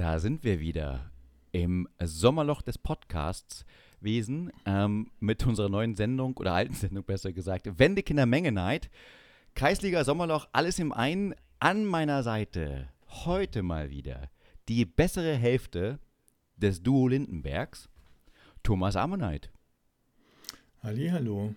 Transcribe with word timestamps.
Da 0.00 0.18
sind 0.18 0.44
wir 0.44 0.60
wieder 0.60 1.10
im 1.52 1.86
Sommerloch 2.02 2.62
des 2.62 2.78
Podcasts 2.78 3.66
Wesen 4.00 4.50
ähm, 4.64 5.10
mit 5.20 5.44
unserer 5.44 5.68
neuen 5.68 5.94
Sendung 5.94 6.38
oder 6.38 6.54
alten 6.54 6.72
Sendung 6.72 7.04
besser 7.04 7.34
gesagt, 7.34 7.78
Wendekinder 7.78 8.24
Menge 8.24 8.50
Night. 8.50 8.88
Kreisliga 9.54 10.02
Sommerloch, 10.02 10.48
alles 10.52 10.78
im 10.78 10.92
einen. 10.92 11.34
An 11.58 11.84
meiner 11.84 12.22
Seite 12.22 12.88
heute 13.08 13.62
mal 13.62 13.90
wieder 13.90 14.30
die 14.70 14.86
bessere 14.86 15.36
Hälfte 15.36 15.98
des 16.56 16.82
Duo 16.82 17.06
Lindenbergs, 17.06 17.90
Thomas 18.62 18.96
Ammonite. 18.96 19.50
Hallo. 20.82 21.54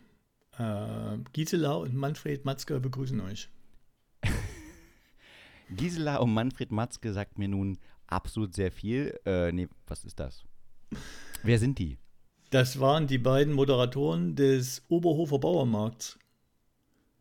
Äh, 0.57 1.17
Gisela 1.31 1.75
und 1.75 1.95
Manfred 1.95 2.43
Matzke 2.43 2.81
begrüßen 2.81 3.21
euch. 3.21 3.47
Gisela 5.69 6.17
und 6.17 6.33
Manfred 6.33 6.73
Matzke 6.73 7.13
sagt 7.13 7.37
mir 7.37 7.47
nun 7.47 7.77
absolut 8.13 8.53
sehr 8.53 8.71
viel. 8.71 9.19
Äh, 9.25 9.51
nee, 9.51 9.67
was 9.87 10.03
ist 10.03 10.19
das? 10.19 10.43
Wer 11.43 11.59
sind 11.59 11.79
die? 11.79 11.97
Das 12.49 12.79
waren 12.79 13.07
die 13.07 13.17
beiden 13.17 13.53
Moderatoren 13.53 14.35
des 14.35 14.83
Oberhofer 14.87 15.39
Bauernmarkts. 15.39 16.19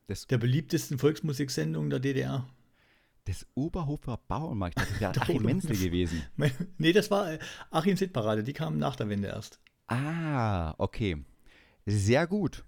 Des 0.08 0.26
der 0.26 0.38
beliebtesten 0.38 0.98
Volksmusiksendung 0.98 1.88
der 1.88 2.00
DDR. 2.00 2.46
Des 3.26 3.46
Oberhofer 3.54 4.20
Bauernmarkts, 4.28 4.82
das 4.82 4.90
ist 4.90 5.00
ja 5.00 5.10
Achim 5.18 5.42
Menzel 5.42 5.76
gewesen. 5.76 6.22
nee, 6.78 6.92
das 6.92 7.10
war 7.10 7.32
äh, 7.32 7.38
Achim 7.70 7.96
Sittparade, 7.96 8.42
die 8.42 8.52
kamen 8.52 8.78
nach 8.78 8.96
der 8.96 9.08
Wende 9.08 9.28
erst. 9.28 9.58
Ah, 9.86 10.74
okay. 10.78 11.24
Sehr 11.86 12.26
gut. 12.26 12.64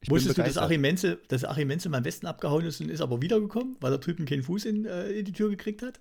Ich 0.00 0.10
Wusstest 0.10 0.38
du, 0.38 0.42
dass 0.42 0.56
Achim, 0.56 0.80
Menzel, 0.80 1.20
dass 1.28 1.44
Achim 1.44 1.68
Menzel 1.68 1.94
am 1.94 2.04
Westen 2.04 2.26
abgehauen 2.26 2.64
ist 2.64 2.80
und 2.80 2.90
ist 2.90 3.02
aber 3.02 3.20
wiedergekommen, 3.20 3.76
weil 3.80 3.92
er 3.92 3.98
drüben 3.98 4.24
keinen 4.24 4.42
Fuß 4.42 4.64
in, 4.64 4.86
äh, 4.86 5.10
in 5.10 5.26
die 5.26 5.32
Tür 5.32 5.50
gekriegt 5.50 5.82
hat? 5.82 6.00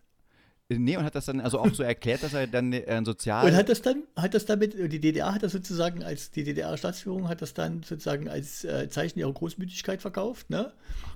Nee, 0.72 0.98
und 0.98 1.04
hat 1.04 1.16
das 1.16 1.26
dann 1.26 1.42
also 1.42 1.58
auch 1.58 1.74
so 1.74 1.82
erklärt, 1.82 2.22
dass 2.22 2.34
er 2.34 2.46
dann 2.46 2.72
äh, 2.72 2.86
ein 2.86 3.04
sozial. 3.04 3.48
Und 3.48 3.56
hat 3.56 3.70
das 3.70 3.82
dann, 3.82 4.04
hat 4.16 4.36
das 4.36 4.46
damit, 4.46 4.76
die 4.76 5.00
DDR 5.00 5.34
hat 5.34 5.42
das 5.42 5.52
sozusagen 5.52 6.04
als, 6.04 6.30
die 6.30 6.44
DDR-Staatsführung 6.44 7.28
hat 7.28 7.42
das 7.42 7.56
dann 7.56 7.82
sozusagen 7.82 8.30
als 8.30 8.66
äh, 8.66 8.88
Zeichen 8.88 9.18
ihrer 9.18 9.34
Großmütigkeit 9.34 10.00
verkauft, 10.00 10.52
ne? 10.52 10.72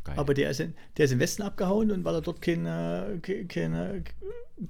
Ach, 0.06 0.18
Aber 0.18 0.34
der 0.34 0.50
ist, 0.50 0.60
in, 0.60 0.74
der 0.98 1.06
ist 1.06 1.12
im 1.12 1.20
Westen 1.20 1.44
abgehauen 1.44 1.92
und 1.92 2.04
weil 2.04 2.16
er 2.16 2.22
dort 2.22 2.42
keinen 2.42 2.66
äh, 2.66 3.20
kein, 3.48 4.04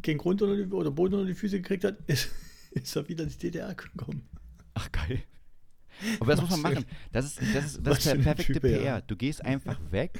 kein 0.01 0.17
Grund 0.17 0.41
oder, 0.41 0.75
oder 0.75 0.91
Boden 0.91 1.13
unter 1.13 1.27
die 1.27 1.33
Füße 1.33 1.61
gekriegt 1.61 1.85
hat, 1.85 1.95
ist, 2.07 2.29
ist 2.71 2.93
er 2.93 3.07
wieder 3.07 3.23
in 3.23 3.29
die 3.29 3.37
DDR 3.37 3.73
gekommen. 3.73 4.27
Ach 4.73 4.91
geil. 4.91 5.23
Aber 6.19 6.31
das 6.35 6.41
muss 6.41 6.49
man 6.49 6.61
machen. 6.61 6.85
Das 7.13 7.25
ist, 7.25 7.39
das 7.53 7.65
ist, 7.65 7.87
das 7.87 7.99
ist 7.99 8.07
der 8.07 8.15
perfekte 8.15 8.53
typ, 8.53 8.63
PR. 8.63 8.83
Ja. 8.83 9.01
Du 9.01 9.15
gehst 9.15 9.45
einfach 9.45 9.79
weg 9.91 10.19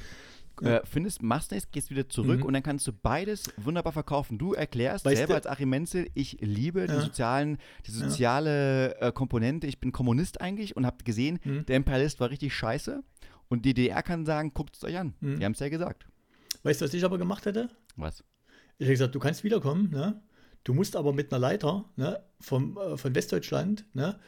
äh, 0.62 0.80
findest, 0.84 1.22
machst 1.22 1.50
nichts, 1.50 1.70
gehst 1.70 1.90
wieder 1.90 2.08
zurück 2.08 2.40
mhm. 2.40 2.46
und 2.46 2.52
dann 2.54 2.62
kannst 2.62 2.86
du 2.86 2.92
beides 2.92 3.44
wunderbar 3.56 3.92
verkaufen. 3.92 4.38
Du 4.38 4.52
erklärst 4.52 5.04
weißt 5.04 5.16
selber 5.16 5.34
als 5.34 5.46
Achim 5.46 5.70
Menzel, 5.70 6.08
ich 6.14 6.38
liebe 6.40 6.80
ja. 6.80 6.86
die, 6.86 7.00
sozialen, 7.00 7.58
die 7.86 7.90
soziale 7.90 8.96
ja. 9.00 9.08
äh, 9.08 9.12
Komponente, 9.12 9.66
ich 9.66 9.80
bin 9.80 9.92
Kommunist 9.92 10.40
eigentlich 10.40 10.76
und 10.76 10.86
habt 10.86 11.04
gesehen, 11.04 11.40
mhm. 11.44 11.66
der 11.66 11.76
Imperialist 11.76 12.20
war 12.20 12.30
richtig 12.30 12.54
scheiße 12.54 13.02
und 13.48 13.64
die 13.64 13.74
DDR 13.74 14.02
kann 14.02 14.26
sagen, 14.26 14.52
guckt 14.54 14.76
es 14.76 14.84
euch 14.84 14.98
an. 14.98 15.14
Mhm. 15.20 15.38
Die 15.38 15.44
haben 15.44 15.52
es 15.52 15.60
ja 15.60 15.68
gesagt. 15.68 16.06
Weißt 16.62 16.80
du, 16.80 16.84
was 16.86 16.94
ich 16.94 17.04
aber 17.04 17.18
gemacht 17.18 17.46
hätte? 17.46 17.68
Was? 17.96 18.24
Ich 18.78 18.86
hätte 18.86 18.92
gesagt, 18.92 19.14
du 19.14 19.20
kannst 19.20 19.44
wiederkommen, 19.44 19.90
ne? 19.90 20.22
Du 20.64 20.72
musst 20.72 20.96
aber 20.96 21.12
mit 21.12 21.30
einer 21.30 21.38
Leiter 21.38 21.84
ne, 21.96 22.22
vom, 22.40 22.78
äh, 22.78 22.96
von 22.96 23.14
Westdeutschland 23.14 23.84
ne, 23.92 24.18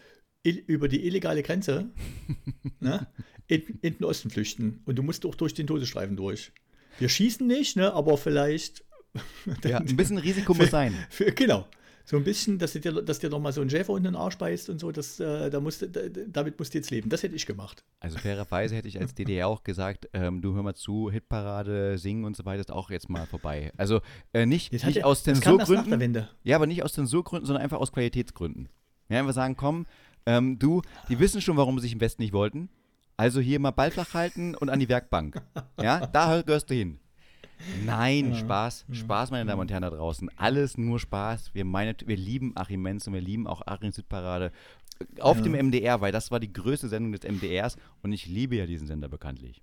über 0.45 0.87
die 0.87 1.07
illegale 1.07 1.43
Grenze 1.43 1.91
ne, 2.81 3.07
in, 3.49 3.63
in, 3.83 3.99
den 3.99 4.05
Osten 4.05 4.31
flüchten. 4.31 4.81
Und 4.85 4.97
du 4.97 5.03
musst 5.03 5.25
auch 5.27 5.35
durch 5.35 5.55
den 5.55 5.67
Todesstreifen 5.67 6.17
durch. 6.17 6.53
Wir 6.99 7.09
schießen 7.09 7.47
nicht, 7.47 7.77
ne, 7.77 7.93
aber 7.93 8.17
vielleicht. 8.17 8.85
ja, 9.65 9.79
ein 9.79 9.97
bisschen 9.97 10.19
Risiko 10.19 10.55
muss 10.55 10.71
sein. 10.71 10.95
Für, 11.11 11.33
genau. 11.33 11.67
So 12.09 12.17
ein 12.17 12.23
bisschen, 12.23 12.57
dass 12.61 12.73
dir, 12.73 12.81
dass 12.81 13.19
dir 13.19 13.31
doch 13.31 13.41
mal 13.41 13.53
so 13.53 13.61
ein 13.61 13.69
Schäfer 13.69 13.93
unten 13.93 14.05
den 14.05 14.15
Arsch 14.15 14.39
beißt 14.39 14.71
und 14.71 14.79
so, 14.79 14.93
das, 14.93 15.19
äh, 15.19 15.51
da 15.51 15.59
musst, 15.59 15.83
da, 15.83 16.03
damit 16.29 16.57
musst 16.57 16.73
du 16.73 16.79
jetzt 16.79 16.93
leben. 16.93 17.11
Das 17.11 17.25
hätte 17.25 17.35
ich 17.35 17.47
gemacht. 17.47 17.83
Also 17.99 18.17
fairerweise 18.19 18.77
hätte 18.77 18.87
ich 18.87 19.01
als 19.01 19.13
DDR 19.13 19.49
auch 19.49 19.65
gesagt, 19.65 20.09
ähm, 20.13 20.41
du 20.41 20.55
hör 20.55 20.63
mal 20.63 20.75
zu, 20.75 21.11
Hitparade, 21.11 21.99
singen 21.99 22.25
und 22.25 22.37
so 22.37 22.45
weiter 22.45 22.61
ist 22.61 22.71
auch 22.71 22.91
jetzt 22.91 23.09
mal 23.09 23.27
vorbei. 23.27 23.73
Also 23.77 24.03
äh, 24.33 24.47
nicht, 24.47 24.73
nicht 24.73 24.85
hatte, 24.85 25.05
aus 25.05 25.25
Zensurgründen. 25.25 26.29
Ja, 26.45 26.55
aber 26.55 26.69
nicht 26.69 26.85
aus 26.85 26.93
Zensurgründen, 26.93 27.45
sondern 27.45 27.65
einfach 27.65 27.79
aus 27.79 27.91
Qualitätsgründen. 27.91 28.69
Ja, 29.09 29.19
einfach 29.19 29.35
sagen, 29.35 29.57
komm, 29.57 29.87
ähm, 30.27 30.61
du, 30.61 30.83
die 31.09 31.19
wissen 31.19 31.41
schon, 31.41 31.57
warum 31.57 31.77
sie 31.79 31.83
sich 31.83 31.93
im 31.93 32.01
Westen 32.01 32.23
nicht 32.23 32.33
wollten. 32.33 32.69
Also 33.17 33.41
hier 33.41 33.59
mal 33.61 33.71
Ball 33.71 33.91
flach 33.91 34.15
halten 34.15 34.55
und 34.55 34.69
an 34.69 34.81
die 34.81 34.89
Werkbank. 34.89 35.41
Ja, 35.81 36.07
da 36.07 36.43
gehörst 36.43 36.71
du 36.71 36.75
hin. 36.75 36.99
Nein, 37.85 38.33
ja. 38.33 38.39
Spaß, 38.39 38.87
Spaß, 38.93 39.31
meine 39.31 39.49
Damen 39.49 39.61
und 39.61 39.71
Herren 39.71 39.83
da 39.83 39.91
draußen. 39.91 40.31
Alles 40.37 40.77
nur 40.77 40.99
Spaß. 40.99 41.55
Wir, 41.55 41.65
meine, 41.65 41.95
wir 42.05 42.17
lieben 42.17 42.53
Achim 42.55 42.83
Menz 42.83 43.07
und 43.07 43.15
wir 43.15 43.21
lieben 43.21 43.47
auch 43.47 43.63
Achim 43.67 43.93
Südparade 43.93 44.53
auf 45.21 45.39
ja. 45.39 45.43
dem 45.43 45.53
MDR, 45.53 46.01
weil 46.01 46.13
das 46.13 46.31
war 46.31 46.41
die 46.41 46.53
größte 46.53 46.89
Sendung 46.89 47.13
des 47.13 47.23
MDRs 47.23 47.77
und 48.03 48.13
ich 48.13 48.27
liebe 48.27 48.57
ja 48.57 48.67
diesen 48.67 48.87
Sender 48.87 49.09
bekanntlich. 49.09 49.63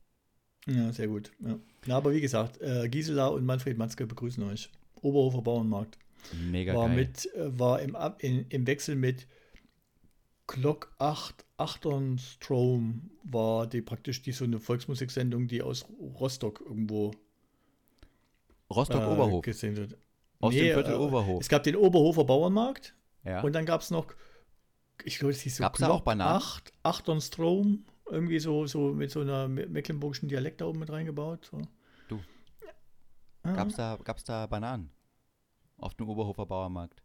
Ja, 0.68 0.92
sehr 0.92 1.08
gut. 1.08 1.31
Ja. 1.40 1.59
Na, 1.86 1.97
aber 1.97 2.13
wie 2.13 2.22
gesagt, 2.22 2.62
äh, 2.62 2.88
Gisela 2.88 3.28
und 3.28 3.46
Manfred 3.46 3.78
Matzke 3.78 4.08
begrüßen 4.08 4.44
euch. 4.44 4.69
Oberhofer 5.02 5.42
Bauernmarkt. 5.42 5.97
Mega 6.50 6.74
war 6.74 6.88
geil. 6.88 6.96
Mit, 6.96 7.34
äh, 7.36 7.59
war 7.59 7.81
im, 7.81 7.97
in, 8.19 8.46
im 8.50 8.68
Wechsel 8.68 8.96
mit 8.96 9.28
Glock 10.48 10.94
8, 11.00 11.46
Achternstrom 11.58 13.12
war 13.24 13.68
die 13.68 13.81
praktisch 13.81 14.22
die 14.22 14.34
so 14.34 14.44
eine 14.44 14.59
Volksmusiksendung, 14.59 15.48
die 15.48 15.62
aus 15.62 15.86
Rostock 16.20 16.62
irgendwo 16.62 17.12
Rostock-Oberhof. 18.70 19.46
Äh, 19.48 19.78
wird. 19.78 19.98
Aus 20.40 20.54
nee, 20.54 20.62
dem 20.62 20.74
Viertel 20.74 20.94
äh, 20.94 20.98
Oberhof. 20.98 21.42
Es 21.42 21.50
gab 21.50 21.64
den 21.64 21.76
Oberhofer 21.76 22.26
Bauernmarkt 22.26 22.96
ja. 23.24 23.42
und 23.42 23.54
dann 23.54 23.66
gab 23.66 23.81
es 23.81 23.92
noch, 23.92 24.08
ich 25.04 25.20
glaube, 25.20 25.31
es 25.31 25.42
hieß 25.42 25.58
so 25.58 25.64
Gab's 25.64 25.78
Glock 25.78 25.90
auch 25.90 26.02
Bananen? 26.02 26.36
8, 26.36 26.74
Achternstrom, 26.84 27.86
irgendwie 28.10 28.40
so, 28.40 28.66
so 28.68 28.94
mit 28.94 29.12
so 29.12 29.22
einer 29.22 29.48
mecklenburgischen 29.48 30.28
Dialekt 30.28 30.62
da 30.62 30.66
oben 30.66 30.80
mit 30.80 30.92
reingebaut. 30.92 31.46
So. 31.50 31.62
Du. 32.10 32.20
Ja. 33.46 33.54
Gab's 33.54 33.75
da, 33.75 33.98
gab's 34.04 34.24
da 34.24 34.48
Bananen? 34.48 34.90
Auf 35.78 35.94
dem 35.96 36.10
Oberhofer 36.10 36.46
Bauernmarkt? 36.46 37.02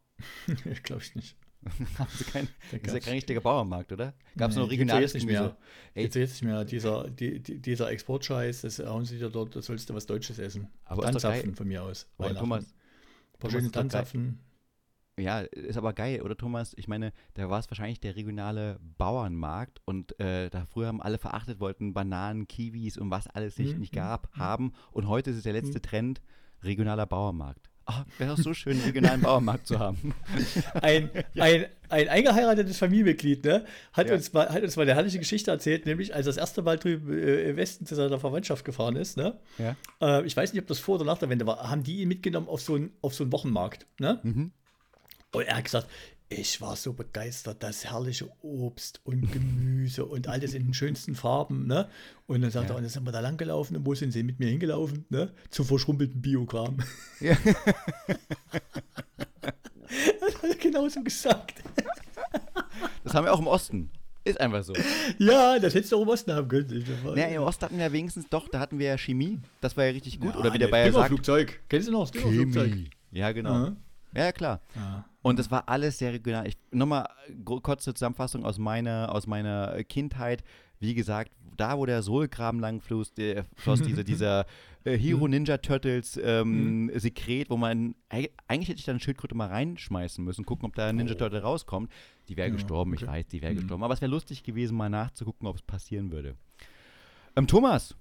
glaube 0.82 1.02
ich 1.02 1.14
nicht. 1.14 1.36
Haben 1.98 2.10
sie 2.16 2.24
kein, 2.24 2.48
das 2.70 2.80
ist 2.80 2.94
ja 2.94 3.00
kein 3.00 3.14
richtiger 3.14 3.40
Bauernmarkt, 3.40 3.92
oder? 3.92 4.14
Gab 4.36 4.50
es 4.50 4.56
nee, 4.56 4.62
noch 4.62 4.70
regionales 4.70 5.14
nicht 5.14 5.26
mehr. 5.26 5.56
Jetzt 5.94 6.14
jetzt 6.14 6.32
nicht 6.32 6.42
mehr. 6.42 6.64
Dieser, 6.64 7.10
die, 7.10 7.40
dieser 7.40 7.90
Exportscheiß, 7.90 8.62
das 8.62 8.78
hauen 8.78 9.04
sie 9.04 9.18
dir 9.18 9.28
dort, 9.28 9.56
da 9.56 9.62
sollst 9.62 9.90
du 9.90 9.94
was 9.94 10.06
Deutsches 10.06 10.38
essen. 10.38 10.68
Aber 10.84 11.02
Tanzapfen 11.02 11.54
von 11.54 11.66
mir 11.66 11.82
aus. 11.82 12.08
Aber 12.18 12.34
Thomas, 12.34 12.64
ein 12.64 13.38
paar 13.38 13.50
schöne 13.50 13.70
Tanzapfen. 13.70 14.40
Ja, 15.18 15.40
ist 15.40 15.76
aber 15.76 15.92
geil, 15.92 16.22
oder 16.22 16.36
Thomas? 16.36 16.74
Ich 16.76 16.86
meine, 16.86 17.12
da 17.34 17.50
war 17.50 17.58
es 17.58 17.68
wahrscheinlich 17.68 17.98
der 17.98 18.14
regionale 18.14 18.78
Bauernmarkt 18.98 19.80
und 19.84 20.18
äh, 20.20 20.48
da 20.48 20.64
früher 20.66 20.86
haben 20.86 21.02
alle 21.02 21.18
verachtet, 21.18 21.58
wollten 21.58 21.92
Bananen, 21.92 22.46
Kiwis 22.46 22.96
und 22.96 23.10
was 23.10 23.26
alles 23.26 23.58
nicht, 23.58 23.74
mhm. 23.74 23.80
nicht 23.80 23.92
gab, 23.92 24.34
mhm. 24.36 24.40
haben. 24.40 24.72
Und 24.92 25.08
heute 25.08 25.30
ist 25.30 25.38
es 25.38 25.42
der 25.42 25.54
letzte 25.54 25.78
mhm. 25.78 25.82
Trend, 25.82 26.22
regionaler 26.62 27.06
Bauernmarkt. 27.06 27.67
Ach, 27.90 28.04
wäre 28.18 28.36
doch 28.36 28.42
so 28.42 28.52
schön, 28.52 28.74
einen 28.74 28.82
regionalen 28.82 29.22
Bauernmarkt 29.22 29.66
zu 29.66 29.78
haben. 29.78 30.14
Ein, 30.82 31.08
ein, 31.38 31.64
ein 31.88 32.08
eingeheiratetes 32.08 32.76
Familienmitglied 32.76 33.42
ne, 33.46 33.64
hat, 33.94 34.08
ja. 34.08 34.14
uns 34.14 34.30
mal, 34.34 34.50
hat 34.50 34.62
uns 34.62 34.76
mal 34.76 34.82
eine 34.82 34.94
herrliche 34.94 35.18
Geschichte 35.18 35.50
erzählt, 35.50 35.86
nämlich 35.86 36.14
als 36.14 36.26
das 36.26 36.36
erste 36.36 36.60
Mal 36.60 36.78
drüben 36.78 37.10
äh, 37.10 37.48
im 37.48 37.56
Westen 37.56 37.86
zu 37.86 37.94
seiner 37.94 38.20
Verwandtschaft 38.20 38.66
gefahren 38.66 38.94
ist. 38.96 39.16
Ne, 39.16 39.38
ja. 39.56 39.74
äh, 40.02 40.26
ich 40.26 40.36
weiß 40.36 40.52
nicht, 40.52 40.60
ob 40.60 40.68
das 40.68 40.78
vor 40.78 40.96
oder 40.96 41.06
nach 41.06 41.16
der 41.16 41.30
Wende 41.30 41.46
war, 41.46 41.70
haben 41.70 41.82
die 41.82 42.02
ihn 42.02 42.08
mitgenommen 42.08 42.46
auf 42.46 42.60
so 42.60 42.74
einen, 42.74 42.90
auf 43.00 43.14
so 43.14 43.24
einen 43.24 43.32
Wochenmarkt. 43.32 43.86
Ne? 43.98 44.20
Mhm. 44.22 44.52
Und 45.32 45.42
er 45.46 45.56
hat 45.56 45.64
gesagt, 45.64 45.88
ich 46.30 46.60
war 46.60 46.76
so 46.76 46.92
begeistert, 46.92 47.62
das 47.62 47.86
herrliche 47.86 48.28
Obst 48.42 49.00
und 49.04 49.32
Gemüse 49.32 50.04
und 50.04 50.28
alles 50.28 50.52
in 50.54 50.64
den 50.64 50.74
schönsten 50.74 51.14
Farben. 51.14 51.66
Ne? 51.66 51.88
Und 52.26 52.42
dann 52.42 52.50
sagt 52.50 52.68
ja. 52.68 52.74
er, 52.74 52.76
und 52.76 52.82
dann 52.82 52.90
sind 52.90 53.04
wir 53.06 53.12
da 53.12 53.20
lang 53.20 53.38
gelaufen 53.38 53.76
und 53.76 53.86
wo 53.86 53.94
sind 53.94 54.12
sie 54.12 54.22
mit 54.22 54.38
mir 54.38 54.48
hingelaufen? 54.48 55.06
Ne? 55.08 55.32
Zum 55.50 55.64
verschrumpelten 55.64 56.20
Biokram. 56.20 56.78
Ja. 57.20 57.36
das 60.20 60.34
hat 60.34 60.44
er 60.44 60.54
genauso 60.56 61.02
gesagt. 61.02 61.62
Das 63.04 63.14
haben 63.14 63.24
wir 63.24 63.32
auch 63.32 63.40
im 63.40 63.46
Osten. 63.46 63.90
Ist 64.24 64.38
einfach 64.40 64.62
so. 64.62 64.74
Ja, 65.18 65.58
das 65.58 65.74
hättest 65.74 65.92
du 65.92 65.96
auch 65.96 66.02
im 66.02 66.08
Osten 66.08 66.32
haben 66.32 66.48
können. 66.48 66.84
Ja, 67.16 67.28
im 67.28 67.42
Osten 67.42 67.64
hatten 67.64 67.78
wir 67.78 67.90
wenigstens 67.90 68.28
doch, 68.28 68.46
da 68.48 68.60
hatten 68.60 68.78
wir 68.78 68.88
ja 68.88 68.98
Chemie. 68.98 69.38
Das 69.62 69.74
war 69.78 69.86
ja 69.86 69.92
richtig 69.92 70.20
gut. 70.20 70.34
Ja, 70.34 70.40
Oder 70.40 70.52
wie 70.52 70.58
der 70.58 70.68
Bayer 70.68 70.92
sagt. 70.92 71.08
Flugzeug. 71.08 71.60
Kennst 71.70 71.88
du 71.88 71.92
noch 71.92 72.10
das 72.10 72.20
Flugzeug? 72.20 72.76
Ja, 73.10 73.32
genau. 73.32 73.70
Mhm. 73.70 73.76
Ja, 74.14 74.32
klar. 74.32 74.60
Ja. 74.74 75.04
Und 75.22 75.38
das 75.38 75.50
war 75.50 75.68
alles 75.68 75.98
sehr 75.98 76.12
regional. 76.12 76.46
Ich, 76.46 76.56
nochmal 76.70 77.08
kurze 77.44 77.92
Zusammenfassung 77.92 78.44
aus 78.44 78.58
meiner, 78.58 79.14
aus 79.14 79.26
meiner 79.26 79.82
Kindheit. 79.84 80.42
Wie 80.80 80.94
gesagt, 80.94 81.32
da 81.56 81.76
wo 81.76 81.86
der 81.86 82.02
Sohlgraben 82.02 82.60
lang 82.60 82.80
floss, 82.80 83.12
der, 83.12 83.44
floss 83.56 83.82
diese, 83.82 84.04
dieser 84.04 84.46
äh, 84.84 84.96
Hero. 84.96 85.28
Ninja 85.28 85.58
Turtles 85.58 86.18
ähm, 86.22 86.84
mhm. 86.84 86.98
Sekret, 86.98 87.50
wo 87.50 87.56
man, 87.56 87.94
eigentlich 88.08 88.68
hätte 88.68 88.78
ich 88.78 88.84
da 88.84 88.92
eine 88.92 89.00
Schildkröte 89.00 89.34
mal 89.34 89.48
reinschmeißen 89.48 90.24
müssen, 90.24 90.46
gucken, 90.46 90.66
ob 90.66 90.74
da 90.74 90.88
ein 90.88 90.96
Ninja 90.96 91.14
oh. 91.14 91.18
Turtle 91.18 91.42
rauskommt. 91.42 91.92
Die 92.28 92.36
wäre 92.36 92.48
ja, 92.48 92.54
gestorben, 92.54 92.92
okay. 92.92 93.04
ich 93.04 93.10
weiß, 93.10 93.26
die 93.26 93.42
wäre 93.42 93.52
mhm. 93.52 93.56
gestorben. 93.56 93.82
Aber 93.82 93.94
es 93.94 94.00
wäre 94.00 94.10
lustig 94.10 94.42
gewesen, 94.44 94.76
mal 94.76 94.88
nachzugucken, 94.88 95.46
ob 95.46 95.56
es 95.56 95.62
passieren 95.62 96.12
würde. 96.12 96.36
Ähm, 97.36 97.46
Thomas, 97.46 97.96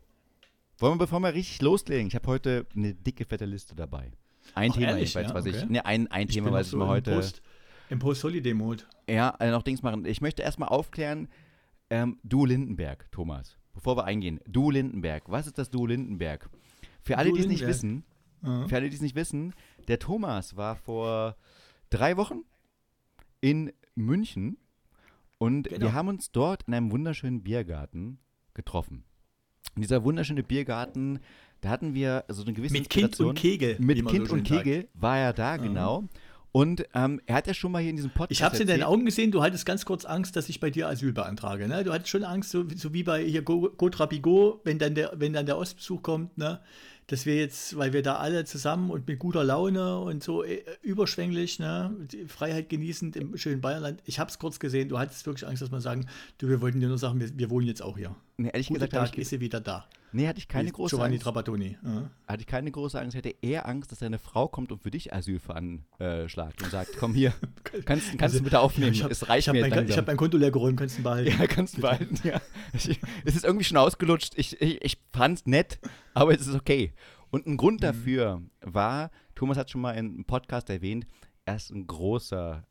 wollen 0.78 0.94
wir, 0.94 1.00
bevor 1.00 1.20
wir 1.20 1.34
richtig 1.34 1.62
loslegen, 1.62 2.08
ich 2.08 2.16
habe 2.16 2.28
heute 2.28 2.68
eine 2.76 2.94
dicke, 2.94 3.26
fette 3.26 3.46
Liste 3.46 3.76
dabei. 3.76 4.12
Ein 4.56 4.72
Ach, 4.72 4.76
Thema 4.76 4.88
ehrlich, 4.90 5.14
jedenfalls, 5.14 5.30
ja? 5.30 5.34
was 5.34 5.46
okay. 5.46 5.66
ich, 5.66 5.70
ne, 5.70 5.86
ein, 5.86 6.08
ein 6.12 6.28
ich 6.28 6.34
Thema, 6.36 6.52
was 6.52 6.68
ich 6.68 6.72
so 6.72 6.78
mal 6.78 6.88
heute. 6.88 7.14
Post, 7.14 7.42
Im 7.90 8.00
Post-Holiday-Mode. 8.00 8.84
Ja, 9.10 9.30
also 9.32 9.54
noch 9.54 9.64
Dings 9.64 9.82
machen. 9.82 10.06
Ich 10.06 10.22
möchte 10.22 10.42
erstmal 10.42 10.70
aufklären, 10.70 11.28
ähm, 11.90 12.20
Du 12.24 12.46
Lindenberg, 12.46 13.10
Thomas, 13.12 13.58
bevor 13.74 13.98
wir 13.98 14.06
eingehen. 14.06 14.40
Du 14.48 14.72
Lindenberg, 14.72 15.24
was 15.28 15.48
ist 15.48 15.58
das 15.58 15.70
Du 15.70 15.86
Lindenberg? 15.86 16.50
Für 17.02 17.18
alle, 17.18 17.32
die 17.32 17.40
es 17.40 17.48
nicht 17.48 17.66
wissen, 17.66 18.04
mhm. 18.42 18.68
für 18.68 18.76
alle, 18.76 18.90
die 18.90 18.96
es 18.96 19.02
nicht 19.02 19.16
wissen, 19.16 19.54
der 19.88 20.00
Thomas 20.00 20.58
war 20.58 20.76
vor 20.76 21.38
drei 21.90 22.18
Wochen 22.18 22.42
in 23.40 23.72
München 23.96 24.58
und 25.38 25.70
genau. 25.70 25.86
wir 25.86 25.94
haben 25.94 26.10
uns 26.10 26.32
dort 26.32 26.64
in 26.64 26.74
einem 26.74 26.92
wunderschönen 26.92 27.44
Biergarten 27.44 28.20
getroffen. 28.54 29.04
Und 29.76 29.84
dieser 29.84 30.04
wunderschöne 30.04 30.44
Biergarten, 30.44 31.20
da 31.62 31.70
hatten 31.70 31.94
wir 31.94 32.24
so 32.28 32.44
eine 32.44 32.54
gewisse 32.54 32.74
Mit 32.74 32.90
Kind 32.90 33.20
und 33.20 33.36
Kegel. 33.36 33.78
Mit 33.80 34.06
Kind 34.08 34.28
so 34.28 34.34
und 34.34 34.44
Kegel 34.44 34.82
sagt. 34.82 34.90
war 34.94 35.18
er 35.18 35.34
da, 35.34 35.58
genau. 35.58 36.02
Mhm. 36.02 36.10
Und 36.52 36.88
ähm, 36.96 37.22
er 37.28 37.36
hat 37.36 37.46
ja 37.46 37.54
schon 37.54 37.72
mal 37.72 37.82
hier 37.82 37.92
in 37.92 37.98
diesem 37.98 38.10
Podcast. 38.10 38.32
Ich 38.32 38.42
habe 38.42 38.56
es 38.56 38.62
in 38.62 38.68
deinen 38.68 38.84
Augen 38.84 39.06
gesehen, 39.06 39.32
du 39.32 39.44
hattest 39.44 39.66
ganz 39.66 39.86
kurz 39.86 40.06
Angst, 40.06 40.36
dass 40.36 40.50
ich 40.50 40.60
bei 40.60 40.72
dir 40.72 40.88
Asyl 40.88 41.14
beantrage. 41.14 41.68
Ne? 41.68 41.84
Du 41.84 41.94
hattest 41.94 42.10
schon 42.10 42.24
Angst, 42.24 42.50
so, 42.50 42.66
so 42.76 42.94
wie 42.94 43.04
bei 43.04 43.24
hier 43.24 43.44
Go, 43.44 43.70
Go 43.78 43.90
Trapigo, 43.90 44.60
wenn 44.64 44.80
dann 44.80 44.96
der, 44.96 45.12
wenn 45.16 45.34
dann 45.34 45.46
der 45.46 45.58
Ostbesuch 45.58 46.02
kommt, 46.02 46.38
ne? 46.38 46.60
dass 47.08 47.26
wir 47.26 47.36
jetzt, 47.36 47.78
weil 47.78 47.94
wir 47.94 48.04
da 48.04 48.18
alle 48.18 48.44
zusammen 48.44 48.92
und 48.92 49.08
mit 49.08 49.18
guter 49.18 49.44
Laune 49.44 50.00
und 50.00 50.22
so 50.24 50.44
äh, 50.44 50.64
überschwänglich, 50.82 51.58
ne, 51.58 51.96
die 52.12 52.28
Freiheit 52.28 52.68
genießend 52.68 53.16
im 53.16 53.38
schönen 53.38 53.62
Bayernland. 53.62 54.02
Ich 54.06 54.20
habe 54.20 54.30
es 54.30 54.40
kurz 54.40 54.60
gesehen, 54.60 54.90
du 54.90 55.00
hattest 55.00 55.26
wirklich 55.26 55.48
Angst, 55.48 55.62
dass 55.62 55.72
man 55.72 55.80
sagen, 55.80 56.06
du, 56.38 56.50
wir 56.50 56.60
wollten 56.60 56.82
dir 56.82 56.90
nur 56.90 56.98
sagen, 56.98 57.20
wir, 57.20 57.30
wir 57.38 57.50
wohnen 57.50 57.66
jetzt 57.66 57.82
auch 57.82 57.98
hier. 57.98 58.14
Nee, 58.36 58.50
ehrlich 58.52 58.68
Gute 58.68 58.80
gesagt, 58.80 59.12
Tag 59.12 59.18
ist 59.18 59.30
sie 59.30 59.40
wieder 59.40 59.62
da. 59.62 59.88
Nee, 60.12 60.28
hatte 60.28 60.40
ich 60.40 60.48
keine 60.48 60.72
große 60.72 60.96
Giovanni 60.96 61.16
Angst. 61.16 61.24
Trapattoni. 61.24 61.78
Ja. 61.84 62.10
Hatte 62.28 62.42
ich 62.42 62.48
keine 62.48 62.72
große 62.72 63.00
Angst. 63.00 63.16
Ich 63.16 63.18
hatte 63.18 63.36
eher 63.42 63.68
Angst, 63.68 63.92
dass 63.92 64.00
deine 64.00 64.20
Frau 64.20 64.48
kommt 64.48 64.72
und 64.72 64.82
für 64.82 64.92
dich 64.92 65.14
Asyl 65.14 65.40
veranschlagt 65.40 66.64
und 66.64 66.72
sagt, 66.72 66.98
komm 66.98 67.14
hier, 67.14 67.34
kannst, 67.86 68.10
kannst 68.12 68.22
also, 68.22 68.38
du 68.40 68.44
bitte 68.46 68.60
aufnehmen, 68.60 68.96
hab, 69.04 69.12
es 69.12 69.28
reicht 69.28 69.48
ich 69.48 69.54
mir 69.54 69.68
mein, 69.68 69.88
Ich 69.88 69.98
habe 69.98 70.08
mein 70.08 70.18
Konto 70.18 70.38
leer 70.38 70.52
geräumt, 70.52 70.80
kannst 70.80 70.98
du 70.98 71.04
behalten. 71.04 71.28
Ja, 71.40 71.48
kannst 71.48 71.78
du 71.78 71.82
behalten, 71.82 72.20
ja. 72.24 72.42
es 72.74 72.88
ist 73.36 73.44
irgendwie 73.44 73.66
schon 73.66 73.78
ausgelutscht. 73.78 74.34
Ich, 74.38 74.60
ich, 74.62 74.84
ich 74.84 74.98
fand 75.12 75.40
es 75.40 75.46
nett, 75.46 75.80
aber 76.14 76.34
es 76.34 76.48
ist 76.48 76.56
okay. 76.56 76.94
Und 77.30 77.46
ein 77.46 77.58
Grund 77.58 77.82
mhm. 77.82 77.86
dafür 77.86 78.42
war, 78.62 79.12
Thomas 79.36 79.58
hat 79.58 79.70
schon 79.70 79.82
mal 79.82 79.92
in 79.92 80.06
einem 80.06 80.26
Podcast 80.26 80.70
erwähnt, 80.70 81.06
er 81.46 81.58
ist 81.58 81.70
ein 81.70 81.86
großer 81.86 82.66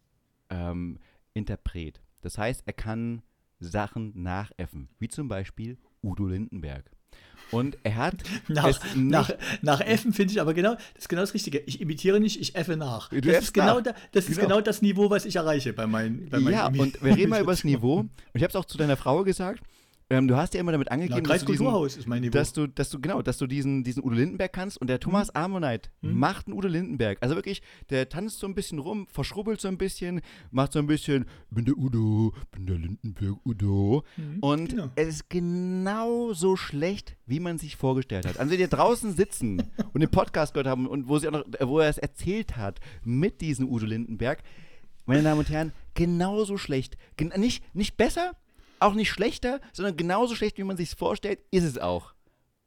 ähm, 0.50 0.98
Interpret. 1.34 2.00
Das 2.22 2.38
heißt, 2.38 2.62
er 2.66 2.72
kann 2.72 3.22
Sachen 3.60 4.12
nachäffen, 4.22 4.88
wie 4.98 5.08
zum 5.08 5.28
Beispiel 5.28 5.78
Udo 6.02 6.26
Lindenberg. 6.26 6.90
Und 7.52 7.78
er 7.84 7.96
hat. 7.96 8.14
nach, 8.48 8.80
nach, 8.94 9.30
nach 9.62 9.80
Effen 9.80 10.12
finde 10.12 10.32
ich 10.32 10.40
aber 10.40 10.54
genau, 10.54 10.74
das 10.74 11.02
ist 11.02 11.08
genau 11.08 11.22
das 11.22 11.34
Richtige. 11.34 11.58
Ich 11.60 11.80
imitiere 11.80 12.20
nicht, 12.20 12.40
ich 12.40 12.54
effe 12.56 12.76
nach. 12.76 13.10
Du 13.10 13.20
das 13.20 13.44
ist, 13.44 13.54
genau, 13.54 13.80
da, 13.80 13.94
das 14.12 14.26
genau. 14.26 14.36
ist 14.36 14.40
genau 14.40 14.60
das 14.60 14.82
Niveau, 14.82 15.10
was 15.10 15.24
ich 15.24 15.36
erreiche 15.36 15.72
bei 15.72 15.86
meinen. 15.86 16.28
Bei 16.28 16.40
meinen 16.40 16.54
ja, 16.54 16.66
und 16.66 17.02
wir 17.02 17.16
reden 17.16 17.30
mal 17.30 17.40
über 17.40 17.52
das 17.52 17.64
Niveau. 17.64 17.98
Und 18.06 18.10
ich 18.34 18.42
habe 18.42 18.50
es 18.50 18.56
auch 18.56 18.64
zu 18.64 18.76
deiner 18.78 18.96
Frau 18.96 19.22
gesagt. 19.24 19.62
Ähm, 20.08 20.28
du 20.28 20.36
hast 20.36 20.54
ja 20.54 20.60
immer 20.60 20.70
damit 20.70 20.92
angegeben, 20.92 21.22
Na, 21.24 21.32
dass, 21.32 21.44
du 21.44 21.52
diesen, 21.52 22.30
dass 22.30 22.52
du, 22.52 22.68
dass 22.68 22.90
du 22.90 23.00
genau, 23.00 23.22
dass 23.22 23.38
du 23.38 23.48
diesen, 23.48 23.82
diesen 23.82 24.04
Udo 24.04 24.14
Lindenberg 24.14 24.52
kannst 24.52 24.80
und 24.80 24.86
der 24.88 25.00
Thomas 25.00 25.28
hm. 25.28 25.36
Ammonite 25.36 25.90
hm. 26.00 26.16
macht 26.16 26.46
einen 26.46 26.56
Udo 26.56 26.68
Lindenberg. 26.68 27.18
Also 27.20 27.34
wirklich, 27.34 27.60
der 27.90 28.08
tanzt 28.08 28.38
so 28.38 28.46
ein 28.46 28.54
bisschen 28.54 28.78
rum, 28.78 29.08
verschrubbelt 29.08 29.60
so 29.60 29.66
ein 29.66 29.78
bisschen, 29.78 30.20
macht 30.52 30.74
so 30.74 30.78
ein 30.78 30.86
bisschen, 30.86 31.26
bin 31.50 31.64
der 31.64 31.76
Udo, 31.76 32.32
bin 32.52 32.66
der 32.66 32.78
Lindenberg 32.78 33.34
Udo. 33.44 34.04
Hm. 34.14 34.38
Und 34.40 34.70
genau. 34.70 34.90
es 34.94 35.08
ist 35.08 35.30
genau 35.30 36.32
so 36.34 36.54
schlecht, 36.54 37.16
wie 37.26 37.40
man 37.40 37.58
sich 37.58 37.74
vorgestellt 37.74 38.26
hat. 38.26 38.38
Also 38.38 38.52
wenn 38.52 38.58
die 38.58 38.68
draußen 38.68 39.12
sitzen 39.12 39.60
und 39.92 40.00
den 40.00 40.10
Podcast 40.10 40.54
gehört 40.54 40.68
haben 40.68 40.86
und 40.86 41.08
wo, 41.08 41.18
sie 41.18 41.26
auch 41.26 41.32
noch, 41.32 41.44
wo 41.62 41.80
er 41.80 41.88
es 41.88 41.98
erzählt 41.98 42.56
hat 42.56 42.78
mit 43.02 43.40
diesem 43.40 43.68
Udo 43.68 43.86
Lindenberg, 43.86 44.44
meine 45.04 45.24
Damen 45.24 45.40
und 45.40 45.50
Herren, 45.50 45.72
genauso 45.94 46.58
schlecht. 46.58 46.96
Gen 47.16 47.32
nicht, 47.36 47.64
nicht 47.74 47.96
besser, 47.96 48.36
auch 48.81 48.94
nicht 48.94 49.11
schlechter, 49.11 49.61
sondern 49.73 49.96
genauso 49.96 50.34
schlecht, 50.34 50.58
wie 50.58 50.64
man 50.64 50.76
sich 50.76 50.90
vorstellt, 50.90 51.40
ist 51.50 51.64
es 51.64 51.78
auch. 51.78 52.14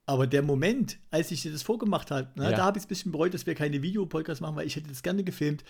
Aber 0.05 0.25
der 0.25 0.41
Moment, 0.41 0.97
als 1.11 1.29
ich 1.29 1.43
dir 1.43 1.51
das 1.51 1.61
vorgemacht 1.61 2.09
habe, 2.09 2.29
ne, 2.35 2.45
ja. 2.45 2.57
da 2.57 2.63
habe 2.65 2.79
ich 2.79 2.81
es 2.81 2.85
ein 2.85 2.89
bisschen 2.89 3.11
bereut, 3.11 3.33
dass 3.33 3.45
wir 3.45 3.53
keine 3.53 3.83
Videopodcast 3.83 4.41
machen, 4.41 4.55
weil 4.55 4.65
ich 4.65 4.75
hätte 4.75 4.89
das 4.89 5.03
gerne 5.03 5.23
gefilmt. 5.23 5.63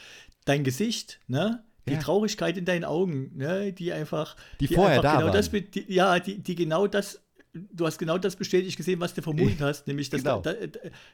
Dein 0.45 0.63
Gesicht, 0.63 1.19
ne? 1.27 1.63
Die 1.87 1.93
ja. 1.93 1.99
Traurigkeit 1.99 2.57
in 2.57 2.65
deinen 2.65 2.85
Augen, 2.85 3.35
ne? 3.35 3.73
die 3.73 3.91
einfach. 3.91 4.35
Die, 4.59 4.67
die 4.67 4.75
vorher 4.75 5.01
da 5.01 5.15
genau 5.17 5.25
waren. 5.25 5.33
Das, 5.33 5.49
die, 5.49 5.85
ja, 5.87 6.19
die, 6.19 6.37
die 6.41 6.55
genau 6.55 6.87
das 6.87 7.21
du 7.53 7.85
hast 7.85 7.97
genau 7.97 8.17
das 8.17 8.35
bestätigt 8.35 8.77
gesehen, 8.77 8.99
was 8.99 9.13
du 9.13 9.21
vermutet 9.21 9.61
hast, 9.61 9.87
nämlich 9.87 10.09
dass, 10.09 10.21
genau. 10.21 10.41
da, 10.41 10.53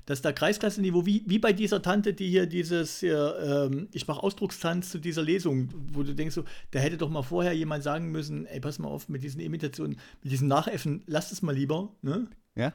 dass 0.05 0.21
da 0.21 0.31
Kreisklassenniveau, 0.31 1.05
wie, 1.05 1.23
wie 1.25 1.39
bei 1.39 1.53
dieser 1.53 1.81
Tante, 1.81 2.13
die 2.13 2.29
hier 2.29 2.45
dieses, 2.45 2.99
hier, 2.99 3.69
ähm, 3.71 3.87
ich 3.93 4.07
mache 4.07 4.21
Ausdruckstanz 4.21 4.89
zu 4.89 4.99
dieser 4.99 5.23
Lesung, 5.23 5.69
wo 5.93 6.03
du 6.03 6.13
denkst, 6.13 6.35
so, 6.35 6.43
da 6.71 6.79
hätte 6.79 6.97
doch 6.97 7.09
mal 7.09 7.23
vorher 7.23 7.53
jemand 7.53 7.83
sagen 7.83 8.11
müssen, 8.11 8.45
ey, 8.47 8.59
pass 8.59 8.79
mal 8.79 8.89
auf, 8.89 9.07
mit 9.07 9.23
diesen 9.23 9.39
Imitationen, 9.39 9.97
mit 10.23 10.31
diesen 10.31 10.47
Nachäffen, 10.47 11.03
lass 11.07 11.31
es 11.31 11.41
mal 11.41 11.55
lieber. 11.55 11.95
Ne? 12.01 12.27
Ja. 12.55 12.73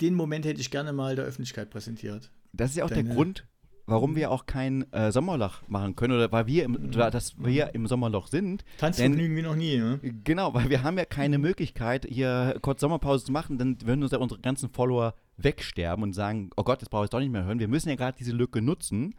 Den 0.00 0.14
Moment 0.14 0.44
hätte 0.44 0.60
ich 0.60 0.70
gerne 0.70 0.92
mal 0.92 1.16
der 1.16 1.24
Öffentlichkeit 1.24 1.70
präsentiert. 1.70 2.30
Das 2.52 2.70
ist 2.70 2.76
ja 2.76 2.84
auch 2.84 2.90
Deine, 2.90 3.04
der 3.04 3.14
Grund, 3.14 3.46
warum 3.88 4.14
wir 4.14 4.30
auch 4.30 4.46
kein 4.46 4.90
äh, 4.92 5.10
Sommerloch 5.10 5.62
machen 5.66 5.96
können 5.96 6.14
oder 6.14 6.30
weil 6.30 6.46
wir 6.46 6.64
im, 6.64 6.90
dass 6.90 7.38
wir 7.38 7.74
im 7.74 7.86
Sommerloch 7.86 8.28
sind. 8.28 8.64
Tanzvergnügen 8.76 9.36
wie 9.36 9.42
noch 9.42 9.56
nie, 9.56 9.78
ne? 9.78 9.98
Genau, 10.24 10.52
weil 10.54 10.68
wir 10.68 10.82
haben 10.82 10.98
ja 10.98 11.04
keine 11.04 11.38
Möglichkeit, 11.38 12.06
hier 12.08 12.58
kurz 12.60 12.80
Sommerpause 12.80 13.24
zu 13.24 13.32
machen, 13.32 13.58
dann 13.58 13.78
würden 13.82 14.02
uns 14.02 14.12
ja 14.12 14.18
unsere 14.18 14.40
ganzen 14.40 14.68
Follower 14.68 15.14
wegsterben 15.38 16.02
und 16.02 16.12
sagen, 16.12 16.50
oh 16.56 16.64
Gott, 16.64 16.82
das 16.82 16.88
brauche 16.88 17.04
ich 17.04 17.10
doch 17.10 17.20
nicht 17.20 17.32
mehr 17.32 17.44
hören. 17.44 17.60
Wir 17.60 17.68
müssen 17.68 17.88
ja 17.88 17.94
gerade 17.94 18.16
diese 18.18 18.32
Lücke 18.32 18.60
nutzen, 18.60 19.14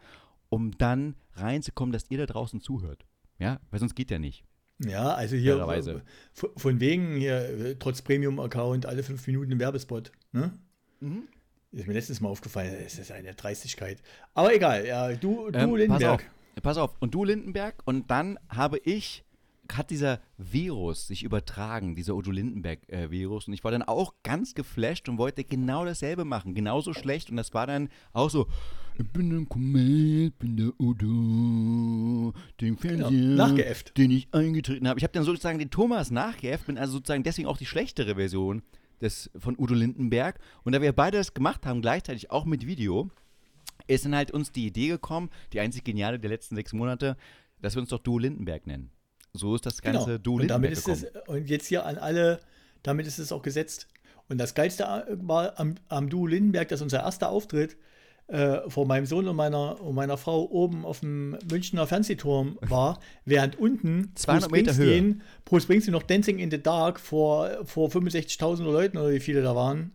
um 0.48 0.76
dann 0.78 1.16
reinzukommen, 1.34 1.92
dass 1.92 2.10
ihr 2.10 2.18
da 2.18 2.26
draußen 2.26 2.60
zuhört. 2.60 3.04
Ja, 3.38 3.58
weil 3.70 3.80
sonst 3.80 3.94
geht 3.94 4.10
ja 4.10 4.18
nicht. 4.18 4.44
Ja, 4.78 5.12
also 5.12 5.36
hier 5.36 6.02
von 6.32 6.80
wegen 6.80 7.16
hier 7.16 7.36
äh, 7.36 7.76
trotz 7.78 8.02
Premium-Account 8.02 8.86
alle 8.86 9.02
fünf 9.02 9.26
Minuten 9.26 9.52
ein 9.52 9.58
Werbespot. 9.58 10.12
Ne? 10.32 10.52
Mhm. 11.00 11.24
Ist 11.72 11.86
mir 11.86 11.92
letztes 11.92 12.20
Mal 12.20 12.28
aufgefallen, 12.28 12.74
es 12.84 12.98
ist 12.98 13.12
eine 13.12 13.34
Dreistigkeit. 13.34 14.02
Aber 14.34 14.52
egal, 14.52 14.84
ja, 14.86 15.12
du, 15.12 15.50
du 15.50 15.58
ähm, 15.58 15.76
Lindenberg. 15.76 16.18
Pass 16.18 16.26
auf, 16.26 16.62
pass 16.62 16.76
auf, 16.78 16.96
und 16.98 17.14
du 17.14 17.24
Lindenberg, 17.24 17.82
und 17.84 18.10
dann 18.10 18.40
habe 18.48 18.78
ich, 18.78 19.24
hat 19.70 19.90
dieser 19.90 20.18
Virus 20.36 21.06
sich 21.06 21.22
übertragen, 21.22 21.94
dieser 21.94 22.16
Udo 22.16 22.32
Lindenberg-Virus, 22.32 23.44
äh, 23.44 23.46
und 23.46 23.54
ich 23.54 23.62
war 23.62 23.70
dann 23.70 23.84
auch 23.84 24.14
ganz 24.24 24.54
geflasht 24.54 25.08
und 25.08 25.18
wollte 25.18 25.44
genau 25.44 25.84
dasselbe 25.84 26.24
machen, 26.24 26.54
genauso 26.54 26.92
schlecht, 26.92 27.30
und 27.30 27.36
das 27.36 27.54
war 27.54 27.68
dann 27.68 27.88
auch 28.12 28.30
so, 28.30 28.48
ich 28.98 29.06
bin 29.06 29.30
ein 29.30 29.48
Komet, 29.48 30.36
bin 30.40 30.56
der 30.56 30.72
Udo, 30.80 32.34
den 32.60 32.78
Fernseher, 32.78 33.10
genau. 33.10 33.92
den 33.96 34.10
ich 34.10 34.26
eingetreten 34.32 34.88
habe. 34.88 34.98
Ich 34.98 35.04
habe 35.04 35.12
dann 35.12 35.22
sozusagen 35.22 35.60
den 35.60 35.70
Thomas 35.70 36.10
nachgeäfft, 36.10 36.66
bin 36.66 36.78
also 36.78 36.94
sozusagen 36.94 37.22
deswegen 37.22 37.46
auch 37.46 37.58
die 37.58 37.66
schlechtere 37.66 38.16
Version 38.16 38.62
des, 39.00 39.30
von 39.38 39.58
Udo 39.58 39.74
Lindenberg. 39.74 40.38
Und 40.64 40.72
da 40.72 40.80
wir 40.80 40.92
beide 40.92 41.18
das 41.18 41.34
gemacht 41.34 41.66
haben, 41.66 41.82
gleichzeitig 41.82 42.30
auch 42.30 42.44
mit 42.44 42.66
Video, 42.66 43.10
ist 43.86 44.04
dann 44.04 44.14
halt 44.14 44.30
uns 44.30 44.52
die 44.52 44.66
Idee 44.66 44.88
gekommen, 44.88 45.30
die 45.52 45.60
einzig 45.60 45.84
geniale 45.84 46.18
der 46.18 46.30
letzten 46.30 46.54
sechs 46.54 46.72
Monate, 46.72 47.16
dass 47.60 47.74
wir 47.74 47.82
uns 47.82 47.90
doch 47.90 47.98
Duo 47.98 48.18
Lindenberg 48.18 48.66
nennen. 48.66 48.90
So 49.32 49.54
ist 49.54 49.66
das 49.66 49.80
ganze 49.82 50.04
genau. 50.06 50.18
Duo 50.18 50.38
Lindenberg 50.38 50.76
und 50.76 50.86
damit 50.86 51.02
ist 51.02 51.14
es, 51.14 51.28
Und 51.28 51.48
jetzt 51.48 51.66
hier 51.66 51.86
an 51.86 51.98
alle, 51.98 52.40
damit 52.82 53.06
ist 53.06 53.18
es 53.18 53.32
auch 53.32 53.42
gesetzt. 53.42 53.88
Und 54.28 54.38
das 54.38 54.54
Geilste 54.54 54.84
war 55.22 55.58
am, 55.58 55.74
am 55.88 56.08
Duo 56.08 56.26
Lindenberg, 56.26 56.68
dass 56.68 56.82
unser 56.82 57.00
erster 57.00 57.28
Auftritt 57.30 57.76
äh, 58.30 58.68
vor 58.68 58.86
meinem 58.86 59.06
Sohn 59.06 59.26
und 59.26 59.36
meiner, 59.36 59.80
und 59.80 59.94
meiner 59.94 60.16
Frau 60.16 60.44
oben 60.44 60.84
auf 60.84 61.00
dem 61.00 61.36
Münchner 61.50 61.86
Fernsehturm 61.86 62.58
war, 62.60 63.00
während 63.24 63.58
unten 63.58 64.12
200 64.14 64.50
Meter 64.50 64.76
Höhe. 64.76 65.16
Bruce 65.44 65.64
Springsteen 65.64 65.92
noch 65.92 66.04
Dancing 66.04 66.38
in 66.38 66.50
the 66.50 66.62
Dark 66.62 67.00
vor, 67.00 67.50
vor 67.64 67.88
65.000 67.88 68.62
Leuten 68.62 68.98
oder 68.98 69.10
wie 69.10 69.20
viele 69.20 69.42
da 69.42 69.56
waren, 69.56 69.92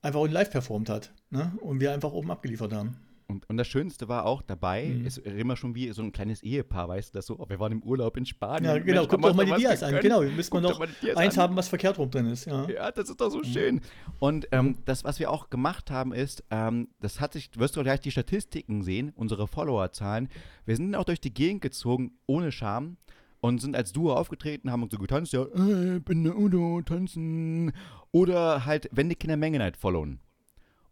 einfach 0.00 0.24
live 0.28 0.50
performt 0.50 0.88
hat. 0.88 1.12
Ne? 1.30 1.52
Und 1.60 1.80
wir 1.80 1.92
einfach 1.92 2.12
oben 2.12 2.30
abgeliefert 2.30 2.72
haben. 2.72 2.96
Und, 3.32 3.48
und 3.48 3.56
das 3.56 3.66
Schönste 3.66 4.08
war 4.08 4.26
auch 4.26 4.42
dabei, 4.42 4.84
mhm. 4.84 5.06
ist 5.06 5.18
immer 5.18 5.56
schon 5.56 5.74
wie 5.74 5.90
so 5.92 6.02
ein 6.02 6.12
kleines 6.12 6.42
Ehepaar, 6.42 6.88
weißt 6.88 7.14
du, 7.14 7.18
das 7.18 7.26
so, 7.26 7.38
oh, 7.38 7.48
wir 7.48 7.58
waren 7.58 7.72
im 7.72 7.82
Urlaub 7.82 8.18
in 8.18 8.26
Spanien. 8.26 8.76
Ja, 8.76 8.78
genau, 8.78 9.06
guck 9.06 9.22
doch 9.22 9.34
mal 9.34 9.46
die 9.46 9.54
Dias 9.54 9.82
an. 9.82 9.98
Genau, 10.00 10.20
müssen 10.20 10.52
wir 10.52 10.60
noch 10.60 10.78
eins 11.16 11.38
an. 11.38 11.42
haben, 11.42 11.56
was 11.56 11.68
verkehrt 11.68 11.98
rum 11.98 12.10
drin 12.10 12.26
ist. 12.26 12.44
Ja, 12.44 12.68
ja 12.68 12.92
das 12.92 13.08
ist 13.08 13.20
doch 13.20 13.30
so 13.30 13.38
mhm. 13.38 13.44
schön. 13.44 13.80
Und 14.18 14.48
ähm, 14.52 14.76
das, 14.84 15.02
was 15.02 15.18
wir 15.18 15.30
auch 15.30 15.48
gemacht 15.48 15.90
haben, 15.90 16.12
ist, 16.12 16.44
ähm, 16.50 16.88
das 17.00 17.20
hat 17.20 17.32
sich, 17.32 17.50
wirst 17.58 17.74
du 17.74 17.82
gleich 17.82 18.00
die 18.00 18.10
Statistiken 18.10 18.82
sehen, 18.82 19.12
unsere 19.16 19.48
Followerzahlen. 19.48 20.28
Wir 20.66 20.76
sind 20.76 20.94
auch 20.94 21.04
durch 21.04 21.20
die 21.20 21.32
Gegend 21.32 21.62
gezogen, 21.62 22.18
ohne 22.26 22.52
Scham 22.52 22.98
und 23.40 23.62
sind 23.62 23.74
als 23.74 23.92
Duo 23.92 24.12
aufgetreten, 24.12 24.70
haben 24.70 24.82
uns 24.82 24.92
so 24.92 24.98
getanzt, 24.98 25.32
ja, 25.32 25.42
äh, 25.42 26.00
bin 26.00 26.22
der 26.22 26.38
Udo, 26.38 26.82
tanzen. 26.82 27.72
Oder 28.10 28.66
halt, 28.66 28.90
wenn 28.92 29.08
die 29.08 29.14
Kinder 29.14 29.38
Menge 29.38 29.58
Night 29.58 29.78
followen. 29.78 30.20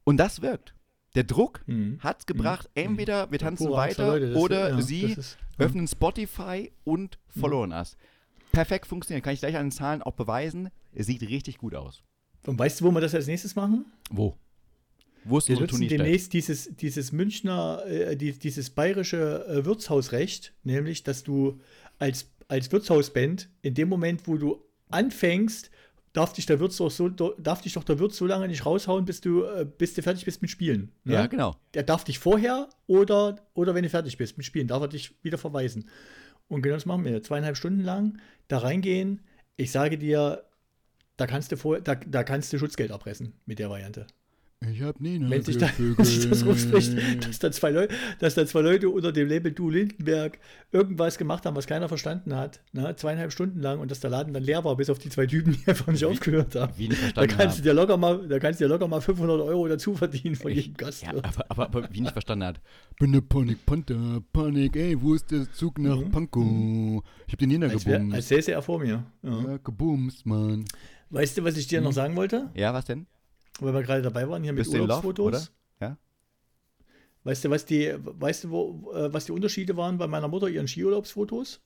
Und 0.04 0.16
das 0.16 0.40
wirkt. 0.40 0.74
Der 1.14 1.24
Druck 1.24 1.62
mhm. 1.66 1.98
hat 2.00 2.20
es 2.20 2.26
gebracht, 2.26 2.68
mhm. 2.74 2.82
entweder 2.82 3.30
wir 3.30 3.38
tanzen 3.38 3.66
Pura 3.66 3.78
weiter 3.78 4.18
Leute, 4.18 4.38
oder 4.38 4.70
ja, 4.70 4.80
sie 4.80 5.02
ist, 5.02 5.38
öffnen 5.58 5.88
Spotify 5.88 6.70
und 6.84 7.18
mhm. 7.34 7.40
followen 7.40 7.72
us. 7.72 7.96
Perfekt 8.52 8.86
funktioniert, 8.86 9.24
kann 9.24 9.34
ich 9.34 9.40
gleich 9.40 9.56
an 9.56 9.66
den 9.66 9.72
Zahlen 9.72 10.02
auch 10.02 10.14
beweisen. 10.14 10.70
Es 10.92 11.06
sieht 11.06 11.22
richtig 11.22 11.58
gut 11.58 11.74
aus. 11.74 12.02
Und 12.46 12.58
weißt 12.58 12.80
du, 12.80 12.84
wo 12.84 12.90
wir 12.92 13.00
das 13.00 13.14
als 13.14 13.26
nächstes 13.26 13.54
machen? 13.54 13.84
Wo? 14.10 14.36
Wurst 15.24 15.48
wir 15.48 15.60
nutzen 15.60 15.86
demnächst 15.86 16.32
dieses, 16.32 16.74
dieses 16.76 17.12
Münchner, 17.12 17.84
äh, 17.86 18.16
die, 18.16 18.32
dieses 18.32 18.70
bayerische 18.70 19.46
äh, 19.46 19.64
Wirtshausrecht, 19.64 20.54
nämlich, 20.64 21.02
dass 21.02 21.22
du 21.22 21.60
als, 21.98 22.30
als 22.48 22.72
Wirtshausband 22.72 23.50
in 23.60 23.74
dem 23.74 23.88
Moment, 23.88 24.26
wo 24.26 24.38
du 24.38 24.64
anfängst, 24.88 25.70
darf 26.12 26.32
dich 26.32 26.46
der 26.46 26.60
Wirt 26.60 26.72
so, 26.72 26.88
so, 26.88 27.08
darf 27.08 27.62
dich 27.62 27.74
doch 27.74 27.84
der 27.84 27.98
Wirt 27.98 28.12
so 28.12 28.26
lange 28.26 28.48
nicht 28.48 28.66
raushauen, 28.66 29.04
bis 29.04 29.20
du, 29.20 29.44
äh, 29.44 29.64
bis 29.64 29.94
du 29.94 30.02
fertig 30.02 30.24
bist 30.24 30.42
mit 30.42 30.50
Spielen. 30.50 30.92
Ne? 31.04 31.14
Ja, 31.14 31.26
genau. 31.26 31.56
Der 31.74 31.82
darf 31.82 32.04
dich 32.04 32.18
vorher 32.18 32.68
oder, 32.86 33.36
oder 33.54 33.74
wenn 33.74 33.82
du 33.82 33.90
fertig 33.90 34.16
bist 34.16 34.36
mit 34.36 34.46
Spielen, 34.46 34.66
darf 34.66 34.82
er 34.82 34.88
dich 34.88 35.14
wieder 35.22 35.38
verweisen. 35.38 35.88
Und 36.48 36.62
genau 36.62 36.74
das 36.74 36.86
machen 36.86 37.04
wir. 37.04 37.22
Zweieinhalb 37.22 37.56
Stunden 37.56 37.82
lang 37.82 38.18
da 38.48 38.58
reingehen. 38.58 39.20
Ich 39.56 39.70
sage 39.70 39.98
dir, 39.98 40.44
da 41.16 41.26
kannst 41.26 41.52
du 41.52 41.56
vor, 41.56 41.80
da, 41.80 41.94
da 41.94 42.24
kannst 42.24 42.52
du 42.52 42.58
Schutzgeld 42.58 42.90
abpressen 42.90 43.34
mit 43.46 43.58
der 43.58 43.70
Variante. 43.70 44.06
Ich 44.68 44.82
hab 44.82 45.00
nie 45.00 45.18
Wenn 45.18 45.42
sich, 45.42 45.56
da, 45.56 45.70
wenn 45.78 46.04
sich 46.04 46.28
das 46.28 46.44
rumspricht, 46.44 47.26
dass 47.26 47.38
da, 47.38 47.50
zwei 47.50 47.70
Leute, 47.70 47.94
dass 48.18 48.34
da 48.34 48.44
zwei 48.44 48.60
Leute 48.60 48.90
unter 48.90 49.10
dem 49.10 49.26
Label 49.26 49.52
Du 49.52 49.70
Lindenberg 49.70 50.38
irgendwas 50.70 51.16
gemacht 51.16 51.46
haben, 51.46 51.56
was 51.56 51.66
keiner 51.66 51.88
verstanden 51.88 52.36
hat, 52.36 52.60
ne? 52.72 52.94
zweieinhalb 52.94 53.32
Stunden 53.32 53.60
lang 53.60 53.80
und 53.80 53.90
dass 53.90 54.00
der 54.00 54.10
Laden 54.10 54.34
dann 54.34 54.42
leer 54.42 54.62
war, 54.62 54.76
bis 54.76 54.90
auf 54.90 54.98
die 54.98 55.08
zwei 55.08 55.24
Typen, 55.24 55.54
die 55.54 55.66
einfach 55.66 55.86
nicht 55.86 56.02
wie, 56.02 56.04
aufgehört 56.04 56.56
haben. 56.56 56.74
Wie 56.76 56.88
nicht 56.88 56.98
verstanden 56.98 57.30
da 57.30 57.36
kannst 57.38 57.56
haben. 57.56 57.64
du 57.64 57.70
dir 57.70 57.74
locker 57.74 57.96
mal, 57.96 58.28
da 58.28 58.38
kannst 58.38 58.60
du 58.60 58.64
dir 58.64 58.68
locker 58.68 58.86
mal 58.86 59.00
500 59.00 59.40
Euro 59.40 59.66
dazu 59.66 59.94
verdienen 59.94 60.36
von 60.36 60.52
jedem 60.52 60.74
Gast. 60.74 61.04
Ja, 61.04 61.14
aber, 61.14 61.46
aber, 61.48 61.64
aber, 61.64 61.88
wie 61.94 62.02
nicht 62.02 62.12
verstanden 62.12 62.44
hat. 62.44 62.60
Bin 62.98 63.12
ne 63.12 63.22
Panik, 63.22 63.64
Panther, 63.64 64.22
Panik, 64.30 64.76
ey, 64.76 65.00
wo 65.00 65.14
ist 65.14 65.30
der 65.30 65.50
Zug 65.52 65.78
nach 65.78 65.96
mhm. 65.96 66.10
Pankow? 66.10 67.02
Ich 67.26 67.32
hab 67.32 67.38
den 67.38 67.48
niedergebumst. 67.48 68.14
Als 68.14 68.28
säße 68.28 68.52
er 68.52 68.60
vor 68.60 68.78
mir. 68.78 69.06
Ja, 69.22 69.42
ja 69.42 69.56
gebumst, 69.56 70.26
Mann. 70.26 70.66
Weißt 71.08 71.38
du, 71.38 71.44
was 71.44 71.56
ich 71.56 71.66
dir 71.66 71.78
hm. 71.78 71.84
noch 71.84 71.92
sagen 71.92 72.14
wollte? 72.14 72.50
Ja, 72.54 72.72
was 72.72 72.84
denn? 72.84 73.06
Weil 73.58 73.74
wir 73.74 73.82
gerade 73.82 74.02
dabei 74.02 74.28
waren, 74.28 74.42
hier 74.42 74.52
mit 74.52 74.66
Urlaubsfotos. 74.68 75.52
Ja. 75.80 75.96
Weißt 77.24 77.44
du, 77.44 77.50
was 77.50 77.64
die, 77.66 77.94
weißt 77.98 78.44
du, 78.44 78.50
wo, 78.50 78.92
äh, 78.92 79.12
was 79.12 79.26
die 79.26 79.32
Unterschiede 79.32 79.76
waren 79.76 79.98
bei 79.98 80.06
meiner 80.06 80.28
Mutter, 80.28 80.48
ihren 80.48 80.68
Skiurlaubsfotos? 80.68 81.60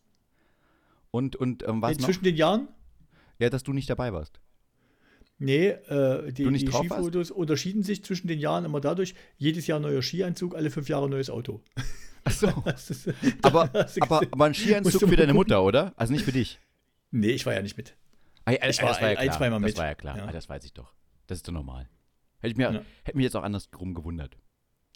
Und, 1.11 1.37
und 1.37 1.63
ähm, 1.67 1.81
was 1.81 1.97
Zwischen 1.99 2.21
noch? 2.21 2.31
den 2.31 2.37
Jahren? 2.37 2.69
Ja, 3.39 3.51
dass 3.51 3.63
du 3.63 3.73
nicht 3.73 3.89
dabei 3.89 4.13
warst. 4.13 4.41
Nee, 5.39 5.69
äh, 5.69 6.33
die, 6.33 6.45
die 6.45 6.67
Skifotos 6.67 7.15
warst? 7.15 7.31
unterschieden 7.33 7.83
sich 7.83 8.05
zwischen 8.05 8.29
den 8.29 8.39
Jahren 8.39 8.65
immer 8.65 8.81
dadurch, 8.81 9.15
jedes 9.37 9.67
Jahr 9.67 9.81
neuer 9.81 10.03
Skianzug, 10.03 10.55
alle 10.55 10.71
fünf 10.71 10.89
Jahre 10.89 11.09
neues 11.09 11.31
Auto. 11.31 11.61
Ach 12.25 12.33
so. 12.33 12.49
aber, 13.43 13.71
aber, 14.01 14.23
aber 14.31 14.45
ein 14.45 14.55
Skianzug 14.55 15.09
für 15.09 15.17
deine 15.17 15.35
Mutter, 15.35 15.63
oder? 15.63 15.93
Also 15.97 16.13
nicht 16.13 16.25
für 16.25 16.33
dich? 16.33 16.61
Nee, 17.11 17.31
ich 17.31 17.47
war 17.47 17.55
ja 17.55 17.63
nicht 17.63 17.77
mit. 17.77 17.95
Ah, 18.45 18.53
ich 18.53 18.83
war, 18.83 19.01
war 19.01 19.13
ja 19.13 19.19
ein, 19.19 19.33
zweimal 19.33 19.61
mit. 19.61 19.71
Das 19.71 19.79
war 19.79 19.87
ja 19.87 19.95
klar, 19.95 20.17
ja. 20.17 20.27
Ah, 20.27 20.33
das 20.33 20.49
weiß 20.49 20.65
ich 20.65 20.73
doch. 20.73 20.93
Das 21.27 21.39
ist 21.39 21.49
doch 21.49 21.53
normal. 21.53 21.89
Hätte 22.39 22.53
ich 22.53 22.57
mir, 22.57 22.73
ja. 22.73 22.83
hätte 23.05 23.17
mich 23.17 23.25
jetzt 23.25 23.37
auch 23.37 23.43
andersrum 23.43 23.95
gewundert. 23.95 24.37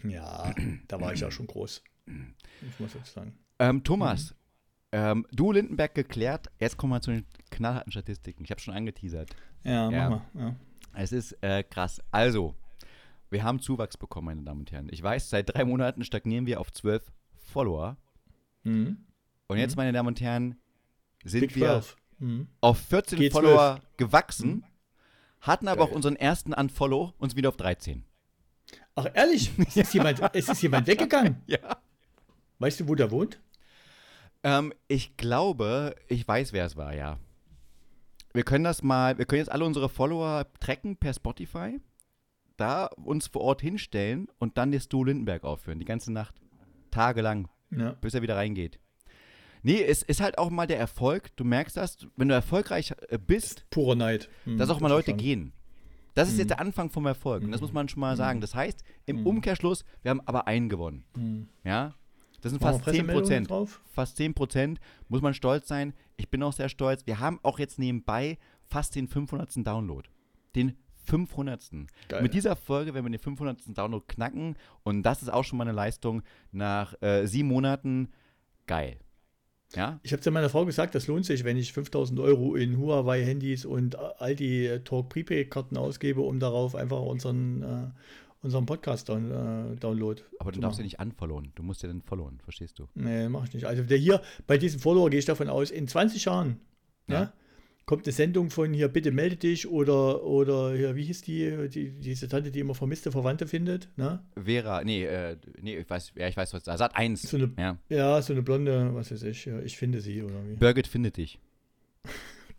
Ja, 0.04 0.54
da 0.88 1.00
war 1.00 1.12
ich 1.12 1.20
ja 1.20 1.30
schon 1.30 1.46
groß. 1.46 1.82
Ich 2.06 2.80
muss 2.80 2.94
jetzt 2.94 3.12
sagen. 3.12 3.38
Ähm, 3.58 3.82
Thomas, 3.82 4.30
mhm. 4.30 4.36
ähm, 4.92 5.26
du 5.32 5.52
Lindenberg 5.52 5.94
geklärt. 5.94 6.50
Jetzt 6.58 6.76
kommen 6.76 6.92
wir 6.92 7.00
zu 7.00 7.10
den 7.10 7.26
knallharten 7.50 7.92
Statistiken. 7.92 8.44
Ich 8.44 8.50
habe 8.50 8.60
schon 8.60 8.74
angeteasert. 8.74 9.34
Ja, 9.64 9.90
ja. 9.90 10.10
mach 10.10 10.34
mal. 10.34 10.42
Ja. 10.42 10.56
Es 10.94 11.12
ist 11.12 11.32
äh, 11.42 11.62
krass. 11.62 12.00
Also, 12.10 12.54
wir 13.30 13.42
haben 13.42 13.60
Zuwachs 13.60 13.96
bekommen, 13.96 14.26
meine 14.26 14.42
Damen 14.42 14.60
und 14.60 14.72
Herren. 14.72 14.88
Ich 14.90 15.02
weiß, 15.02 15.30
seit 15.30 15.54
drei 15.54 15.64
Monaten 15.64 16.04
stagnieren 16.04 16.46
wir 16.46 16.60
auf 16.60 16.72
zwölf 16.72 17.12
Follower. 17.36 17.96
Mhm. 18.62 19.06
Und 19.48 19.58
jetzt, 19.58 19.76
mhm. 19.76 19.80
meine 19.80 19.92
Damen 19.92 20.08
und 20.08 20.20
Herren, 20.20 20.56
sind 21.24 21.40
Big 21.40 21.56
wir 21.56 21.82
mhm. 22.18 22.48
auf 22.60 22.78
14 22.78 23.18
G12. 23.18 23.32
Follower 23.32 23.80
gewachsen. 23.96 24.64
Hatten 25.40 25.68
aber 25.68 25.84
Geil. 25.84 25.88
auch 25.88 25.94
unseren 25.94 26.16
ersten 26.16 26.52
Unfollow 26.52 27.14
uns 27.18 27.36
wieder 27.36 27.48
auf 27.48 27.56
13. 27.56 28.04
Ach, 28.94 29.06
ehrlich? 29.14 29.52
Es 29.66 29.76
ist 29.76 29.94
jemand, 29.94 30.20
es 30.34 30.48
ist 30.48 30.62
jemand 30.62 30.86
weggegangen? 30.86 31.42
Ja. 31.46 31.78
Weißt 32.58 32.80
du, 32.80 32.88
wo 32.88 32.94
der 32.94 33.10
wohnt? 33.10 33.40
Ähm, 34.42 34.72
ich 34.88 35.16
glaube, 35.16 35.94
ich 36.08 36.26
weiß, 36.26 36.52
wer 36.52 36.66
es 36.66 36.76
war, 36.76 36.94
ja. 36.94 37.18
Wir 38.32 38.42
können 38.42 38.64
das 38.64 38.82
mal, 38.82 39.18
wir 39.18 39.24
können 39.24 39.40
jetzt 39.40 39.52
alle 39.52 39.64
unsere 39.64 39.88
Follower 39.88 40.46
tracken 40.60 40.96
per 40.96 41.14
Spotify, 41.14 41.80
da 42.56 42.86
uns 42.86 43.28
vor 43.28 43.42
Ort 43.42 43.62
hinstellen 43.62 44.28
und 44.38 44.58
dann 44.58 44.70
den 44.70 44.80
Stu 44.80 45.04
Lindenberg 45.04 45.44
aufführen, 45.44 45.78
die 45.78 45.84
ganze 45.84 46.12
Nacht. 46.12 46.40
Tagelang, 46.90 47.48
ja. 47.70 47.92
bis 47.92 48.14
er 48.14 48.22
wieder 48.22 48.36
reingeht. 48.36 48.80
Nee, 49.62 49.82
es 49.82 50.02
ist 50.02 50.20
halt 50.20 50.38
auch 50.38 50.50
mal 50.50 50.66
der 50.66 50.78
Erfolg. 50.78 51.36
Du 51.36 51.44
merkst 51.44 51.76
das, 51.76 51.98
wenn 52.16 52.28
du 52.28 52.34
erfolgreich 52.34 52.94
äh, 53.08 53.18
bist. 53.18 53.66
Purer 53.70 53.94
Neid. 53.94 54.28
Hm, 54.44 54.58
dass 54.58 54.70
auch 54.70 54.80
mal 54.80 54.88
Leute 54.88 55.14
gehen. 55.14 55.52
Das 56.14 56.28
ist 56.28 56.34
hm. 56.34 56.40
jetzt 56.40 56.50
der 56.50 56.60
Anfang 56.60 56.90
vom 56.90 57.06
Erfolg. 57.06 57.44
Und 57.44 57.52
das 57.52 57.60
muss 57.60 57.72
man 57.72 57.88
schon 57.88 58.00
mal 58.00 58.10
hm. 58.10 58.16
sagen. 58.16 58.40
Das 58.40 58.54
heißt, 58.54 58.82
im 59.06 59.18
hm. 59.18 59.26
Umkehrschluss, 59.26 59.84
wir 60.02 60.10
haben 60.10 60.20
aber 60.26 60.46
einen 60.46 60.68
gewonnen. 60.68 61.04
Hm. 61.14 61.48
Ja? 61.64 61.94
Das 62.40 62.50
sind 62.50 62.60
fast 62.60 62.84
10 62.84 63.06
Prozent. 63.06 63.48
Fast 63.92 64.16
10 64.16 64.34
Prozent. 64.34 64.80
Muss 65.08 65.22
man 65.22 65.34
stolz 65.34 65.66
sein. 65.68 65.92
Ich 66.16 66.28
bin 66.28 66.42
auch 66.42 66.52
sehr 66.52 66.68
stolz. 66.68 67.06
Wir 67.06 67.20
haben 67.20 67.40
auch 67.42 67.58
jetzt 67.58 67.78
nebenbei 67.78 68.38
fast 68.64 68.94
den 68.94 69.08
500. 69.08 69.66
Download. 69.66 70.08
Den 70.54 70.76
500. 71.06 71.70
Geil. 72.08 72.22
Mit 72.22 72.34
dieser 72.34 72.54
Folge 72.54 72.94
werden 72.94 73.06
wir 73.06 73.10
den 73.10 73.22
500. 73.22 73.76
Download 73.76 74.04
knacken. 74.06 74.56
Und 74.84 75.02
das 75.02 75.22
ist 75.22 75.30
auch 75.30 75.44
schon 75.44 75.58
mal 75.58 75.64
eine 75.64 75.72
Leistung 75.72 76.22
nach 76.52 77.00
äh, 77.02 77.26
sieben 77.26 77.48
Monaten. 77.48 78.12
Geil. 78.66 78.98
Ja? 79.74 80.00
Ich 80.02 80.12
habe 80.12 80.22
zu 80.22 80.30
meiner 80.30 80.48
Frau 80.48 80.64
gesagt, 80.64 80.94
das 80.94 81.06
lohnt 81.06 81.26
sich, 81.26 81.44
wenn 81.44 81.56
ich 81.56 81.72
5000 81.72 82.18
Euro 82.20 82.54
in 82.54 82.78
Huawei-Handys 82.78 83.64
und 83.64 83.96
all 83.96 84.34
die 84.34 84.80
Talk 84.84 85.08
Prepaid-Karten 85.10 85.76
ausgebe, 85.76 86.20
um 86.20 86.40
darauf 86.40 86.74
einfach 86.74 87.00
unseren, 87.00 87.62
äh, 87.62 87.90
unseren 88.42 88.66
Podcast 88.66 89.08
down, 89.08 89.30
äh, 89.30 89.76
Download. 89.76 90.22
Aber 90.38 90.52
du 90.52 90.60
darfst 90.60 90.78
ja 90.78 90.84
nicht 90.84 91.00
unfollowen. 91.00 91.52
Du 91.54 91.62
musst 91.62 91.82
ja 91.82 91.88
dann 91.88 92.02
followen, 92.02 92.40
verstehst 92.40 92.78
du? 92.78 92.88
Nee, 92.94 93.28
mach 93.28 93.46
ich 93.46 93.54
nicht. 93.54 93.66
Also 93.66 93.82
der 93.82 93.98
hier, 93.98 94.22
bei 94.46 94.56
diesem 94.56 94.80
Follower 94.80 95.10
gehe 95.10 95.18
ich 95.18 95.26
davon 95.26 95.48
aus, 95.48 95.70
in 95.70 95.86
20 95.86 96.24
Jahren, 96.24 96.60
ja. 97.06 97.14
ja 97.14 97.32
kommt 97.88 98.04
eine 98.06 98.12
Sendung 98.12 98.50
von 98.50 98.74
hier, 98.74 98.88
bitte 98.88 99.10
melde 99.12 99.36
dich 99.36 99.66
oder, 99.66 100.22
oder 100.22 100.76
hier, 100.76 100.94
wie 100.94 101.04
hieß 101.04 101.22
die, 101.22 101.70
die, 101.70 101.90
diese 101.92 102.28
Tante, 102.28 102.50
die 102.50 102.60
immer 102.60 102.74
vermisste 102.74 103.10
Verwandte 103.10 103.46
findet, 103.46 103.88
ne? 103.96 104.22
Vera, 104.36 104.84
nee, 104.84 105.06
äh, 105.06 105.38
nee, 105.62 105.78
ich 105.78 105.88
weiß, 105.88 106.12
ja, 106.14 106.28
ich 106.28 106.36
weiß, 106.36 106.52
was 106.52 106.64
da, 106.64 106.76
Sat 106.76 106.94
1. 106.94 107.22
So 107.22 107.38
eine, 107.38 107.50
ja. 107.58 107.78
ja, 107.88 108.20
so 108.20 108.34
eine 108.34 108.42
blonde, 108.42 108.94
was 108.94 109.10
weiß 109.10 109.22
ich, 109.22 109.46
ich 109.46 109.78
finde 109.78 110.02
sie 110.02 110.22
oder 110.22 110.34
wie. 110.46 110.56
Birgit 110.56 110.86
findet 110.86 111.16
dich. 111.16 111.40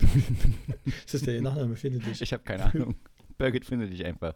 ist 0.96 1.14
das 1.14 1.22
der 1.22 1.40
Nachname, 1.40 1.76
findet 1.76 2.06
dich? 2.06 2.20
Ich 2.20 2.32
habe 2.32 2.42
keine 2.42 2.64
Ahnung. 2.64 2.96
Birgit 3.38 3.64
findet 3.64 3.92
dich 3.92 4.04
einfach. 4.04 4.34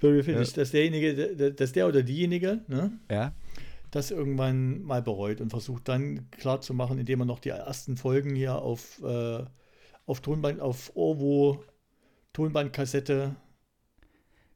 Birgit 0.00 0.26
findet 0.26 0.42
ja. 0.42 0.44
dich, 0.44 0.54
dass 0.54 0.70
derjenige, 0.70 1.50
dass 1.50 1.72
der 1.72 1.88
oder 1.88 2.04
diejenige, 2.04 2.60
ne? 2.68 2.92
Ja 3.10 3.34
das 3.90 4.12
irgendwann 4.12 4.82
mal 4.82 5.02
bereut 5.02 5.40
und 5.40 5.50
versucht 5.50 5.88
dann 5.88 6.30
klarzumachen, 6.30 6.98
indem 6.98 7.22
er 7.22 7.26
noch 7.26 7.40
die 7.40 7.48
ersten 7.48 7.96
Folgen 7.96 8.36
hier 8.36 8.54
auf 8.62 9.02
äh, 9.02 9.42
auf 10.06 10.20
Tonband, 10.20 10.60
auf 10.60 10.94
Orwo, 10.94 11.62
Tonbandkassette, 12.32 13.36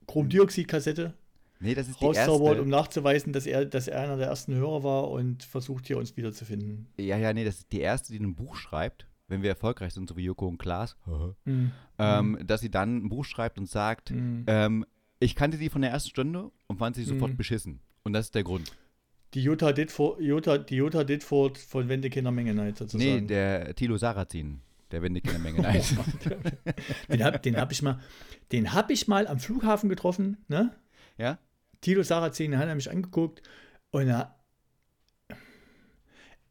Chromdioxidkassette. 0.06 1.14
Nee, 1.60 1.74
das 1.74 1.88
ist 1.88 2.00
die 2.00 2.06
erste. 2.06 2.32
um 2.32 2.68
nachzuweisen, 2.68 3.32
dass 3.32 3.46
er, 3.46 3.64
dass 3.64 3.88
er 3.88 4.00
einer 4.00 4.16
der 4.16 4.26
ersten 4.26 4.54
Hörer 4.54 4.82
war 4.82 5.10
und 5.10 5.44
versucht 5.44 5.86
hier 5.86 5.98
uns 5.98 6.16
wiederzufinden. 6.16 6.88
Ja, 6.98 7.16
ja, 7.16 7.32
nee, 7.32 7.44
das 7.44 7.58
ist 7.58 7.72
die 7.72 7.80
erste, 7.80 8.12
die 8.12 8.18
ein 8.18 8.34
Buch 8.34 8.56
schreibt, 8.56 9.06
wenn 9.28 9.42
wir 9.42 9.50
erfolgreich 9.50 9.94
sind, 9.94 10.08
so 10.08 10.16
wie 10.16 10.24
Joko 10.24 10.46
und 10.46 10.58
Klaas, 10.58 10.96
mhm. 11.44 11.72
ähm, 11.98 12.32
mhm. 12.32 12.46
dass 12.46 12.60
sie 12.60 12.70
dann 12.70 12.98
ein 13.04 13.08
Buch 13.08 13.24
schreibt 13.24 13.58
und 13.58 13.68
sagt, 13.68 14.10
mhm. 14.10 14.44
ähm, 14.46 14.84
ich 15.20 15.34
kannte 15.34 15.56
sie 15.56 15.70
von 15.70 15.80
der 15.80 15.90
ersten 15.90 16.10
Stunde 16.10 16.50
und 16.66 16.78
fand 16.78 16.96
sie 16.96 17.04
sofort 17.04 17.32
mhm. 17.32 17.36
beschissen. 17.36 17.80
Und 18.02 18.12
das 18.12 18.26
ist 18.26 18.34
der 18.34 18.44
Grund. 18.44 18.72
Die 19.32 19.42
Jutta 19.42 19.72
Ditford, 19.72 20.20
Jutta, 20.20 20.58
die 20.58 20.76
Jutta 20.76 21.02
Ditford 21.02 21.56
von 21.56 21.88
Wende 21.88 22.10
Kinder 22.10 22.30
Menge 22.30 22.54
Neid 22.54 22.76
sozusagen. 22.76 23.22
Nee, 23.22 23.26
der 23.26 23.74
Thilo 23.74 23.96
Sarrazin. 23.96 24.60
Der 24.94 25.02
wendet 25.02 25.24
keine 25.24 25.40
Menge 25.40 25.60
Neid. 25.60 25.84
den 27.08 27.24
habe 27.24 27.40
hab 27.60 27.72
ich, 27.72 27.82
mal, 27.82 27.98
hab 28.52 28.90
ich 28.92 29.08
mal 29.08 29.26
am 29.26 29.40
Flughafen 29.40 29.88
getroffen. 29.88 30.36
Ne? 30.46 30.72
Ja. 31.18 31.40
Tilo 31.80 32.04
Sarrazin 32.04 32.56
hat 32.56 32.68
er 32.68 32.76
mich 32.76 32.88
angeguckt 32.88 33.42
und 33.90 34.06
er, 34.06 34.38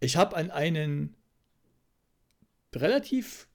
ich 0.02 0.18
habe 0.18 0.36
an 0.36 0.52
einen 0.52 1.16
relativ, 2.76 3.48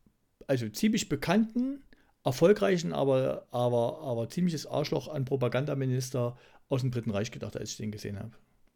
also 0.46 0.70
ziemlich 0.70 1.10
bekannten, 1.10 1.82
erfolgreichen, 2.24 2.94
aber, 2.94 3.46
aber, 3.50 4.00
aber 4.00 4.30
ziemliches 4.30 4.66
Arschloch 4.66 5.08
an 5.08 5.26
Propagandaminister 5.26 6.38
aus 6.70 6.80
dem 6.80 6.92
Dritten 6.92 7.10
Reich 7.10 7.30
gedacht, 7.30 7.58
als 7.58 7.72
ich 7.72 7.76
den 7.76 7.92
gesehen 7.92 8.18
habe. 8.18 8.32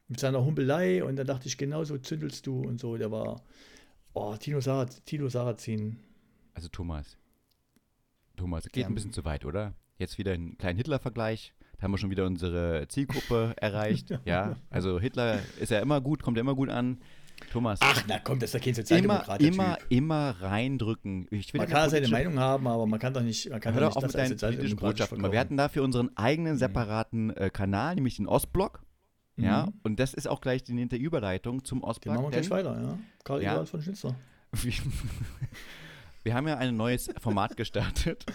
Mit 0.08 0.20
seiner 0.20 0.44
Humpelei 0.44 1.02
und 1.02 1.16
dann 1.16 1.26
dachte 1.26 1.48
ich, 1.48 1.56
genau 1.56 1.84
so 1.84 1.96
zündelst 1.96 2.46
du 2.46 2.60
und 2.60 2.78
so. 2.78 2.98
Der 2.98 3.10
war, 3.10 3.42
Oh, 4.14 4.36
Tino, 4.36 4.60
Saraz, 4.60 5.02
Tino 5.04 5.28
Sarrazin. 5.28 5.96
Also 6.54 6.68
Thomas. 6.68 7.16
Thomas, 8.36 8.64
geht 8.64 8.82
ja. 8.82 8.86
ein 8.86 8.94
bisschen 8.94 9.12
zu 9.12 9.24
weit, 9.24 9.44
oder? 9.44 9.74
Jetzt 9.96 10.18
wieder 10.18 10.32
einen 10.32 10.58
kleinen 10.58 10.76
Hitler-Vergleich. 10.76 11.54
Da 11.76 11.84
haben 11.84 11.92
wir 11.92 11.98
schon 11.98 12.10
wieder 12.10 12.26
unsere 12.26 12.86
Zielgruppe 12.88 13.54
erreicht. 13.60 14.18
Ja, 14.24 14.56
also 14.70 15.00
Hitler 15.00 15.40
ist 15.58 15.70
ja 15.70 15.80
immer 15.80 16.00
gut, 16.00 16.22
kommt 16.22 16.36
ja 16.36 16.42
immer 16.42 16.54
gut 16.54 16.68
an. 16.68 17.00
Thomas. 17.50 17.80
Ach, 17.82 18.04
na 18.06 18.18
komm, 18.18 18.38
das 18.38 18.50
ist 18.50 18.54
ja 18.54 18.60
kein 18.60 18.74
Sozialdemokrat. 18.74 19.40
Immer, 19.40 19.78
immer, 19.78 19.78
immer 19.88 20.36
reindrücken. 20.40 21.26
man 21.54 21.66
kann 21.66 21.90
seine 21.90 22.08
Meinung 22.08 22.38
haben, 22.38 22.66
aber 22.68 22.86
man 22.86 23.00
kann 23.00 23.14
doch 23.14 23.22
nicht, 23.22 23.50
man 23.50 23.60
kann 23.60 23.74
doch 23.74 23.94
nicht 23.94 24.14
das 24.14 24.14
als 24.14 24.40
politische 24.40 24.76
Botschaft. 24.76 25.12
Wir 25.12 25.40
hatten 25.40 25.56
dafür 25.56 25.82
unseren 25.82 26.16
eigenen 26.16 26.56
separaten 26.56 27.30
äh, 27.36 27.50
Kanal, 27.50 27.96
nämlich 27.96 28.16
den 28.16 28.26
Ostblock. 28.26 28.84
Mhm. 29.36 29.44
Ja, 29.44 29.68
und 29.82 29.98
das 29.98 30.14
ist 30.14 30.26
auch 30.28 30.40
gleich 30.40 30.62
die 30.62 30.72
nächste 30.72 30.96
Überleitung 30.96 31.64
zum 31.64 31.82
Ostblock. 31.82 32.14
Den 32.14 32.22
machen 32.22 32.32
wir 32.32 32.40
gleich 32.40 32.50
weiter, 32.50 32.80
ja. 32.82 32.98
Karl 33.24 33.42
ja. 33.42 33.64
von 33.64 33.82
Schnitzer. 33.82 34.14
wir 36.22 36.34
haben 36.34 36.46
ja 36.46 36.58
ein 36.58 36.76
neues 36.76 37.10
Format 37.20 37.56
gestartet, 37.56 38.26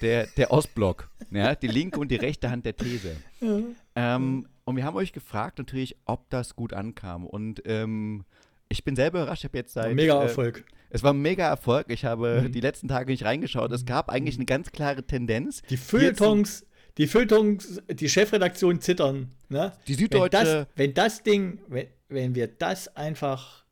der, 0.00 0.26
der 0.36 0.50
Ostblock, 0.50 1.10
ja, 1.30 1.54
die 1.54 1.66
linke 1.66 2.00
und 2.00 2.10
die 2.10 2.16
rechte 2.16 2.50
Hand 2.50 2.64
der 2.64 2.76
These. 2.76 3.16
Ja. 3.40 3.60
Ähm, 3.94 4.48
und 4.64 4.76
wir 4.76 4.84
haben 4.84 4.96
euch 4.96 5.12
gefragt 5.12 5.58
natürlich, 5.58 5.96
ob 6.04 6.28
das 6.30 6.56
gut 6.56 6.72
ankam. 6.72 7.26
Und 7.26 7.62
ähm, 7.66 8.24
ich 8.68 8.84
bin 8.84 8.96
selber 8.96 9.22
überrascht, 9.22 9.44
ich 9.44 9.50
habe 9.50 9.58
jetzt 9.58 9.72
seit. 9.72 9.94
Mega 9.94 10.20
äh, 10.20 10.24
Erfolg. 10.24 10.58
Äh, 10.58 10.74
es 10.90 11.02
war 11.02 11.12
ein 11.12 11.20
mega 11.20 11.46
Erfolg. 11.46 11.86
Ich 11.90 12.04
habe 12.04 12.42
mhm. 12.42 12.52
die 12.52 12.60
letzten 12.60 12.88
Tage 12.88 13.10
nicht 13.10 13.24
reingeschaut. 13.24 13.72
Es 13.72 13.84
gab 13.84 14.08
eigentlich 14.08 14.36
eine 14.36 14.46
ganz 14.46 14.72
klare 14.72 15.02
Tendenz. 15.02 15.62
Die 15.68 15.76
Feuilletons, 15.76 16.66
die 16.98 17.06
Feuilletons, 17.06 17.80
die 17.88 18.08
Chefredaktion 18.08 18.80
zittern. 18.80 19.30
Ne? 19.48 19.72
Die 19.86 19.94
Süddeutsche. 19.94 20.36
Wenn 20.36 20.44
das, 20.44 20.66
wenn 20.76 20.94
das 20.94 21.22
Ding, 21.22 21.60
wenn, 21.68 21.86
wenn 22.08 22.34
wir 22.34 22.48
das 22.48 22.94
einfach 22.96 23.64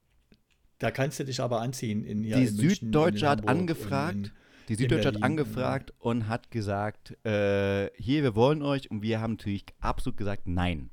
da 0.79 0.91
kannst 0.91 1.19
du 1.21 1.25
dich 1.25 1.41
aber 1.41 1.61
anziehen. 1.61 2.05
In, 2.05 2.25
ja, 2.25 2.39
die 2.39 2.47
in 2.47 2.57
München, 2.57 2.87
Süddeutsche 2.87 3.29
hat 3.29 3.49
angefragt. 3.49 4.15
In, 4.17 4.31
die 4.69 4.75
Süddeutsche 4.75 5.09
hat 5.09 5.23
angefragt 5.23 5.93
und 5.99 6.29
hat 6.29 6.51
gesagt, 6.51 7.17
äh, 7.25 7.91
hier, 7.97 8.23
wir 8.23 8.35
wollen 8.35 8.63
euch. 8.63 8.91
Und 8.91 9.03
wir 9.03 9.21
haben 9.21 9.33
natürlich 9.33 9.65
absolut 9.81 10.17
gesagt, 10.17 10.43
nein. 10.47 10.91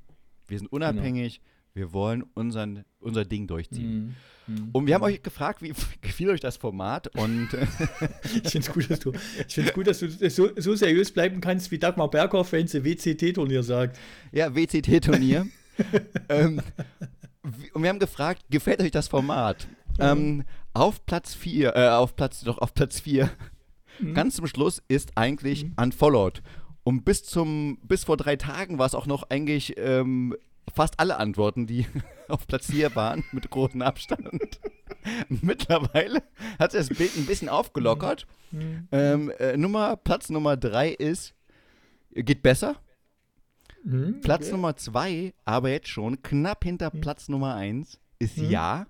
Wir 0.48 0.60
sind 0.60 0.70
genau. 0.72 0.88
unabhängig. 0.88 1.40
Genau. 1.40 1.53
Wir 1.74 1.92
wollen 1.92 2.24
unseren, 2.36 2.86
unser 3.00 3.26
Ding 3.26 3.48
durchziehen. 3.48 4.16
Mhm. 4.48 4.56
Mhm. 4.56 4.70
Und 4.74 4.88
wir 4.88 4.96
haben 4.96 5.04
euch 5.04 5.24
gefragt, 5.24 5.62
wie 5.62 5.74
gefiel 6.02 6.30
euch 6.30 6.40
das 6.40 6.58
Format? 6.58 7.08
Und 7.18 7.50
ich 8.44 8.52
finde 8.52 8.68
es 8.68 8.72
gut, 8.72 8.90
dass 8.90 9.00
du, 9.00 9.12
gut, 9.74 9.88
dass 9.88 10.00
du 10.00 10.30
so, 10.30 10.50
so, 10.56 10.76
seriös 10.76 11.12
bleiben 11.12 11.42
kannst, 11.42 11.72
wie 11.72 11.80
Dagmar 11.80 12.10
Berghoff, 12.10 12.52
wenn 12.52 12.68
sie 12.68 12.84
WCT-Turnier 12.84 13.64
sagt. 13.64 13.98
Ja, 14.32 14.54
WCT-Turnier. 14.56 15.48
ähm, 16.30 16.62
und 17.74 17.82
wir 17.82 17.90
haben 17.90 18.00
gefragt, 18.00 18.44
gefällt 18.50 18.82
euch 18.82 18.92
das 18.92 19.08
Format? 19.08 19.68
Ähm, 20.00 20.44
auf 20.74 21.06
Platz 21.06 21.34
4, 21.34 21.76
äh, 21.76 21.88
auf 21.90 22.16
Platz, 22.16 22.42
doch 22.42 22.58
auf 22.58 22.74
Platz 22.74 23.00
4, 23.00 23.30
mhm. 24.00 24.14
ganz 24.14 24.36
zum 24.36 24.48
Schluss 24.48 24.82
ist 24.88 25.12
eigentlich 25.16 25.66
mhm. 25.66 25.74
Unfollowed. 25.78 26.42
Und 26.84 27.06
bis 27.06 27.24
zum, 27.24 27.80
bis 27.84 28.04
vor 28.04 28.18
drei 28.18 28.36
Tagen 28.36 28.78
war 28.78 28.86
es 28.86 28.96
auch 28.96 29.08
noch 29.08 29.30
eigentlich 29.30 29.76
ähm, 29.78 30.36
fast 30.74 31.00
alle 31.00 31.18
Antworten, 31.18 31.68
die 31.68 31.86
auf 32.28 32.48
Platz 32.48 32.68
4 32.68 32.96
waren, 32.96 33.24
mit 33.32 33.50
großem 33.50 33.82
Abstand. 33.82 34.60
Mittlerweile 35.30 36.24
hat 36.60 36.72
sich 36.72 36.88
das 36.88 36.98
Bild 36.98 37.16
ein 37.18 37.26
bisschen 37.26 37.50
aufgelockert. 37.50 38.26
Mhm. 38.52 38.88
Ähm, 38.92 39.32
äh, 39.40 39.58
Nummer, 39.58 39.98
Platz 39.98 40.30
Nummer 40.30 40.56
3 40.56 40.90
ist, 40.90 41.34
geht 42.12 42.42
besser. 42.42 42.78
Mhm, 43.84 44.22
Platz 44.22 44.44
okay. 44.44 44.52
Nummer 44.52 44.76
zwei, 44.76 45.34
aber 45.46 45.70
jetzt 45.70 45.90
schon 45.90 46.22
knapp 46.22 46.64
hinter 46.64 46.92
mhm. 46.94 47.02
Platz 47.02 47.28
Nummer 47.28 47.56
eins, 47.56 48.00
ist 48.18 48.38
mhm. 48.38 48.50
Ja. 48.50 48.88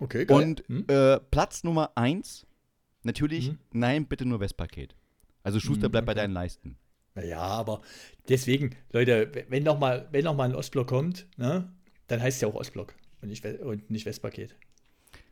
Okay, 0.00 0.24
geil. 0.26 0.42
Und 0.42 0.68
mhm. 0.68 0.84
äh, 0.88 1.20
Platz 1.30 1.62
Nummer 1.62 1.92
eins, 1.94 2.46
natürlich, 3.02 3.52
mhm. 3.52 3.58
nein, 3.72 4.06
bitte 4.06 4.26
nur 4.26 4.40
Westpaket. 4.40 4.96
Also 5.42 5.60
Schuster 5.60 5.88
bleibt 5.88 6.08
okay. 6.08 6.14
bei 6.14 6.22
deinen 6.22 6.32
Leisten. 6.32 6.76
Naja, 7.20 7.38
aber 7.38 7.82
deswegen, 8.28 8.76
Leute, 8.92 9.30
wenn 9.48 9.62
nochmal 9.62 10.08
noch 10.12 10.38
ein 10.38 10.54
Ostblock 10.54 10.86
kommt, 10.86 11.26
ne, 11.36 11.70
dann 12.06 12.22
heißt 12.22 12.36
es 12.36 12.40
ja 12.40 12.48
auch 12.48 12.54
Ostblock 12.54 12.94
und 13.20 13.28
nicht, 13.28 13.44
und 13.44 13.90
nicht 13.90 14.06
Westpaket. 14.06 14.56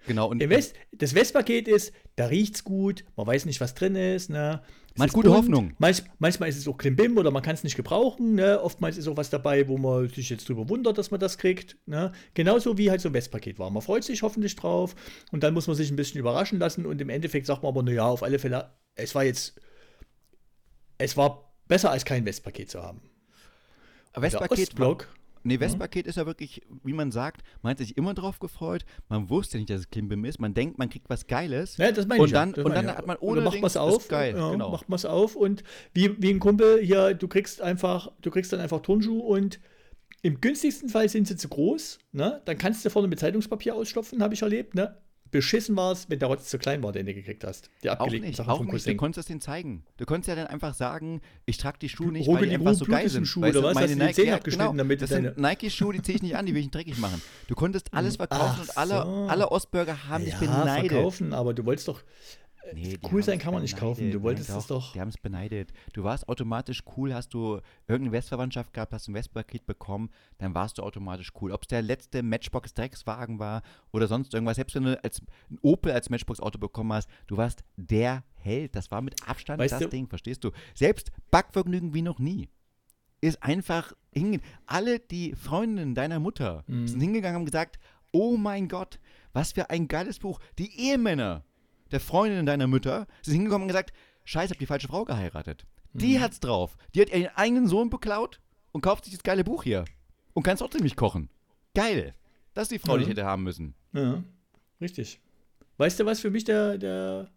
Genau. 0.06 0.28
Und 0.28 0.40
West, 0.48 0.74
das 0.92 1.14
Westpaket 1.14 1.68
ist, 1.68 1.92
da 2.16 2.26
riecht 2.26 2.54
es 2.56 2.64
gut, 2.64 3.04
man 3.16 3.26
weiß 3.26 3.46
nicht, 3.46 3.60
was 3.60 3.74
drin 3.74 3.94
ist. 3.94 4.30
Ne? 4.30 4.62
Man 4.96 5.08
hat 5.08 5.14
gute 5.14 5.28
bunt. 5.28 5.38
Hoffnung. 5.38 5.74
Manch, 5.78 6.02
manchmal 6.18 6.48
ist 6.48 6.56
es 6.56 6.66
auch 6.66 6.78
Klimbim 6.78 7.16
oder 7.18 7.30
man 7.30 7.42
kann 7.42 7.54
es 7.54 7.64
nicht 7.64 7.76
gebrauchen. 7.76 8.34
Ne? 8.34 8.60
Oftmals 8.60 8.96
ist 8.96 9.06
auch 9.06 9.16
was 9.16 9.30
dabei, 9.30 9.68
wo 9.68 9.76
man 9.76 10.08
sich 10.08 10.30
jetzt 10.30 10.48
drüber 10.48 10.68
wundert, 10.68 10.98
dass 10.98 11.10
man 11.10 11.20
das 11.20 11.36
kriegt. 11.36 11.76
Ne? 11.86 12.12
Genauso 12.34 12.78
wie 12.78 12.90
halt 12.90 13.00
so 13.00 13.10
ein 13.10 13.14
Westpaket 13.14 13.58
war. 13.58 13.70
Man 13.70 13.82
freut 13.82 14.04
sich 14.04 14.22
hoffentlich 14.22 14.56
drauf 14.56 14.94
und 15.30 15.42
dann 15.42 15.52
muss 15.52 15.66
man 15.66 15.76
sich 15.76 15.90
ein 15.90 15.96
bisschen 15.96 16.20
überraschen 16.20 16.58
lassen 16.58 16.86
und 16.86 17.00
im 17.00 17.10
Endeffekt 17.10 17.46
sagt 17.46 17.62
man 17.62 17.70
aber, 17.70 17.82
naja, 17.82 18.06
auf 18.06 18.22
alle 18.22 18.38
Fälle, 18.38 18.70
es 18.94 19.14
war 19.14 19.24
jetzt, 19.24 19.60
es 20.96 21.16
war 21.16 21.47
besser 21.68 21.90
als 21.90 22.04
kein 22.04 22.24
Westpaket 22.24 22.70
zu 22.70 22.82
haben. 22.82 23.00
Westpaket 24.14 24.58
Ostblock, 24.58 25.08
Nee, 25.44 25.56
mhm. 25.56 25.60
Westpaket 25.60 26.06
mhm. 26.06 26.10
ist 26.10 26.16
ja 26.16 26.26
wirklich, 26.26 26.62
wie 26.84 26.92
man 26.92 27.10
sagt, 27.10 27.42
man 27.62 27.70
hat 27.70 27.78
sich 27.78 27.96
immer 27.96 28.14
drauf 28.14 28.38
gefreut. 28.38 28.84
Man 29.08 29.30
wusste 29.30 29.56
nicht, 29.56 29.70
dass 29.70 29.80
es 29.80 29.90
Klimbim 29.90 30.24
ist. 30.24 30.40
Man 30.40 30.54
denkt, 30.54 30.78
man 30.78 30.90
kriegt 30.90 31.08
was 31.08 31.26
Geiles. 31.26 31.76
Ja, 31.76 31.92
das 31.92 32.06
meine 32.06 32.18
ich. 32.18 32.22
Und 32.24 32.32
dann, 32.32 32.54
ja, 32.54 32.64
und 32.64 32.74
dann 32.74 32.86
hat 32.88 33.06
man 33.06 33.16
ohne 33.18 33.40
macht 33.40 33.60
man 33.60 33.66
es 33.66 33.76
auf. 33.76 34.08
Geil, 34.08 34.36
ja, 34.36 34.50
genau. 34.50 34.70
Macht 34.70 34.88
man 34.88 34.96
es 34.96 35.04
auf 35.04 35.36
und 35.36 35.64
wie, 35.94 36.20
wie 36.20 36.30
ein 36.30 36.38
Kumpel 36.38 36.82
hier, 36.82 37.14
du 37.14 37.28
kriegst 37.28 37.60
einfach, 37.60 38.12
du 38.20 38.30
kriegst 38.30 38.52
dann 38.52 38.60
einfach 38.60 38.80
Turnschuh 38.80 39.20
und 39.20 39.60
im 40.22 40.40
günstigsten 40.40 40.88
Fall 40.88 41.08
sind 41.08 41.28
sie 41.28 41.36
zu 41.36 41.48
groß. 41.48 41.98
Ne? 42.12 42.42
Dann 42.44 42.58
kannst 42.58 42.84
du 42.84 42.90
vorne 42.90 43.08
mit 43.08 43.20
Zeitungspapier 43.20 43.74
ausstopfen, 43.74 44.22
habe 44.22 44.34
ich 44.34 44.42
erlebt. 44.42 44.74
Ne? 44.74 44.96
Beschissen 45.30 45.76
war 45.76 45.92
es, 45.92 46.08
wenn 46.08 46.18
der 46.18 46.28
Rotz 46.28 46.48
zu 46.48 46.58
klein 46.58 46.82
war, 46.82 46.92
den 46.92 47.06
du 47.06 47.14
gekriegt 47.14 47.44
hast. 47.44 47.70
Die 47.82 47.90
abgelegten 47.90 48.24
auch 48.24 48.28
nicht, 48.28 48.36
Sachen 48.36 48.50
auch 48.50 48.64
nicht. 48.64 48.86
Du 48.86 48.96
konntest 48.96 49.18
es 49.18 49.26
denen 49.26 49.40
zeigen. 49.40 49.84
Du 49.96 50.04
konntest 50.04 50.28
ja 50.28 50.34
dann 50.34 50.46
einfach 50.46 50.74
sagen, 50.74 51.20
ich 51.46 51.58
trage 51.58 51.78
die 51.78 51.88
Schuhe 51.88 52.12
nicht, 52.12 52.28
weil 52.28 52.46
die 52.46 52.54
einfach 52.54 52.74
so 52.74 52.84
geil 52.84 53.08
sind. 53.08 53.26
Schuhe, 53.26 53.48
oder 53.50 53.62
was? 53.62 53.74
Meine 53.74 53.96
Nike, 53.96 54.14
Zähne 54.14 54.28
ja, 54.28 54.38
genau, 54.38 54.72
damit 54.72 55.02
das 55.02 55.10
sind 55.10 55.38
Nike-Schuhe, 55.38 55.94
die 55.94 56.02
ziehe 56.02 56.16
ich 56.16 56.22
nicht 56.22 56.36
an, 56.36 56.46
die 56.46 56.54
will 56.54 56.62
ich 56.62 56.70
dreckig 56.70 56.98
machen. 56.98 57.20
Du 57.46 57.54
konntest 57.54 57.88
alles 57.94 58.16
verkaufen 58.16 58.44
Ach 58.56 58.60
und 58.60 58.78
alle, 58.78 59.02
so. 59.02 59.26
alle 59.28 59.50
Ostbürger 59.50 60.08
haben 60.08 60.24
ja, 60.24 60.30
dich 60.30 60.38
beneidet. 60.38 60.90
verkaufen, 60.90 61.32
aber 61.32 61.54
du 61.54 61.64
wolltest 61.64 61.88
doch, 61.88 62.02
Nee, 62.74 62.98
cool 63.10 63.22
sein 63.22 63.38
kann 63.38 63.52
man 63.52 63.62
nicht 63.62 63.76
kaufen. 63.76 64.10
Du 64.10 64.22
wolltest 64.22 64.50
es 64.50 64.66
doch. 64.66 64.92
Die 64.92 65.00
haben 65.00 65.08
es 65.08 65.18
beneidet. 65.18 65.72
Du 65.92 66.04
warst 66.04 66.28
automatisch 66.28 66.82
cool, 66.96 67.14
hast 67.14 67.34
du 67.34 67.60
irgendeine 67.86 68.12
Westverwandtschaft 68.12 68.72
gehabt, 68.72 68.92
hast 68.92 69.08
ein 69.08 69.14
Westpaket 69.14 69.66
bekommen, 69.66 70.10
dann 70.38 70.54
warst 70.54 70.78
du 70.78 70.82
automatisch 70.82 71.32
cool. 71.40 71.52
Ob 71.52 71.62
es 71.62 71.68
der 71.68 71.82
letzte 71.82 72.22
Matchbox-Dreckswagen 72.22 73.38
war 73.38 73.62
oder 73.92 74.06
sonst 74.06 74.34
irgendwas, 74.34 74.56
selbst 74.56 74.74
wenn 74.74 74.84
du 74.84 75.04
als 75.04 75.22
ein 75.50 75.58
Opel 75.62 75.92
als 75.92 76.10
Matchbox-Auto 76.10 76.58
bekommen 76.58 76.92
hast, 76.92 77.08
du 77.26 77.36
warst 77.36 77.64
der 77.76 78.24
Held. 78.34 78.76
Das 78.76 78.90
war 78.90 79.02
mit 79.02 79.16
Abstand 79.26 79.60
weißt 79.60 79.72
das 79.72 79.80
du? 79.80 79.88
Ding, 79.88 80.08
verstehst 80.08 80.44
du? 80.44 80.50
Selbst 80.74 81.10
Backvergnügen 81.30 81.94
wie 81.94 82.02
noch 82.02 82.18
nie 82.18 82.48
ist 83.20 83.42
einfach 83.42 83.92
hingegangen. 84.12 84.46
Alle 84.66 85.00
die 85.00 85.34
Freundinnen 85.34 85.94
deiner 85.94 86.20
Mutter 86.20 86.64
mhm. 86.66 86.86
sind 86.86 87.00
hingegangen 87.00 87.36
und 87.36 87.40
haben 87.40 87.46
gesagt, 87.46 87.78
oh 88.12 88.36
mein 88.36 88.68
Gott, 88.68 88.98
was 89.32 89.52
für 89.52 89.70
ein 89.70 89.88
geiles 89.88 90.18
Buch. 90.18 90.40
Die 90.58 90.80
Ehemänner 90.80 91.44
der 91.90 92.00
Freundin 92.00 92.46
deiner 92.46 92.66
Mütter 92.66 93.06
sind 93.22 93.34
hingekommen 93.34 93.62
und 93.62 93.68
gesagt, 93.68 93.92
scheiße, 94.24 94.52
hab 94.52 94.58
die 94.58 94.66
falsche 94.66 94.88
Frau 94.88 95.04
geheiratet. 95.04 95.66
Mhm. 95.92 95.98
Die 95.98 96.20
hat's 96.20 96.40
drauf. 96.40 96.76
Die 96.94 97.00
hat 97.00 97.10
ihren 97.10 97.34
eigenen 97.34 97.66
Sohn 97.66 97.90
beklaut 97.90 98.40
und 98.72 98.80
kauft 98.80 99.04
sich 99.04 99.14
das 99.14 99.22
geile 99.22 99.44
Buch 99.44 99.62
hier. 99.62 99.84
Und 100.34 100.42
kann 100.42 100.56
trotzdem 100.56 100.82
nicht 100.82 100.96
kochen. 100.96 101.30
Geil. 101.74 102.14
Das 102.54 102.64
ist 102.64 102.72
die 102.72 102.78
Frau, 102.78 102.92
ja. 102.92 102.98
die 102.98 103.02
ich 103.04 103.10
hätte 103.10 103.24
haben 103.24 103.42
müssen. 103.42 103.74
Ja, 103.92 104.22
richtig. 104.80 105.20
Weißt 105.76 105.98
du, 106.00 106.06
was 106.06 106.20
für 106.20 106.30
mich 106.30 106.44
der, 106.44 106.78
der 106.78 107.30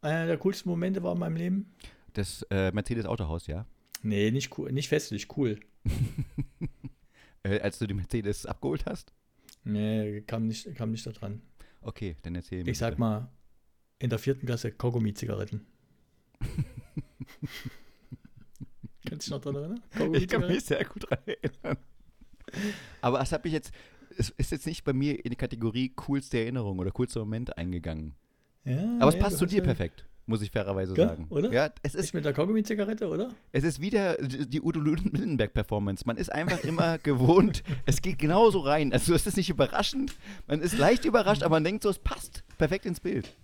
einer 0.00 0.26
der 0.26 0.38
coolsten 0.38 0.68
Momente 0.68 1.02
war 1.02 1.12
in 1.12 1.18
meinem 1.18 1.36
Leben? 1.36 1.74
Das 2.14 2.42
äh, 2.50 2.72
Mercedes 2.72 3.06
Autohaus, 3.06 3.46
ja? 3.46 3.66
Nee, 4.02 4.30
nicht 4.30 4.56
cool, 4.58 4.72
nicht 4.72 4.88
festlich, 4.88 5.28
cool. 5.36 5.58
äh, 7.42 7.60
als 7.60 7.78
du 7.78 7.86
die 7.86 7.94
Mercedes 7.94 8.46
abgeholt 8.46 8.86
hast? 8.86 9.12
Nee, 9.64 10.22
kam 10.22 10.46
nicht, 10.46 10.74
kam 10.74 10.90
nicht 10.90 11.06
da 11.06 11.12
dran. 11.12 11.42
Okay, 11.80 12.16
dann 12.22 12.34
erzähl 12.34 12.64
mir. 12.64 12.70
Ich 12.70 12.78
sag 12.78 12.98
mal, 12.98 13.30
in 13.98 14.10
der 14.10 14.18
vierten 14.18 14.46
Klasse 14.46 14.72
Kaugummi-Zigaretten. 14.72 15.66
Kannst 19.08 19.26
du 19.28 19.30
dich 19.30 19.30
noch 19.30 19.40
daran 19.40 19.56
erinnern? 19.56 20.14
Ich 20.14 20.28
kann 20.28 20.46
mich 20.46 20.64
sehr 20.64 20.84
gut 20.84 21.04
daran 21.04 21.24
erinnern. 21.26 21.78
Aber 23.00 23.20
es 23.20 23.32
hat 23.32 23.44
mich 23.44 23.52
jetzt, 23.52 23.72
es 24.16 24.30
ist 24.30 24.50
jetzt 24.52 24.66
nicht 24.66 24.84
bei 24.84 24.92
mir 24.92 25.24
in 25.24 25.30
die 25.30 25.36
Kategorie 25.36 25.92
coolste 25.96 26.38
Erinnerung 26.38 26.78
oder 26.78 26.90
coolste 26.90 27.20
Moment 27.20 27.56
eingegangen. 27.56 28.14
Ja, 28.64 28.98
Aber 28.98 29.08
es 29.08 29.18
passt 29.18 29.38
zu 29.38 29.46
dir 29.46 29.58
ja. 29.58 29.64
perfekt 29.64 30.09
muss 30.30 30.40
ich 30.40 30.50
fairerweise 30.50 30.96
ja, 30.96 31.08
sagen. 31.08 31.26
Oder? 31.28 31.52
Ja, 31.52 31.70
es 31.82 31.94
ist, 31.94 32.04
ist 32.04 32.14
mit 32.14 32.24
der 32.24 32.32
Kaugummi-Zigarette, 32.32 33.08
oder? 33.08 33.30
Es 33.52 33.64
ist 33.64 33.80
wieder 33.80 34.16
die 34.16 34.62
Udo 34.62 34.80
Lindenberg-Performance. 34.80 36.04
Man 36.06 36.16
ist 36.16 36.32
einfach 36.32 36.64
immer 36.64 36.96
gewohnt, 37.02 37.62
es 37.84 38.00
geht 38.00 38.18
genauso 38.18 38.60
rein. 38.60 38.92
Also 38.94 39.12
es 39.12 39.26
ist 39.26 39.36
nicht 39.36 39.50
überraschend, 39.50 40.14
man 40.46 40.62
ist 40.62 40.78
leicht 40.78 41.04
überrascht, 41.04 41.42
aber 41.42 41.56
man 41.56 41.64
denkt 41.64 41.82
so, 41.82 41.90
es 41.90 41.98
passt 41.98 42.44
perfekt 42.56 42.86
ins 42.86 43.00
Bild. 43.00 43.36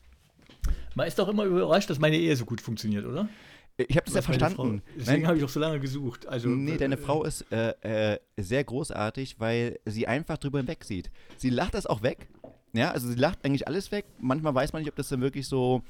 Man 0.95 1.07
ist 1.07 1.19
doch 1.19 1.29
immer 1.29 1.45
überrascht, 1.45 1.91
dass 1.91 1.99
meine 1.99 2.17
Ehe 2.17 2.35
so 2.37 2.47
gut 2.47 2.63
funktioniert, 2.63 3.05
oder? 3.05 3.29
Ich 3.77 3.97
habe 3.97 4.07
das 4.07 4.15
ja 4.15 4.23
verstanden. 4.23 4.57
Frau, 4.57 4.93
deswegen 4.99 5.27
habe 5.27 5.37
ich 5.37 5.45
auch 5.45 5.51
so 5.51 5.61
lange 5.61 5.79
gesucht. 5.81 6.27
Also, 6.27 6.49
nee, 6.49 6.79
deine 6.79 6.95
äh, 6.95 6.99
Frau 6.99 7.25
ist 7.25 7.45
äh, 7.53 8.15
äh, 8.15 8.19
sehr 8.39 8.65
großartig, 8.65 9.39
weil 9.39 9.79
sie 9.85 10.07
einfach 10.07 10.39
drüber 10.39 10.59
hinweg 10.59 10.83
sieht. 10.85 11.11
Sie 11.37 11.51
lacht 11.51 11.75
das 11.75 11.87
auch 11.87 12.03
weg. 12.03 12.29
Ja, 12.73 12.91
also 12.91 13.09
sie 13.09 13.17
lacht 13.17 13.45
eigentlich 13.45 13.67
alles 13.69 13.91
weg. 13.93 14.05
Manchmal 14.19 14.55
weiß 14.55 14.73
man 14.73 14.83
nicht, 14.83 14.91
ob 14.91 14.97
das 14.97 15.09
dann 15.09 15.21
wirklich 15.21 15.47
so 15.47 15.83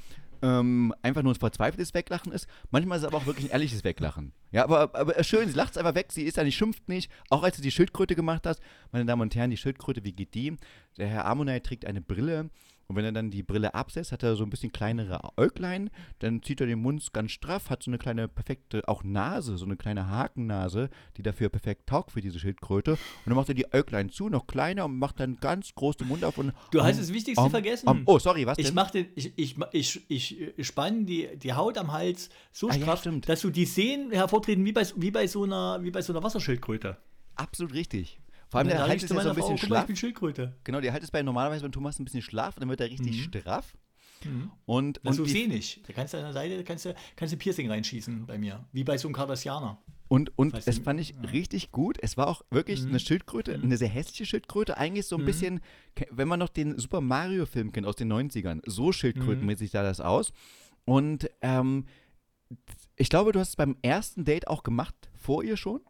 ähm, 0.42 0.94
einfach 1.02 1.22
nur 1.22 1.32
ein 1.32 1.38
verzweifeltes 1.38 1.94
Weglachen 1.94 2.32
ist. 2.32 2.46
Manchmal 2.70 2.98
ist 2.98 3.04
es 3.04 3.08
aber 3.08 3.18
auch 3.18 3.26
wirklich 3.26 3.46
ein 3.46 3.52
ehrliches 3.52 3.84
Weglachen. 3.84 4.32
Ja, 4.52 4.64
aber, 4.64 4.94
aber 4.94 5.22
schön, 5.24 5.48
sie 5.48 5.54
lacht 5.54 5.72
es 5.72 5.78
einfach 5.78 5.94
weg, 5.94 6.12
sie 6.12 6.22
ist 6.22 6.36
ja 6.36 6.44
nicht, 6.44 6.56
schimpft 6.56 6.88
nicht. 6.88 7.10
Auch 7.30 7.42
als 7.42 7.56
du 7.56 7.62
die 7.62 7.70
Schildkröte 7.70 8.14
gemacht 8.14 8.46
hast, 8.46 8.60
meine 8.92 9.04
Damen 9.04 9.22
und 9.22 9.34
Herren, 9.34 9.50
die 9.50 9.56
Schildkröte, 9.56 10.04
wie 10.04 10.12
geht 10.12 10.34
die? 10.34 10.56
Der 10.96 11.08
Herr 11.08 11.26
Ammonite 11.26 11.62
trägt 11.62 11.84
eine 11.86 12.00
Brille 12.00 12.50
und 12.88 12.94
wenn 12.94 13.04
er 13.04 13.12
dann 13.12 13.30
die 13.30 13.42
Brille 13.42 13.74
absetzt, 13.74 14.12
hat 14.12 14.22
er 14.22 14.36
so 14.36 14.44
ein 14.44 14.50
bisschen 14.50 14.70
kleinere 14.70 15.20
Äuglein. 15.36 15.90
Dann 16.20 16.42
zieht 16.42 16.60
er 16.60 16.68
den 16.68 16.80
Mund 16.80 17.12
ganz 17.12 17.32
straff, 17.32 17.68
hat 17.68 17.82
so 17.82 17.90
eine 17.90 17.98
kleine 17.98 18.28
perfekte, 18.28 18.86
auch 18.86 19.02
Nase, 19.02 19.56
so 19.56 19.64
eine 19.64 19.76
kleine 19.76 20.08
Hakennase, 20.08 20.88
die 21.16 21.22
dafür 21.22 21.48
perfekt 21.48 21.88
taugt 21.88 22.12
für 22.12 22.20
diese 22.20 22.38
Schildkröte. 22.38 22.92
Und 22.92 22.98
dann 23.26 23.34
macht 23.34 23.48
er 23.48 23.54
die 23.54 23.72
Äuglein 23.72 24.10
zu, 24.10 24.28
noch 24.28 24.46
kleiner 24.46 24.84
und 24.84 24.98
macht 24.98 25.18
dann 25.18 25.38
ganz 25.40 25.74
groß 25.74 25.96
den 25.96 26.08
Mund 26.08 26.24
auf. 26.24 26.38
Und, 26.38 26.52
du 26.70 26.82
hast 26.82 26.94
um, 26.94 27.00
das 27.00 27.12
Wichtigste 27.12 27.42
um, 27.42 27.50
vergessen. 27.50 27.88
Um, 27.88 28.02
oh, 28.06 28.20
sorry, 28.20 28.46
was 28.46 28.56
denn? 28.56 28.66
Ich, 28.66 28.72
mach 28.72 28.90
den, 28.92 29.06
ich, 29.16 29.32
ich, 29.36 29.56
ich, 30.08 30.40
ich 30.56 30.66
spanne 30.66 31.04
die, 31.04 31.36
die 31.36 31.54
Haut 31.54 31.78
am 31.78 31.92
Hals 31.92 32.30
so 32.52 32.68
ah, 32.68 32.72
straff, 32.72 33.04
ja, 33.04 33.12
dass 33.12 33.40
du 33.40 33.50
die 33.50 33.66
Sehnen 33.66 34.12
hervortreten 34.12 34.64
wie 34.64 34.72
bei, 34.72 34.86
wie, 34.94 35.10
bei 35.10 35.26
so 35.26 35.42
einer, 35.42 35.82
wie 35.82 35.90
bei 35.90 36.02
so 36.02 36.12
einer 36.12 36.22
Wasserschildkröte. 36.22 36.96
Absolut 37.34 37.74
richtig. 37.74 38.20
Vor 38.48 38.58
allem, 38.58 38.68
der 38.68 38.86
Hals 38.86 39.02
ist 39.02 39.12
ja 39.12 39.20
so 39.20 39.28
ein 39.30 39.34
bisschen 39.34 39.58
Frau, 39.58 39.66
schlaff. 39.66 39.96
Schildkröte. 39.96 40.56
Genau, 40.64 40.80
der 40.80 40.92
Hals 40.92 41.04
ist 41.04 41.10
bei 41.10 41.22
normalerweise 41.22 41.62
beim 41.62 41.72
Thomas 41.72 41.98
ein 41.98 42.04
bisschen 42.04 42.22
schlaff 42.22 42.56
und 42.56 42.60
dann 42.60 42.68
wird 42.68 42.80
er 42.80 42.90
richtig 42.90 43.16
mhm. 43.16 43.22
straff. 43.22 43.74
Mhm. 44.24 44.50
Und, 44.64 45.04
und 45.04 45.12
so 45.12 45.24
sehe 45.24 45.48
nicht. 45.48 45.86
Da 45.88 45.92
kannst 45.92 46.14
du 46.14 46.18
an 46.18 46.24
der 46.24 46.32
Seite 46.32 46.62
kannst 46.64 46.84
du, 46.84 46.94
kannst 47.16 47.34
du 47.34 47.38
Piercing 47.38 47.70
reinschießen 47.70 48.26
bei 48.26 48.38
mir. 48.38 48.64
Wie 48.72 48.84
bei 48.84 48.96
so 48.98 49.08
einem 49.08 49.14
Cardassianer. 49.14 49.78
Und, 50.08 50.36
und 50.38 50.54
es 50.54 50.78
fand 50.78 51.00
ich 51.00 51.10
ja. 51.10 51.30
richtig 51.30 51.72
gut. 51.72 51.98
Es 52.00 52.16
war 52.16 52.28
auch 52.28 52.42
wirklich 52.50 52.82
mhm. 52.82 52.90
eine 52.90 53.00
Schildkröte, 53.00 53.58
mhm. 53.58 53.64
eine 53.64 53.76
sehr 53.76 53.88
hässliche 53.88 54.24
Schildkröte. 54.24 54.76
Eigentlich 54.76 55.06
so 55.06 55.16
ein 55.16 55.22
mhm. 55.22 55.26
bisschen, 55.26 55.60
wenn 56.10 56.28
man 56.28 56.38
noch 56.38 56.48
den 56.48 56.78
Super 56.78 57.00
Mario-Film 57.00 57.72
kennt 57.72 57.86
aus 57.86 57.96
den 57.96 58.12
90ern, 58.12 58.60
so 58.66 58.92
schildkrötenmäßig 58.92 59.70
sah 59.72 59.82
das 59.82 60.00
aus. 60.00 60.32
Und 60.84 61.28
ähm, 61.42 61.86
ich 62.94 63.10
glaube, 63.10 63.32
du 63.32 63.40
hast 63.40 63.50
es 63.50 63.56
beim 63.56 63.76
ersten 63.82 64.24
Date 64.24 64.46
auch 64.46 64.62
gemacht, 64.62 64.94
vor 65.16 65.42
ihr 65.42 65.56
schon. 65.56 65.80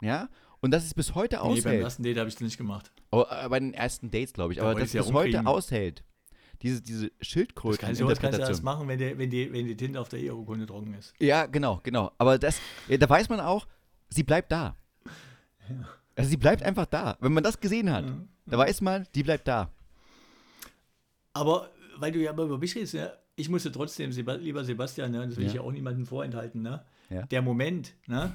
Ja. 0.00 0.28
Und 0.60 0.72
das 0.72 0.84
ist 0.84 0.94
bis 0.94 1.14
heute 1.14 1.40
aushält. 1.40 1.64
Nee, 1.64 1.70
beim 1.72 1.80
ersten 1.82 2.02
Date 2.02 2.18
habe 2.18 2.28
ich 2.28 2.34
das 2.34 2.42
nicht 2.42 2.58
gemacht. 2.58 2.92
Oh, 3.10 3.24
äh, 3.28 3.48
bei 3.48 3.60
den 3.60 3.72
ersten 3.72 4.10
Dates, 4.10 4.32
glaube 4.32 4.52
ich. 4.52 4.58
Da 4.58 4.70
aber 4.70 4.80
das 4.80 4.92
ja 4.92 5.02
bis 5.02 5.12
heute 5.12 5.46
aushält. 5.46 6.04
Diese, 6.62 6.82
diese 6.82 7.10
Schildkröten. 7.22 7.78
Das 7.78 7.86
kannst, 7.86 8.00
du, 8.02 8.06
kannst 8.06 8.38
du 8.38 8.42
erst 8.42 8.62
machen, 8.62 8.86
wenn 8.86 8.98
die, 8.98 9.16
wenn, 9.16 9.30
die, 9.30 9.50
wenn 9.50 9.66
die 9.66 9.76
Tinte 9.76 9.98
auf 9.98 10.10
der 10.10 10.18
Eheurkunde 10.18 10.66
trocken 10.66 10.92
ist. 10.92 11.14
Ja, 11.18 11.46
genau, 11.46 11.80
genau. 11.82 12.12
Aber 12.18 12.38
das, 12.38 12.60
da 12.88 13.08
weiß 13.08 13.30
man 13.30 13.40
auch, 13.40 13.66
sie 14.10 14.22
bleibt 14.22 14.52
da. 14.52 14.76
Ja. 15.70 15.88
Also 16.16 16.28
sie 16.28 16.36
bleibt 16.36 16.62
einfach 16.62 16.84
da. 16.84 17.16
Wenn 17.20 17.32
man 17.32 17.42
das 17.42 17.58
gesehen 17.60 17.90
hat, 17.90 18.04
ja. 18.04 18.14
da 18.44 18.58
weiß 18.58 18.82
man, 18.82 19.06
die 19.14 19.22
bleibt 19.22 19.48
da. 19.48 19.70
Aber 21.32 21.70
weil 21.96 22.12
du 22.12 22.18
ja 22.18 22.32
immer 22.32 22.42
über 22.42 22.58
mich 22.58 22.74
redest, 22.74 22.92
ja, 22.92 23.10
ich 23.36 23.48
musste 23.48 23.72
trotzdem, 23.72 24.10
lieber 24.10 24.64
Sebastian, 24.64 25.12
ne, 25.12 25.26
das 25.26 25.36
will 25.36 25.44
ja. 25.44 25.48
ich 25.48 25.54
ja 25.56 25.62
auch 25.62 25.72
niemandem 25.72 26.04
vorenthalten, 26.04 26.60
ne? 26.60 26.84
Der 27.30 27.42
Moment, 27.42 27.94
ne? 28.06 28.32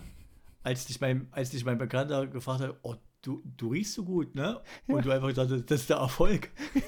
Als 0.66 0.86
dich 0.86 1.00
mein, 1.00 1.28
als 1.32 1.52
dich 1.52 1.64
mein 1.64 1.78
Bekannter 1.78 2.26
gefragt 2.26 2.62
hat, 2.62 2.76
oh, 2.82 2.96
du, 3.22 3.44
du 3.56 3.70
riechst 3.70 3.94
so 3.94 4.04
gut, 4.04 4.34
ne? 4.34 4.60
Und 4.88 4.96
ja. 4.96 5.02
du 5.02 5.12
einfach 5.12 5.28
gesagt 5.28 5.52
hast, 5.52 5.70
das 5.70 5.82
ist 5.82 5.90
der 5.92 5.98
Erfolg. 5.98 6.50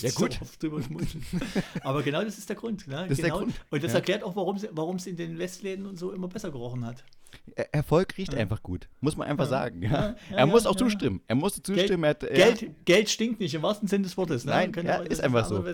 ja, 0.00 0.10
gut. 0.12 0.38
So 0.60 0.80
Aber 1.82 2.04
genau 2.04 2.22
das 2.22 2.38
ist 2.38 2.48
der 2.48 2.54
Grund. 2.54 2.86
Ne? 2.86 3.06
Das 3.08 3.18
genau. 3.18 3.38
Grund. 3.38 3.54
Und 3.70 3.82
das 3.82 3.90
ja. 3.92 3.98
erklärt 3.98 4.22
auch, 4.22 4.36
warum 4.36 4.96
es 4.96 5.06
in 5.06 5.16
den 5.16 5.36
Westläden 5.36 5.84
und 5.84 5.98
so 5.98 6.12
immer 6.12 6.28
besser 6.28 6.52
gerochen 6.52 6.86
hat. 6.86 7.02
Erfolg 7.72 8.16
riecht 8.16 8.32
ja. 8.32 8.38
einfach 8.38 8.62
gut, 8.62 8.88
muss 9.00 9.16
man 9.16 9.28
einfach 9.28 9.44
ja. 9.44 9.50
sagen. 9.50 9.82
Ja. 9.82 10.14
er 10.30 10.46
muss 10.46 10.66
auch 10.66 10.76
zustimmen. 10.76 11.20
Er 11.26 11.34
musste 11.34 11.62
zustimmen. 11.62 12.02
Geld, 12.02 12.22
hat, 12.22 12.30
Geld, 12.30 12.84
Geld, 12.84 13.10
stinkt 13.10 13.40
nicht 13.40 13.54
im 13.54 13.62
wahrsten 13.62 13.88
Sinne 13.88 14.04
des 14.04 14.16
Wortes. 14.16 14.44
Ne? 14.44 14.52
Nein, 14.52 14.72
ja, 14.84 14.96
ist 14.96 15.22
einfach 15.22 15.44
so. 15.44 15.64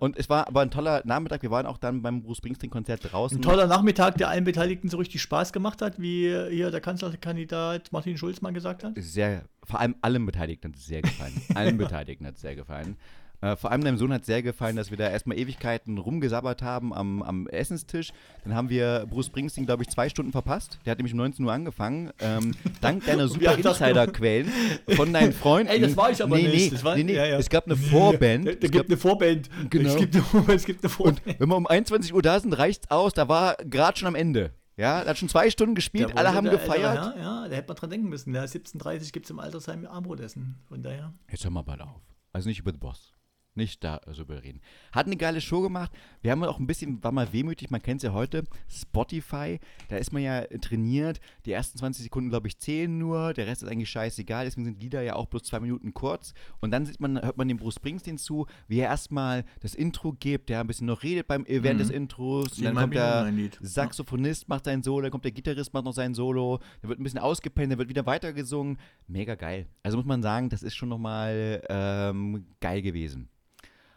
Und 0.00 0.18
es 0.18 0.28
war 0.28 0.48
aber 0.48 0.60
ein 0.60 0.70
toller 0.70 1.02
Nachmittag. 1.04 1.42
Wir 1.42 1.50
waren 1.50 1.66
auch 1.66 1.78
dann 1.78 2.02
beim 2.02 2.22
Bruce 2.22 2.38
Springsteen-Konzert 2.38 3.12
draußen. 3.12 3.38
Ein 3.38 3.42
toller 3.42 3.66
Nachmittag, 3.66 4.16
der 4.18 4.28
allen 4.28 4.44
Beteiligten 4.44 4.88
so 4.88 4.96
richtig 4.96 5.22
Spaß 5.22 5.52
gemacht 5.52 5.82
hat, 5.82 6.00
wie 6.00 6.28
hier 6.50 6.70
der 6.70 6.80
Kanzlerkandidat 6.80 7.92
Martin 7.92 8.16
Schulz 8.16 8.40
mal 8.40 8.52
gesagt 8.52 8.84
hat. 8.84 8.94
Sehr, 8.96 9.44
vor 9.64 9.80
allem 9.80 9.94
allen 10.00 10.24
Beteiligten 10.26 10.68
hat 10.68 10.76
es 10.76 10.86
sehr 10.86 11.02
gefallen. 11.02 11.40
allen 11.54 11.78
Beteiligten 11.78 12.26
hat 12.26 12.36
es 12.36 12.40
sehr 12.40 12.56
gefallen. 12.56 12.96
Äh, 13.42 13.56
vor 13.56 13.72
allem 13.72 13.82
deinem 13.82 13.98
Sohn 13.98 14.12
hat 14.12 14.24
sehr 14.24 14.40
gefallen, 14.40 14.76
dass 14.76 14.90
wir 14.90 14.96
da 14.96 15.10
erstmal 15.10 15.36
Ewigkeiten 15.36 15.98
rumgesabbert 15.98 16.62
haben 16.62 16.94
am, 16.94 17.24
am 17.24 17.48
Essenstisch. 17.48 18.12
Dann 18.44 18.54
haben 18.54 18.70
wir 18.70 19.04
Bruce 19.10 19.26
Springsteen, 19.26 19.66
glaube 19.66 19.82
ich, 19.82 19.90
zwei 19.90 20.08
Stunden 20.08 20.30
verpasst. 20.30 20.78
Der 20.86 20.92
hat 20.92 20.98
nämlich 20.98 21.12
um 21.12 21.18
19 21.18 21.44
Uhr 21.44 21.52
angefangen. 21.52 22.12
Ähm, 22.20 22.54
dank 22.80 23.04
deiner 23.06 23.26
super 23.26 23.56
Insider-Quellen 23.58 24.46
von 24.94 25.12
deinen 25.12 25.32
Freunden. 25.32 25.72
Ey, 25.72 25.80
das 25.80 25.96
war 25.96 26.12
ich 26.12 26.22
aber 26.22 26.36
nee, 26.36 26.46
nicht. 26.46 26.72
Nee, 26.72 26.82
war, 26.84 26.96
nee, 26.96 27.02
nee. 27.02 27.14
Ja, 27.14 27.26
ja. 27.26 27.38
Es 27.38 27.50
gab 27.50 27.66
eine 27.66 27.76
Vorband. 27.76 28.46
Es, 28.46 28.70
gibt 28.70 28.86
eine 28.86 28.96
Vorband. 28.96 29.50
Genau. 29.70 29.88
Es 29.88 29.96
gibt 29.96 30.14
eine, 30.14 30.54
es 30.54 30.64
gibt 30.64 30.84
eine 30.84 30.88
Vorband. 30.88 31.26
Und 31.26 31.40
wenn 31.40 31.48
wir 31.48 31.56
um 31.56 31.66
21 31.66 32.14
Uhr 32.14 32.22
da 32.22 32.38
sind, 32.38 32.52
reicht's 32.52 32.92
aus. 32.92 33.12
Da 33.12 33.28
war 33.28 33.56
gerade 33.56 33.98
schon 33.98 34.06
am 34.06 34.14
Ende. 34.14 34.52
Ja, 34.76 35.00
er 35.00 35.10
hat 35.10 35.18
schon 35.18 35.28
zwei 35.28 35.50
Stunden 35.50 35.74
gespielt, 35.74 36.16
alle 36.16 36.32
haben 36.32 36.48
gefeiert. 36.48 36.94
Ja, 36.94 37.14
ja, 37.18 37.48
da 37.48 37.56
hätte 37.56 37.68
man 37.68 37.76
dran 37.76 37.90
denken 37.90 38.08
müssen. 38.08 38.34
Ja, 38.34 38.44
17.30 38.44 39.12
gibt 39.12 39.26
es 39.26 39.30
im 39.30 39.38
Altersheim 39.38 39.84
Armbrotessen. 39.84 40.60
Von 40.68 40.82
daher. 40.82 41.12
Jetzt 41.30 41.44
hör 41.44 41.50
mal 41.50 41.62
bald 41.62 41.82
auf. 41.82 42.00
Also 42.32 42.48
nicht 42.48 42.60
über 42.60 42.72
den 42.72 42.78
Boss 42.78 43.12
nicht 43.54 43.84
da 43.84 44.00
so 44.10 44.22
überreden. 44.22 44.60
Hat 44.92 45.06
eine 45.06 45.16
geile 45.16 45.40
Show 45.40 45.60
gemacht. 45.60 45.92
Wir 46.22 46.30
haben 46.30 46.42
auch 46.44 46.58
ein 46.58 46.66
bisschen, 46.66 47.02
war 47.02 47.12
mal 47.12 47.32
wehmütig, 47.32 47.70
man 47.70 47.82
kennt 47.82 47.98
es 47.98 48.04
ja 48.04 48.12
heute, 48.12 48.44
Spotify, 48.68 49.58
da 49.88 49.96
ist 49.96 50.12
man 50.12 50.22
ja 50.22 50.42
trainiert. 50.60 51.20
Die 51.44 51.52
ersten 51.52 51.78
20 51.78 52.04
Sekunden, 52.04 52.30
glaube 52.30 52.48
ich, 52.48 52.58
zählen 52.58 52.96
nur, 52.96 53.34
der 53.34 53.46
Rest 53.46 53.62
ist 53.62 53.68
eigentlich 53.68 53.90
scheißegal, 53.90 54.44
deswegen 54.44 54.64
sind 54.64 54.82
Lieder 54.82 55.02
ja 55.02 55.16
auch 55.16 55.26
bloß 55.26 55.42
zwei 55.42 55.60
Minuten 55.60 55.92
kurz. 55.92 56.34
Und 56.60 56.70
dann 56.70 56.86
sieht 56.86 57.00
man, 57.00 57.20
hört 57.20 57.36
man 57.36 57.48
dem 57.48 57.58
Bruce 57.58 57.76
Springsteen 57.76 58.18
zu, 58.18 58.46
wie 58.68 58.78
er 58.78 58.88
erstmal 58.88 59.44
das 59.60 59.74
Intro 59.74 60.12
gibt, 60.12 60.48
der 60.48 60.60
ein 60.60 60.66
bisschen 60.66 60.86
noch 60.86 61.02
redet 61.02 61.26
beim, 61.26 61.44
während 61.46 61.74
mhm. 61.74 61.78
des 61.78 61.90
Intros. 61.90 62.58
Und 62.58 62.64
dann 62.64 62.74
kommt 62.74 62.94
der 62.94 63.32
Saxophonist, 63.60 64.48
macht 64.48 64.64
sein 64.64 64.82
Solo, 64.82 65.02
dann 65.02 65.10
kommt 65.10 65.24
der 65.24 65.32
Gitarrist, 65.32 65.74
macht 65.74 65.84
noch 65.84 65.94
sein 65.94 66.14
Solo, 66.14 66.60
der 66.82 66.88
wird 66.88 67.00
ein 67.00 67.02
bisschen 67.02 67.20
ausgepennt, 67.20 67.70
der 67.70 67.78
wird 67.78 67.88
wieder 67.88 68.06
weitergesungen. 68.06 68.78
Mega 69.06 69.34
geil. 69.34 69.66
Also 69.82 69.96
muss 69.98 70.06
man 70.06 70.22
sagen, 70.22 70.48
das 70.48 70.62
ist 70.62 70.74
schon 70.74 70.88
nochmal 70.88 71.62
ähm, 71.68 72.46
geil 72.60 72.82
gewesen. 72.82 73.28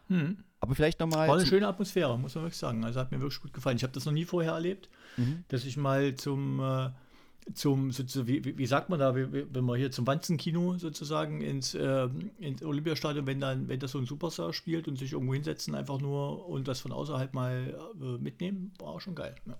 Hm. 0.07 0.37
Aber 0.59 0.75
vielleicht 0.75 0.99
nochmal. 0.99 1.27
War 1.27 1.37
eine 1.37 1.45
schöne 1.45 1.67
Atmosphäre, 1.67 2.17
muss 2.17 2.35
man 2.35 2.45
wirklich 2.45 2.57
sagen. 2.57 2.83
Also 2.83 2.99
hat 2.99 3.11
mir 3.11 3.19
wirklich 3.19 3.41
gut 3.41 3.53
gefallen. 3.53 3.77
Ich 3.77 3.83
habe 3.83 3.93
das 3.93 4.05
noch 4.05 4.13
nie 4.13 4.25
vorher 4.25 4.53
erlebt, 4.53 4.89
mhm. 5.17 5.43
dass 5.49 5.63
ich 5.65 5.77
mal 5.77 6.15
zum, 6.15 6.59
äh, 6.59 6.89
zum 7.53 7.91
so, 7.91 8.27
wie, 8.27 8.57
wie, 8.57 8.65
sagt 8.65 8.89
man 8.89 8.99
da, 8.99 9.15
wie, 9.15 9.45
wenn 9.53 9.63
man 9.63 9.77
hier 9.77 9.91
zum 9.91 10.07
Wanzenkino 10.07 10.77
sozusagen 10.77 11.41
ins, 11.41 11.75
äh, 11.75 12.09
ins 12.39 12.63
Olympiastadion, 12.63 13.27
wenn 13.27 13.39
dann, 13.39 13.67
wenn 13.67 13.79
das 13.79 13.91
so 13.91 13.99
ein 13.99 14.05
Superstar 14.05 14.53
spielt 14.53 14.87
und 14.87 14.97
sich 14.97 15.13
irgendwo 15.13 15.33
hinsetzen, 15.33 15.75
einfach 15.75 15.99
nur 15.99 16.47
und 16.47 16.67
das 16.67 16.79
von 16.79 16.91
außerhalb 16.91 17.33
mal 17.33 17.77
äh, 18.01 18.17
mitnehmen, 18.17 18.73
war 18.79 18.89
auch 18.89 19.01
schon 19.01 19.15
geil. 19.15 19.35
Ja, 19.45 19.57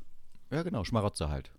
ja 0.52 0.64
genau, 0.64 0.84
Schmarotzer 0.84 1.30
halt. 1.30 1.52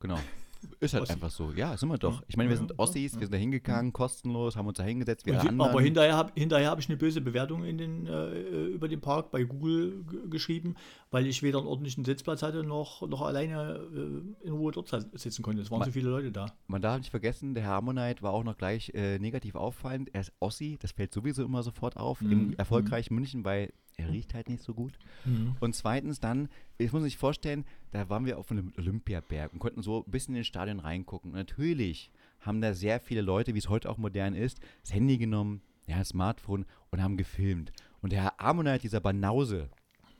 Genau. 0.00 0.18
Ist 0.80 0.94
halt 0.94 1.04
Ossi. 1.04 1.12
einfach 1.12 1.30
so. 1.30 1.52
Ja, 1.52 1.76
sind 1.76 1.88
wir 1.88 1.98
doch. 1.98 2.22
Ich 2.28 2.36
meine, 2.36 2.50
wir 2.50 2.56
sind 2.56 2.78
Ossis, 2.78 3.14
wir 3.14 3.26
sind 3.26 3.32
da 3.32 3.38
hingegangen, 3.38 3.92
kostenlos, 3.92 4.56
haben 4.56 4.66
uns 4.66 4.78
da 4.78 4.84
hingesetzt. 4.84 5.26
Wir 5.26 5.40
und, 5.40 5.60
aber 5.60 5.80
hinterher 5.80 6.16
habe 6.16 6.32
hinterher 6.34 6.70
hab 6.70 6.78
ich 6.78 6.88
eine 6.88 6.96
böse 6.96 7.20
Bewertung 7.20 7.64
in 7.64 7.78
den, 7.78 8.06
äh, 8.06 8.66
über 8.66 8.88
den 8.88 9.00
Park 9.00 9.30
bei 9.30 9.44
Google 9.44 10.04
geschrieben, 10.28 10.76
weil 11.10 11.26
ich 11.26 11.42
weder 11.42 11.58
einen 11.58 11.66
ordentlichen 11.66 12.04
Sitzplatz 12.04 12.42
hatte, 12.42 12.62
noch, 12.62 13.06
noch 13.08 13.22
alleine 13.22 13.80
äh, 13.94 14.46
in 14.46 14.52
Ruhe 14.52 14.72
dort 14.72 14.88
sitzen 15.14 15.42
konnte. 15.42 15.62
Es 15.62 15.70
waren 15.70 15.80
man, 15.80 15.88
so 15.88 15.92
viele 15.92 16.10
Leute 16.10 16.32
da. 16.32 16.46
Man 16.66 16.82
darf 16.82 16.98
nicht 16.98 17.10
vergessen, 17.10 17.54
der 17.54 17.66
Harmonite 17.66 18.22
war 18.22 18.32
auch 18.32 18.44
noch 18.44 18.56
gleich 18.56 18.90
äh, 18.94 19.18
negativ 19.18 19.54
auffallend. 19.54 20.10
Er 20.12 20.22
ist 20.22 20.32
Ossi, 20.40 20.78
das 20.80 20.92
fällt 20.92 21.12
sowieso 21.12 21.44
immer 21.44 21.62
sofort 21.62 21.96
auf, 21.96 22.20
mhm. 22.20 22.32
im 22.32 22.52
erfolgreichen 22.54 23.14
mhm. 23.14 23.20
München, 23.20 23.44
weil 23.44 23.72
er 24.00 24.10
riecht 24.10 24.34
halt 24.34 24.48
nicht 24.48 24.62
so 24.62 24.74
gut. 24.74 24.98
Mhm. 25.24 25.56
Und 25.60 25.74
zweitens 25.74 26.20
dann, 26.20 26.48
ich 26.78 26.92
muss 26.92 27.02
sich 27.02 27.16
vorstellen, 27.16 27.64
da 27.90 28.08
waren 28.08 28.24
wir 28.24 28.38
auf 28.38 28.50
einem 28.50 28.72
Olympiaberg 28.76 29.52
und 29.52 29.58
konnten 29.58 29.82
so 29.82 30.04
ein 30.04 30.10
bisschen 30.10 30.34
in 30.34 30.40
den 30.40 30.44
Stadion 30.44 30.80
reingucken. 30.80 31.32
Und 31.32 31.36
natürlich 31.36 32.10
haben 32.40 32.60
da 32.60 32.74
sehr 32.74 33.00
viele 33.00 33.20
Leute, 33.20 33.54
wie 33.54 33.58
es 33.58 33.68
heute 33.68 33.90
auch 33.90 33.98
modern 33.98 34.34
ist, 34.34 34.60
das 34.82 34.94
Handy 34.94 35.18
genommen, 35.18 35.62
ja, 35.86 35.98
das 35.98 36.08
Smartphone 36.08 36.66
und 36.90 37.02
haben 37.02 37.16
gefilmt. 37.16 37.72
Und 38.00 38.12
der 38.12 38.22
Herr 38.22 38.40
Ammonite, 38.40 38.82
dieser 38.82 39.00
Banause, 39.00 39.68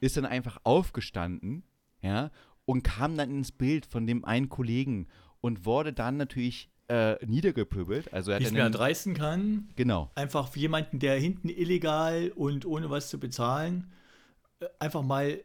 ist 0.00 0.16
dann 0.16 0.26
einfach 0.26 0.58
aufgestanden, 0.64 1.62
ja, 2.02 2.30
und 2.64 2.82
kam 2.82 3.16
dann 3.16 3.30
ins 3.30 3.52
Bild 3.52 3.86
von 3.86 4.06
dem 4.06 4.24
einen 4.24 4.48
Kollegen 4.48 5.08
und 5.40 5.64
wurde 5.64 5.92
dann 5.92 6.16
natürlich 6.16 6.70
äh, 6.90 7.24
niedergepöbelt. 7.24 8.12
Also 8.12 8.32
er 8.32 8.40
Nicht 8.40 8.52
mehr 8.52 8.64
erdreisten 8.64 9.14
kann. 9.14 9.68
Genau. 9.76 10.10
Einfach 10.16 10.48
für 10.48 10.58
jemanden, 10.58 10.98
der 10.98 11.18
hinten 11.18 11.48
illegal 11.48 12.32
und 12.34 12.66
ohne 12.66 12.90
was 12.90 13.08
zu 13.08 13.20
bezahlen, 13.20 13.92
äh, 14.58 14.66
einfach 14.80 15.02
mal 15.02 15.40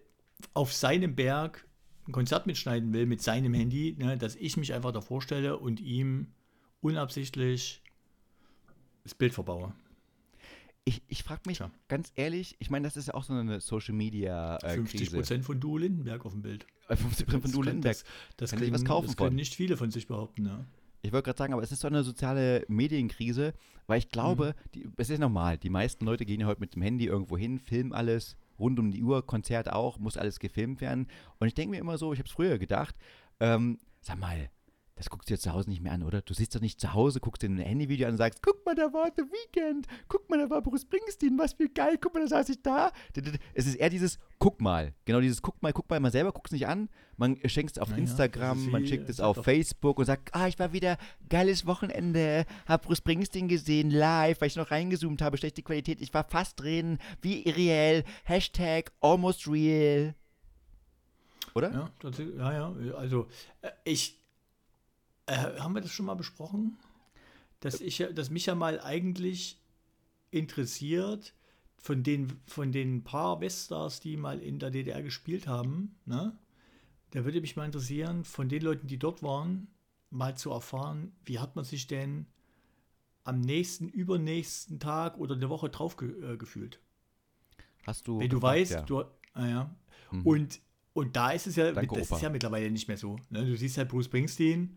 auf 0.53 0.73
seinem 0.73 1.15
Berg 1.15 1.67
ein 2.07 2.11
Konzert 2.11 2.47
mitschneiden 2.47 2.93
will 2.93 3.05
mit 3.05 3.21
seinem 3.21 3.53
Handy, 3.53 3.95
ne, 3.97 4.17
dass 4.17 4.35
ich 4.35 4.57
mich 4.57 4.73
einfach 4.73 4.91
davor 4.91 5.21
stelle 5.21 5.57
und 5.57 5.79
ihm 5.79 6.27
unabsichtlich 6.81 7.81
das 9.03 9.13
Bild 9.13 9.33
verbaue. 9.33 9.73
Ich, 10.83 11.01
ich 11.07 11.23
frage 11.23 11.41
mich 11.45 11.59
ja. 11.59 11.71
ganz 11.87 12.11
ehrlich, 12.15 12.55
ich 12.59 12.69
meine, 12.69 12.87
das 12.87 12.95
ist 12.95 13.07
ja 13.07 13.15
auch 13.15 13.23
so 13.23 13.33
eine 13.33 13.59
Social 13.59 13.95
Media 13.95 14.57
äh, 14.57 14.75
50 14.75 15.11
Prozent 15.11 15.45
von 15.45 15.59
Du 15.59 15.77
Lindenberg 15.77 16.25
auf 16.25 16.33
dem 16.33 16.41
Bild. 16.41 16.65
50 16.87 17.21
äh, 17.21 17.25
Prozent 17.25 17.41
von 17.41 17.51
Du 17.51 17.61
Lindenberg. 17.63 17.97
Das, 18.37 18.51
das, 18.51 18.59
können, 18.59 18.73
was 18.73 18.85
kaufen 18.85 19.07
das 19.07 19.17
können 19.17 19.35
nicht 19.35 19.55
viele 19.55 19.77
von 19.77 19.89
sich 19.89 20.07
behaupten, 20.07 20.45
ja. 20.45 20.65
Ich 21.05 21.11
wollte 21.11 21.25
gerade 21.25 21.37
sagen, 21.37 21.53
aber 21.53 21.61
es 21.61 21.71
ist 21.71 21.81
so 21.81 21.87
eine 21.87 22.03
soziale 22.03 22.65
Medienkrise, 22.67 23.53
weil 23.85 23.99
ich 23.99 24.09
glaube, 24.09 24.55
mhm. 24.57 24.71
die, 24.73 24.89
es 24.97 25.11
ist 25.11 25.19
normal. 25.19 25.59
Die 25.59 25.69
meisten 25.69 26.03
Leute 26.03 26.25
gehen 26.25 26.41
ja 26.41 26.47
heute 26.47 26.61
mit 26.61 26.73
dem 26.73 26.81
Handy 26.81 27.05
irgendwo 27.05 27.37
hin, 27.37 27.59
filmen 27.59 27.93
alles, 27.93 28.37
rund 28.57 28.79
um 28.79 28.91
die 28.91 29.03
Uhr, 29.03 29.23
Konzert 29.23 29.71
auch, 29.71 29.99
muss 29.99 30.17
alles 30.17 30.39
gefilmt 30.39 30.81
werden. 30.81 31.07
Und 31.37 31.47
ich 31.47 31.53
denke 31.53 31.71
mir 31.71 31.79
immer 31.79 31.99
so, 31.99 32.11
ich 32.11 32.19
habe 32.19 32.27
es 32.27 32.33
früher 32.33 32.57
gedacht, 32.57 32.95
ähm, 33.39 33.77
sag 34.01 34.19
mal, 34.19 34.49
das 34.95 35.09
guckst 35.09 35.29
du 35.29 35.33
dir 35.33 35.39
zu 35.39 35.51
Hause 35.51 35.69
nicht 35.69 35.81
mehr 35.81 35.91
an, 35.91 36.03
oder? 36.03 36.21
Du 36.21 36.33
sitzt 36.33 36.55
doch 36.55 36.61
nicht 36.61 36.79
zu 36.79 36.93
Hause, 36.93 37.19
guckst 37.19 37.43
dir 37.43 37.49
ein 37.49 37.57
Handyvideo 37.57 38.07
an 38.07 38.13
und 38.13 38.17
sagst, 38.17 38.41
guck 38.41 38.65
mal, 38.65 38.75
da 38.75 38.93
war 38.93 39.11
The 39.15 39.23
Weekend, 39.23 39.87
guck 40.07 40.29
mal, 40.29 40.39
da 40.39 40.49
war 40.49 40.61
Bruce 40.61 40.83
Springsteen, 40.83 41.37
was 41.37 41.53
für 41.53 41.67
geil, 41.67 41.97
guck 41.99 42.13
mal, 42.13 42.21
da 42.21 42.27
saß 42.27 42.49
ich 42.49 42.61
da. 42.61 42.91
Es 43.53 43.67
ist 43.67 43.75
eher 43.75 43.89
dieses 43.89 44.19
Guck 44.39 44.61
mal, 44.61 44.93
genau 45.03 45.19
dieses 45.19 45.41
Guck 45.41 45.61
mal, 45.61 45.73
guck 45.73 45.89
mal, 45.89 45.99
man 45.99 46.11
selber 46.11 46.31
guckt 46.31 46.47
es 46.47 46.53
nicht 46.53 46.67
an, 46.67 46.87
man 47.17 47.37
schenkt 47.45 47.73
es 47.73 47.77
auf 47.77 47.89
naja, 47.89 48.03
Instagram, 48.03 48.69
man 48.69 48.87
schickt 48.87 49.09
es 49.09 49.19
auf 49.19 49.43
Facebook 49.43 49.99
und 49.99 50.05
sagt, 50.05 50.33
ah, 50.33 50.47
ich 50.47 50.57
war 50.59 50.71
wieder 50.71 50.97
geiles 51.27 51.65
Wochenende, 51.65 52.45
hab 52.65 52.83
Bruce 52.83 52.99
Springsteen 52.99 53.49
gesehen, 53.49 53.91
live, 53.91 54.39
weil 54.39 54.47
ich 54.47 54.55
noch 54.55 54.71
reingezoomt 54.71 55.21
habe, 55.21 55.37
schlechte 55.37 55.61
Qualität, 55.61 55.99
ich 55.99 56.13
war 56.13 56.23
fast 56.23 56.61
drin, 56.61 56.99
wie 57.21 57.43
irreell, 57.43 58.05
Hashtag 58.23 58.93
almost 59.01 59.45
real. 59.45 60.15
Oder? 61.53 61.91
Ja, 62.01 62.51
ja, 62.51 62.75
ja, 62.79 62.93
also 62.95 63.27
äh, 63.61 63.69
ich 63.85 64.24
äh, 65.25 65.59
haben 65.59 65.73
wir 65.73 65.81
das 65.81 65.91
schon 65.91 66.05
mal 66.05 66.15
besprochen? 66.15 66.77
Dass, 67.59 67.81
ich, 67.81 68.05
dass 68.13 68.29
mich 68.29 68.45
ja 68.45 68.55
mal 68.55 68.79
eigentlich 68.81 69.59
interessiert, 70.29 71.33
von 71.77 72.01
den, 72.01 72.39
von 72.47 72.71
den 72.71 73.03
paar 73.03 73.41
Weststars, 73.41 73.99
die 73.99 74.17
mal 74.17 74.39
in 74.39 74.57
der 74.57 74.71
DDR 74.71 75.03
gespielt 75.03 75.47
haben, 75.47 75.95
ne? 76.05 76.35
da 77.11 77.23
würde 77.25 77.41
mich 77.41 77.55
mal 77.55 77.65
interessieren, 77.65 78.23
von 78.25 78.49
den 78.49 78.63
Leuten, 78.63 78.87
die 78.87 78.97
dort 78.97 79.21
waren, 79.21 79.67
mal 80.09 80.35
zu 80.35 80.49
erfahren, 80.49 81.11
wie 81.25 81.37
hat 81.37 81.55
man 81.55 81.63
sich 81.63 81.85
denn 81.85 82.25
am 83.23 83.39
nächsten, 83.39 83.87
übernächsten 83.87 84.79
Tag 84.79 85.19
oder 85.19 85.35
eine 85.35 85.49
Woche 85.49 85.69
drauf 85.69 85.95
ge 85.95 86.09
äh, 86.23 86.37
gefühlt. 86.37 86.79
Hast 87.85 88.07
du. 88.07 88.19
Wenn 88.19 88.29
du 88.29 88.41
weißt, 88.41 88.71
ja. 88.71 88.81
du, 88.81 89.03
ah 89.33 89.47
ja. 89.47 89.75
Mhm. 90.11 90.21
Und, 90.25 90.61
und 90.93 91.15
da 91.15 91.31
ist 91.31 91.45
es 91.45 91.55
ja, 91.55 91.71
Danke, 91.71 91.95
das 91.95 92.07
Opa. 92.07 92.15
ist 92.15 92.21
ja 92.23 92.29
mittlerweile 92.29 92.71
nicht 92.71 92.87
mehr 92.87 92.97
so. 92.97 93.17
Ne? 93.29 93.45
Du 93.45 93.55
siehst 93.55 93.77
halt 93.77 93.89
Bruce 93.89 94.05
Springsteen 94.05 94.75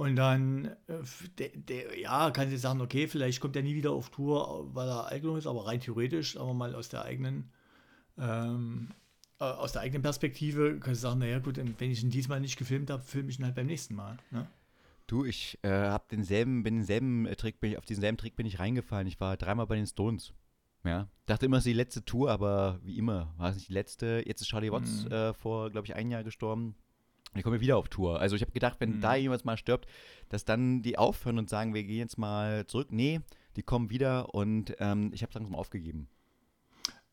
und 0.00 0.16
dann, 0.16 0.64
äh, 0.86 1.02
de, 1.38 1.54
de, 1.54 2.00
ja, 2.00 2.30
kann 2.30 2.48
sie 2.48 2.56
sagen, 2.56 2.80
okay, 2.80 3.06
vielleicht 3.06 3.38
kommt 3.38 3.54
er 3.54 3.60
nie 3.60 3.74
wieder 3.74 3.90
auf 3.90 4.08
Tour, 4.08 4.74
weil 4.74 4.88
er 4.88 5.08
alt 5.08 5.20
genug 5.20 5.36
ist, 5.36 5.46
aber 5.46 5.66
rein 5.66 5.78
theoretisch, 5.78 6.38
aber 6.38 6.54
mal 6.54 6.74
aus 6.74 6.88
der 6.88 7.04
eigenen, 7.04 7.50
ähm, 8.16 8.88
äh, 9.40 9.44
aus 9.44 9.72
der 9.72 9.82
eigenen 9.82 10.00
Perspektive, 10.00 10.80
kann 10.80 10.94
sie 10.94 11.02
sagen, 11.02 11.18
naja 11.18 11.38
gut, 11.38 11.58
wenn 11.58 11.90
ich 11.90 12.02
ihn 12.02 12.08
diesmal 12.08 12.40
nicht 12.40 12.56
gefilmt 12.56 12.88
habe, 12.88 13.02
filme 13.02 13.28
ich 13.28 13.38
ihn 13.38 13.44
halt 13.44 13.54
beim 13.54 13.66
nächsten 13.66 13.94
Mal. 13.94 14.16
Ne? 14.30 14.46
Du, 15.06 15.26
ich 15.26 15.58
äh, 15.60 15.68
habe 15.68 16.04
denselben, 16.10 16.62
bin 16.62 16.76
denselben 16.76 17.28
Trick, 17.36 17.60
bin 17.60 17.72
ich, 17.72 17.76
auf 17.76 17.84
denselben 17.84 18.16
Trick 18.16 18.36
bin 18.36 18.46
ich 18.46 18.58
reingefallen. 18.58 19.06
Ich 19.06 19.20
war 19.20 19.36
dreimal 19.36 19.66
bei 19.66 19.76
den 19.76 19.86
Stones. 19.86 20.32
Ja, 20.82 21.08
dachte 21.26 21.44
immer, 21.44 21.58
es 21.58 21.66
ist 21.66 21.72
die 21.72 21.76
letzte 21.76 22.06
Tour, 22.06 22.30
aber 22.30 22.80
wie 22.82 22.96
immer, 22.96 23.34
war 23.36 23.50
es 23.50 23.56
nicht 23.56 23.68
die 23.68 23.74
letzte. 23.74 24.22
Jetzt 24.24 24.40
ist 24.40 24.48
Charlie 24.48 24.72
Watts 24.72 25.04
mhm. 25.04 25.12
äh, 25.12 25.34
vor, 25.34 25.68
glaube 25.68 25.86
ich, 25.86 25.94
ein 25.94 26.10
Jahr 26.10 26.24
gestorben. 26.24 26.74
Ich 27.34 27.42
komme 27.44 27.60
wieder 27.60 27.76
auf 27.76 27.88
Tour. 27.88 28.20
Also 28.20 28.36
ich 28.36 28.42
habe 28.42 28.52
gedacht, 28.52 28.76
wenn 28.80 28.96
mhm. 28.96 29.00
da 29.00 29.14
jemand 29.14 29.44
mal 29.44 29.56
stirbt, 29.56 29.86
dass 30.28 30.44
dann 30.44 30.82
die 30.82 30.98
aufhören 30.98 31.38
und 31.38 31.48
sagen, 31.48 31.74
wir 31.74 31.84
gehen 31.84 31.98
jetzt 31.98 32.18
mal 32.18 32.66
zurück. 32.66 32.88
Nee, 32.90 33.20
die 33.56 33.62
kommen 33.62 33.90
wieder 33.90 34.34
und 34.34 34.74
ähm, 34.78 35.10
ich 35.12 35.22
habe 35.22 35.32
langsam 35.34 35.54
aufgegeben. 35.54 36.08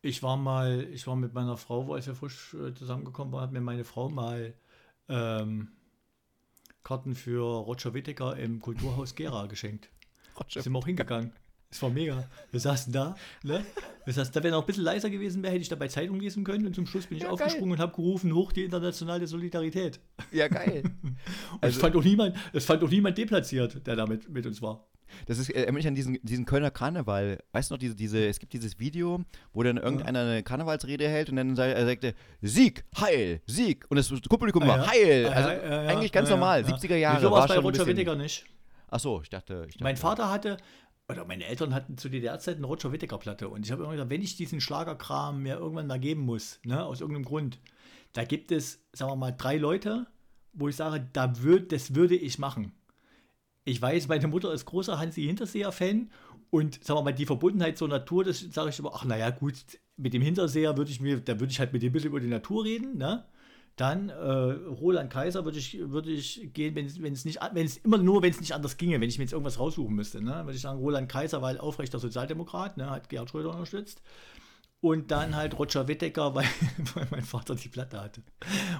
Ich 0.00 0.22
war 0.22 0.36
mal, 0.36 0.88
ich 0.92 1.06
war 1.06 1.16
mit 1.16 1.34
meiner 1.34 1.56
Frau, 1.56 1.86
wo 1.86 1.96
ich 1.96 2.06
ja 2.06 2.14
frisch 2.14 2.54
äh, 2.54 2.72
zusammengekommen 2.74 3.32
war, 3.32 3.42
hat 3.42 3.52
mir 3.52 3.60
meine 3.60 3.84
Frau 3.84 4.08
mal 4.08 4.54
ähm, 5.08 5.68
Karten 6.84 7.14
für 7.14 7.42
Roger 7.42 7.94
Whittaker 7.94 8.36
im 8.36 8.60
Kulturhaus 8.60 9.14
Gera 9.14 9.46
geschenkt. 9.46 9.90
Roger. 10.38 10.62
Sind 10.62 10.72
wir 10.72 10.78
auch 10.78 10.86
hingegangen. 10.86 11.32
Es 11.70 11.82
war 11.82 11.90
mega. 11.90 12.24
Wir 12.50 12.60
saßen 12.60 12.92
da, 12.92 13.14
ne? 13.42 13.64
Das 14.06 14.16
heißt, 14.16 14.34
da 14.34 14.42
wäre 14.42 14.54
noch 14.54 14.62
ein 14.62 14.66
bisschen 14.66 14.84
leiser 14.84 15.10
gewesen 15.10 15.42
wäre, 15.42 15.52
hätte 15.52 15.62
ich 15.62 15.68
dabei 15.68 15.88
Zeitung 15.88 16.18
lesen 16.18 16.42
können 16.42 16.66
und 16.66 16.74
zum 16.74 16.86
Schluss 16.86 17.06
bin 17.06 17.18
ich 17.18 17.24
ja, 17.24 17.30
aufgesprungen 17.30 17.70
geil. 17.70 17.72
und 17.72 17.80
habe 17.80 17.94
gerufen, 17.94 18.34
hoch 18.34 18.52
die 18.52 18.64
internationale 18.64 19.26
Solidarität. 19.26 20.00
Ja, 20.32 20.48
geil. 20.48 20.82
also, 21.60 21.76
es 21.76 21.80
fand 21.80 21.94
doch 21.94 22.02
niemand, 22.02 22.36
es 22.54 22.64
fand 22.64 22.82
doch 22.82 22.90
niemand 22.90 23.18
deplatziert, 23.18 23.86
der 23.86 23.96
da 23.96 24.06
mit, 24.06 24.28
mit 24.30 24.46
uns 24.46 24.62
war. 24.62 24.88
Das 25.26 25.38
ist 25.38 25.50
erinnert 25.50 25.74
mich 25.74 25.86
an 25.86 25.94
diesen, 25.94 26.18
diesen 26.22 26.44
Kölner 26.44 26.70
Karneval. 26.70 27.38
Weißt 27.52 27.70
du 27.70 27.74
noch, 27.74 27.78
diese, 27.78 27.94
diese, 27.94 28.26
es 28.26 28.38
gibt 28.38 28.52
dieses 28.52 28.78
Video, 28.78 29.20
wo 29.52 29.62
dann 29.62 29.76
irgendeiner 29.76 30.20
eine 30.20 30.42
Karnevalsrede 30.42 31.08
hält 31.08 31.30
und 31.30 31.36
dann 31.36 31.54
sagt, 31.56 31.74
er 31.74 31.86
sagte, 31.86 32.14
Sieg, 32.40 32.84
Heil, 32.98 33.42
Sieg. 33.46 33.86
Und 33.90 33.96
das 33.96 34.08
Publikum 34.08 34.66
war 34.66 34.80
ah, 34.80 34.90
Heil. 34.90 35.26
Ah, 35.26 35.32
also 35.32 35.48
ja, 35.50 35.82
ja, 35.82 35.88
eigentlich 35.88 36.12
ganz 36.12 36.30
normal, 36.30 36.62
70er 36.62 36.96
Jahre. 36.96 37.20
So 37.20 37.30
war 37.30 37.44
es 37.44 37.48
bei 37.48 37.58
Roger 37.58 37.86
Wittiger 37.86 38.14
nicht. 38.16 38.44
Ach 38.90 39.00
so, 39.00 39.20
ich 39.22 39.28
dachte, 39.28 39.64
ich 39.66 39.74
dachte. 39.74 39.84
Mein 39.84 39.96
Vater 39.96 40.30
hatte, 40.30 40.56
oder 41.10 41.24
meine 41.24 41.46
Eltern 41.46 41.74
hatten 41.74 41.96
zu 41.96 42.08
DDR-Zeiten 42.08 42.58
eine 42.58 42.66
Roger 42.66 42.92
Whittaker-Platte. 42.92 43.48
Und 43.48 43.64
ich 43.64 43.72
habe 43.72 43.82
immer 43.82 43.92
gesagt, 43.92 44.10
wenn 44.10 44.22
ich 44.22 44.36
diesen 44.36 44.60
Schlagerkram 44.60 45.42
mir 45.42 45.56
irgendwann 45.56 45.86
mal 45.86 45.98
geben 45.98 46.22
muss, 46.22 46.60
ne, 46.64 46.84
aus 46.84 47.00
irgendeinem 47.00 47.24
Grund, 47.24 47.58
da 48.12 48.24
gibt 48.24 48.52
es, 48.52 48.84
sagen 48.92 49.12
wir 49.12 49.16
mal, 49.16 49.32
drei 49.32 49.56
Leute, 49.56 50.06
wo 50.52 50.68
ich 50.68 50.76
sage, 50.76 51.06
da 51.12 51.40
würd, 51.40 51.72
das 51.72 51.94
würde 51.94 52.14
ich 52.14 52.38
machen. 52.38 52.72
Ich 53.64 53.80
weiß, 53.80 54.08
meine 54.08 54.28
Mutter 54.28 54.52
ist 54.52 54.66
großer 54.66 54.98
Hansi 54.98 55.22
Hinterseher-Fan 55.22 56.10
und 56.50 56.84
sagen 56.84 56.98
wir 56.98 57.04
mal, 57.04 57.12
die 57.12 57.26
Verbundenheit 57.26 57.78
zur 57.78 57.88
Natur, 57.88 58.24
das 58.24 58.40
sage 58.40 58.70
ich 58.70 58.78
immer, 58.78 58.92
ach 58.94 59.04
naja, 59.04 59.30
gut, 59.30 59.54
mit 59.96 60.12
dem 60.12 60.22
Hinterseher 60.22 60.76
würde 60.76 60.90
ich 60.90 61.00
mir, 61.00 61.20
da 61.20 61.40
würde 61.40 61.50
ich 61.50 61.58
halt 61.58 61.72
mit 61.72 61.82
dem 61.82 61.90
ein 61.90 61.92
bisschen 61.92 62.10
über 62.10 62.20
die 62.20 62.28
Natur 62.28 62.64
reden, 62.64 62.98
ne? 62.98 63.24
Dann 63.78 64.08
äh, 64.08 64.14
Roland 64.14 65.08
Kaiser 65.08 65.44
würde 65.44 65.60
ich, 65.60 65.78
würd 65.78 66.08
ich 66.08 66.50
gehen, 66.52 66.74
wenn 66.74 66.84
es 66.86 67.24
nicht, 67.24 67.38
wenn 67.52 67.64
es 67.64 67.76
immer 67.76 67.98
nur, 67.98 68.22
wenn 68.22 68.32
es 68.32 68.40
nicht 68.40 68.52
anders 68.52 68.76
ginge, 68.76 69.00
wenn 69.00 69.08
ich 69.08 69.18
mir 69.18 69.24
jetzt 69.24 69.32
irgendwas 69.32 69.60
raussuchen 69.60 69.94
müsste. 69.94 70.20
Ne? 70.20 70.32
Würde 70.44 70.56
ich 70.56 70.62
sagen, 70.62 70.80
Roland 70.80 71.08
Kaiser, 71.08 71.42
weil 71.42 71.58
aufrechter 71.58 72.00
Sozialdemokrat, 72.00 72.76
ne, 72.76 72.90
hat 72.90 73.08
Gerhard 73.08 73.30
Schröder 73.30 73.50
unterstützt. 73.50 74.02
Und 74.80 75.12
dann 75.12 75.36
halt 75.36 75.56
Roger 75.56 75.86
Wittecker, 75.86 76.34
weil, 76.34 76.48
weil 76.94 77.06
mein 77.12 77.22
Vater 77.22 77.54
die 77.54 77.68
Platte 77.68 78.00
hatte. 78.00 78.24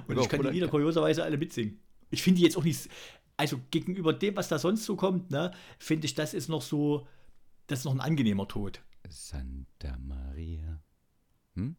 Und 0.08 0.16
ja, 0.16 0.22
ich 0.22 0.28
kann 0.28 0.42
die 0.42 0.52
wieder 0.52 0.66
kurioserweise 0.66 1.22
alle 1.22 1.38
mitsingen. 1.38 1.78
Ich 2.10 2.24
finde 2.24 2.38
die 2.38 2.44
jetzt 2.44 2.56
auch 2.56 2.64
nicht, 2.64 2.88
also 3.36 3.60
gegenüber 3.70 4.12
dem, 4.12 4.34
was 4.34 4.48
da 4.48 4.58
sonst 4.58 4.84
so 4.84 4.96
kommt, 4.96 5.30
ne, 5.30 5.52
finde 5.78 6.06
ich, 6.06 6.16
das 6.16 6.34
ist 6.34 6.48
noch 6.48 6.62
so, 6.62 7.06
das 7.68 7.80
ist 7.80 7.84
noch 7.84 7.94
ein 7.94 8.00
angenehmer 8.00 8.48
Tod. 8.48 8.82
Santa 9.08 9.96
Maria. 10.00 10.82
Hm? 11.54 11.76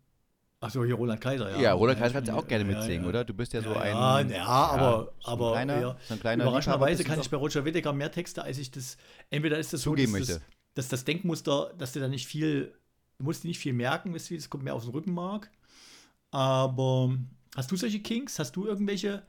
Achso, 0.62 0.84
hier 0.84 0.96
Roland 0.96 1.22
Kaiser, 1.22 1.52
ja. 1.52 1.62
Ja, 1.62 1.74
Roland 1.74 2.00
Kaiser 2.00 2.16
kannst 2.16 2.30
du 2.30 2.36
auch 2.36 2.46
gerne 2.46 2.66
mitsingen, 2.66 3.04
ja, 3.04 3.10
oder? 3.10 3.24
Du 3.24 3.34
bist 3.34 3.54
ja 3.54 3.62
so 3.62 3.74
ein. 3.74 4.30
Ja, 4.30 4.36
ja 4.38 4.46
aber, 4.46 5.14
so 5.20 5.32
aber 5.32 5.52
kleiner, 5.54 5.98
so 6.06 6.14
ein 6.14 6.20
kleiner 6.20 6.44
überraschenderweise 6.44 7.04
kann 7.06 7.20
ich 7.20 7.30
bei 7.30 7.38
Roger 7.38 7.64
Whittaker 7.64 7.94
mehr 7.94 8.12
Texte, 8.12 8.44
als 8.44 8.58
ich 8.58 8.70
das. 8.70 8.98
Entweder 9.30 9.58
ist 9.58 9.72
das 9.72 9.84
so, 9.84 9.96
dass 9.96 10.12
das, 10.12 10.42
dass 10.74 10.88
das 10.90 11.06
Denkmuster, 11.06 11.74
dass 11.78 11.94
du 11.94 12.02
da 12.02 12.10
nicht 12.10 12.28
viel, 12.28 12.74
du 13.18 13.24
musst 13.24 13.44
dir 13.44 13.48
nicht 13.48 13.60
viel 13.60 13.72
merken, 13.72 14.14
wisst 14.14 14.32
ihr, 14.32 14.38
das 14.38 14.50
kommt 14.50 14.66
mehr 14.66 14.76
aus 14.76 14.84
dem 14.84 14.92
Rückenmark. 14.92 15.50
Aber 16.32 17.18
hast 17.56 17.72
du 17.72 17.78
solche 17.78 18.02
Kings? 18.02 18.38
Hast 18.38 18.56
du 18.58 18.66
irgendwelche 18.66 19.24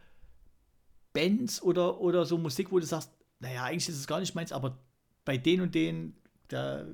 Bands 1.12 1.62
oder, 1.62 2.00
oder 2.00 2.24
so 2.24 2.38
Musik, 2.38 2.72
wo 2.72 2.80
du 2.80 2.86
sagst, 2.86 3.12
naja, 3.38 3.64
eigentlich 3.64 3.88
ist 3.88 3.98
es 3.98 4.06
gar 4.06 4.18
nicht 4.18 4.34
meins, 4.34 4.50
aber 4.50 4.78
bei 5.24 5.38
denen 5.38 5.62
und 5.62 5.74
denen, 5.76 6.16
da 6.48 6.84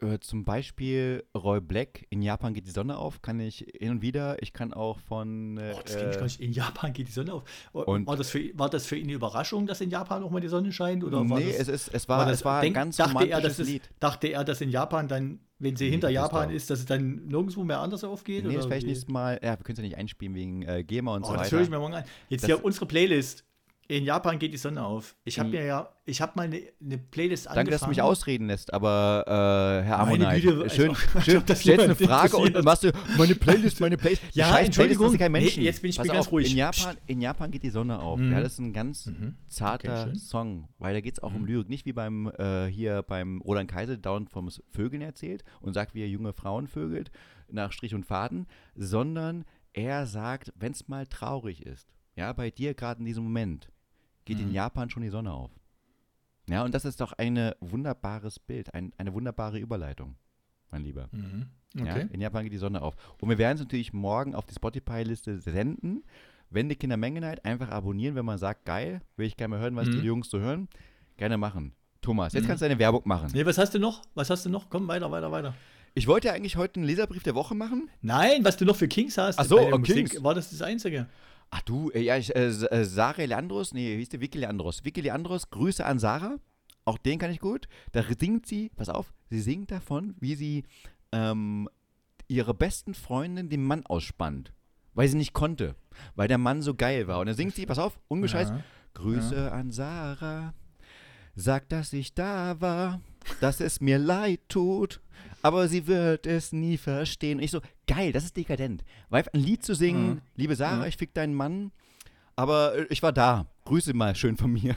äh, 0.00 0.18
zum 0.20 0.44
Beispiel 0.44 1.24
Roy 1.34 1.60
Black, 1.60 2.06
in 2.10 2.20
Japan 2.20 2.52
geht 2.52 2.66
die 2.66 2.70
Sonne 2.70 2.98
auf, 2.98 3.22
kann 3.22 3.40
ich 3.40 3.66
hin 3.78 3.90
und 3.92 4.02
wieder. 4.02 4.42
Ich 4.42 4.52
kann 4.52 4.74
auch 4.74 4.98
von. 4.98 5.56
Äh, 5.56 5.72
oh, 5.74 5.80
das 5.82 5.96
kenne 5.96 6.10
ich 6.10 6.16
gar 6.16 6.24
nicht. 6.24 6.40
In 6.40 6.52
Japan 6.52 6.92
geht 6.92 7.08
die 7.08 7.12
Sonne 7.12 7.32
auf. 7.32 7.44
Und 7.72 8.06
war, 8.06 8.16
das 8.16 8.30
für, 8.30 8.40
war 8.58 8.68
das 8.68 8.86
für 8.86 8.96
ihn 8.96 9.04
eine 9.04 9.14
Überraschung, 9.14 9.66
dass 9.66 9.80
in 9.80 9.88
Japan 9.88 10.22
auch 10.22 10.30
mal 10.30 10.40
die 10.40 10.48
Sonne 10.48 10.70
scheint? 10.70 11.02
Oder 11.02 11.24
nee, 11.24 11.46
das, 11.46 11.68
es, 11.68 11.68
ist, 11.68 11.94
es 11.94 12.08
war, 12.08 12.18
war, 12.18 12.26
das, 12.26 12.40
es 12.40 12.44
war 12.44 12.60
denk, 12.60 12.76
ein 12.76 12.80
ganz 12.80 12.96
dachte 12.96 13.26
er, 13.26 13.40
dass 13.40 13.58
Lied. 13.58 13.82
Es, 13.84 13.98
dachte 13.98 14.26
er, 14.28 14.44
dass 14.44 14.60
in 14.60 14.68
Japan 14.68 15.08
dann, 15.08 15.40
wenn 15.58 15.76
sie 15.76 15.84
nee, 15.84 15.92
hinter 15.92 16.10
Japan 16.10 16.50
ist, 16.50 16.68
dass 16.68 16.80
es 16.80 16.86
dann 16.86 17.26
nirgendwo 17.26 17.64
mehr 17.64 17.80
anders 17.80 18.04
aufgeht? 18.04 18.44
Nee, 18.44 18.50
oder 18.50 18.58
das 18.58 18.66
vielleicht 18.66 18.86
nächstes 18.86 19.08
Mal. 19.08 19.40
Ja, 19.42 19.58
wir 19.58 19.64
können 19.64 19.76
es 19.76 19.78
ja 19.78 19.84
nicht 19.84 19.96
einspielen 19.96 20.34
wegen 20.34 20.62
äh, 20.62 20.84
GEMA 20.84 21.14
und 21.14 21.22
oh, 21.22 21.26
so 21.28 21.32
weiter. 21.32 21.42
Das 21.44 21.52
höre 21.52 21.62
ich 21.62 21.70
mir 21.70 21.78
morgen 21.78 21.94
an. 21.94 22.04
Jetzt 22.28 22.42
das 22.42 22.48
hier 22.48 22.62
unsere 22.62 22.84
Playlist. 22.84 23.44
In 23.88 24.04
Japan 24.04 24.38
geht 24.38 24.52
die 24.52 24.58
Sonne 24.58 24.84
auf. 24.84 25.14
Ich 25.24 25.38
habe 25.38 25.50
mir 25.50 25.64
ja, 25.64 25.88
ich 26.04 26.20
habe 26.20 26.32
mal 26.34 26.42
eine, 26.42 26.60
eine 26.80 26.98
Playlist 26.98 27.46
angefangen. 27.46 27.56
Danke, 27.56 27.70
dass 27.70 27.80
du 27.82 27.88
mich 27.88 28.02
ausreden 28.02 28.48
lässt, 28.48 28.72
aber 28.72 29.24
äh, 29.26 29.84
Herr 29.84 30.00
Ammonite, 30.00 30.68
schön, 30.70 30.90
also, 30.90 31.20
schön 31.20 31.42
stellst 31.54 31.84
eine 31.84 31.94
Frage 31.94 32.36
und 32.36 32.64
machst 32.64 32.84
du, 32.84 32.92
meine 33.16 33.34
Playlist, 33.34 33.80
meine 33.80 33.96
Playlist. 33.96 34.22
ja, 34.32 34.48
Scheiß 34.48 34.66
Entschuldigung, 34.66 35.06
Playlist, 35.06 35.20
kein 35.20 35.32
Menschen. 35.32 35.60
Nee, 35.60 35.66
jetzt 35.66 35.82
bin 35.82 35.90
ich 35.90 35.96
Pass 35.98 36.06
ganz 36.08 36.18
auf, 36.26 36.32
ruhig. 36.32 36.50
In 36.50 36.56
Japan, 36.56 36.96
in 37.06 37.20
Japan 37.20 37.50
geht 37.50 37.62
die 37.62 37.70
Sonne 37.70 38.00
auf. 38.00 38.18
Mhm. 38.18 38.32
Ja, 38.32 38.40
das 38.40 38.54
ist 38.54 38.58
ein 38.58 38.72
ganz 38.72 39.06
mhm. 39.06 39.36
zarter 39.46 40.08
okay, 40.08 40.18
Song, 40.18 40.68
weil 40.78 40.94
da 40.94 41.00
geht 41.00 41.14
es 41.14 41.22
auch 41.22 41.30
mhm. 41.30 41.36
um 41.36 41.46
Lyrik. 41.46 41.68
Nicht 41.68 41.86
wie 41.86 41.92
beim 41.92 42.32
äh, 42.38 42.66
hier 42.66 43.02
beim 43.02 43.40
Roland 43.40 43.70
Kaiser, 43.70 43.96
dauernd 43.96 44.30
vom 44.30 44.48
Vögeln 44.68 45.02
erzählt 45.02 45.44
und 45.60 45.74
sagt, 45.74 45.94
wie 45.94 46.02
er 46.02 46.08
junge 46.08 46.32
Frauen 46.32 46.66
vögelt, 46.66 47.12
nach 47.48 47.72
Strich 47.72 47.94
und 47.94 48.04
Faden, 48.04 48.46
sondern 48.74 49.44
er 49.72 50.06
sagt, 50.06 50.52
wenn 50.56 50.72
es 50.72 50.88
mal 50.88 51.06
traurig 51.06 51.64
ist, 51.64 51.88
ja, 52.16 52.32
bei 52.32 52.50
dir 52.50 52.74
gerade 52.74 53.00
in 53.00 53.06
diesem 53.06 53.24
Moment, 53.24 53.70
geht 54.26 54.38
mhm. 54.38 54.48
in 54.48 54.52
Japan 54.52 54.90
schon 54.90 55.02
die 55.02 55.08
Sonne 55.08 55.32
auf. 55.32 55.50
Ja, 56.48 56.62
und 56.64 56.74
das 56.74 56.84
ist 56.84 57.00
doch 57.00 57.14
ein 57.14 57.52
wunderbares 57.60 58.38
Bild, 58.38 58.74
ein, 58.74 58.92
eine 58.98 59.14
wunderbare 59.14 59.58
Überleitung, 59.58 60.16
mein 60.70 60.84
Lieber. 60.84 61.08
Mhm. 61.10 61.46
Okay. 61.74 61.86
Ja, 61.86 61.96
in 61.96 62.20
Japan 62.20 62.44
geht 62.44 62.52
die 62.52 62.58
Sonne 62.58 62.82
auf. 62.82 62.94
Und 63.20 63.28
wir 63.28 63.38
werden 63.38 63.56
es 63.56 63.60
natürlich 63.60 63.92
morgen 63.92 64.34
auf 64.34 64.46
die 64.46 64.54
Spotify-Liste 64.54 65.38
senden, 65.38 66.04
Wende 66.50 66.76
Kinder 66.76 66.96
Mengenheit 66.96 67.44
einfach 67.44 67.70
abonnieren, 67.70 68.14
wenn 68.14 68.24
man 68.24 68.38
sagt, 68.38 68.64
geil, 68.64 69.00
will 69.16 69.26
ich 69.26 69.36
gerne 69.36 69.56
mal 69.56 69.60
hören, 69.60 69.74
was 69.74 69.88
mhm. 69.88 70.00
die 70.00 70.06
Jungs 70.06 70.30
so 70.30 70.38
hören. 70.38 70.68
Gerne 71.16 71.38
machen. 71.38 71.72
Thomas, 72.02 72.34
jetzt 72.34 72.44
mhm. 72.44 72.48
kannst 72.48 72.62
du 72.62 72.68
deine 72.68 72.78
Werbung 72.78 73.02
machen. 73.04 73.30
Nee, 73.32 73.44
was 73.44 73.58
hast 73.58 73.74
du 73.74 73.80
noch? 73.80 74.02
Was 74.14 74.30
hast 74.30 74.46
du 74.46 74.50
noch? 74.50 74.70
Komm, 74.70 74.86
weiter, 74.86 75.10
weiter, 75.10 75.32
weiter. 75.32 75.54
Ich 75.94 76.06
wollte 76.06 76.28
ja 76.28 76.34
eigentlich 76.34 76.56
heute 76.56 76.76
einen 76.76 76.86
Leserbrief 76.86 77.22
der 77.22 77.34
Woche 77.34 77.54
machen. 77.54 77.90
Nein, 78.02 78.44
was 78.44 78.56
du 78.56 78.64
noch 78.64 78.76
für 78.76 78.86
Kings 78.86 79.18
hast. 79.18 79.38
Ach 79.38 79.44
so, 79.44 79.58
oh, 79.58 79.78
Kings. 79.78 80.22
War 80.22 80.34
das 80.34 80.50
das 80.50 80.62
Einzige? 80.62 81.08
Ach 81.50 81.62
du, 81.62 81.90
äh, 81.90 82.00
ja, 82.00 82.16
ich, 82.16 82.34
äh, 82.34 82.46
äh, 82.46 82.84
Sarah 82.84 83.24
Leandros, 83.24 83.72
nee, 83.72 83.94
wie 83.94 83.98
hieß 83.98 84.10
der? 84.10 84.20
Vicky 84.20 84.38
Leandros. 84.38 84.84
Vicky 84.84 85.00
Leandros, 85.00 85.50
Grüße 85.50 85.84
an 85.84 85.98
Sarah. 85.98 86.36
Auch 86.84 86.98
den 86.98 87.18
kann 87.18 87.30
ich 87.30 87.40
gut. 87.40 87.66
Da 87.92 88.04
singt 88.18 88.46
sie, 88.46 88.70
pass 88.70 88.88
auf, 88.88 89.12
sie 89.28 89.40
singt 89.40 89.70
davon, 89.70 90.14
wie 90.20 90.34
sie 90.36 90.64
ähm, 91.12 91.68
ihre 92.28 92.54
besten 92.54 92.94
Freundin 92.94 93.48
dem 93.48 93.64
Mann 93.64 93.84
ausspannt. 93.86 94.52
Weil 94.94 95.08
sie 95.08 95.16
nicht 95.16 95.32
konnte. 95.32 95.74
Weil 96.14 96.28
der 96.28 96.38
Mann 96.38 96.62
so 96.62 96.74
geil 96.74 97.06
war. 97.06 97.20
Und 97.20 97.26
dann 97.26 97.36
singt 97.36 97.54
sie, 97.54 97.66
pass 97.66 97.78
auf, 97.78 97.98
ungescheiß, 98.08 98.50
ja. 98.50 98.60
Grüße 98.94 99.34
ja. 99.34 99.48
an 99.50 99.70
Sarah. 99.70 100.54
Sag, 101.34 101.68
dass 101.68 101.92
ich 101.92 102.14
da 102.14 102.60
war, 102.60 103.00
dass 103.40 103.60
es 103.60 103.80
mir 103.80 103.98
leid 103.98 104.40
tut, 104.48 105.00
aber 105.46 105.68
sie 105.68 105.86
wird 105.86 106.26
es 106.26 106.52
nie 106.52 106.76
verstehen. 106.76 107.38
Und 107.38 107.44
ich 107.44 107.52
so, 107.52 107.60
geil, 107.86 108.10
das 108.10 108.24
ist 108.24 108.36
dekadent. 108.36 108.82
Weil 109.10 109.24
ein 109.32 109.38
Lied 109.38 109.64
zu 109.64 109.76
singen, 109.76 110.08
mhm. 110.08 110.20
liebe 110.34 110.56
Sarah, 110.56 110.82
mhm. 110.82 110.88
ich 110.88 110.96
fick 110.96 111.14
deinen 111.14 111.34
Mann, 111.34 111.70
aber 112.34 112.74
äh, 112.74 112.86
ich 112.90 113.00
war 113.00 113.12
da. 113.12 113.46
Grüße 113.64 113.94
mal 113.94 114.16
schön 114.16 114.36
von 114.36 114.52
mir. 114.52 114.74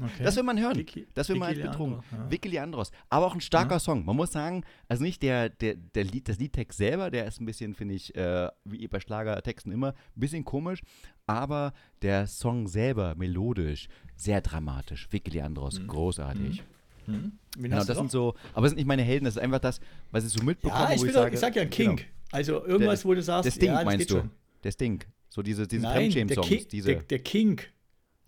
Okay. 0.00 0.22
Das 0.22 0.36
will 0.36 0.44
man 0.44 0.60
hören. 0.60 0.76
Vicky, 0.76 1.08
das 1.14 1.28
will 1.28 1.34
Vicky 1.34 1.40
man 1.40 1.48
als 1.48 1.58
betrunken. 1.58 2.04
Ja. 2.12 2.30
Vicky 2.30 2.48
Leandros. 2.48 2.92
Aber 3.08 3.26
auch 3.26 3.34
ein 3.34 3.40
starker 3.40 3.74
ja. 3.74 3.78
Song. 3.80 4.04
Man 4.04 4.14
muss 4.14 4.30
sagen, 4.30 4.62
also 4.86 5.02
nicht 5.02 5.20
der, 5.24 5.48
der, 5.48 5.74
der 5.74 6.04
Lied, 6.04 6.28
das 6.28 6.38
Liedtext 6.38 6.78
selber, 6.78 7.10
der 7.10 7.26
ist 7.26 7.40
ein 7.40 7.46
bisschen, 7.46 7.74
finde 7.74 7.94
ich, 7.94 8.14
äh, 8.14 8.48
wie 8.64 8.86
bei 8.86 9.00
Schlagertexten 9.00 9.72
immer, 9.72 9.88
ein 9.88 10.20
bisschen 10.20 10.44
komisch. 10.44 10.82
Aber 11.26 11.72
der 12.02 12.28
Song 12.28 12.68
selber, 12.68 13.16
melodisch, 13.16 13.88
sehr 14.14 14.40
dramatisch. 14.40 15.08
Vicky 15.10 15.32
Leandros, 15.32 15.80
mhm. 15.80 15.88
großartig. 15.88 16.62
Mhm. 16.62 16.77
Mhm. 17.08 17.32
Genau, 17.56 17.84
das 17.84 17.96
sind 17.96 18.10
so, 18.10 18.34
aber 18.52 18.62
das 18.62 18.70
sind 18.70 18.76
nicht 18.76 18.86
meine 18.86 19.02
Helden, 19.02 19.24
das 19.24 19.36
ist 19.36 19.42
einfach 19.42 19.58
das, 19.58 19.80
was 20.10 20.24
ich 20.24 20.30
so 20.30 20.44
mitbekomme. 20.44 20.84
Ja, 20.84 20.92
ich, 20.92 21.00
wo 21.00 21.06
ich, 21.06 21.12
sage, 21.12 21.34
ich 21.34 21.40
sag 21.40 21.56
ja 21.56 21.64
King. 21.64 21.96
Genau. 21.96 22.08
Also 22.30 22.64
irgendwas, 22.64 23.00
der, 23.00 23.10
wo 23.10 23.14
du 23.14 23.22
sagst, 23.22 23.46
der 23.46 23.50
Stink 23.50 23.72
ja, 23.72 23.84
meinst 23.84 24.10
du? 24.10 24.16
Schon. 24.16 24.30
Der 24.62 24.70
Stink. 24.70 25.06
So 25.30 25.42
diese, 25.42 25.66
diese 25.66 25.88
Fremdschämen-Songs. 25.88 26.68
Diese. 26.68 26.88
Der, 26.88 27.02
der 27.02 27.18
King. 27.20 27.60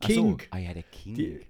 King. 0.00 0.16
So. 0.16 0.38
Ah 0.50 0.58
ja, 0.58 0.72
der 0.72 0.82
King. 0.84 1.14
Die, 1.14 1.40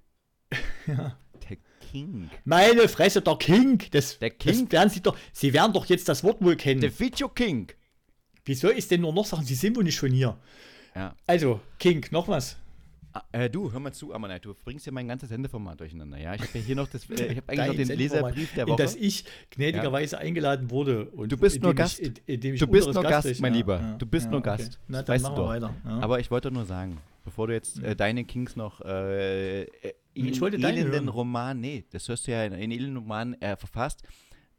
ja. 0.86 1.16
Der 1.48 1.56
King. 1.90 2.30
Meine 2.44 2.88
Fresse, 2.88 3.22
der 3.22 3.36
King. 3.36 3.82
Das, 3.90 4.18
der 4.18 4.30
King. 4.30 4.64
Das 4.68 4.72
werden 4.72 4.90
Sie 4.90 5.00
doch. 5.00 5.16
Sie 5.32 5.52
werden 5.52 5.72
doch 5.72 5.86
jetzt 5.86 6.08
das 6.08 6.24
Wort 6.24 6.42
wohl 6.42 6.56
kennen. 6.56 6.80
Der 6.80 6.98
Video 6.98 7.28
King. 7.28 7.70
Wieso 8.44 8.68
ist 8.68 8.90
denn 8.90 9.02
nur 9.02 9.12
noch 9.12 9.26
Sachen? 9.26 9.44
Sie 9.44 9.54
sind 9.54 9.76
wohl 9.76 9.84
nicht 9.84 9.96
schon 9.96 10.10
hier. 10.10 10.36
Ja. 10.94 11.14
Also, 11.26 11.60
King, 11.78 12.04
noch 12.10 12.26
was. 12.26 12.56
Ah, 13.12 13.22
äh, 13.32 13.50
du, 13.50 13.72
hör 13.72 13.80
mal 13.80 13.92
zu, 13.92 14.14
Amanai, 14.14 14.38
du 14.38 14.54
bringst 14.64 14.86
ja 14.86 14.92
mein 14.92 15.08
ganzes 15.08 15.30
Sendeformat 15.30 15.80
durcheinander. 15.80 16.18
Ja, 16.18 16.34
ich 16.34 16.42
habe 16.42 16.58
ja 16.58 16.64
hier 16.64 16.76
noch 16.76 16.88
das, 16.88 17.10
äh, 17.10 17.26
ich 17.26 17.36
habe 17.38 17.48
eigentlich 17.48 17.66
noch 17.66 17.88
den 17.88 17.98
Leserbrief 17.98 18.54
der 18.54 18.66
Woche, 18.66 18.72
in 18.72 18.76
das 18.76 18.94
ich 18.94 19.24
gnädigerweise 19.50 20.16
ja. 20.16 20.22
eingeladen 20.22 20.70
wurde. 20.70 21.06
du 21.26 21.36
bist 21.36 21.60
nur 21.60 21.74
Gast. 21.74 21.98
Ich, 21.98 22.22
in, 22.26 22.56
du 22.56 22.66
bist 22.66 22.92
nur 22.92 23.02
Gast, 23.02 23.28
Gast 23.28 23.40
mein 23.40 23.52
ja, 23.52 23.58
Lieber. 23.58 23.96
Du 23.98 24.06
bist 24.06 24.30
nur 24.30 24.40
Gast. 24.40 24.74
Okay. 24.74 24.84
Na, 24.88 25.02
dann 25.02 25.14
weißt 25.14 25.24
machen 25.24 25.36
wir 25.36 25.46
weiter. 25.46 25.74
Aber 25.84 26.20
ich 26.20 26.30
wollte 26.30 26.50
nur 26.50 26.64
sagen, 26.64 26.98
bevor 27.24 27.48
du 27.48 27.54
jetzt 27.54 27.82
äh, 27.82 27.96
deine 27.96 28.24
Kings 28.24 28.54
noch 28.54 28.80
äh, 28.80 29.66
ich 30.14 30.40
wollte 30.40 30.56
elenden 30.56 31.08
Roman, 31.08 31.60
nee, 31.60 31.84
das 31.90 32.08
hörst 32.08 32.26
du 32.26 32.32
ja 32.32 32.44
in, 32.44 32.52
in 32.52 32.70
elenden 32.70 32.98
Roman 32.98 33.34
äh, 33.34 33.56
verfasst. 33.56 34.02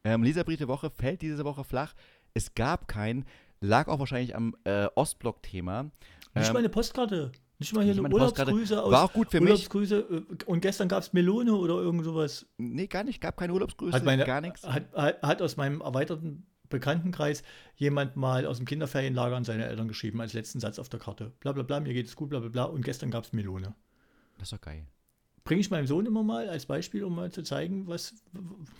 Ähm, 0.04 0.24
Leserbrief 0.24 0.58
der 0.58 0.68
Woche 0.68 0.90
fällt 0.90 1.22
diese 1.22 1.44
Woche 1.44 1.64
flach. 1.64 1.94
Es 2.34 2.54
gab 2.56 2.88
keinen, 2.88 3.26
lag 3.60 3.88
auch 3.88 4.00
wahrscheinlich 4.00 4.36
am 4.36 4.56
äh, 4.64 4.88
Ostblock-Thema. 4.96 5.92
Nicht 6.34 6.48
ähm, 6.48 6.54
meine 6.54 6.70
Postkarte. 6.70 7.32
Nicht 7.62 7.76
mal 7.76 7.84
hier 7.84 7.94
eine 7.94 8.12
Urlaubsgrüße 8.12 8.82
aus. 8.82 8.92
War 8.92 9.04
auch 9.04 9.14
gut 9.14 9.30
für 9.30 9.40
Urlaubsgrüße. 9.40 10.08
mich. 10.10 10.42
Äh, 10.42 10.46
und 10.46 10.62
gestern 10.62 10.88
gab 10.88 11.04
es 11.04 11.14
Melone 11.14 11.54
oder 11.54 11.76
irgend 11.76 12.04
sowas. 12.04 12.48
Nee, 12.58 12.88
gar 12.88 13.04
nicht. 13.04 13.22
Gab 13.22 13.38
keine 13.38 13.54
Urlaubsgrüße, 13.54 13.96
hat 13.96 14.04
meine, 14.04 14.26
gar 14.26 14.42
nichts. 14.42 14.64
Hat, 14.64 14.92
hat, 14.94 15.22
hat, 15.22 15.42
aus 15.44 15.58
meinem 15.58 15.80
erweiterten 15.82 16.48
Bekanntenkreis 16.70 17.44
jemand 17.76 18.16
mal 18.16 18.48
aus 18.48 18.58
dem 18.58 18.66
Kinderferienlager 18.66 19.36
an 19.36 19.44
seine 19.44 19.68
Eltern 19.68 19.88
geschrieben, 19.88 20.20
als 20.22 20.34
letzten 20.34 20.60
Satz 20.60 20.80
auf 20.80 20.90
der 20.90 21.00
Karte. 21.00 21.34
Bla 21.40 21.52
bla 21.52 21.62
bla, 21.62 21.80
mir 21.80 21.94
geht 21.94 22.08
es 22.08 22.16
gut, 22.16 22.32
bla 22.32 22.40
bla 22.40 22.50
bla. 22.50 22.64
Und 22.64 22.84
gestern 22.84 23.12
gab 23.12 23.26
es 23.26 23.32
Melone. 23.32 23.76
Das 24.40 24.48
ist 24.48 24.54
doch 24.54 24.62
geil. 24.62 24.88
Bringe 25.44 25.62
ich 25.62 25.70
meinem 25.70 25.86
Sohn 25.86 26.08
immer 26.08 26.24
mal 26.24 26.50
als 26.50 26.66
Beispiel, 26.66 27.04
um 27.04 27.16
mal 27.16 27.32
zu 27.32 27.44
zeigen, 27.44 27.86
was, 27.86 28.16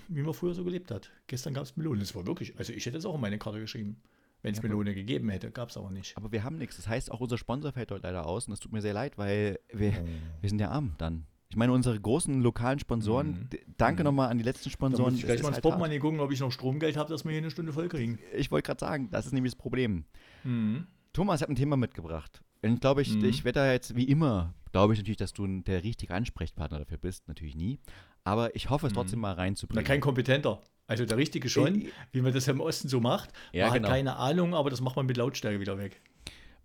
wie 0.08 0.24
man 0.24 0.34
früher 0.34 0.56
so 0.56 0.64
gelebt 0.64 0.90
hat. 0.90 1.12
Gestern 1.28 1.54
gab 1.54 1.66
es 1.66 1.78
Melone. 1.78 2.00
Das 2.00 2.16
war 2.16 2.26
wirklich, 2.26 2.58
also 2.58 2.74
ich 2.74 2.84
hätte 2.88 2.98
es 2.98 3.06
auch 3.06 3.14
in 3.14 3.22
meine 3.22 3.38
Karte 3.38 3.60
geschrieben. 3.60 4.02
Wenn 4.42 4.54
es 4.54 4.58
ja, 4.58 4.64
Melone 4.64 4.96
gegeben 4.96 5.30
hätte, 5.30 5.52
gab 5.52 5.70
es 5.70 5.78
aber 5.78 5.92
nicht. 5.92 6.18
Aber 6.18 6.32
wir 6.32 6.44
haben 6.44 6.58
nichts. 6.58 6.78
Das 6.78 6.88
heißt, 6.88 7.12
auch 7.12 7.20
unser 7.20 7.38
Sponsor 7.38 7.72
fällt 7.72 7.92
heute 7.92 8.04
leider 8.04 8.26
aus 8.26 8.48
und 8.48 8.52
das 8.52 8.60
tut 8.60 8.72
mir 8.72 8.82
sehr 8.82 8.94
leid, 8.94 9.18
weil 9.18 9.60
wir, 9.72 9.92
oh. 9.92 10.08
wir 10.42 10.50
sind 10.50 10.60
ja 10.60 10.70
arm 10.70 10.96
dann. 10.98 11.28
Ich 11.52 11.58
meine, 11.58 11.74
unsere 11.74 12.00
großen 12.00 12.42
lokalen 12.42 12.80
Sponsoren, 12.80 13.28
mhm. 13.28 13.50
danke 13.78 14.04
mhm. 14.04 14.06
nochmal 14.06 14.30
an 14.30 14.38
die 14.38 14.44
letzten 14.44 14.70
Sponsoren. 14.70 15.08
Da 15.08 15.12
muss 15.12 15.20
ich 15.20 15.26
gleich 15.26 15.42
mal 15.42 15.50
ins 15.50 15.56
halt 15.58 15.64
Portemonnaie 15.64 16.00
gucken, 16.00 16.22
ob 16.22 16.32
ich 16.32 16.40
noch 16.40 16.52
Stromgeld 16.52 16.96
habe, 16.96 17.10
dass 17.10 17.26
wir 17.26 17.32
hier 17.32 17.40
eine 17.40 17.52
Stunde 17.52 17.74
voll 17.74 17.90
kriegen. 17.90 18.20
Ich 18.34 18.52
wollte 18.52 18.68
gerade 18.68 18.80
sagen, 18.80 19.10
das 19.12 19.26
ist 19.26 19.34
nämlich 19.34 19.52
das 19.52 19.58
Problem. 19.60 20.06
Mhm. 20.46 20.88
Thomas 21.12 21.42
hat 21.42 21.50
ein 21.50 21.56
Thema 21.56 21.76
mitgebracht. 21.76 22.42
Und 22.62 22.76
ich 22.76 22.80
glaube, 22.80 23.02
ich, 23.02 23.14
mhm. 23.14 23.26
ich 23.26 23.44
werde 23.44 23.60
da 23.60 23.72
jetzt 23.72 23.98
wie 23.98 24.06
immer, 24.06 24.54
glaube 24.72 24.94
ich 24.94 25.00
natürlich, 25.00 25.18
dass 25.18 25.34
du 25.34 25.46
der 25.46 25.84
richtige 25.84 26.14
Ansprechpartner 26.14 26.80
dafür 26.80 26.98
bist. 26.98 27.28
Natürlich 27.28 27.56
nie. 27.56 27.80
Aber 28.24 28.56
ich 28.56 28.70
hoffe 28.70 28.88
es 28.88 28.94
mhm. 28.94 28.96
trotzdem 28.96 29.20
mal 29.20 29.34
reinzubringen. 29.34 29.84
Na, 29.84 29.88
kein 29.88 30.00
kompetenter. 30.00 30.62
Also 30.92 31.06
der 31.06 31.18
Richtige 31.18 31.48
schon, 31.50 31.84
äh, 31.84 31.90
wie 32.12 32.22
man 32.22 32.34
das 32.34 32.50
im 32.50 32.60
Osten 32.60 32.90
so 32.90 33.00
macht. 33.00 33.30
Ja, 33.54 33.68
man 33.68 33.76
genau. 33.76 33.88
hat 33.88 33.96
keine 33.96 34.16
Ahnung, 34.18 34.54
aber 34.54 34.70
das 34.70 34.82
macht 34.82 34.98
man 34.98 35.06
mit 35.06 35.16
Lautstärke 35.16 35.62
wieder 35.62 35.78
weg. 35.78 36.02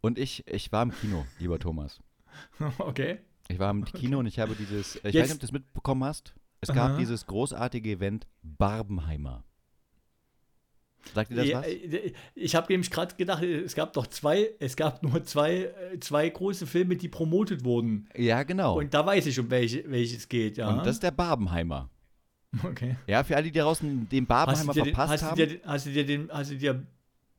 Und 0.01 0.19
ich, 0.19 0.45
ich 0.49 0.73
war 0.73 0.83
im 0.83 0.91
Kino, 0.91 1.25
lieber 1.39 1.61
Thomas. 1.61 2.01
okay. 2.79 3.19
Ich 3.49 3.61
war 3.61 3.71
im 3.71 3.85
Kino 3.85 4.19
und 4.19 4.27
ich 4.27 4.41
habe 4.41 4.57
dieses, 4.57 4.97
ich 4.97 5.05
Jetzt. 5.05 5.15
weiß 5.15 5.23
nicht, 5.23 5.31
ob 5.31 5.39
du 5.39 5.47
das 5.47 5.53
mitbekommen 5.53 6.03
hast. 6.03 6.35
Es 6.61 6.71
gab 6.71 6.91
Aha. 6.91 6.99
dieses 6.99 7.27
großartige 7.27 7.89
Event 7.93 8.27
Barbenheimer. 8.43 9.45
Sagt 11.15 11.31
ihr 11.31 11.37
das 11.37 11.53
was? 11.53 11.67
Äh, 11.67 12.13
ich 12.35 12.57
habe 12.57 12.73
nämlich 12.73 12.91
gerade 12.91 13.15
gedacht, 13.15 13.45
es 13.45 13.77
gab 13.77 13.93
doch 13.93 14.09
zwei, 14.09 14.51
es 14.59 14.75
gab 14.75 15.05
nur 15.05 15.23
zwei, 15.23 15.73
äh, 15.93 16.01
zwei 16.01 16.29
große 16.29 16.67
Filme, 16.67 16.97
die 16.97 17.09
promotet 17.09 17.65
wurden. 17.65 18.09
Ja, 18.17 18.43
genau. 18.43 18.79
Und 18.79 18.93
da 18.93 19.07
weiß 19.07 19.27
ich, 19.27 19.39
um 19.39 19.49
welche, 19.51 19.89
welches 19.89 20.29
geht, 20.29 20.57
ja. 20.57 20.69
Und 20.69 20.79
das 20.79 20.97
ist 20.97 21.05
der 21.05 21.13
Barbenheimer. 21.13 21.91
Okay. 22.65 22.97
Ja, 23.07 23.25
für 23.25 23.37
alle, 23.37 23.51
die 23.51 23.59
draußen 23.59 24.09
den 24.09 24.27
Barbenheimer 24.27 24.75
verpasst 24.75 24.87
den, 24.87 24.97
hast 24.97 25.23
haben. 25.23 25.37
Du 25.37 25.47
dir, 25.47 25.61
hast, 25.65 25.87
du 25.87 25.91
dir 25.91 26.07
den, 26.07 26.31
hast 26.31 26.51
du 26.51 26.57
dir 26.57 26.83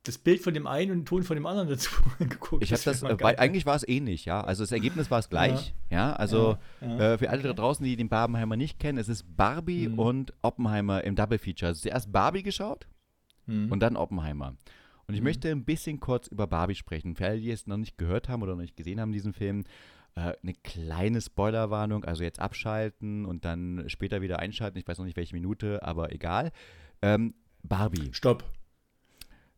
das 0.03 0.17
Bild 0.17 0.41
von 0.41 0.53
dem 0.53 0.67
einen 0.67 0.91
und 0.91 0.97
den 0.99 1.06
Ton 1.06 1.23
von 1.23 1.36
dem 1.36 1.45
anderen 1.45 1.69
dazu 1.69 1.91
angeguckt? 2.19 2.63
Ich 2.63 2.71
habe 2.71 2.82
das, 2.84 3.01
das 3.01 3.19
weil, 3.19 3.38
eigentlich 3.38 3.65
war 3.65 3.75
es 3.75 3.88
ähnlich, 3.88 4.25
ja. 4.25 4.41
Also 4.41 4.63
das 4.63 4.71
Ergebnis 4.71 5.12
war 5.12 5.19
es 5.19 5.30
gleich, 5.30 5.73
ja. 5.89 5.97
ja 6.10 6.13
also 6.13 6.58
ja, 6.82 6.88
ja. 6.88 7.13
Äh, 7.13 7.17
für 7.17 7.30
alle 7.30 7.43
da 7.43 7.53
draußen, 7.53 7.84
die 7.86 7.95
den 7.95 8.10
Barbenheimer 8.10 8.56
nicht 8.56 8.80
kennen, 8.80 8.97
es 8.97 9.10
ist 9.10 9.25
Barbie 9.36 9.89
mhm. 9.89 9.99
und 9.99 10.34
Oppenheimer 10.41 11.03
im 11.03 11.15
Double 11.15 11.38
Feature. 11.38 11.69
Also 11.69 11.82
zuerst 11.82 12.12
Barbie 12.12 12.43
geschaut 12.43 12.88
mhm. 13.45 13.71
und 13.71 13.80
dann 13.82 13.97
Oppenheimer. 13.97 14.56
Und 15.08 15.13
ich 15.13 15.21
mhm. 15.21 15.25
möchte 15.25 15.49
ein 15.49 15.63
bisschen 15.63 15.99
kurz 15.99 16.27
über 16.27 16.47
Barbie 16.47 16.75
sprechen. 16.75 17.15
Für 17.15 17.27
alle, 17.27 17.39
die 17.39 17.51
es 17.51 17.67
noch 17.67 17.77
nicht 17.77 17.97
gehört 17.97 18.30
haben 18.30 18.41
oder 18.41 18.53
noch 18.53 18.62
nicht 18.62 18.75
gesehen 18.75 18.99
haben, 18.99 19.12
diesen 19.12 19.34
Film, 19.34 19.63
äh, 20.17 20.34
eine 20.41 20.53
kleine 20.63 21.21
Spoilerwarnung, 21.21 22.03
also 22.03 22.23
jetzt 22.23 22.39
abschalten 22.39 23.25
und 23.25 23.45
dann 23.45 23.84
später 23.88 24.21
wieder 24.21 24.39
einschalten. 24.39 24.77
Ich 24.77 24.88
weiß 24.88 24.97
noch 24.97 25.06
nicht, 25.06 25.17
welche 25.17 25.36
Minute, 25.36 25.84
aber 25.84 26.12
egal. 26.12 26.51
Ähm, 27.01 27.36
Barbie. 27.62 28.10
Stopp. 28.13 28.43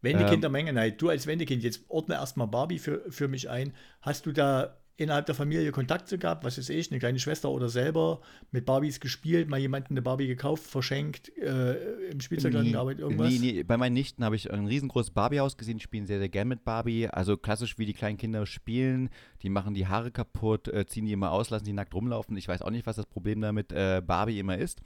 Wendekind 0.01 0.43
ähm, 0.43 0.51
Menge 0.51 0.73
Neid. 0.73 1.01
Du 1.01 1.09
als 1.09 1.27
Wendekind, 1.27 1.63
jetzt 1.63 1.89
ordne 1.89 2.15
erstmal 2.15 2.47
Barbie 2.47 2.79
für, 2.79 3.09
für 3.09 3.27
mich 3.27 3.49
ein. 3.49 3.73
Hast 4.01 4.25
du 4.25 4.31
da 4.31 4.78
innerhalb 4.99 5.25
der 5.25 5.35
Familie 5.35 5.71
Kontakt 5.71 6.09
zu 6.09 6.17
gehabt, 6.17 6.43
was 6.43 6.57
weiß 6.57 6.69
ich, 6.69 6.91
eine 6.91 6.99
kleine 6.99 7.19
Schwester 7.19 7.49
oder 7.49 7.69
selber 7.69 8.19
mit 8.51 8.65
Barbies 8.65 8.99
gespielt, 8.99 9.49
mal 9.49 9.57
jemanden 9.57 9.93
eine 9.93 10.01
Barbie 10.01 10.27
gekauft, 10.27 10.63
verschenkt, 10.63 11.35
äh, 11.37 12.09
im 12.11 12.19
Spielzeugladen 12.19 12.67
nee, 12.67 12.73
gearbeitet, 12.73 13.01
irgendwas? 13.01 13.31
Nee, 13.31 13.39
nee, 13.39 13.63
bei 13.63 13.77
meinen 13.77 13.93
Nichten 13.93 14.23
habe 14.25 14.35
ich 14.35 14.51
ein 14.51 14.67
riesengroßes 14.67 15.11
Barbiehaus 15.11 15.55
gesehen, 15.55 15.77
die 15.77 15.83
spielen 15.83 16.05
sehr, 16.05 16.19
sehr 16.19 16.29
gern 16.29 16.49
mit 16.49 16.65
Barbie, 16.65 17.07
also 17.07 17.37
klassisch 17.37 17.77
wie 17.77 17.85
die 17.85 17.93
kleinen 17.93 18.17
Kinder 18.17 18.45
spielen, 18.45 19.09
die 19.41 19.49
machen 19.49 19.73
die 19.73 19.87
Haare 19.87 20.11
kaputt, 20.11 20.67
äh, 20.67 20.85
ziehen 20.85 21.05
die 21.05 21.13
immer 21.13 21.31
aus, 21.31 21.49
lassen 21.49 21.65
die 21.65 21.73
nackt 21.73 21.93
rumlaufen, 21.93 22.35
ich 22.35 22.47
weiß 22.47 22.61
auch 22.61 22.71
nicht, 22.71 22.85
was 22.85 22.97
das 22.97 23.05
Problem 23.05 23.39
damit 23.39 23.71
äh, 23.71 24.01
Barbie 24.05 24.39
immer 24.39 24.57
ist. 24.57 24.81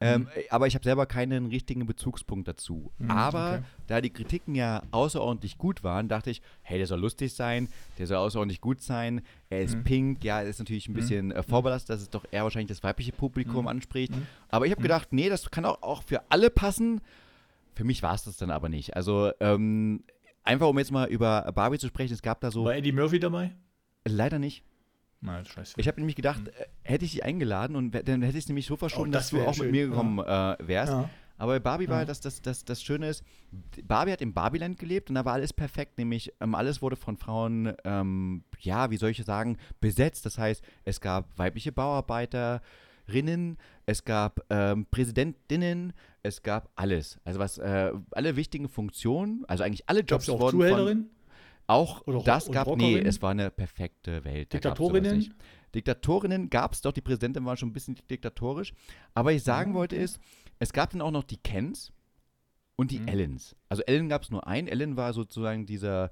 Ähm, 0.00 0.22
mhm. 0.22 0.28
Aber 0.50 0.66
ich 0.68 0.74
habe 0.74 0.84
selber 0.84 1.06
keinen 1.06 1.46
richtigen 1.46 1.84
Bezugspunkt 1.86 2.46
dazu. 2.46 2.92
Mhm, 2.98 3.10
aber 3.10 3.54
okay. 3.54 3.62
da 3.88 4.00
die 4.00 4.10
Kritiken 4.10 4.54
ja 4.54 4.82
außerordentlich 4.92 5.58
gut 5.58 5.82
waren, 5.82 6.08
dachte 6.08 6.30
ich, 6.30 6.40
hey, 6.62 6.78
der 6.78 6.86
soll 6.86 7.00
lustig 7.00 7.34
sein, 7.34 7.68
der 7.98 8.06
soll 8.06 8.18
außerordentlich 8.18 8.60
gut 8.60 8.80
sein. 8.80 9.22
Er 9.50 9.62
ist 9.62 9.76
mhm. 9.76 9.84
pink, 9.84 10.24
ja, 10.24 10.40
er 10.40 10.48
ist 10.48 10.60
natürlich 10.60 10.88
ein 10.88 10.92
mhm. 10.92 10.96
bisschen 10.96 11.32
äh, 11.32 11.42
vorbelastet, 11.42 11.90
dass 11.90 12.00
es 12.00 12.10
doch 12.10 12.24
eher 12.30 12.44
wahrscheinlich 12.44 12.68
das 12.68 12.84
weibliche 12.84 13.12
Publikum 13.12 13.62
mhm. 13.62 13.68
anspricht. 13.68 14.14
Mhm. 14.14 14.26
Aber 14.48 14.66
ich 14.66 14.72
habe 14.72 14.82
gedacht, 14.82 15.08
nee, 15.12 15.28
das 15.28 15.50
kann 15.50 15.64
auch, 15.64 15.82
auch 15.82 16.02
für 16.04 16.22
alle 16.28 16.50
passen. 16.50 17.00
Für 17.74 17.84
mich 17.84 18.02
war 18.02 18.14
es 18.14 18.24
das 18.24 18.36
dann 18.36 18.50
aber 18.50 18.68
nicht. 18.68 18.94
Also, 18.96 19.32
ähm, 19.40 20.04
einfach 20.44 20.68
um 20.68 20.78
jetzt 20.78 20.92
mal 20.92 21.08
über 21.08 21.50
Barbie 21.52 21.78
zu 21.78 21.88
sprechen, 21.88 22.14
es 22.14 22.22
gab 22.22 22.40
da 22.40 22.50
so. 22.50 22.64
War 22.64 22.76
Eddie 22.76 22.92
Murphy 22.92 23.18
dabei? 23.18 23.52
Leider 24.04 24.38
nicht. 24.38 24.64
Nein, 25.20 25.44
scheiße. 25.44 25.74
Ich 25.76 25.88
habe 25.88 26.00
nämlich 26.00 26.16
gedacht, 26.16 26.40
mhm. 26.42 26.50
hätte 26.82 27.04
ich 27.04 27.12
dich 27.12 27.24
eingeladen 27.24 27.76
und 27.76 27.90
dann 27.90 28.22
hätte 28.22 28.38
ich 28.38 28.44
es 28.44 28.48
nämlich 28.48 28.66
so 28.66 28.76
verschoben, 28.76 29.10
oh, 29.10 29.12
das 29.12 29.30
dass 29.30 29.40
du 29.40 29.46
auch 29.46 29.54
schön. 29.54 29.66
mit 29.66 29.72
mir 29.72 29.88
gekommen 29.88 30.18
ja. 30.18 30.54
äh, 30.54 30.68
wärst. 30.68 30.92
Ja. 30.92 31.10
Aber 31.38 31.52
bei 31.52 31.60
Barbie 31.60 31.84
ja. 31.84 31.90
war 31.90 32.04
das, 32.04 32.20
das, 32.20 32.42
das, 32.42 32.64
das 32.64 32.82
Schöne 32.82 33.08
ist, 33.08 33.24
Barbie 33.84 34.12
hat 34.12 34.20
im 34.20 34.34
Barbieland 34.34 34.78
gelebt 34.78 35.08
und 35.08 35.14
da 35.14 35.24
war 35.24 35.34
alles 35.34 35.52
perfekt, 35.52 35.96
nämlich 35.96 36.32
ähm, 36.40 36.54
alles 36.54 36.82
wurde 36.82 36.96
von 36.96 37.16
Frauen, 37.16 37.74
ähm, 37.84 38.44
ja, 38.60 38.90
wie 38.90 38.96
soll 38.96 39.10
ich 39.10 39.24
sagen, 39.24 39.56
besetzt. 39.80 40.26
Das 40.26 40.36
heißt, 40.36 40.62
es 40.84 41.00
gab 41.00 41.38
weibliche 41.38 41.70
Bauarbeiterinnen, 41.70 43.56
es 43.86 44.04
gab 44.04 44.44
ähm, 44.50 44.86
Präsidentinnen, 44.90 45.92
es 46.24 46.42
gab 46.42 46.70
alles. 46.74 47.20
Also 47.24 47.38
was, 47.38 47.58
äh, 47.58 47.92
alle 48.10 48.34
wichtigen 48.34 48.68
Funktionen, 48.68 49.44
also 49.46 49.62
eigentlich 49.62 49.88
alle 49.88 50.00
Jobs 50.00 50.28
auch 50.28 50.40
wurden 50.40 50.68
von, 50.68 51.10
auch 51.68 52.06
oder, 52.06 52.22
das 52.22 52.50
gab, 52.50 52.66
nee, 52.76 52.98
es 52.98 53.22
war 53.22 53.30
eine 53.30 53.50
perfekte 53.50 54.24
Welt. 54.24 54.52
Diktatorinnen? 54.52 55.34
Diktatorinnen 55.74 56.48
gab 56.48 56.72
es 56.72 56.80
doch, 56.80 56.92
die 56.92 57.02
Präsidentin 57.02 57.44
war 57.44 57.56
schon 57.56 57.68
ein 57.68 57.74
bisschen 57.74 57.96
diktatorisch. 58.10 58.72
Aber 59.14 59.32
ich 59.32 59.44
sagen 59.44 59.74
wollte 59.74 59.94
ist, 59.94 60.18
es 60.58 60.72
gab 60.72 60.90
dann 60.90 61.02
auch 61.02 61.10
noch 61.10 61.24
die 61.24 61.36
Kens 61.36 61.92
und 62.76 62.90
die 62.90 63.00
mhm. 63.00 63.08
Ellens. 63.08 63.54
Also 63.68 63.82
Ellen 63.82 64.08
gab 64.08 64.22
es 64.22 64.30
nur 64.30 64.46
ein. 64.46 64.66
Ellen 64.66 64.96
war 64.96 65.12
sozusagen 65.12 65.66
dieser, 65.66 66.10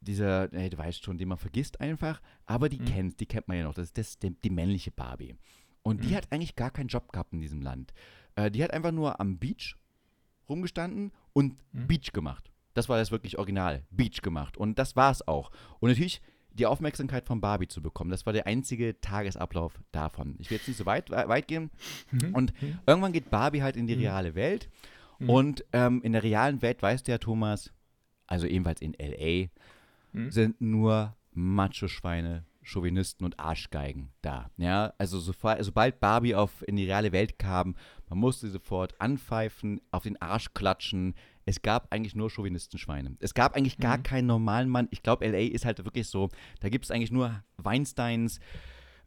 dieser, 0.00 0.48
nee, 0.52 0.70
du 0.70 0.78
weißt 0.78 1.02
schon, 1.02 1.18
den 1.18 1.28
man 1.28 1.38
vergisst 1.38 1.80
einfach. 1.80 2.20
Aber 2.46 2.68
die 2.68 2.78
mhm. 2.78 2.84
Kens, 2.84 3.16
die 3.16 3.26
kennt 3.26 3.48
man 3.48 3.56
ja 3.56 3.64
noch. 3.64 3.74
Das 3.74 3.86
ist 3.86 3.98
das, 3.98 4.18
die, 4.18 4.30
die 4.30 4.50
männliche 4.50 4.92
Barbie. 4.92 5.34
Und 5.82 6.00
mhm. 6.00 6.08
die 6.08 6.16
hat 6.16 6.30
eigentlich 6.30 6.54
gar 6.54 6.70
keinen 6.70 6.88
Job 6.88 7.10
gehabt 7.12 7.32
in 7.32 7.40
diesem 7.40 7.60
Land. 7.60 7.92
Äh, 8.36 8.52
die 8.52 8.62
hat 8.62 8.72
einfach 8.72 8.92
nur 8.92 9.18
am 9.20 9.38
Beach 9.38 9.74
rumgestanden 10.48 11.10
und 11.32 11.56
mhm. 11.72 11.88
Beach 11.88 12.12
gemacht. 12.12 12.51
Das 12.74 12.88
war 12.88 12.98
das 12.98 13.10
wirklich 13.10 13.38
Original. 13.38 13.82
Beach 13.90 14.22
gemacht. 14.22 14.56
Und 14.56 14.78
das 14.78 14.96
war 14.96 15.10
es 15.10 15.26
auch. 15.26 15.50
Und 15.80 15.90
natürlich 15.90 16.20
die 16.54 16.66
Aufmerksamkeit 16.66 17.26
von 17.26 17.40
Barbie 17.40 17.68
zu 17.68 17.80
bekommen. 17.80 18.10
Das 18.10 18.26
war 18.26 18.32
der 18.32 18.46
einzige 18.46 19.00
Tagesablauf 19.00 19.80
davon. 19.90 20.36
Ich 20.38 20.50
will 20.50 20.58
jetzt 20.58 20.68
nicht 20.68 20.76
so 20.76 20.86
weit, 20.86 21.10
weit 21.10 21.48
gehen. 21.48 21.70
Mhm. 22.10 22.34
Und 22.34 22.62
mhm. 22.62 22.78
irgendwann 22.86 23.12
geht 23.12 23.30
Barbie 23.30 23.62
halt 23.62 23.76
in 23.76 23.86
die 23.86 23.96
mhm. 23.96 24.02
reale 24.02 24.34
Welt. 24.34 24.68
Mhm. 25.18 25.30
Und 25.30 25.64
ähm, 25.72 26.02
in 26.02 26.12
der 26.12 26.22
realen 26.22 26.60
Welt, 26.62 26.82
weißt 26.82 27.06
du 27.06 27.12
ja, 27.12 27.18
Thomas, 27.18 27.72
also 28.26 28.46
ebenfalls 28.46 28.80
in 28.80 28.94
L.A., 28.94 29.48
sind 30.28 30.60
nur 30.60 31.16
Macho-Schweine, 31.32 32.44
Chauvinisten 32.62 33.24
und 33.24 33.40
Arschgeigen 33.40 34.10
da. 34.20 34.50
Ja, 34.56 34.92
also 34.98 35.18
sofort, 35.18 35.64
sobald 35.64 36.00
Barbie 36.00 36.34
auf, 36.34 36.62
in 36.66 36.76
die 36.76 36.84
reale 36.84 37.12
Welt 37.12 37.38
kam, 37.38 37.76
man 38.08 38.18
musste 38.18 38.48
sofort 38.50 39.00
anpfeifen, 39.00 39.80
auf 39.90 40.02
den 40.02 40.20
Arsch 40.20 40.52
klatschen, 40.54 41.14
es 41.44 41.62
gab 41.62 41.92
eigentlich 41.92 42.14
nur 42.14 42.30
Chauvinistenschweine. 42.30 43.16
Es 43.20 43.34
gab 43.34 43.56
eigentlich 43.56 43.78
gar 43.78 43.98
mhm. 43.98 44.02
keinen 44.02 44.26
normalen 44.26 44.68
Mann. 44.68 44.88
Ich 44.90 45.02
glaube, 45.02 45.26
LA 45.26 45.52
ist 45.52 45.64
halt 45.64 45.84
wirklich 45.84 46.08
so, 46.08 46.28
da 46.60 46.68
gibt 46.68 46.84
es 46.84 46.90
eigentlich 46.90 47.10
nur 47.10 47.42
Weinsteins 47.56 48.40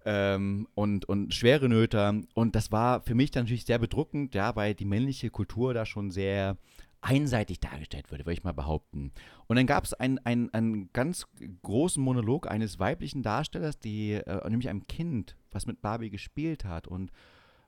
ähm, 0.05 0.67
und, 0.75 1.05
und 1.07 1.33
schwere 1.33 1.69
Nöter. 1.69 2.21
Und 2.33 2.55
das 2.55 2.71
war 2.71 3.01
für 3.01 3.15
mich 3.15 3.31
dann 3.31 3.43
natürlich 3.43 3.65
sehr 3.65 3.79
bedruckend, 3.79 4.35
ja, 4.35 4.55
weil 4.55 4.75
die 4.75 4.85
männliche 4.85 5.29
Kultur 5.29 5.73
da 5.73 5.85
schon 5.85 6.11
sehr 6.11 6.57
einseitig 7.01 7.59
dargestellt 7.59 8.09
würde, 8.09 8.25
würde 8.25 8.33
ich 8.33 8.43
mal 8.43 8.53
behaupten. 8.53 9.11
Und 9.47 9.57
dann 9.57 9.67
gab 9.67 9.83
es 9.83 9.93
einen, 9.93 10.17
einen, 10.19 10.51
einen 10.53 10.91
ganz 10.91 11.27
großen 11.61 12.01
Monolog 12.03 12.49
eines 12.49 12.79
weiblichen 12.79 13.21
Darstellers, 13.21 13.77
die 13.79 14.13
äh, 14.13 14.49
nämlich 14.49 14.69
einem 14.69 14.87
Kind, 14.87 15.35
was 15.51 15.67
mit 15.67 15.81
Barbie 15.81 16.09
gespielt 16.09 16.65
hat. 16.65 16.87
Und 16.87 17.11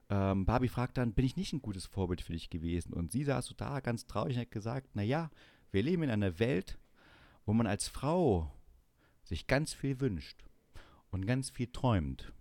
ähm, 0.10 0.46
Barbie 0.46 0.70
fragt 0.70 0.98
dann, 0.98 1.14
bin 1.14 1.26
ich 1.26 1.36
nicht 1.36 1.54
ein 1.54 1.62
gutes 1.62 1.86
Vorbild 1.86 2.22
für 2.22 2.34
dich 2.34 2.50
gewesen? 2.50 2.94
Und 2.94 3.12
sie 3.12 3.24
saß 3.24 3.46
so 3.46 3.56
da 3.56 3.80
ganz 3.80 4.08
traurig 4.08 4.36
und 4.36 4.42
hat 4.42 4.52
gesagt, 4.52 4.96
naja, 4.96 5.30
wir 5.72 5.84
leben 5.84 6.04
in 6.04 6.10
einer 6.10 6.40
Welt, 6.40 6.78
wo 7.46 7.54
man 7.54 7.68
als 7.68 7.88
Frau 7.88 8.52
sich 9.24 9.48
ganz 9.48 9.74
viel 9.74 10.00
wünscht 10.00 10.46
und 11.10 11.26
ganz 11.26 11.50
viel 11.50 11.68
träumt, 11.68 12.32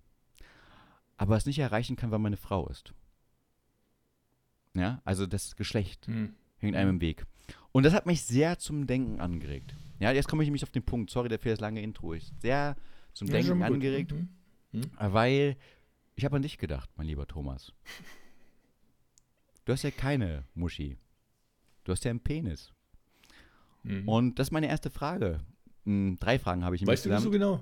aber 1.17 1.37
es 1.37 1.47
nicht 1.47 1.59
erreichen 1.59 1.97
kann, 1.97 2.11
weil 2.11 2.19
man 2.19 2.31
eine 2.31 2.37
Frau 2.37 2.69
ist. 2.69 2.95
Ja, 4.75 5.01
also 5.05 5.27
das 5.27 5.57
Geschlecht 5.57 6.07
hm. 6.07 6.35
hängt 6.59 6.77
einem 6.77 6.91
im 6.91 7.01
Weg. 7.01 7.25
Und 7.73 7.85
das 7.85 7.95
hat 7.95 8.07
mich 8.07 8.23
sehr 8.23 8.59
zum 8.59 8.87
Denken 8.87 9.21
angeregt. 9.21 9.75
Ja, 9.99 10.12
jetzt 10.12 10.29
komme 10.29 10.43
ich 10.43 10.49
nämlich 10.49 10.62
auf 10.62 10.71
den 10.71 10.85
Punkt. 10.85 11.11
Sorry 11.11 11.29
dafür 11.29 11.53
das 11.53 11.61
lange 11.61 11.83
Intro. 11.83 12.14
Ich 12.14 12.31
sehr 12.41 12.77
zum 13.14 13.29
ja, 13.29 13.35
Denken 13.35 13.62
angeregt, 13.62 14.12
mhm. 14.12 14.29
Mhm. 14.73 14.91
weil 14.99 15.57
ich 16.17 16.25
habe 16.25 16.37
an 16.37 16.43
dich 16.43 16.59
gedacht, 16.59 16.91
mein 16.97 17.07
lieber 17.07 17.27
Thomas. 17.27 17.73
Du 19.64 19.73
hast 19.73 19.83
ja 19.83 19.91
keine 19.91 20.45
Muschi. 20.55 20.97
Du 21.85 21.93
hast 21.93 22.05
ja 22.05 22.11
einen 22.11 22.21
Penis. 22.21 22.73
Mhm. 23.83 24.09
Und 24.09 24.39
das 24.39 24.49
ist 24.49 24.53
meine 24.53 24.69
erste 24.69 24.91
Frage. 24.91 25.41
Hm, 25.85 26.17
drei 26.19 26.39
Fragen 26.39 26.64
habe 26.64 26.75
ich 26.75 26.87
Weißt 26.87 27.05
du 27.05 27.11
das 27.11 27.23
so 27.23 27.31
genau? 27.31 27.61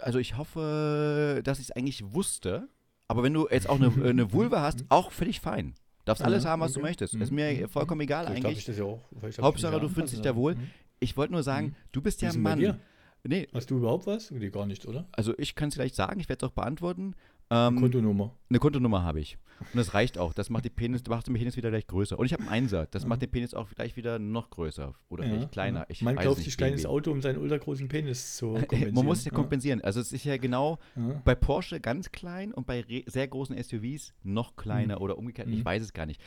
Also 0.00 0.18
ich 0.18 0.36
hoffe, 0.36 1.42
dass 1.44 1.58
ich 1.58 1.66
es 1.66 1.70
eigentlich 1.72 2.02
wusste. 2.12 2.68
Aber 3.06 3.22
wenn 3.22 3.34
du 3.34 3.46
jetzt 3.48 3.68
auch 3.68 3.80
eine, 3.80 3.92
eine 4.04 4.32
Vulva 4.32 4.62
hast, 4.62 4.84
auch 4.88 5.12
völlig 5.12 5.40
fein. 5.40 5.74
Darfst 6.04 6.24
alles 6.24 6.46
haben, 6.46 6.60
was 6.60 6.72
okay. 6.72 6.80
du 6.80 6.86
möchtest. 6.86 7.14
Ist 7.14 7.30
mir 7.30 7.52
mhm. 7.52 7.68
vollkommen 7.68 8.00
egal 8.00 8.24
Vielleicht 8.26 8.46
eigentlich. 8.46 8.58
Ich 8.58 8.64
das 8.64 8.78
ja 8.78 8.84
auch. 8.84 9.02
Hauptsache, 9.40 9.78
du 9.78 9.88
fühlst 9.90 10.14
dich 10.14 10.22
da 10.22 10.34
wohl. 10.34 10.54
Mhm. 10.54 10.70
Ich 11.00 11.16
wollte 11.16 11.34
nur 11.34 11.42
sagen, 11.42 11.66
mhm. 11.66 11.74
du 11.92 12.00
bist 12.00 12.22
ja 12.22 12.30
ein 12.30 12.40
Mann. 12.40 12.80
Nee. 13.24 13.48
Hast 13.52 13.70
du 13.70 13.78
überhaupt 13.78 14.06
was? 14.06 14.30
Nee, 14.30 14.50
gar 14.50 14.66
nicht, 14.66 14.86
oder? 14.86 15.06
Also 15.12 15.34
ich 15.38 15.54
kann 15.54 15.68
es 15.68 15.74
gleich 15.74 15.94
sagen, 15.94 16.20
ich 16.20 16.28
werde 16.28 16.44
es 16.46 16.50
auch 16.50 16.54
beantworten. 16.54 17.14
Ähm, 17.50 17.78
eine 17.78 17.80
Kontonummer. 17.80 18.36
Eine 18.50 18.58
Kontonummer 18.58 19.02
habe 19.02 19.20
ich. 19.20 19.38
Und 19.60 19.76
das 19.76 19.94
reicht 19.94 20.18
auch. 20.18 20.34
Das 20.34 20.50
macht 20.50 20.64
die 20.64 20.70
Penis, 20.70 21.02
macht 21.08 21.26
den 21.26 21.34
Penis 21.34 21.56
wieder 21.56 21.70
gleich 21.70 21.86
größer. 21.86 22.18
Und 22.18 22.26
ich 22.26 22.32
habe 22.32 22.42
einen 22.42 22.52
Einser. 22.52 22.86
Das 22.90 23.02
ja. 23.02 23.08
macht 23.08 23.22
den 23.22 23.30
Penis 23.30 23.54
auch 23.54 23.68
gleich 23.70 23.96
wieder 23.96 24.18
noch 24.18 24.50
größer. 24.50 24.94
Oder 25.08 25.24
ja, 25.24 25.30
vielleicht 25.30 25.52
kleiner. 25.52 25.86
Ich 25.88 26.02
Man 26.02 26.16
kauft 26.16 26.42
sich 26.42 26.54
ein 26.54 26.56
kleines 26.56 26.86
Auto, 26.86 27.10
um 27.10 27.22
seinen 27.22 27.38
ultragroßen 27.38 27.88
Penis 27.88 28.36
zu 28.36 28.52
kompensieren. 28.52 28.94
Man 28.94 29.04
muss 29.06 29.20
es 29.20 29.24
ja 29.24 29.30
kompensieren. 29.32 29.80
Also 29.80 30.00
es 30.00 30.12
ist 30.12 30.24
ja 30.24 30.36
genau 30.36 30.78
bei 31.24 31.34
Porsche 31.34 31.80
ganz 31.80 32.12
klein 32.12 32.52
und 32.52 32.66
bei 32.66 32.84
sehr 33.06 33.26
großen 33.26 33.60
SUVs 33.60 34.14
noch 34.22 34.56
kleiner 34.56 34.96
mhm. 34.96 35.02
oder 35.02 35.18
umgekehrt. 35.18 35.48
Ich 35.48 35.60
mhm. 35.60 35.64
weiß 35.64 35.82
es 35.82 35.92
gar 35.92 36.06
nicht. 36.06 36.20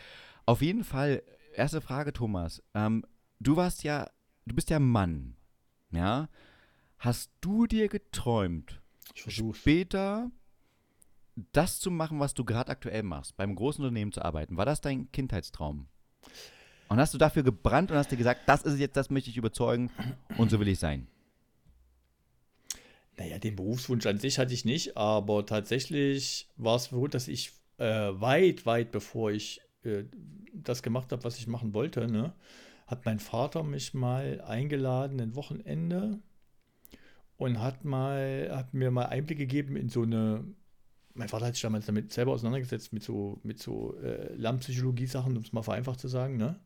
Auf 0.45 0.61
jeden 0.61 0.83
Fall, 0.83 1.21
erste 1.53 1.81
Frage, 1.81 2.13
Thomas. 2.13 2.63
Ähm, 2.73 3.05
du 3.39 3.55
warst 3.55 3.83
ja, 3.83 4.09
du 4.45 4.55
bist 4.55 4.69
ja 4.69 4.79
Mann. 4.79 5.35
Ja. 5.91 6.29
Hast 7.01 7.31
du 7.41 7.65
dir 7.65 7.87
geträumt, 7.87 8.79
später 9.15 10.29
das 11.51 11.79
zu 11.79 11.89
machen, 11.89 12.19
was 12.19 12.35
du 12.35 12.45
gerade 12.45 12.69
aktuell 12.69 13.01
machst, 13.01 13.35
beim 13.37 13.55
großen 13.55 13.83
Unternehmen 13.83 14.11
zu 14.11 14.23
arbeiten? 14.23 14.55
War 14.55 14.67
das 14.67 14.81
dein 14.81 15.11
Kindheitstraum? 15.11 15.87
Und 16.89 16.99
hast 16.99 17.15
du 17.15 17.17
dafür 17.17 17.41
gebrannt 17.41 17.89
und 17.89 17.97
hast 17.97 18.11
dir 18.11 18.17
gesagt, 18.17 18.41
das 18.45 18.61
ist 18.61 18.77
jetzt, 18.77 18.97
das 18.97 19.09
möchte 19.09 19.31
ich 19.31 19.37
überzeugen 19.37 19.89
und 20.37 20.51
so 20.51 20.59
will 20.59 20.67
ich 20.67 20.77
sein? 20.77 21.07
Naja, 23.17 23.39
den 23.39 23.55
Berufswunsch 23.55 24.05
an 24.05 24.19
sich 24.19 24.37
hatte 24.37 24.53
ich 24.53 24.63
nicht, 24.63 24.95
aber 24.95 25.43
tatsächlich 25.47 26.49
war 26.55 26.75
es 26.75 26.85
so, 26.85 27.07
dass 27.07 27.27
ich 27.27 27.51
äh, 27.79 28.11
weit, 28.13 28.67
weit 28.67 28.91
bevor 28.91 29.31
ich 29.31 29.59
äh, 29.83 30.03
das 30.53 30.83
gemacht 30.83 31.11
habe, 31.11 31.23
was 31.23 31.39
ich 31.39 31.47
machen 31.47 31.73
wollte, 31.73 32.07
ne, 32.07 32.35
hat 32.85 33.05
mein 33.05 33.17
Vater 33.17 33.63
mich 33.63 33.95
mal 33.95 34.39
eingeladen, 34.41 35.19
ein 35.19 35.33
Wochenende 35.33 36.19
und 37.41 37.59
hat 37.59 37.83
mal, 37.85 38.51
hat 38.55 38.75
mir 38.75 38.91
mal 38.91 39.07
Einblick 39.07 39.39
gegeben 39.39 39.75
in 39.75 39.89
so 39.89 40.03
eine, 40.03 40.45
mein 41.15 41.27
Vater 41.27 41.47
hat 41.47 41.55
sich 41.55 41.63
damals 41.63 41.87
damit 41.87 42.13
selber 42.13 42.33
auseinandergesetzt, 42.33 42.93
mit 42.93 43.01
so, 43.01 43.39
mit 43.41 43.57
so 43.57 43.97
äh, 43.99 44.31
Lernpsychologie-Sachen, 44.35 45.35
um 45.35 45.41
es 45.41 45.51
mal 45.51 45.63
vereinfacht 45.63 45.99
zu 45.99 46.07
sagen, 46.07 46.37
ne? 46.37 46.59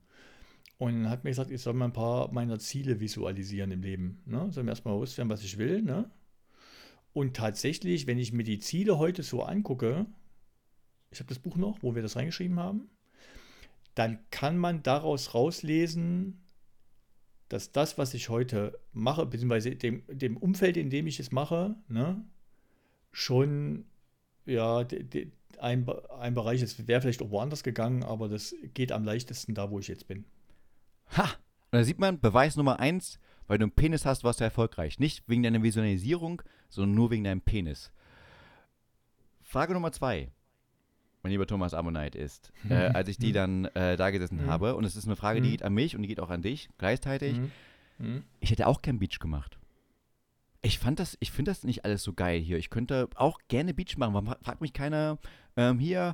Und 0.77 1.09
hat 1.09 1.23
mir 1.23 1.29
gesagt, 1.29 1.49
ich 1.49 1.61
soll 1.61 1.75
mal 1.75 1.85
ein 1.85 1.93
paar 1.93 2.29
meiner 2.33 2.59
Ziele 2.59 2.99
visualisieren 2.99 3.71
im 3.71 3.83
Leben. 3.83 4.21
Ne? 4.25 4.51
Soll 4.51 4.65
mir 4.65 4.71
erstmal 4.71 4.95
bewusst 4.95 5.17
werden, 5.17 5.29
was 5.29 5.45
ich 5.45 5.57
will. 5.57 5.81
Ne? 5.81 6.11
Und 7.13 7.37
tatsächlich, 7.37 8.05
wenn 8.05 8.19
ich 8.19 8.33
mir 8.33 8.43
die 8.43 8.59
Ziele 8.59 8.97
heute 8.97 9.23
so 9.23 9.43
angucke, 9.43 10.05
ich 11.09 11.19
habe 11.19 11.29
das 11.29 11.39
Buch 11.39 11.55
noch, 11.55 11.81
wo 11.83 11.95
wir 11.95 12.01
das 12.01 12.17
reingeschrieben 12.17 12.59
haben, 12.59 12.89
dann 13.93 14.19
kann 14.29 14.57
man 14.57 14.83
daraus 14.83 15.33
rauslesen, 15.33 16.44
dass 17.49 17.71
das, 17.71 17.97
was 17.97 18.13
ich 18.13 18.29
heute 18.29 18.79
mache, 18.91 19.25
beziehungsweise 19.25 19.75
dem, 19.75 20.03
dem 20.07 20.37
Umfeld, 20.37 20.77
in 20.77 20.89
dem 20.89 21.07
ich 21.07 21.19
es 21.19 21.31
mache, 21.31 21.75
ne, 21.87 22.23
schon 23.11 23.85
ja, 24.45 24.83
de, 24.83 25.03
de, 25.03 25.31
ein, 25.59 25.87
ein 26.19 26.33
Bereich 26.33 26.61
ist, 26.61 26.87
wäre 26.87 27.01
vielleicht 27.01 27.21
auch 27.21 27.31
woanders 27.31 27.63
gegangen, 27.63 28.03
aber 28.03 28.29
das 28.29 28.55
geht 28.73 28.91
am 28.91 29.03
leichtesten 29.03 29.55
da, 29.55 29.71
wo 29.71 29.79
ich 29.79 29.87
jetzt 29.87 30.07
bin. 30.07 30.25
Ha! 31.17 31.23
Und 31.23 31.79
da 31.79 31.83
sieht 31.83 31.99
man, 31.99 32.19
Beweis 32.19 32.55
Nummer 32.55 32.79
eins, 32.79 33.19
weil 33.47 33.57
du 33.57 33.65
einen 33.65 33.71
Penis 33.71 34.05
hast, 34.05 34.23
warst 34.23 34.39
du 34.39 34.43
erfolgreich. 34.43 34.99
Nicht 34.99 35.27
wegen 35.27 35.43
deiner 35.43 35.63
Visualisierung, 35.63 36.41
sondern 36.69 36.95
nur 36.95 37.11
wegen 37.11 37.23
deinem 37.23 37.41
Penis. 37.41 37.91
Frage 39.41 39.73
Nummer 39.73 39.91
zwei 39.91 40.31
mein 41.25 41.31
lieber 41.31 41.47
Thomas 41.47 41.73
Ammonite 41.73 42.19
ist, 42.19 42.51
äh, 42.69 42.75
als 42.75 43.09
ich 43.09 43.17
die 43.17 43.31
dann 43.31 43.65
äh, 43.73 43.97
da 43.97 44.11
gesessen 44.11 44.43
mhm. 44.43 44.47
habe. 44.47 44.75
Und 44.75 44.83
es 44.83 44.95
ist 44.95 45.05
eine 45.05 45.15
Frage, 45.15 45.41
die 45.41 45.47
mhm. 45.47 45.51
geht 45.53 45.63
an 45.63 45.73
mich 45.73 45.95
und 45.95 46.03
die 46.03 46.07
geht 46.07 46.19
auch 46.19 46.29
an 46.29 46.43
dich 46.43 46.69
gleichzeitig. 46.77 47.39
Mhm. 47.97 48.23
Ich 48.39 48.51
hätte 48.51 48.67
auch 48.67 48.83
gern 48.83 48.99
Beach 48.99 49.17
gemacht. 49.17 49.57
Ich 50.61 50.77
fand 50.77 50.99
das, 50.99 51.17
ich 51.19 51.31
finde 51.31 51.49
das 51.49 51.63
nicht 51.63 51.83
alles 51.83 52.03
so 52.03 52.13
geil 52.13 52.39
hier. 52.39 52.59
Ich 52.59 52.69
könnte 52.69 53.09
auch 53.15 53.39
gerne 53.47 53.73
Beach 53.73 53.97
machen. 53.97 54.13
Warum 54.13 54.35
fragt 54.43 54.61
mich 54.61 54.71
keiner, 54.71 55.17
ähm, 55.57 55.79
hier, 55.79 56.13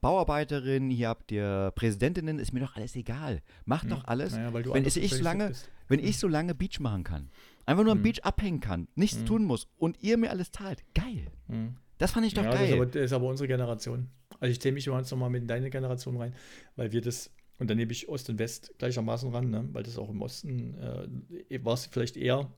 Bauarbeiterin, 0.00 0.90
hier 0.90 1.08
habt 1.08 1.30
ihr 1.30 1.72
Präsidentinnen, 1.76 2.40
ist 2.40 2.52
mir 2.52 2.60
doch 2.60 2.74
alles 2.74 2.96
egal. 2.96 3.42
Macht 3.64 3.92
doch 3.92 4.04
alles. 4.06 4.32
Naja, 4.32 4.52
wenn 4.52 4.84
ich 4.84 5.10
so 5.14 5.22
lange, 5.22 5.52
wenn 5.86 6.00
ich 6.00 6.18
so 6.18 6.26
lange 6.26 6.56
Beach 6.56 6.80
machen 6.80 7.04
kann, 7.04 7.30
einfach 7.64 7.84
nur 7.84 7.92
am 7.92 8.02
Beach 8.02 8.24
abhängen 8.24 8.58
kann, 8.58 8.88
nichts 8.96 9.22
tun 9.22 9.44
muss 9.44 9.68
und 9.78 10.02
ihr 10.02 10.16
mir 10.16 10.30
alles 10.30 10.50
zahlt, 10.50 10.82
geil. 10.94 11.30
Das 11.98 12.10
fand 12.10 12.26
ich 12.26 12.34
doch 12.34 12.42
ja, 12.42 12.50
geil. 12.50 12.58
Das 12.58 12.68
ist, 12.68 12.74
aber, 12.74 12.86
das 12.86 13.02
ist 13.02 13.12
aber 13.12 13.26
unsere 13.26 13.46
Generation. 13.46 14.08
Also 14.42 14.50
ich 14.50 14.60
zähle 14.60 14.74
mich 14.74 14.86
jetzt 14.86 15.10
nochmal 15.12 15.30
mit 15.30 15.42
in 15.42 15.46
deine 15.46 15.70
Generation 15.70 16.16
rein, 16.16 16.34
weil 16.74 16.90
wir 16.90 17.00
das, 17.00 17.30
und 17.60 17.70
dann 17.70 17.76
nehme 17.76 17.92
ich 17.92 18.08
Ost 18.08 18.28
und 18.28 18.40
West 18.40 18.74
gleichermaßen 18.78 19.30
ran, 19.30 19.50
ne? 19.50 19.68
weil 19.70 19.84
das 19.84 19.98
auch 19.98 20.10
im 20.10 20.20
Osten 20.20 20.74
äh, 21.48 21.64
war 21.64 21.74
es 21.74 21.86
vielleicht 21.86 22.16
eher, 22.16 22.52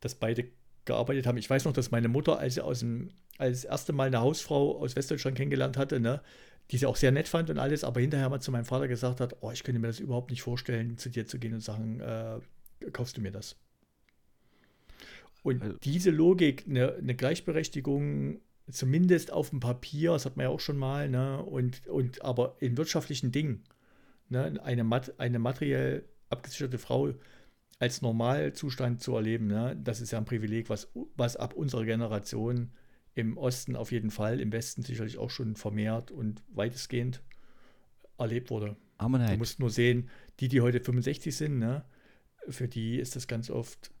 dass 0.00 0.14
beide 0.14 0.46
gearbeitet 0.86 1.26
haben. 1.26 1.36
Ich 1.36 1.50
weiß 1.50 1.66
noch, 1.66 1.74
dass 1.74 1.90
meine 1.90 2.08
Mutter, 2.08 2.38
als 2.38 2.54
sie 2.54 2.64
aus 2.64 2.78
dem, 2.78 3.10
als 3.36 3.64
erste 3.64 3.92
Mal 3.92 4.06
eine 4.06 4.22
Hausfrau 4.22 4.78
aus 4.78 4.96
Westdeutschland 4.96 5.36
kennengelernt 5.36 5.76
hatte, 5.76 6.00
ne, 6.00 6.22
die 6.70 6.78
sie 6.78 6.86
auch 6.86 6.96
sehr 6.96 7.12
nett 7.12 7.28
fand 7.28 7.50
und 7.50 7.58
alles, 7.58 7.84
aber 7.84 8.00
hinterher 8.00 8.30
mal 8.30 8.40
zu 8.40 8.50
meinem 8.50 8.64
Vater 8.64 8.88
gesagt 8.88 9.20
hat, 9.20 9.36
oh, 9.42 9.50
ich 9.50 9.64
könnte 9.64 9.82
mir 9.82 9.88
das 9.88 10.00
überhaupt 10.00 10.30
nicht 10.30 10.40
vorstellen, 10.40 10.96
zu 10.96 11.10
dir 11.10 11.26
zu 11.26 11.38
gehen 11.38 11.52
und 11.52 11.60
sagen, 11.60 12.00
äh, 12.00 12.40
kaufst 12.92 13.18
du 13.18 13.20
mir 13.20 13.32
das? 13.32 13.54
Und 15.42 15.62
also, 15.62 15.76
diese 15.78 16.10
Logik, 16.10 16.64
eine, 16.66 16.94
eine, 16.94 17.14
Gleichberechtigung, 17.14 18.40
zumindest 18.70 19.32
auf 19.32 19.50
dem 19.50 19.60
Papier, 19.60 20.12
das 20.12 20.26
hat 20.26 20.36
man 20.36 20.44
ja 20.44 20.50
auch 20.50 20.60
schon 20.60 20.76
mal, 20.76 21.08
ne, 21.08 21.42
und, 21.42 21.86
und 21.86 22.22
aber 22.22 22.56
in 22.60 22.76
wirtschaftlichen 22.76 23.32
Dingen, 23.32 23.64
ne, 24.28 24.60
eine, 24.62 24.84
mat, 24.84 25.18
eine 25.18 25.38
materiell 25.38 26.04
abgesicherte 26.30 26.78
Frau 26.78 27.14
als 27.78 28.02
Normalzustand 28.02 29.00
zu 29.00 29.14
erleben, 29.14 29.46
ne, 29.46 29.78
das 29.82 30.00
ist 30.00 30.10
ja 30.10 30.18
ein 30.18 30.24
Privileg, 30.24 30.68
was, 30.68 30.92
was 31.16 31.36
ab 31.36 31.54
unserer 31.54 31.84
Generation 31.84 32.72
im 33.14 33.36
Osten 33.36 33.74
auf 33.74 33.90
jeden 33.90 34.10
Fall, 34.10 34.40
im 34.40 34.52
Westen 34.52 34.82
sicherlich 34.82 35.18
auch 35.18 35.30
schon 35.30 35.56
vermehrt 35.56 36.10
und 36.10 36.42
weitestgehend 36.48 37.22
erlebt 38.16 38.50
wurde. 38.50 38.76
Aber 38.96 39.18
Du 39.32 39.38
musst 39.38 39.60
nur 39.60 39.70
sehen, 39.70 40.08
die, 40.40 40.48
die 40.48 40.60
heute 40.60 40.80
65 40.80 41.34
sind, 41.34 41.58
ne, 41.58 41.84
für 42.48 42.68
die 42.68 42.98
ist 42.98 43.16
das 43.16 43.26
ganz 43.26 43.50
oft 43.50 43.92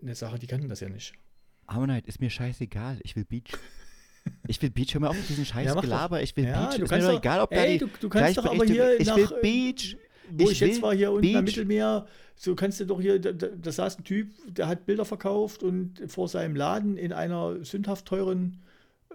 eine 0.00 0.14
Sache, 0.14 0.38
die 0.38 0.46
kannten 0.46 0.68
das 0.68 0.80
ja 0.80 0.88
nicht. 0.88 1.14
Ammonite, 1.66 2.08
ist 2.08 2.20
mir 2.20 2.30
scheißegal, 2.30 2.98
ich 3.02 3.16
will 3.16 3.24
Beach. 3.24 3.52
Ich 4.46 4.62
will 4.62 4.70
Beach, 4.70 4.94
hör 4.94 5.00
mal 5.00 5.08
auf 5.08 5.16
mit 5.16 5.28
diesem 5.28 5.44
scheiß 5.44 5.66
ja, 5.66 5.80
Gelaber, 5.80 6.22
ich 6.22 6.36
will 6.36 6.44
ja, 6.44 6.66
Beach, 6.66 6.78
ist 6.78 6.90
mir 6.92 7.00
doch 7.00 7.18
egal, 7.18 7.40
ob 7.40 7.50
ey, 7.50 7.58
da 7.58 7.66
die 7.66 7.78
du, 7.78 7.88
du 8.02 8.08
kannst 8.08 8.38
doch 8.38 8.44
aber 8.44 8.64
hier 8.64 9.00
Ich 9.00 9.08
nach, 9.08 9.16
will 9.16 9.28
Beach. 9.42 9.96
Wo 10.30 10.44
ich, 10.44 10.52
ich 10.52 10.60
jetzt 10.60 10.80
war, 10.80 10.94
hier 10.94 11.10
unten 11.10 11.22
Beach. 11.22 11.36
am 11.36 11.44
Mittelmeer, 11.44 12.06
so 12.36 12.54
kannst 12.54 12.78
du 12.78 12.86
doch 12.86 13.00
hier, 13.00 13.18
da, 13.18 13.32
da, 13.32 13.72
saß 13.72 13.98
ein 13.98 14.04
Typ, 14.04 14.30
der 14.46 14.68
hat 14.68 14.86
Bilder 14.86 15.04
verkauft 15.04 15.64
und 15.64 16.02
vor 16.06 16.28
seinem 16.28 16.54
Laden 16.54 16.96
in 16.96 17.12
einer 17.12 17.64
sündhaft 17.64 18.06
teuren 18.06 18.62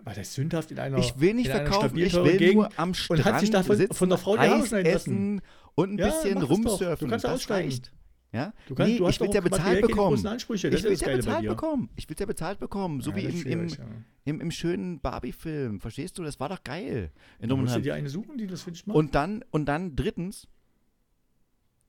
war 0.03 0.13
das 0.13 0.33
sündhaft 0.33 0.71
in 0.71 0.79
einer 0.79 0.97
Ich 0.99 1.19
will 1.19 1.33
nicht 1.33 1.49
verkaufen, 1.49 1.97
ich 1.97 2.13
will 2.13 2.37
Gegend 2.37 2.55
nur 2.55 2.69
am 2.77 2.93
Strand 2.93 3.19
und 3.19 3.25
hat 3.25 3.39
sich 3.39 3.49
da 3.49 3.63
von, 3.63 3.87
von 3.91 4.09
der 4.09 4.17
Frau 4.17 4.37
die 4.37 4.47
Haare 4.47 4.65
schneiden 4.65 4.93
lassen. 4.93 5.41
und 5.75 5.91
ein 5.91 5.97
bisschen 5.97 6.37
ja, 6.37 6.43
rumsurfen. 6.43 7.07
Du 7.07 7.11
kannst 7.11 7.25
das 7.25 7.33
aussteigen. 7.33 7.69
Reicht. 7.69 7.91
Ja? 8.33 8.53
Du, 8.67 8.75
kannst, 8.75 8.91
nee, 8.91 8.97
du 8.97 9.07
ich 9.07 9.19
will 9.19 9.29
ja 9.33 9.41
bezahlt 9.41 9.81
bekommen. 9.81 10.25
Ansprüche. 10.25 10.67
Ich 10.67 10.83
will 10.83 10.93
ja 10.93 11.15
bezahlt 11.15 11.47
bekommen. 11.47 11.89
Ich 11.95 12.09
will 12.09 12.15
ja 12.19 12.25
bezahlt 12.25 12.59
bekommen. 12.59 13.01
So 13.01 13.11
ja, 13.11 13.17
wie 13.17 13.21
im, 13.23 13.45
im, 13.45 13.67
ja. 13.69 13.77
im, 14.25 14.41
im, 14.41 14.51
schönen 14.51 14.99
Barbie-Film. 14.99 15.79
Verstehst 15.79 16.17
du? 16.17 16.23
Das 16.23 16.39
war 16.39 16.49
doch 16.49 16.63
geil. 16.63 17.11
In 17.39 17.49
du 17.49 17.57
musst 17.57 17.75
dir 17.83 17.93
eine 17.93 18.09
suchen, 18.09 18.37
die 18.37 18.47
das 18.47 18.63
für 18.63 18.71
dich 18.71 18.85
macht. 18.85 18.97
Und 18.97 19.15
dann, 19.15 19.43
und 19.51 19.65
dann 19.65 19.95
drittens, 19.95 20.47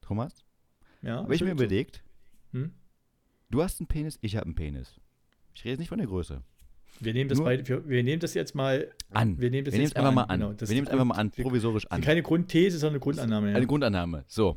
Thomas, 0.01 0.45
ja, 1.03 1.23
habe 1.23 1.35
ich 1.35 1.43
mir 1.43 1.51
überlegt, 1.51 2.05
hm? 2.53 2.73
du 3.51 3.63
hast 3.63 3.81
einen 3.81 3.89
Penis, 3.89 4.19
ich 4.23 4.37
habe 4.37 4.47
einen 4.47 4.55
Penis. 4.55 5.01
Ich 5.55 5.65
rede 5.65 5.79
nicht 5.79 5.89
von 5.89 5.99
der 5.99 6.07
Größe. 6.07 6.43
Wir 7.01 7.13
nehmen 7.13 7.29
das, 7.29 7.41
beide, 7.41 7.67
wir, 7.69 7.89
wir, 7.89 8.03
nehmen 8.03 8.21
das 8.21 8.35
jetzt 8.35 8.55
mal 8.55 8.93
an. 9.11 9.41
Wir 9.41 9.51
nehmen 9.51 9.65
das 9.65 9.75
wir 9.75 9.83
jetzt 9.83 9.97
einfach 9.97 10.13
mal 10.13 10.23
an. 10.23 10.41
Genau, 10.41 10.55
wir 10.59 10.69
nehmen 10.69 10.87
es 10.87 10.93
einfach 10.93 11.05
mal 11.05 11.15
an, 11.15 11.31
provisorisch 11.31 11.87
an. 11.89 12.01
Keine 12.01 12.23
Grundthese, 12.23 12.79
sondern 12.79 12.95
eine 12.95 13.01
Grundannahme. 13.01 13.55
Eine 13.55 13.67
Grundannahme. 13.67 14.25
So. 14.27 14.57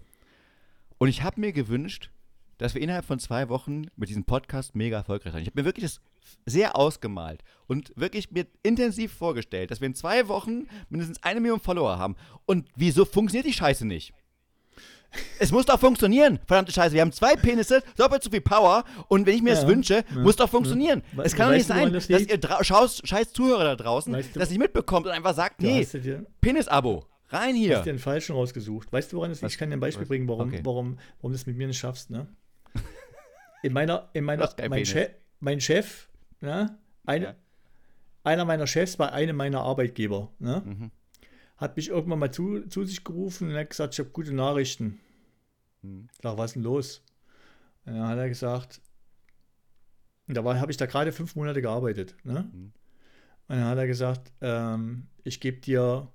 Und 1.02 1.08
ich 1.08 1.24
habe 1.24 1.42
mir 1.42 1.52
gewünscht, 1.52 2.12
dass 2.60 2.76
wir 2.76 2.82
innerhalb 2.84 3.06
von 3.06 3.18
zwei 3.18 3.50
Wochen 3.50 3.86
mit 3.96 4.10
diesem 4.10 4.24
Podcast 4.24 4.76
mega 4.76 4.98
erfolgreich 4.98 5.34
sind. 5.34 5.42
Ich 5.42 5.48
habe 5.48 5.60
mir 5.60 5.66
wirklich 5.66 5.84
das 5.84 6.00
sehr 6.46 6.76
ausgemalt 6.76 7.44
und 7.66 7.92
wirklich 7.96 8.30
mir 8.30 8.46
intensiv 8.62 9.12
vorgestellt, 9.12 9.72
dass 9.72 9.82
wir 9.82 9.88
in 9.88 9.96
zwei 9.96 10.28
Wochen 10.28 10.68
mindestens 10.90 11.24
eine 11.24 11.40
Million 11.40 11.60
Follower 11.60 11.98
haben. 11.98 12.16
Und 12.46 12.68
wieso 12.76 13.06
funktioniert 13.06 13.48
die 13.48 13.54
Scheiße 13.54 13.84
nicht? 13.84 14.14
Es 15.40 15.52
muss 15.52 15.66
doch 15.66 15.80
funktionieren, 15.80 16.40
verdammte 16.46 16.72
Scheiße. 16.72 16.94
Wir 16.94 17.02
haben 17.02 17.12
zwei 17.14 17.36
Penisse, 17.36 17.82
doppelt 17.98 18.24
so 18.24 18.30
viel 18.30 18.42
Power 18.42 18.84
und 19.08 19.26
wenn 19.26 19.34
ich 19.34 19.42
mir 19.42 19.54
ja, 19.54 19.56
das 19.56 19.66
wünsche, 19.66 20.06
ja, 20.08 20.20
muss 20.20 20.36
doch 20.36 20.52
funktionieren. 20.52 21.02
Ja. 21.18 21.24
Es 21.24 21.36
kann 21.36 21.48
doch 21.48 21.56
nicht 21.56 21.66
sein, 21.66 21.92
das 21.92 22.10
dass 22.10 22.28
ihr 22.28 22.40
scheiß 22.64 23.34
Zuhörer 23.34 23.64
da 23.64 23.76
draußen 23.76 24.14
weißt 24.14 24.36
du, 24.36 24.40
das 24.40 24.50
nicht 24.50 24.60
mitbekommt 24.60 25.08
und 25.08 25.14
einfach 25.14 25.34
sagt, 25.34 25.64
nee, 25.64 25.84
Penis-Abo, 26.42 27.08
rein 27.34 27.56
hier. 27.56 27.70
Du 27.70 27.76
hast 27.78 27.86
dir 27.86 27.94
den 27.94 28.00
falschen 28.00 28.36
rausgesucht. 28.36 28.92
Weißt 28.92 29.12
du, 29.12 29.18
woran 29.18 29.30
das 29.32 29.42
liegt? 29.42 29.54
Ich 29.54 29.58
kann 29.58 29.70
dir 29.70 29.78
ein 29.78 29.80
Beispiel 29.80 30.04
Was? 30.04 30.10
bringen, 30.10 30.28
warum, 30.28 30.50
okay. 30.50 30.62
warum, 30.64 30.98
warum 31.18 31.32
du 31.32 31.36
es 31.36 31.46
mit 31.46 31.58
mir 31.58 31.68
nicht 31.68 31.80
schaffst. 31.80 32.10
Ne? 32.10 32.28
In 33.64 33.74
meiner, 33.74 34.10
in 34.14 34.24
meiner, 34.24 34.50
mein, 34.70 34.86
Chef, 34.86 35.12
mein 35.40 35.62
Chef, 35.62 36.10
ne? 36.40 36.80
Eine, 37.06 37.36
einer 38.24 38.44
meiner 38.44 38.66
Chefs 38.66 38.98
bei 38.98 39.12
einem 39.12 39.36
meiner 39.36 39.62
Arbeitgeber, 39.62 40.32
ne? 40.40 40.64
Mhm 40.66 40.92
hat 41.62 41.78
mich 41.78 41.90
irgendwann 41.90 42.18
mal 42.18 42.32
zu, 42.32 42.68
zu 42.68 42.84
sich 42.84 43.04
gerufen 43.04 43.50
und 43.50 43.56
hat 43.56 43.70
gesagt, 43.70 43.94
ich 43.94 44.00
habe 44.00 44.10
gute 44.10 44.34
Nachrichten. 44.34 45.00
Hm. 45.84 46.10
Ich 46.12 46.20
sag, 46.22 46.36
was 46.36 46.50
ist 46.50 46.56
denn 46.56 46.64
los? 46.64 47.04
Und 47.86 47.94
dann 47.94 48.08
hat 48.08 48.18
er 48.18 48.30
gesagt, 48.30 48.82
da 50.28 50.44
habe 50.44 50.72
ich 50.72 50.78
da 50.78 50.88
gerade 50.88 51.12
fünf 51.12 51.36
Monate 51.36 51.62
gearbeitet. 51.62 52.16
Ne? 52.24 52.50
Hm. 52.52 52.74
Und 53.48 53.56
dann 53.56 53.66
hat 53.66 53.78
er 53.78 53.86
gesagt, 53.86 54.34
ähm, 54.42 55.08
ich 55.24 55.40
gebe 55.40 55.60
dir 55.60 56.12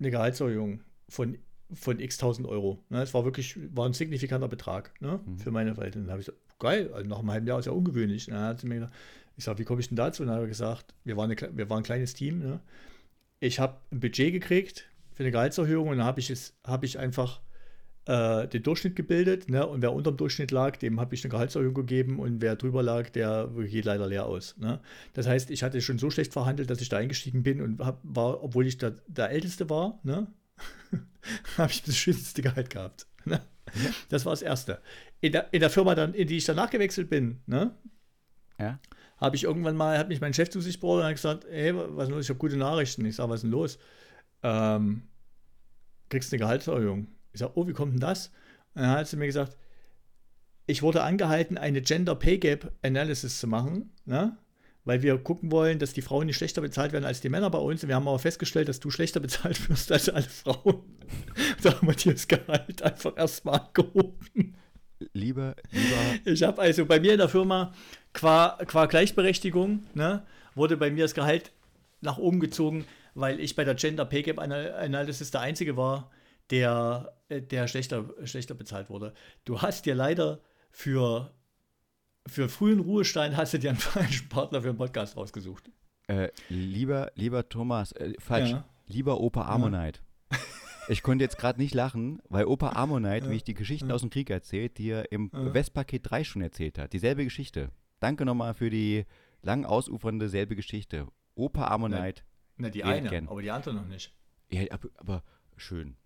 eine 0.00 0.10
Gehaltserhöhung 0.10 0.80
von, 1.08 1.38
von 1.72 2.00
x 2.00 2.18
tausend 2.18 2.48
Euro. 2.48 2.82
Ne? 2.88 2.98
Das 2.98 3.14
war 3.14 3.24
wirklich 3.24 3.56
war 3.74 3.86
ein 3.86 3.92
signifikanter 3.92 4.48
Betrag 4.48 4.92
ne? 5.00 5.20
Mhm. 5.24 5.38
für 5.38 5.50
meine 5.50 5.74
Verhältnisse. 5.74 6.06
Dann 6.06 6.12
habe 6.12 6.20
ich 6.20 6.26
gesagt, 6.26 6.58
geil, 6.58 6.92
also 6.92 7.08
nach 7.08 7.18
einem 7.18 7.30
halben 7.30 7.46
Jahr 7.46 7.58
ist 7.58 7.66
ja 7.66 7.72
ungewöhnlich. 7.72 8.28
Und 8.28 8.34
dann 8.34 8.44
hat 8.44 8.60
sie 8.60 8.66
mir 8.66 8.76
gesagt, 8.76 8.94
ich 9.36 9.44
sage, 9.44 9.58
wie 9.58 9.64
komme 9.64 9.80
ich 9.80 9.88
denn 9.88 9.96
dazu? 9.96 10.22
Und 10.22 10.28
dann 10.28 10.36
hat 10.36 10.42
er 10.42 10.48
gesagt, 10.48 10.94
wir 11.04 11.16
waren, 11.16 11.30
eine, 11.30 11.56
wir 11.56 11.70
waren 11.70 11.78
ein 11.78 11.84
kleines 11.84 12.14
Team. 12.14 12.40
Ne? 12.40 12.60
ich 13.40 13.58
habe 13.58 13.78
ein 13.90 14.00
Budget 14.00 14.32
gekriegt 14.32 14.88
für 15.14 15.22
eine 15.22 15.32
Gehaltserhöhung 15.32 15.88
und 15.88 15.98
dann 15.98 16.06
habe 16.06 16.20
ich, 16.20 16.32
hab 16.64 16.84
ich 16.84 16.98
einfach 16.98 17.40
äh, 18.06 18.48
den 18.48 18.62
Durchschnitt 18.62 18.96
gebildet. 18.96 19.48
Ne? 19.48 19.66
Und 19.66 19.82
wer 19.82 19.92
unter 19.92 20.12
dem 20.12 20.16
Durchschnitt 20.16 20.50
lag, 20.50 20.76
dem 20.76 21.00
habe 21.00 21.14
ich 21.14 21.24
eine 21.24 21.30
Gehaltserhöhung 21.30 21.74
gegeben 21.74 22.18
und 22.18 22.40
wer 22.40 22.56
drüber 22.56 22.82
lag, 22.82 23.10
der 23.10 23.50
geht 23.68 23.84
leider 23.84 24.06
leer 24.06 24.26
aus. 24.26 24.56
Ne? 24.58 24.80
Das 25.14 25.26
heißt, 25.26 25.50
ich 25.50 25.62
hatte 25.62 25.80
schon 25.80 25.98
so 25.98 26.10
schlecht 26.10 26.32
verhandelt, 26.32 26.70
dass 26.70 26.80
ich 26.80 26.88
da 26.88 26.98
eingestiegen 26.98 27.42
bin 27.42 27.60
und 27.60 27.80
hab, 27.80 28.00
war, 28.02 28.42
obwohl 28.42 28.66
ich 28.66 28.78
der, 28.78 28.96
der 29.06 29.30
Älteste 29.30 29.70
war, 29.70 30.00
ne? 30.02 30.26
habe 31.58 31.70
ich 31.70 31.82
das 31.82 31.96
schönste 31.96 32.42
Gehalt 32.42 32.70
gehabt. 32.70 33.06
Ne? 33.24 33.40
Das 34.08 34.24
war 34.24 34.32
das 34.32 34.42
Erste. 34.42 34.80
In 35.20 35.32
der, 35.32 35.52
in 35.52 35.60
der 35.60 35.70
Firma, 35.70 35.94
dann, 35.94 36.14
in 36.14 36.26
die 36.26 36.38
ich 36.38 36.44
danach 36.44 36.70
gewechselt 36.70 37.08
bin, 37.08 37.40
ne? 37.46 37.74
Ja 38.58 38.78
habe 39.20 39.36
ich 39.36 39.44
irgendwann 39.44 39.76
mal, 39.76 39.98
hat 39.98 40.08
mich 40.08 40.20
mein 40.20 40.34
Chef 40.34 40.48
zu 40.48 40.60
sich 40.60 40.80
gebracht 40.80 40.98
und 40.98 41.04
hat 41.04 41.14
gesagt, 41.14 41.46
hey, 41.50 41.74
was 41.74 42.08
ist 42.08 42.10
los? 42.10 42.24
Ich 42.24 42.30
habe 42.30 42.38
gute 42.38 42.56
Nachrichten. 42.56 43.04
Ich 43.04 43.16
sage, 43.16 43.28
was 43.28 43.36
ist 43.36 43.42
denn 43.42 43.50
los? 43.50 43.78
Ähm, 44.42 45.02
kriegst 46.08 46.32
eine 46.32 46.40
Gehaltserhöhung. 46.40 47.08
Ich 47.32 47.40
sage, 47.40 47.52
oh, 47.54 47.66
wie 47.66 47.72
kommt 47.72 47.92
denn 47.92 48.00
das? 48.00 48.28
Und 48.74 48.82
dann 48.82 48.90
hat 48.90 49.08
sie 49.08 49.16
mir 49.16 49.26
gesagt, 49.26 49.56
ich 50.66 50.82
wurde 50.82 51.02
angehalten, 51.02 51.58
eine 51.58 51.82
Gender 51.82 52.14
Pay 52.14 52.38
Gap 52.38 52.72
Analysis 52.82 53.40
zu 53.40 53.46
machen, 53.46 53.92
ne? 54.04 54.36
weil 54.84 55.02
wir 55.02 55.18
gucken 55.18 55.50
wollen, 55.52 55.78
dass 55.78 55.92
die 55.92 56.02
Frauen 56.02 56.26
nicht 56.26 56.36
schlechter 56.36 56.60
bezahlt 56.60 56.92
werden 56.92 57.04
als 57.04 57.20
die 57.20 57.28
Männer 57.28 57.50
bei 57.50 57.58
uns. 57.58 57.82
Und 57.82 57.88
wir 57.88 57.96
haben 57.96 58.08
aber 58.08 58.18
festgestellt, 58.18 58.68
dass 58.68 58.80
du 58.80 58.90
schlechter 58.90 59.20
bezahlt 59.20 59.68
wirst 59.68 59.92
als 59.92 60.08
alle 60.08 60.22
Frauen. 60.22 60.82
da 61.62 61.74
haben 61.74 61.86
wir 61.86 61.94
dir 61.94 62.12
das 62.12 62.28
Gehalt 62.28 62.82
einfach 62.82 63.16
erstmal 63.16 63.60
angehoben. 63.60 64.56
Lieber, 65.12 65.56
lieber. 65.70 66.30
Ich 66.30 66.42
habe 66.42 66.60
also 66.60 66.84
bei 66.86 67.00
mir 67.00 67.12
in 67.12 67.18
der 67.18 67.28
Firma 67.28 67.72
qua, 68.12 68.58
qua 68.66 68.86
Gleichberechtigung 68.86 69.84
ne, 69.94 70.24
wurde 70.54 70.76
bei 70.76 70.90
mir 70.90 71.04
das 71.04 71.14
Gehalt 71.14 71.52
nach 72.02 72.18
oben 72.18 72.38
gezogen, 72.38 72.84
weil 73.14 73.40
ich 73.40 73.56
bei 73.56 73.64
der 73.64 73.74
Gender 73.74 74.04
Pay 74.04 74.22
Gap 74.22 74.38
Analysis 74.38 75.30
der 75.30 75.40
Einzige 75.40 75.76
war, 75.76 76.10
der, 76.50 77.14
äh, 77.28 77.40
der 77.40 77.68
schlechter, 77.68 78.04
schlechter 78.24 78.54
bezahlt 78.54 78.90
wurde. 78.90 79.14
Du 79.44 79.62
hast 79.62 79.86
dir 79.86 79.94
leider 79.94 80.40
für, 80.70 81.32
für 82.26 82.48
frühen 82.48 82.80
Ruhestand 82.80 83.36
hast 83.36 83.54
du 83.54 83.58
dir 83.58 83.70
einen 83.70 83.78
falschen 83.78 84.28
Partner 84.28 84.62
für 84.62 84.68
einen 84.68 84.78
Podcast 84.78 85.16
rausgesucht. 85.16 85.70
Äh, 86.08 86.30
lieber, 86.48 87.12
lieber 87.14 87.48
Thomas, 87.48 87.92
äh, 87.92 88.14
falsch, 88.18 88.50
ja. 88.50 88.64
lieber 88.86 89.20
Opa 89.20 89.46
Ammonite. 89.46 90.00
Ja. 90.00 90.38
Ich 90.88 91.04
konnte 91.04 91.22
jetzt 91.22 91.38
gerade 91.38 91.60
nicht 91.60 91.72
lachen, 91.72 92.20
weil 92.28 92.46
Opa 92.46 92.70
Ammonite, 92.70 93.26
ja. 93.26 93.30
wie 93.30 93.36
ich 93.36 93.44
die 93.44 93.54
Geschichten 93.54 93.92
aus 93.92 94.00
dem 94.00 94.10
Krieg 94.10 94.28
erzählt, 94.28 94.76
die 94.76 94.88
er 94.88 95.12
im 95.12 95.30
Westpaket 95.32 96.10
3 96.10 96.24
schon 96.24 96.42
erzählt 96.42 96.78
hat. 96.80 96.92
Dieselbe 96.92 97.22
Geschichte. 97.22 97.70
Danke 98.00 98.24
nochmal 98.24 98.54
für 98.54 98.70
die 98.70 99.04
lang 99.40 99.64
ausufernde 99.64 100.28
selbe 100.28 100.56
Geschichte. 100.56 101.06
Opa 101.36 101.68
Ammonite. 101.68 102.22
Na, 102.56 102.66
na 102.66 102.70
die 102.70 102.82
eine, 102.82 103.08
gern. 103.08 103.28
aber 103.28 103.40
die 103.40 103.52
andere 103.52 103.74
noch 103.74 103.86
nicht. 103.86 104.12
Ja, 104.50 104.62
aber, 104.72 104.88
aber 104.96 105.22
schön. 105.56 105.96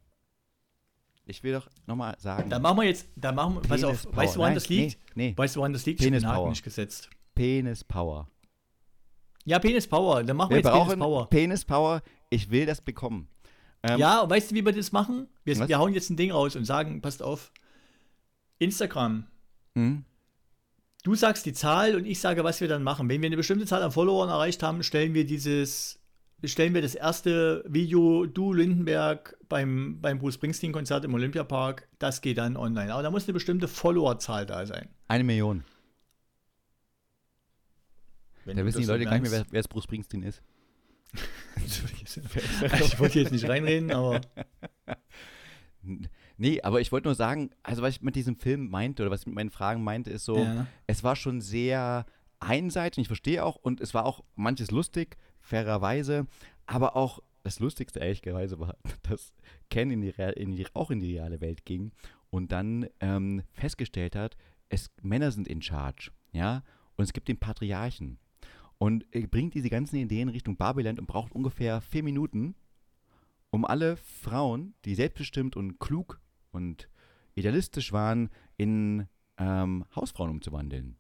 Ich 1.27 1.43
will 1.43 1.53
doch 1.53 1.69
nochmal 1.87 2.17
sagen. 2.19 2.51
Da 2.51 2.59
machen 2.59 2.79
wir 2.79 2.85
jetzt, 2.85 3.09
da 3.17 3.33
machen 3.33 3.55
wir, 3.55 3.63
pass 3.63 3.83
auf, 3.83 4.07
weißt 4.15 4.35
du, 4.35 4.39
woran 4.39 4.51
Nein, 4.51 4.55
das 4.57 4.69
liegt? 4.69 4.99
Nee, 5.15 5.29
nee. 5.29 5.35
Weißt 5.37 5.57
du, 5.57 5.61
woran 5.61 5.73
das 5.73 5.87
liegt? 5.87 6.01
Penis 6.01 6.23
ich 6.23 6.29
Power. 6.29 6.49
nicht 6.51 6.63
gesetzt. 6.63 7.09
Penis 7.35 7.83
Power. 7.83 8.29
Ja, 9.45 9.59
Penis 9.59 9.87
Power. 9.87 10.23
Dann 10.23 10.37
machen 10.37 10.51
wir, 10.51 10.63
wir 10.63 10.71
jetzt 10.71 10.89
Penis 10.89 10.99
Power. 10.99 11.31
Penis 11.31 11.65
Power. 11.65 12.03
Ich 12.31 12.51
will 12.51 12.67
das 12.67 12.81
bekommen. 12.81 13.29
Ähm, 13.83 13.99
ja, 13.99 14.29
weißt 14.29 14.51
du, 14.51 14.55
wie 14.55 14.65
wir 14.65 14.73
das 14.73 14.93
machen? 14.93 15.29
Wir, 15.45 15.69
wir, 15.69 15.79
hauen 15.79 15.93
jetzt 15.93 16.11
ein 16.11 16.17
Ding 16.17 16.31
raus 16.31 16.57
und 16.57 16.65
sagen, 16.65 17.01
passt 17.03 17.23
auf, 17.23 17.53
Instagram. 18.59 19.27
Mhm. 19.75 20.05
Du 21.03 21.15
sagst 21.15 21.45
die 21.45 21.53
Zahl 21.53 21.97
und 21.97 22.07
ich 22.07 22.19
sage, 22.19 22.45
was 22.45 22.63
wir 22.63 22.69
dann 22.69 22.83
machen. 22.83 23.11
Wenn 23.11 23.21
wir 23.21 23.27
eine 23.27 23.37
bestimmte 23.37 23.67
Zahl 23.67 23.83
an 23.83 23.93
Followern 23.93 24.31
erreicht 24.31 24.63
haben, 24.63 24.83
stellen 24.83 25.13
wir 25.13 25.27
dieses, 25.27 26.01
stellen 26.47 26.75
wir 26.75 26.83
das 26.83 26.95
erste 26.95 27.65
Video, 27.67 28.27
du 28.27 28.53
Lindenberg 28.53 29.37
beim, 29.49 30.01
beim 30.01 30.19
Bruce 30.19 30.35
Springsteen-Konzert 30.35 31.05
im 31.05 31.15
Olympiapark, 31.15 31.89
das 31.99 32.21
geht 32.21 32.39
dann 32.39 32.57
online. 32.57 32.93
Aber 32.93 33.03
da 33.03 33.11
muss 33.11 33.25
eine 33.25 33.33
bestimmte 33.33 33.69
Followerzahl 33.69 34.47
da 34.47 34.67
sein. 34.67 34.89
Eine 35.09 35.25
Million. 35.25 35.65
Wenn 38.45 38.57
da 38.57 38.65
wissen 38.65 38.81
die 38.81 38.87
Leute 38.87 39.05
gar 39.05 39.19
nicht 39.19 39.23
mehr, 39.23 39.31
wer, 39.31 39.47
wer 39.51 39.61
es 39.61 39.69
Bruce 39.69 39.85
Springsteen 39.85 40.23
ist. 40.23 40.43
ich 41.65 42.99
wollte 42.99 43.21
jetzt 43.21 43.33
nicht 43.33 43.49
reinreden, 43.49 43.93
aber. 43.93 44.21
Nee, 46.37 46.63
aber 46.63 46.81
ich 46.81 46.91
wollte 46.91 47.07
nur 47.07 47.15
sagen, 47.15 47.51
also 47.63 47.83
was 47.83 47.95
ich 47.95 48.03
mit 48.03 48.17
diesem 48.17 48.37
Film 48.37 48.69
meinte 48.69 49.03
oder 49.03 49.11
was 49.11 49.21
ich 49.21 49.27
mit 49.27 49.37
meinen 49.37 49.51
Fragen 49.51 49.85
meinte, 49.85 50.11
ist 50.11 50.25
so, 50.25 50.39
ja. 50.39 50.67
es 50.87 51.05
war 51.05 51.15
schon 51.15 51.41
sehr 51.41 52.07
einseitig, 52.41 53.03
ich 53.03 53.07
verstehe 53.07 53.45
auch, 53.45 53.57
und 53.57 53.81
es 53.81 53.95
war 53.95 54.05
auch 54.05 54.25
manches 54.35 54.71
lustig, 54.71 55.17
fairerweise, 55.45 56.27
aber 56.67 56.97
auch 56.97 57.21
das 57.43 57.61
Lustigste 57.61 58.01
ehrlicherweise 58.01 58.59
war, 58.59 58.77
dass 59.03 59.33
Ken 59.71 59.91
in 59.91 60.01
die, 60.01 60.11
in 60.37 60.57
die, 60.57 60.67
auch 60.75 60.91
in 60.91 61.01
die 61.01 61.17
reale 61.17 61.41
Welt 61.41 61.65
ging 61.65 61.93
und 62.31 62.51
dann 62.51 62.89
ähm, 63.01 63.43
festgestellt 63.53 64.17
hat, 64.17 64.37
es, 64.71 64.91
Männer 65.03 65.31
sind 65.31 65.47
in 65.47 65.63
Charge, 65.63 66.11
ja, 66.33 66.63
und 66.97 67.05
es 67.05 67.13
gibt 67.13 67.29
den 67.29 67.39
Patriarchen. 67.39 68.19
Und 68.79 69.07
er 69.13 69.27
bringt 69.29 69.55
diese 69.55 69.71
ganzen 69.71 69.97
Ideen 69.97 70.29
Richtung 70.29 70.57
Babyland 70.57 70.99
und 70.99 71.07
braucht 71.07 71.33
ungefähr 71.33 71.81
vier 71.81 72.03
Minuten, 72.03 72.55
um 73.51 73.65
alle 73.65 73.97
Frauen, 73.97 74.75
die 74.85 74.95
selbstbestimmt 74.95 75.57
und 75.57 75.79
klug 75.79 76.21
und 76.51 76.89
idealistisch 77.35 77.93
waren, 77.93 78.31
in 78.57 79.07
ähm, 79.39 79.85
Hausfrauen 79.95 80.31
umzuwandeln. 80.31 80.97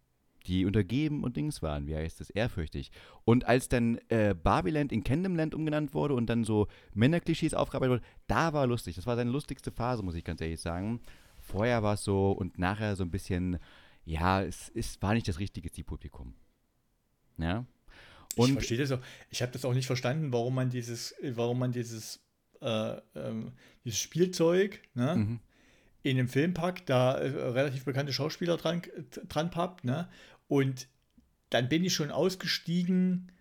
Die 0.46 0.66
untergeben 0.66 1.24
und 1.24 1.36
Dings 1.36 1.62
waren, 1.62 1.86
wie 1.86 1.96
heißt 1.96 2.20
das, 2.20 2.30
ehrfürchtig. 2.30 2.90
Und 3.24 3.46
als 3.46 3.68
dann 3.68 3.98
äh, 4.08 4.34
Barbiland 4.34 4.92
in 4.92 5.02
Kingdomland 5.02 5.54
umgenannt 5.54 5.94
wurde 5.94 6.14
und 6.14 6.26
dann 6.26 6.44
so 6.44 6.68
Männerklischees 6.92 7.54
aufgearbeitet 7.54 7.92
wurde, 7.92 8.06
da 8.26 8.52
war 8.52 8.66
lustig. 8.66 8.96
Das 8.96 9.06
war 9.06 9.16
seine 9.16 9.30
lustigste 9.30 9.70
Phase, 9.70 10.02
muss 10.02 10.14
ich 10.14 10.24
ganz 10.24 10.40
ehrlich 10.40 10.60
sagen. 10.60 11.00
Vorher 11.40 11.82
war 11.82 11.94
es 11.94 12.04
so 12.04 12.32
und 12.32 12.58
nachher 12.58 12.96
so 12.96 13.04
ein 13.04 13.10
bisschen, 13.10 13.58
ja, 14.04 14.42
es, 14.42 14.70
es 14.74 15.00
war 15.00 15.14
nicht 15.14 15.28
das 15.28 15.38
richtige 15.38 15.70
Zielpublikum. 15.70 16.34
Ja. 17.38 17.66
Und 18.36 18.48
ich 18.48 18.52
verstehe 18.54 18.78
das 18.78 18.92
auch. 18.92 19.00
Ich 19.30 19.42
habe 19.42 19.52
das 19.52 19.64
auch 19.64 19.74
nicht 19.74 19.86
verstanden, 19.86 20.32
warum 20.32 20.54
man 20.54 20.70
dieses, 20.70 21.14
warum 21.22 21.58
man 21.58 21.72
dieses, 21.72 22.20
äh, 22.60 22.96
ähm, 23.14 23.52
dieses 23.84 24.00
Spielzeug 24.00 24.80
ne, 24.94 25.16
mhm. 25.16 25.40
in 26.02 26.18
einem 26.18 26.28
Film 26.28 26.54
packt, 26.54 26.88
da 26.88 27.16
äh, 27.16 27.28
relativ 27.28 27.84
bekannte 27.84 28.12
Schauspieler 28.12 28.56
dran, 28.56 28.82
dran 29.28 29.50
pappt, 29.50 29.84
ne? 29.84 30.08
Und 30.48 30.88
dann 31.50 31.68
bin 31.68 31.84
ich 31.84 31.94
schon 31.94 32.10
ausgestiegen, 32.10 33.32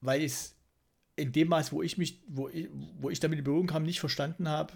weil 0.00 0.22
es 0.22 0.56
in 1.16 1.32
dem 1.32 1.48
Maß, 1.48 1.72
wo 1.72 1.82
ich 1.82 1.98
mich, 1.98 2.22
wo 2.28 2.48
ich, 2.48 2.68
wo 2.98 3.10
ich 3.10 3.20
damit 3.20 3.38
in 3.38 3.44
Berührung 3.44 3.66
kam, 3.66 3.82
nicht 3.82 4.00
verstanden 4.00 4.48
habe, 4.48 4.74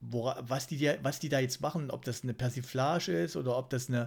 was 0.00 0.66
die, 0.66 0.90
was 1.02 1.20
die 1.20 1.28
da 1.28 1.40
jetzt 1.40 1.60
machen, 1.60 1.90
ob 1.90 2.04
das 2.04 2.22
eine 2.22 2.34
Persiflage 2.34 3.12
ist 3.12 3.36
oder 3.36 3.56
ob 3.56 3.70
das 3.70 3.88
eine, 3.88 4.06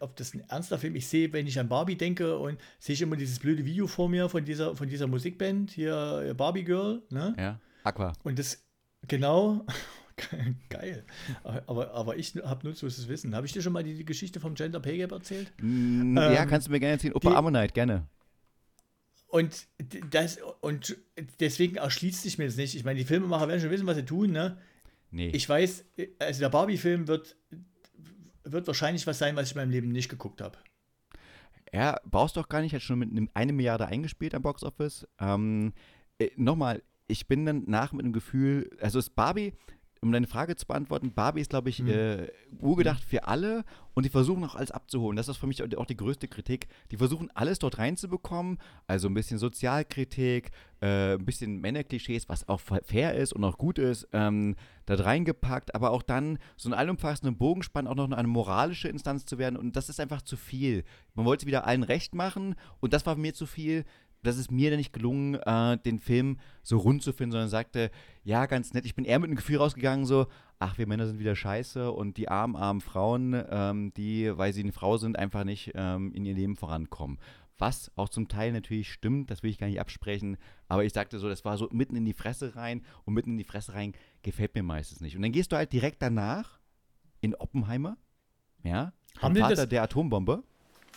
ob 0.00 0.16
das 0.16 0.34
ein 0.34 0.40
ernster 0.48 0.78
Film 0.78 0.96
Ich 0.96 1.08
sehe, 1.08 1.32
wenn 1.32 1.46
ich 1.46 1.58
an 1.58 1.68
Barbie 1.68 1.96
denke 1.96 2.38
und 2.38 2.60
sehe 2.78 2.94
ich 2.94 3.02
immer 3.02 3.16
dieses 3.16 3.38
blöde 3.38 3.64
Video 3.64 3.86
vor 3.86 4.08
mir 4.08 4.28
von 4.28 4.44
dieser, 4.44 4.76
von 4.76 4.88
dieser 4.88 5.06
Musikband, 5.06 5.70
hier 5.70 6.34
Barbie 6.36 6.64
Girl, 6.64 7.02
ne? 7.10 7.34
Ja, 7.38 7.60
Aqua. 7.82 8.12
Und 8.22 8.38
das, 8.38 8.64
genau, 9.08 9.66
geil. 10.68 11.04
Aber, 11.66 11.92
aber 11.92 12.16
ich 12.16 12.34
habe 12.44 12.66
nutzloses 12.66 13.08
Wissen. 13.08 13.34
Habe 13.34 13.46
ich 13.46 13.52
dir 13.52 13.62
schon 13.62 13.72
mal 13.72 13.82
die, 13.82 13.94
die, 13.94 14.04
Geschichte 14.04 14.40
vom 14.40 14.54
Gender 14.54 14.80
Pay 14.80 14.98
Gap 14.98 15.12
erzählt? 15.12 15.52
Mm, 15.60 16.16
ja, 16.16 16.42
ähm, 16.42 16.48
kannst 16.48 16.68
du 16.68 16.72
mir 16.72 16.80
gerne 16.80 16.94
erzählen. 16.94 17.14
Opa 17.14 17.34
Ammonite, 17.34 17.72
gerne. 17.72 18.06
Und, 19.28 19.68
das, 20.10 20.38
und 20.60 20.96
deswegen 21.38 21.76
erschließt 21.76 22.22
sich 22.22 22.38
mir 22.38 22.46
das 22.46 22.56
nicht. 22.56 22.74
Ich 22.74 22.84
meine, 22.84 22.98
die 22.98 23.04
Filmemacher 23.04 23.46
werden 23.46 23.60
schon 23.60 23.70
wissen, 23.70 23.86
was 23.86 23.96
sie 23.96 24.04
tun, 24.04 24.32
ne? 24.32 24.58
Nee. 25.12 25.30
Ich 25.30 25.48
weiß, 25.48 25.84
also 26.18 26.40
der 26.40 26.48
Barbie-Film 26.48 27.06
wird 27.08 27.36
wird 28.44 28.66
wahrscheinlich 28.66 29.06
was 29.06 29.18
sein, 29.18 29.36
was 29.36 29.48
ich 29.48 29.56
in 29.56 29.60
meinem 29.60 29.70
Leben 29.70 29.92
nicht 29.92 30.08
geguckt 30.08 30.40
habe. 30.40 30.58
Ja, 31.72 32.00
brauchst 32.04 32.36
du 32.36 32.40
doch 32.40 32.48
gar 32.48 32.62
nicht, 32.62 32.74
hat 32.74 32.82
schon 32.82 32.98
mit 32.98 33.10
einem, 33.10 33.28
eine 33.34 33.52
Milliarde 33.52 33.86
eingespielt 33.86 34.34
am 34.34 34.42
Boxoffice. 34.42 35.06
Ähm, 35.20 35.72
äh, 36.18 36.30
Nochmal, 36.36 36.82
ich 37.06 37.28
bin 37.28 37.46
dann 37.46 37.64
nach 37.66 37.92
mit 37.92 38.04
dem 38.04 38.12
Gefühl, 38.12 38.70
also 38.80 38.98
ist 38.98 39.14
Barbie, 39.14 39.52
um 40.02 40.12
deine 40.12 40.26
Frage 40.26 40.56
zu 40.56 40.66
beantworten, 40.66 41.12
Barbie 41.12 41.42
ist, 41.42 41.50
glaube 41.50 41.68
ich, 41.68 41.80
mhm. 41.80 41.90
äh, 41.90 42.28
urgedacht 42.58 43.04
für 43.04 43.24
alle 43.28 43.64
und 43.92 44.06
die 44.06 44.10
versuchen 44.10 44.42
auch 44.44 44.54
alles 44.54 44.70
abzuholen. 44.70 45.16
Das 45.16 45.28
ist 45.28 45.36
für 45.36 45.46
mich 45.46 45.62
auch 45.76 45.84
die 45.84 45.96
größte 45.96 46.26
Kritik. 46.26 46.68
Die 46.90 46.96
versuchen 46.96 47.30
alles 47.34 47.58
dort 47.58 47.78
reinzubekommen, 47.78 48.58
also 48.86 49.08
ein 49.08 49.14
bisschen 49.14 49.38
Sozialkritik, 49.38 50.52
äh, 50.80 51.14
ein 51.14 51.24
bisschen 51.26 51.60
Männerklischees, 51.60 52.30
was 52.30 52.48
auch 52.48 52.60
fair 52.60 53.14
ist 53.14 53.34
und 53.34 53.44
auch 53.44 53.58
gut 53.58 53.78
ist, 53.78 54.08
ähm, 54.12 54.56
da 54.86 54.94
reingepackt, 54.94 55.74
aber 55.74 55.90
auch 55.90 56.02
dann 56.02 56.38
so 56.56 56.68
einen 56.68 56.78
allumfassenden 56.78 57.36
Bogenspann 57.36 57.86
auch 57.86 57.94
noch 57.94 58.10
eine 58.10 58.28
moralische 58.28 58.88
Instanz 58.88 59.26
zu 59.26 59.36
werden 59.36 59.56
und 59.56 59.76
das 59.76 59.90
ist 59.90 60.00
einfach 60.00 60.22
zu 60.22 60.38
viel. 60.38 60.84
Man 61.14 61.26
wollte 61.26 61.44
wieder 61.44 61.66
allen 61.66 61.82
recht 61.82 62.14
machen 62.14 62.54
und 62.80 62.94
das 62.94 63.04
war 63.04 63.16
mir 63.16 63.34
zu 63.34 63.44
viel 63.44 63.84
das 64.22 64.36
ist 64.36 64.50
mir 64.50 64.70
dann 64.70 64.78
nicht 64.78 64.92
gelungen, 64.92 65.34
äh, 65.34 65.78
den 65.78 65.98
Film 65.98 66.38
so 66.62 66.78
rund 66.78 67.02
zu 67.02 67.12
finden, 67.12 67.32
sondern 67.32 67.48
sagte, 67.48 67.90
ja, 68.22 68.46
ganz 68.46 68.72
nett. 68.74 68.84
Ich 68.84 68.94
bin 68.94 69.04
eher 69.04 69.18
mit 69.18 69.28
einem 69.28 69.36
Gefühl 69.36 69.58
rausgegangen, 69.58 70.06
so, 70.06 70.26
ach, 70.58 70.78
wir 70.78 70.86
Männer 70.86 71.06
sind 71.06 71.18
wieder 71.18 71.36
scheiße 71.36 71.90
und 71.90 72.16
die 72.16 72.28
armen, 72.28 72.56
armen 72.56 72.80
Frauen, 72.80 73.42
ähm, 73.50 73.92
die, 73.94 74.36
weil 74.36 74.52
sie 74.52 74.62
eine 74.62 74.72
Frau 74.72 74.96
sind, 74.98 75.18
einfach 75.18 75.44
nicht 75.44 75.72
ähm, 75.74 76.12
in 76.12 76.24
ihr 76.24 76.34
Leben 76.34 76.56
vorankommen. 76.56 77.18
Was 77.58 77.90
auch 77.96 78.08
zum 78.08 78.28
Teil 78.28 78.52
natürlich 78.52 78.90
stimmt, 78.90 79.30
das 79.30 79.42
will 79.42 79.50
ich 79.50 79.58
gar 79.58 79.66
nicht 79.66 79.80
absprechen, 79.80 80.38
aber 80.68 80.84
ich 80.84 80.94
sagte 80.94 81.18
so, 81.18 81.28
das 81.28 81.44
war 81.44 81.58
so 81.58 81.68
mitten 81.72 81.94
in 81.94 82.06
die 82.06 82.14
Fresse 82.14 82.56
rein 82.56 82.82
und 83.04 83.12
mitten 83.12 83.32
in 83.32 83.38
die 83.38 83.44
Fresse 83.44 83.74
rein 83.74 83.92
gefällt 84.22 84.54
mir 84.54 84.62
meistens 84.62 85.00
nicht. 85.00 85.14
Und 85.14 85.22
dann 85.22 85.32
gehst 85.32 85.52
du 85.52 85.56
halt 85.56 85.72
direkt 85.72 86.00
danach 86.00 86.58
in 87.20 87.34
Oppenheimer, 87.34 87.98
ja, 88.62 88.92
Haben 89.18 89.36
Vater 89.36 89.66
der 89.66 89.82
Atombombe. 89.82 90.42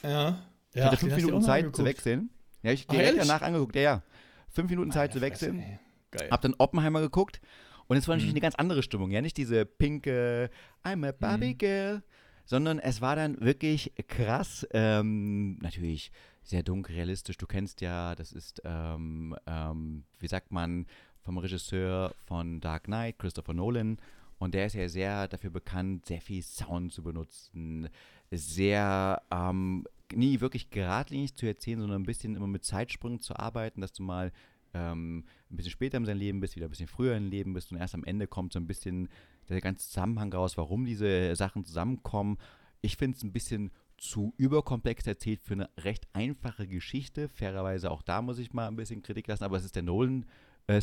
Ja. 0.03 0.41
Ich 0.71 0.80
ja, 0.80 0.86
hatte 0.86 0.97
fünf 0.97 1.15
Minuten 1.15 1.41
Zeit 1.41 1.76
zu 1.76 1.84
wechseln. 1.86 2.30
Ja, 2.64 2.72
ich 2.72 2.88
direkt 2.88 3.20
danach 3.20 3.41
angeguckt, 3.41 3.76
ja, 3.76 3.82
ja. 3.82 4.03
Fünf 4.49 4.70
Minuten 4.70 4.91
Zeit 4.91 5.09
Alter, 5.09 5.14
zu 5.14 5.22
wechseln. 5.22 5.59
Fresse, 5.59 5.80
Geil. 6.11 6.30
Hab 6.32 6.41
dann 6.41 6.53
Oppenheimer 6.57 7.01
geguckt 7.01 7.41
und 7.88 7.97
es 7.97 8.07
war 8.07 8.16
natürlich 8.16 8.34
mhm. 8.34 8.38
eine 8.38 8.41
ganz 8.41 8.55
andere 8.55 8.84
Stimmung, 8.84 9.11
ja, 9.11 9.22
nicht 9.22 9.38
diese 9.38 9.66
pinke 9.66 10.49
I'm 10.84 11.07
a 11.07 11.11
Barbie 11.11 11.53
mhm. 11.53 11.57
Girl, 11.57 12.03
sondern 12.45 12.80
es 12.80 13.01
war 13.01 13.16
dann 13.16 13.39
wirklich 13.41 13.93
krass, 14.07 14.68
ähm, 14.72 15.57
natürlich 15.59 16.11
sehr 16.43 16.64
dunkel, 16.64 16.95
realistisch. 16.95 17.38
Du 17.38 17.47
kennst 17.47 17.82
ja, 17.82 18.16
das 18.16 18.32
ist, 18.32 18.61
ähm, 18.66 19.36
ähm, 19.47 20.03
wie 20.20 20.28
sagt 20.28 20.51
man, 20.51 20.86
vom 21.22 21.38
Regisseur 21.38 22.14
von 22.26 22.59
Dark 22.59 22.84
Knight, 22.84 23.18
Christopher 23.18 23.53
Nolan. 23.53 23.97
Und 24.39 24.53
der 24.53 24.66
ist 24.66 24.76
ja 24.76 24.89
sehr 24.89 25.28
dafür 25.30 25.51
bekannt, 25.51 26.05
sehr 26.05 26.20
viel 26.20 26.43
Sound 26.43 26.91
zu 26.91 27.01
benutzen, 27.01 27.88
sehr 28.30 29.22
ähm, 29.32 29.86
nie 30.16 30.41
wirklich 30.41 30.70
geradlinig 30.70 31.36
zu 31.36 31.45
erzählen, 31.45 31.80
sondern 31.80 32.01
ein 32.01 32.05
bisschen 32.05 32.36
immer 32.36 32.47
mit 32.47 32.64
Zeitsprüngen 32.64 33.20
zu 33.20 33.36
arbeiten, 33.36 33.82
dass 33.82 33.93
du 33.93 34.03
mal 34.03 34.32
ähm, 34.74 35.26
ein 35.49 35.55
bisschen 35.55 35.72
später 35.72 35.97
in 35.97 36.05
seinem 36.05 36.20
Leben 36.20 36.39
bist, 36.39 36.55
wieder 36.55 36.68
ein 36.68 36.72
bisschen 36.72 36.88
früher 36.88 37.16
im 37.16 37.30
Leben 37.30 37.53
bist 37.53 37.72
und 37.72 37.78
erst 37.78 37.95
am 37.95 38.03
Ende 38.03 38.28
kommt 38.28 38.53
so 38.53 38.59
ein 38.59 38.68
bisschen 38.68 39.09
der 39.49 39.61
ganze 39.61 39.88
Zusammenhang 39.88 40.34
raus, 40.34 40.57
warum 40.57 40.86
diese 40.86 41.36
Sachen 41.36 41.66
zusammenkommen. 41.66 42.38
Ich 42.82 42.97
finde 42.97 43.18
es 43.18 43.24
ein 43.24 43.34
bisschen 43.34 43.72
zu 43.97 44.34
überkomplex 44.38 45.05
erzählt 45.05 45.41
für 45.43 45.53
eine 45.53 45.70
recht 45.78 46.07
einfache 46.14 46.68
Geschichte. 46.68 47.30
Fairerweise 47.30 47.91
auch 47.91 48.01
da 48.01 48.22
muss 48.22 48.39
ich 48.39 48.53
mal 48.53 48.68
ein 48.68 48.76
bisschen 48.76 49.03
Kritik 49.03 49.28
lassen, 49.28 49.43
aber 49.43 49.57
es 49.57 49.66
ist 49.66 49.76
der 49.76 49.84
Nolan 49.84 50.26
äh. 50.68 50.82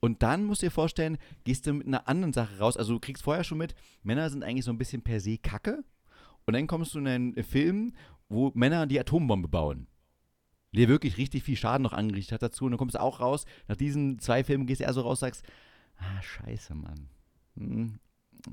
Und 0.00 0.22
dann 0.22 0.44
musst 0.44 0.62
du 0.62 0.66
dir 0.66 0.70
vorstellen, 0.70 1.18
gehst 1.44 1.66
du 1.66 1.74
mit 1.74 1.86
einer 1.86 2.08
anderen 2.08 2.32
Sache 2.32 2.58
raus. 2.58 2.76
Also 2.76 2.94
du 2.94 3.00
kriegst 3.00 3.22
vorher 3.22 3.44
schon 3.44 3.58
mit, 3.58 3.74
Männer 4.02 4.28
sind 4.30 4.42
eigentlich 4.42 4.64
so 4.64 4.72
ein 4.72 4.78
bisschen 4.78 5.02
per 5.02 5.20
se 5.20 5.38
Kacke. 5.38 5.84
Und 6.44 6.54
dann 6.54 6.66
kommst 6.66 6.94
du 6.94 6.98
in 6.98 7.06
einen 7.06 7.44
Film, 7.44 7.92
wo 8.32 8.50
Männer 8.54 8.86
die 8.86 8.98
Atombombe 8.98 9.48
bauen. 9.48 9.86
Der 10.74 10.88
wirklich 10.88 11.18
richtig 11.18 11.42
viel 11.42 11.56
Schaden 11.56 11.82
noch 11.82 11.92
angerichtet 11.92 12.32
hat 12.32 12.42
dazu. 12.42 12.64
Und 12.64 12.72
dann 12.72 12.78
kommst 12.78 12.94
du 12.94 13.00
auch 13.00 13.20
raus, 13.20 13.44
nach 13.68 13.76
diesen 13.76 14.18
zwei 14.18 14.42
Filmen 14.42 14.66
gehst 14.66 14.80
du 14.80 14.84
eher 14.84 14.92
so 14.94 15.02
raus, 15.02 15.20
sagst, 15.20 15.44
ah, 15.96 16.22
scheiße, 16.22 16.74
Mann. 16.74 17.08
Hm, 17.56 17.98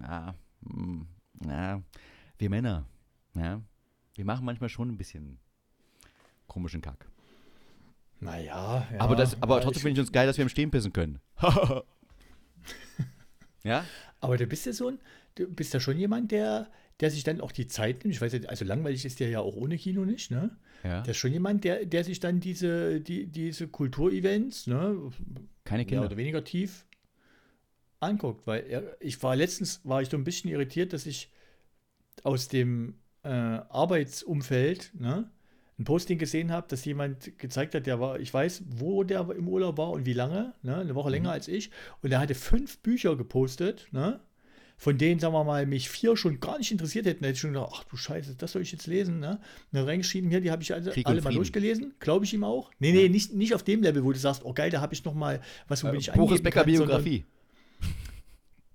ah, 0.02 0.34
hm, 0.68 1.08
ja, 1.46 1.82
wir 2.38 2.50
Männer, 2.50 2.86
ja, 3.36 3.62
wir 4.16 4.26
machen 4.26 4.46
manchmal 4.46 4.70
schon 4.70 4.90
ein 4.90 4.98
bisschen 4.98 5.40
komischen 6.48 6.82
Kack. 6.82 7.10
Naja, 8.20 8.86
ja. 8.92 9.00
Aber, 9.00 9.16
das, 9.16 9.42
aber 9.42 9.62
trotzdem 9.62 9.84
finde 9.84 10.02
ich 10.02 10.06
uns 10.06 10.12
geil, 10.12 10.28
dass 10.28 10.38
wir 10.38 10.44
im 10.44 10.50
Stehen 10.50 10.72
pissen 10.72 10.92
können. 10.92 11.22
ja? 13.64 13.86
Aber 14.20 14.38
du 14.38 14.46
bist 14.46 14.66
ja 14.66 14.74
so 14.74 14.90
ein, 14.90 15.00
du 15.36 15.48
bist 15.48 15.74
ja 15.74 15.80
schon 15.80 15.98
jemand, 15.98 16.32
der, 16.32 16.70
der 17.00 17.12
sich 17.12 17.24
dann 17.24 17.42
auch 17.42 17.52
die 17.52 17.68
Zeit 17.68 18.04
nimmt. 18.04 18.16
Ich 18.16 18.22
weiß 18.22 18.34
ja, 18.34 18.40
also 18.48 18.66
langweilig 18.66 19.06
ist 19.06 19.20
der 19.20 19.30
ja 19.30 19.40
auch 19.40 19.56
ohne 19.56 19.78
Kino 19.78 20.06
nicht, 20.06 20.32
ne? 20.32 20.58
Ja. 20.84 21.02
Der 21.02 21.12
ist 21.12 21.18
schon 21.18 21.32
jemand, 21.32 21.64
der, 21.64 21.86
der 21.86 22.04
sich 22.04 22.20
dann 22.20 22.40
diese, 22.40 23.02
die, 23.02 23.28
diese 23.28 23.68
Kulturevents, 23.68 24.68
ne? 24.68 25.12
Keine 25.64 25.86
Kinder. 25.86 26.02
Mehr 26.02 26.10
oder 26.10 26.18
weniger 26.18 26.44
tief 26.44 26.86
anguckt. 28.00 28.48
Weil 28.48 28.66
er, 28.68 28.98
ich 29.00 29.22
war 29.24 29.36
letztens, 29.36 29.82
war 29.84 30.02
ich 30.02 30.10
so 30.10 30.18
ein 30.18 30.24
bisschen 30.24 30.50
irritiert, 30.50 30.94
dass 30.94 31.06
ich 31.06 31.32
aus 32.24 32.48
dem 32.48 32.96
äh, 33.24 33.30
Arbeitsumfeld, 33.30 34.92
ne? 35.00 35.30
ein 35.78 35.86
Posting 35.86 36.18
gesehen 36.18 36.52
habe, 36.52 36.68
dass 36.68 36.84
jemand 36.84 37.38
gezeigt 37.38 37.74
hat, 37.74 37.86
der 37.86 38.02
war, 38.02 38.20
ich 38.20 38.34
weiß, 38.34 38.64
wo 38.68 39.06
der 39.06 39.30
im 39.30 39.48
Urlaub 39.48 39.78
war 39.78 39.92
und 39.92 40.06
wie 40.06 40.14
lange, 40.14 40.54
ne? 40.62 40.78
eine 40.78 40.94
Woche 40.94 41.10
länger 41.10 41.30
mhm. 41.30 41.34
als 41.36 41.48
ich. 41.48 41.72
Und 42.02 42.12
er 42.12 42.20
hatte 42.20 42.36
fünf 42.36 42.80
Bücher 42.80 43.16
gepostet, 43.16 43.88
ne? 43.92 44.20
Von 44.80 44.98
denen, 44.98 45.20
sagen 45.20 45.34
wir 45.34 45.44
mal, 45.44 45.66
mich 45.66 45.90
vier 45.90 46.16
schon 46.16 46.40
gar 46.40 46.58
nicht 46.58 46.72
interessiert 46.72 47.06
hätten. 47.06 47.26
Hätte 47.26 47.34
ich 47.34 47.40
schon 47.42 47.52
gedacht, 47.52 47.72
ach 47.76 47.84
du 47.84 47.98
Scheiße, 47.98 48.36
das 48.36 48.54
soll 48.54 48.62
ich 48.62 48.72
jetzt 48.72 48.88
lesen. 48.88 49.20
Ne? 49.20 49.32
Und 49.32 49.40
dann 49.74 49.84
reingeschrieben, 49.84 50.30
hier, 50.30 50.40
die 50.40 50.52
habe 50.52 50.64
ich 50.64 50.74
also 50.74 50.92
alle 51.04 51.22
mal 51.22 51.34
durchgelesen. 51.34 51.96
Glaube 52.00 52.24
ich 52.24 52.34
ihm 52.34 52.46
auch. 52.46 52.72
Nee, 52.80 52.94
nee, 52.94 53.10
nicht, 53.10 53.34
nicht 53.34 53.54
auf 53.54 53.62
dem 53.64 53.84
Level, 53.84 54.06
wo 54.06 54.14
du 54.14 54.18
sagst, 54.18 54.46
oh 54.46 54.54
geil, 54.54 54.72
da 54.72 54.80
habe 54.80 54.94
ich 54.94 55.04
noch 55.04 55.14
mal, 55.14 55.42
was, 55.68 55.84
wo 55.84 55.90
äh, 55.90 55.92
bin 55.92 56.00
ich 56.00 56.10
Boris 56.14 56.42
Becker 56.42 56.64
Biografie. 56.64 57.26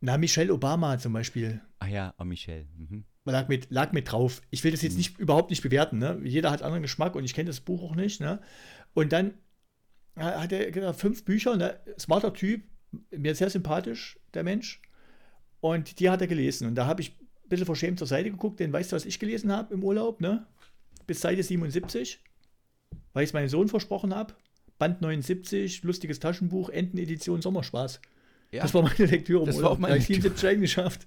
Na, 0.02 0.18
Michelle 0.18 0.52
Obama 0.52 0.98
zum 0.98 1.14
Beispiel. 1.14 1.62
Ah 1.78 1.86
ja, 1.86 2.14
oh 2.18 2.24
Michelle. 2.24 2.66
Mhm. 2.76 3.04
Lag 3.24 3.48
mit, 3.48 3.70
lag 3.70 3.92
mit 3.92 4.12
drauf. 4.12 4.42
Ich 4.50 4.62
will 4.62 4.72
das 4.72 4.82
jetzt 4.82 4.92
mhm. 4.92 4.98
nicht, 4.98 5.18
überhaupt 5.18 5.48
nicht 5.48 5.62
bewerten. 5.62 5.96
Ne? 5.96 6.20
Jeder 6.22 6.50
hat 6.50 6.62
anderen 6.62 6.82
Geschmack 6.82 7.14
und 7.14 7.24
ich 7.24 7.32
kenne 7.32 7.46
das 7.46 7.60
Buch 7.60 7.82
auch 7.82 7.94
nicht. 7.94 8.20
Ne? 8.20 8.42
Und 8.92 9.14
dann 9.14 9.32
hat 10.16 10.52
er 10.52 10.70
gesagt, 10.70 11.00
fünf 11.00 11.24
Bücher, 11.24 11.56
ne? 11.56 11.80
smarter 11.98 12.34
Typ, 12.34 12.62
mir 13.10 13.34
sehr 13.34 13.48
sympathisch, 13.48 14.18
der 14.34 14.44
Mensch. 14.44 14.82
Und 15.64 15.98
die 15.98 16.10
hat 16.10 16.20
er 16.20 16.26
gelesen. 16.26 16.68
Und 16.68 16.74
da 16.74 16.84
habe 16.84 17.00
ich 17.00 17.12
ein 17.12 17.48
bisschen 17.48 17.64
verschämt 17.64 17.98
zur 17.98 18.06
Seite 18.06 18.30
geguckt, 18.30 18.60
denn 18.60 18.70
weißt 18.70 18.92
du, 18.92 18.96
was 18.96 19.06
ich 19.06 19.18
gelesen 19.18 19.50
habe 19.50 19.72
im 19.72 19.82
Urlaub? 19.82 20.20
Ne? 20.20 20.46
Bis 21.06 21.22
Seite 21.22 21.42
77, 21.42 22.20
weil 23.14 23.24
ich 23.24 23.30
es 23.30 23.32
meinem 23.32 23.48
Sohn 23.48 23.68
versprochen 23.68 24.14
habe. 24.14 24.34
Band 24.78 25.00
79, 25.00 25.82
lustiges 25.82 26.20
Taschenbuch, 26.20 26.68
Entenedition, 26.68 27.40
Sommerspaß. 27.40 28.02
Ja. 28.54 28.62
Das 28.62 28.72
war 28.72 28.82
meine 28.82 29.06
Lektüre. 29.06 29.44
Das 29.44 29.60
war 29.60 29.72
auch 29.72 29.78
meine 29.78 29.94
Lektüre. 29.94 30.20
74 30.20 30.60
geschafft. 30.60 31.00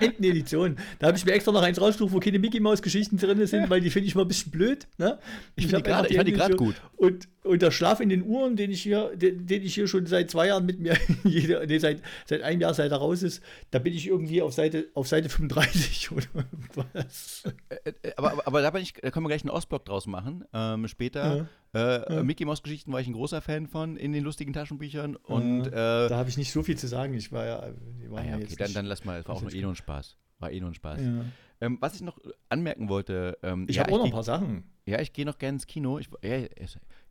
Entenedition. 0.00 0.76
Da 0.98 1.08
habe 1.08 1.18
ich 1.18 1.26
mir 1.26 1.32
extra 1.32 1.52
noch 1.52 1.60
eins 1.60 1.78
rausgesucht, 1.78 2.14
wo 2.14 2.20
keine 2.20 2.38
Mickey 2.38 2.58
Maus 2.58 2.80
Geschichten 2.80 3.18
drin 3.18 3.46
sind, 3.46 3.68
weil 3.68 3.82
die 3.82 3.90
finde 3.90 4.08
ich 4.08 4.14
mal 4.14 4.22
ein 4.22 4.28
bisschen 4.28 4.50
blöd. 4.50 4.86
Ne? 4.96 5.18
Ich, 5.56 5.66
ich, 5.66 5.74
ich 5.74 5.84
fand 5.84 6.26
die 6.26 6.32
gerade 6.32 6.56
gut. 6.56 6.76
Und, 6.96 7.28
und 7.42 7.60
der 7.60 7.70
Schlaf 7.70 8.00
in 8.00 8.08
den 8.08 8.22
Uhren, 8.22 8.56
den 8.56 8.70
ich 8.70 8.82
hier, 8.82 9.14
den, 9.14 9.46
den 9.46 9.62
ich 9.62 9.74
hier 9.74 9.88
schon 9.88 10.06
seit 10.06 10.30
zwei 10.30 10.46
Jahren 10.46 10.64
mit 10.64 10.80
mir, 10.80 10.96
jede, 11.24 11.66
nee, 11.66 11.76
seit, 11.76 12.00
seit 12.24 12.40
einem 12.40 12.62
Jahr, 12.62 12.72
seit 12.72 12.90
er 12.90 12.96
raus 12.96 13.22
ist, 13.22 13.42
da 13.72 13.78
bin 13.78 13.92
ich 13.92 14.06
irgendwie 14.06 14.40
auf 14.40 14.54
Seite, 14.54 14.86
auf 14.94 15.06
Seite 15.06 15.28
35 15.28 16.10
oder 16.12 16.46
was. 16.94 17.44
Äh, 17.68 17.92
äh, 18.02 18.12
aber, 18.16 18.32
aber, 18.32 18.46
aber 18.46 18.62
da, 18.62 18.70
bin 18.70 18.80
ich, 18.80 18.94
da 18.94 19.10
können 19.10 19.26
wir 19.26 19.28
gleich 19.28 19.42
einen 19.42 19.50
Ostblock 19.50 19.84
draus 19.84 20.06
machen. 20.06 20.46
Ähm, 20.54 20.88
später. 20.88 21.36
Ja 21.36 21.46
äh, 21.76 22.14
ja. 22.14 22.22
Mickey 22.22 22.44
Mouse 22.44 22.62
Geschichten 22.62 22.92
war 22.92 23.00
ich 23.00 23.06
ein 23.06 23.12
großer 23.12 23.40
Fan 23.40 23.66
von 23.66 23.96
in 23.96 24.12
den 24.12 24.24
lustigen 24.24 24.52
Taschenbüchern. 24.52 25.16
Und, 25.16 25.66
äh, 25.66 25.70
da 25.70 26.16
habe 26.16 26.28
ich 26.28 26.36
nicht 26.36 26.52
so 26.52 26.62
viel 26.62 26.76
zu 26.76 26.86
sagen. 26.86 27.14
Ich 27.14 27.32
war 27.32 27.44
ja. 27.46 27.58
Ah 27.58 28.22
ja 28.24 28.36
okay, 28.36 28.54
dann, 28.58 28.72
dann 28.72 28.86
lass 28.86 29.04
mal. 29.04 29.20
Es 29.20 29.28
war 29.28 29.36
auch 29.36 29.42
nur 29.42 29.52
eh 29.52 29.60
nur 29.60 29.72
ein 29.72 29.76
Spaß. 29.76 30.16
War 30.38 30.50
eh 30.50 30.60
nur 30.60 30.70
ein 30.70 30.74
Spaß. 30.74 31.00
Ja. 31.00 31.24
Ähm, 31.60 31.78
was 31.80 31.94
ich 31.94 32.02
noch 32.02 32.18
anmerken 32.48 32.88
wollte. 32.88 33.38
Ähm, 33.42 33.66
ich 33.68 33.78
habe 33.78 33.92
auch 33.92 33.98
noch 33.98 34.04
ein 34.04 34.10
paar 34.10 34.22
Sachen. 34.22 34.64
Ja, 34.84 35.00
ich 35.00 35.12
gehe 35.12 35.24
noch 35.24 35.38
gerne 35.38 35.56
ins 35.56 35.66
Kino. 35.66 35.98
Ich, 35.98 36.08
ja, 36.22 36.36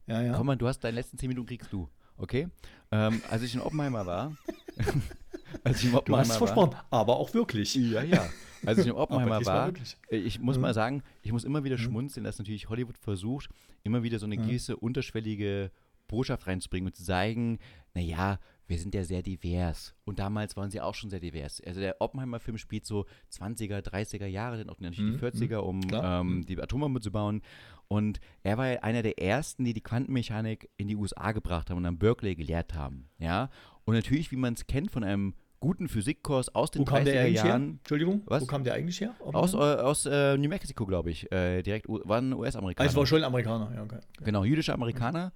ja, 0.08 0.22
ja. 0.22 0.34
Komm 0.34 0.48
mal, 0.48 0.56
du 0.56 0.68
hast 0.68 0.80
deine 0.84 0.96
letzten 0.96 1.18
zehn 1.18 1.30
Minuten 1.30 1.48
kriegst 1.48 1.74
du. 1.74 1.90
Okay? 2.18 2.48
Ähm, 2.92 3.22
als 3.30 3.42
ich 3.42 3.56
in 3.56 3.62
Oppenheimer 3.62 4.06
war. 4.06 4.36
als 5.64 5.80
ich 5.80 5.90
in 5.90 5.96
Oppenheimer 5.96 6.24
du 6.24 6.30
hast 6.30 6.38
versprochen, 6.38 6.76
aber 6.90 7.18
auch 7.18 7.34
wirklich. 7.34 7.76
Ja, 7.76 8.04
ja. 8.04 8.28
Als 8.68 8.80
ich 8.80 8.88
in 8.88 8.94
Oppenheimer 8.94 9.46
war, 9.46 9.72
ich 10.10 10.40
muss 10.40 10.56
mhm. 10.56 10.62
mal 10.62 10.74
sagen, 10.74 11.04
ich 11.22 11.32
muss 11.32 11.44
immer 11.44 11.64
wieder 11.64 11.78
mhm. 11.78 11.82
schmunzeln, 11.82 12.24
dass 12.24 12.38
natürlich 12.38 12.70
Hollywood 12.70 12.98
versucht, 12.98 13.50
immer 13.84 14.04
wieder 14.04 14.20
so 14.20 14.26
eine 14.26 14.38
mhm. 14.38 14.48
gewisse 14.48 14.78
unterschwellige 14.78 15.72
Botschaft 16.08 16.48
reinzubringen 16.48 16.88
und 16.88 16.96
zu 16.96 17.04
zeigen, 17.04 17.60
naja, 17.94 18.40
wir 18.68 18.80
sind 18.80 18.96
ja 18.96 19.04
sehr 19.04 19.22
divers. 19.22 19.94
Und 20.06 20.20
damals 20.20 20.56
waren 20.58 20.72
sie 20.72 20.82
auch 20.82 20.96
schon 20.96 21.10
sehr 21.10 21.20
divers. 21.20 21.62
Also 21.66 21.80
der 21.80 22.02
Oppenheimer-Film 22.02 22.58
spielt 22.58 22.86
so 22.86 23.06
20er, 23.32 23.82
30er 23.82 24.26
Jahre, 24.26 24.58
dann 24.58 24.70
auch 24.70 24.80
natürlich 24.80 25.20
die 25.20 25.24
40er, 25.24 25.62
mhm. 25.62 25.68
um 25.68 25.82
ähm, 25.92 26.46
die 26.46 26.60
Atombombe 26.60 27.00
zu 27.00 27.12
bauen. 27.12 27.42
Und 27.88 28.20
er 28.42 28.58
war 28.58 28.68
ja 28.68 28.80
einer 28.80 29.04
der 29.04 29.20
ersten, 29.20 29.64
die 29.64 29.74
die 29.74 29.82
Quantenmechanik 29.82 30.70
in 30.78 30.88
die 30.88 30.96
USA 30.96 31.32
gebracht 31.32 31.70
haben 31.70 31.78
und 31.78 31.86
an 31.86 32.00
Berkeley 32.00 32.36
gelehrt 32.36 32.74
haben. 32.74 33.10
Ja. 33.20 33.50
Und 33.84 33.94
natürlich, 33.94 34.32
wie 34.32 34.38
man 34.38 34.54
es 34.54 34.66
kennt 34.66 34.90
von 34.90 35.04
einem 35.04 35.36
guten 35.60 35.88
Physikkurs 35.88 36.54
aus 36.54 36.72
den 36.72 36.82
Wo 36.82 36.92
30er 36.92 37.26
Jahren. 37.26 37.46
Her? 37.46 37.56
Entschuldigung, 37.56 38.22
was? 38.26 38.42
wo 38.42 38.46
kam 38.46 38.64
der 38.64 38.74
eigentlich 38.74 39.00
her? 39.02 39.16
Aus, 39.20 39.54
äh, 39.54 39.58
aus 39.58 40.06
äh, 40.06 40.38
New 40.38 40.50
Mexico, 40.50 40.86
glaube 40.86 41.12
ich. 41.12 41.32
Äh, 41.32 41.62
direkt, 41.62 41.88
war 41.88 42.20
ein 42.20 42.34
US-Amerikaner. 42.34 42.88
Also 42.88 43.00
war 43.00 43.06
schon 43.06 43.20
ein 43.20 43.24
Amerikaner, 43.26 43.72
ja, 43.76 43.84
okay. 43.84 44.00
Genau, 44.24 44.44
jüdischer 44.44 44.74
Amerikaner. 44.74 45.32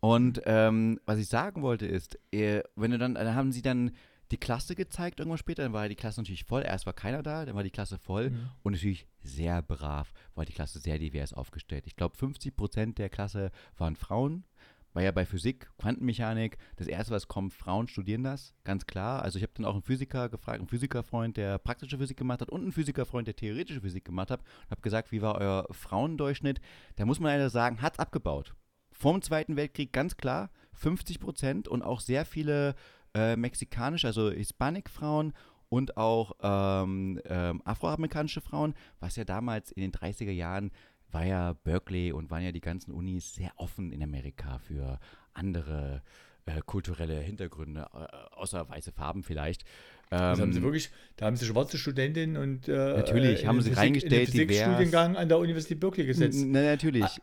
Und 0.00 0.42
ähm, 0.46 0.98
was 1.06 1.18
ich 1.18 1.28
sagen 1.28 1.62
wollte 1.62 1.86
ist, 1.86 2.18
äh, 2.32 2.62
wenn 2.74 2.90
du 2.90 2.98
dann, 2.98 3.14
dann 3.14 3.34
haben 3.34 3.52
sie 3.52 3.62
dann 3.62 3.92
die 4.32 4.38
Klasse 4.38 4.74
gezeigt 4.74 5.20
irgendwann 5.20 5.38
später, 5.38 5.62
dann 5.62 5.72
war 5.72 5.88
die 5.88 5.94
Klasse 5.94 6.20
natürlich 6.20 6.44
voll. 6.44 6.62
Erst 6.62 6.86
war 6.86 6.92
keiner 6.92 7.22
da, 7.22 7.44
dann 7.44 7.54
war 7.54 7.62
die 7.62 7.70
Klasse 7.70 7.98
voll 7.98 8.30
mhm. 8.30 8.48
und 8.62 8.72
natürlich 8.72 9.06
sehr 9.22 9.62
brav, 9.62 10.12
war 10.34 10.44
die 10.44 10.52
Klasse 10.52 10.80
sehr 10.80 10.98
divers 10.98 11.32
aufgestellt. 11.34 11.84
Ich 11.86 11.96
glaube, 11.96 12.16
50 12.16 12.56
Prozent 12.56 12.98
der 12.98 13.10
Klasse 13.10 13.50
waren 13.76 13.94
Frauen, 13.94 14.44
war 14.92 15.02
ja 15.02 15.10
bei 15.10 15.24
Physik, 15.24 15.70
Quantenmechanik, 15.78 16.58
das 16.76 16.86
erste, 16.86 17.12
was 17.12 17.28
kommt, 17.28 17.52
Frauen 17.52 17.88
studieren 17.88 18.22
das, 18.22 18.54
ganz 18.64 18.86
klar. 18.86 19.22
Also 19.22 19.38
ich 19.38 19.42
habe 19.42 19.52
dann 19.54 19.64
auch 19.66 19.72
einen 19.72 19.82
Physiker 19.82 20.28
gefragt, 20.28 20.58
einen 20.58 20.68
Physikerfreund, 20.68 21.36
der 21.36 21.58
praktische 21.58 21.98
Physik 21.98 22.16
gemacht 22.16 22.40
hat 22.40 22.50
und 22.50 22.62
einen 22.62 22.72
Physikerfreund, 22.72 23.26
der 23.26 23.36
theoretische 23.36 23.80
Physik 23.80 24.04
gemacht 24.04 24.30
hat 24.30 24.40
und 24.40 24.70
habe 24.70 24.82
gesagt, 24.82 25.12
wie 25.12 25.22
war 25.22 25.36
euer 25.36 25.66
Frauendurchschnitt? 25.70 26.60
Da 26.96 27.06
muss 27.06 27.20
man 27.20 27.32
leider 27.32 27.50
sagen, 27.50 27.80
hat 27.80 27.94
es 27.94 27.98
abgebaut. 27.98 28.54
Vorm 28.92 29.22
Zweiten 29.22 29.56
Weltkrieg 29.56 29.92
ganz 29.92 30.16
klar 30.16 30.50
50 30.74 31.20
Prozent 31.20 31.68
und 31.68 31.82
auch 31.82 32.00
sehr 32.00 32.24
viele 32.24 32.74
äh, 33.14 33.36
mexikanische, 33.36 34.06
also 34.06 34.30
Hispanic-Frauen 34.30 35.32
und 35.68 35.96
auch 35.96 36.32
ähm, 36.42 37.18
ähm, 37.24 37.62
afroamerikanische 37.64 38.42
Frauen, 38.42 38.74
was 39.00 39.16
ja 39.16 39.24
damals 39.24 39.72
in 39.72 39.80
den 39.80 39.92
30er 39.92 40.30
Jahren 40.30 40.70
war 41.12 41.24
ja 41.24 41.52
Berkeley 41.64 42.12
und 42.12 42.30
waren 42.30 42.42
ja 42.42 42.52
die 42.52 42.60
ganzen 42.60 42.92
Unis 42.92 43.34
sehr 43.34 43.52
offen 43.56 43.92
in 43.92 44.02
Amerika 44.02 44.58
für 44.58 44.98
andere 45.34 46.02
äh, 46.46 46.60
kulturelle 46.66 47.20
Hintergründe, 47.20 47.86
äh, 47.94 48.34
außer 48.34 48.68
weiße 48.68 48.92
Farben 48.92 49.22
vielleicht. 49.22 49.64
Ähm, 50.10 50.18
haben 50.18 50.52
sie 50.52 50.58
ähm, 50.58 50.64
wirklich, 50.64 50.90
da 51.16 51.26
haben 51.26 51.36
sie 51.36 51.46
schwarze 51.46 51.78
Studentinnen 51.78 52.36
und 52.36 52.68
äh, 52.68 52.72
natürlich 52.72 53.46
haben 53.46 53.60
sie 53.60 53.70
Physik, 53.70 53.78
reingestellt, 53.78 54.34
den 54.34 54.50
Studiengang 54.50 55.16
an 55.16 55.28
der 55.28 55.38
Universität 55.38 55.80
Berkeley 55.80 56.06
gesetzt. 56.06 56.44
Na, 56.46 56.62
natürlich. 56.62 57.20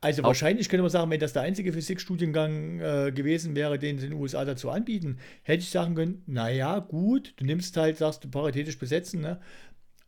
Also 0.00 0.22
Auch 0.22 0.28
wahrscheinlich 0.28 0.68
könnte 0.68 0.82
man 0.82 0.90
sagen, 0.90 1.08
wenn 1.12 1.20
das 1.20 1.32
der 1.32 1.42
einzige 1.42 1.72
Physikstudiengang 1.72 2.80
äh, 2.80 3.12
gewesen 3.14 3.54
wäre, 3.54 3.78
den 3.78 3.98
sie 3.98 4.06
in 4.06 4.12
den 4.12 4.20
USA 4.20 4.44
dazu 4.44 4.68
anbieten, 4.68 5.18
hätte 5.42 5.62
ich 5.62 5.70
sagen 5.70 5.94
können, 5.94 6.22
naja, 6.26 6.80
gut, 6.80 7.34
du 7.36 7.44
nimmst 7.44 7.76
halt, 7.76 7.98
sagst 7.98 8.24
du, 8.24 8.28
paritätisch 8.28 8.78
besetzen, 8.78 9.20
ne? 9.20 9.38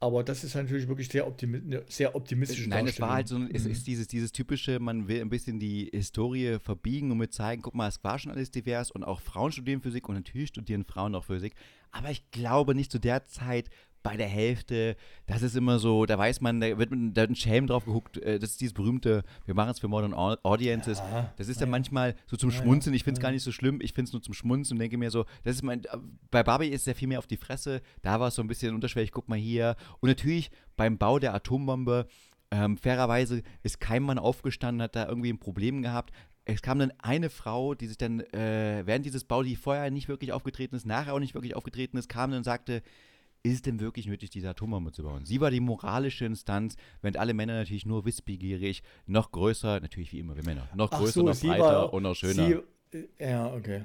Aber 0.05 0.23
das 0.23 0.45
ist 0.45 0.55
natürlich 0.55 0.87
wirklich 0.87 1.09
sehr, 1.09 1.27
optimi 1.27 1.63
ne, 1.65 1.83
sehr 1.89 2.15
optimistisch. 2.15 2.67
Nein, 2.67 2.87
es 2.87 3.01
war 3.01 3.15
halt 3.15 3.27
so, 3.27 3.43
es 3.51 3.65
mhm. 3.65 3.71
ist 3.71 3.87
dieses, 3.87 4.07
dieses 4.07 4.33
typische, 4.33 4.79
man 4.79 5.09
will 5.09 5.19
ein 5.23 5.31
bisschen 5.31 5.59
die 5.59 5.89
Historie 5.95 6.59
verbiegen 6.61 7.11
und 7.11 7.17
mit 7.17 7.33
zeigen, 7.33 7.63
guck 7.63 7.75
mal, 7.75 7.89
es 7.89 8.05
war 8.05 8.19
schon 8.19 8.31
alles 8.31 8.51
divers 8.51 8.91
und 8.91 9.03
auch 9.03 9.23
Frauen 9.23 9.51
studieren 9.51 9.81
Physik 9.81 10.07
und 10.07 10.17
natürlich 10.17 10.51
studieren 10.51 10.85
Frauen 10.85 11.15
auch 11.15 11.25
Physik. 11.25 11.55
Aber 11.91 12.11
ich 12.11 12.31
glaube 12.33 12.75
nicht 12.75 12.93
zu 12.93 12.99
der 12.99 13.25
Zeit 13.25 13.71
bei 14.05 14.17
der 14.19 14.29
Hälfte, 14.29 14.97
das 15.27 15.43
ist 15.43 15.57
immer 15.57 15.79
so, 15.79 16.05
da 16.05 16.17
weiß 16.19 16.43
man, 16.43 16.61
da 16.61 16.79
wird 16.79 16.93
da 16.93 17.23
wird 17.23 17.31
ein 17.31 17.35
Schelm 17.35 17.67
drauf 17.67 17.87
geguckt, 17.87 18.19
äh, 18.19 18.39
das 18.39 18.51
ist 18.51 18.61
dieses 18.61 18.75
berühmte, 18.75 19.25
wir 19.47 19.55
machen 19.55 19.71
es 19.71 19.81
für 19.81 19.89
Modern 19.89 20.13
Audiences. 20.15 20.99
Ja, 20.99 21.33
das 21.37 21.49
ist 21.49 21.61
dann 21.61 21.71
manchmal 21.71 22.15
so 22.27 22.37
zum 22.37 22.51
ja, 22.51 22.57
Schmunzeln, 22.57 22.95
ich 22.95 23.03
finde 23.03 23.19
es 23.19 23.23
gar 23.23 23.33
nicht 23.33 23.43
so 23.43 23.51
schlimm, 23.51 23.81
ich 23.81 23.95
finde 23.95 24.11
es 24.11 24.13
nur 24.13 24.23
zum 24.23 24.35
Schmunzeln 24.35 24.77
und 24.77 24.81
denke 24.81 24.99
mir 24.99 25.11
so, 25.11 25.25
das 25.43 25.57
ist 25.57 25.63
mein, 25.63 25.83
bei 26.31 26.43
Barbie 26.43 26.69
ist 26.69 26.83
es 26.83 26.87
ja 26.87 26.95
viel 26.95 27.09
mehr 27.09 27.19
auf 27.19 27.27
die 27.27 27.39
Fresse, 27.39 27.81
da 28.03 28.21
war 28.21 28.29
es 28.29 28.35
so 28.35 28.43
ein 28.43 28.47
bisschen 28.47 28.75
unterschwellig, 28.75 29.11
guck 29.11 29.29
mal 29.29 29.39
hier. 29.39 29.75
Und 30.01 30.11
natürlich 30.11 30.51
beim 30.77 30.99
Bau 30.99 31.19
der 31.19 31.35
Atombombe, 31.35 32.07
ähm, 32.51 32.77
fairerweise 32.77 33.43
ist 33.63 33.81
kein 33.81 34.03
Mann 34.03 34.19
aufgestanden, 34.19 34.83
hat 34.83 34.97
da 34.97 35.09
irgendwie 35.09 35.33
ein 35.33 35.41
Problem 35.41 35.81
gehabt. 35.81 36.13
Es 36.45 36.61
kam 36.61 36.79
dann 36.79 36.93
eine 36.99 37.31
Frau, 37.31 37.75
die 37.75 37.87
sich 37.87 37.97
dann 37.97 38.21
äh, 38.21 38.83
während 38.85 39.07
dieses 39.07 39.25
Bau, 39.25 39.43
die 39.43 39.57
vorher 39.57 39.91
nicht 39.91 40.09
wirklich 40.09 40.33
aufgetreten 40.33 40.77
ist, 40.77 40.85
nachher 40.85 41.15
auch 41.15 41.21
nicht 41.21 41.33
wirklich 41.33 41.57
aufgetreten 41.57 41.97
ist, 41.97 42.11
kam 42.11 42.33
und 42.33 42.45
sagte, 42.45 42.83
ist 43.45 43.67
denn 43.67 43.79
wirklich 43.79 44.07
nötig, 44.07 44.31
diese 44.31 44.49
Atombombe 44.49 44.91
zu 44.91 45.03
bauen? 45.03 45.27
Sie 45.27 45.41
war 45.41 45.51
die 45.51 45.61
moralische 45.61 46.25
Instanz, 46.25 46.77
während 47.03 47.19
alle 47.19 47.35
Männer 47.35 47.55
natürlich 47.55 47.87
nur 47.87 48.05
wissbegierig, 48.05 48.83
noch 49.07 49.31
größer, 49.31 49.81
natürlich 49.81 50.13
wie 50.13 50.19
immer 50.19 50.35
wir 50.35 50.45
Männer, 50.45 50.67
noch 50.75 50.91
größer, 50.91 51.13
so, 51.13 51.23
noch 51.23 51.39
breiter 51.39 51.63
war, 51.63 51.93
und 51.93 52.03
noch 52.03 52.15
schöner. 52.15 52.63
Sie, 52.91 52.99
äh, 53.19 53.31
ja, 53.31 53.53
okay. 53.55 53.85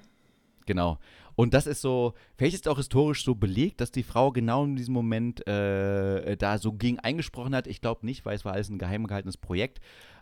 Genau. 0.66 0.98
Und 1.36 1.54
das 1.54 1.68
ist 1.68 1.82
so, 1.82 2.14
vielleicht 2.38 2.56
ist 2.56 2.66
es 2.66 2.72
auch 2.72 2.78
historisch 2.78 3.24
so 3.24 3.36
belegt, 3.36 3.82
dass 3.82 3.92
die 3.92 4.04
Frau 4.04 4.32
genau 4.32 4.64
in 4.64 4.76
diesem 4.76 4.94
Moment 4.94 5.46
äh, 5.48 6.38
da 6.38 6.58
so 6.58 6.74
gegen 6.74 7.00
eingesprochen 7.00 7.56
hat. 7.56 7.68
Ich 7.68 7.82
glaube 7.82 8.06
nicht, 8.06 8.26
weil 8.26 8.36
es 8.36 8.46
war 8.46 8.54
alles 8.54 8.70
ein 8.70 8.78
geheim 8.78 9.08
gehaltenes 9.08 9.38
Projekt. 9.38 9.80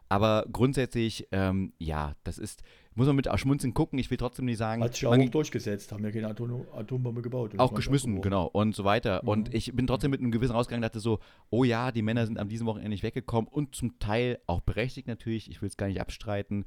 Aber 0.09 0.45
grundsätzlich, 0.51 1.27
ähm, 1.31 1.73
ja, 1.79 2.13
das 2.23 2.38
ist, 2.38 2.63
muss 2.97 3.05
man 3.05 3.15
mit 3.15 3.29
Schmunzeln 3.39 3.75
gucken. 3.75 3.99
Ich 3.99 4.09
will 4.09 4.17
trotzdem 4.17 4.45
nicht 4.45 4.57
sagen. 4.57 4.83
Hat 4.83 4.95
sich 4.95 5.05
auch 5.05 5.15
durchgesetzt, 5.15 5.91
haben 5.91 6.03
ja 6.03 6.11
keine 6.11 6.29
Atom 6.29 6.65
Atombombe 6.75 7.21
gebaut. 7.21 7.57
Auch 7.59 7.75
geschmissen, 7.75 8.21
genau. 8.21 8.47
Und 8.47 8.75
so 8.75 8.85
weiter. 8.85 9.21
Mhm. 9.21 9.29
Und 9.29 9.53
ich 9.53 9.71
bin 9.75 9.85
trotzdem 9.85 10.09
mit 10.09 10.19
einem 10.19 10.31
gewissen 10.31 10.53
rausgegangen, 10.53 10.81
dachte 10.81 10.99
so, 10.99 11.19
oh 11.51 11.63
ja, 11.63 11.91
die 11.91 12.01
Männer 12.01 12.25
sind 12.25 12.39
an 12.39 12.49
diesem 12.49 12.65
Wochenende 12.65 12.89
nicht 12.89 13.03
weggekommen 13.03 13.47
und 13.47 13.75
zum 13.75 13.99
Teil 13.99 14.39
auch 14.47 14.61
berechtigt 14.61 15.07
natürlich. 15.07 15.49
Ich 15.51 15.61
will 15.61 15.67
es 15.67 15.77
gar 15.77 15.85
nicht 15.87 16.01
abstreiten. 16.01 16.65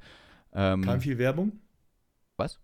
Ähm, 0.53 0.83
Kam 0.83 1.01
viel 1.01 1.17
Werbung? 1.17 1.59
Was? 2.37 2.61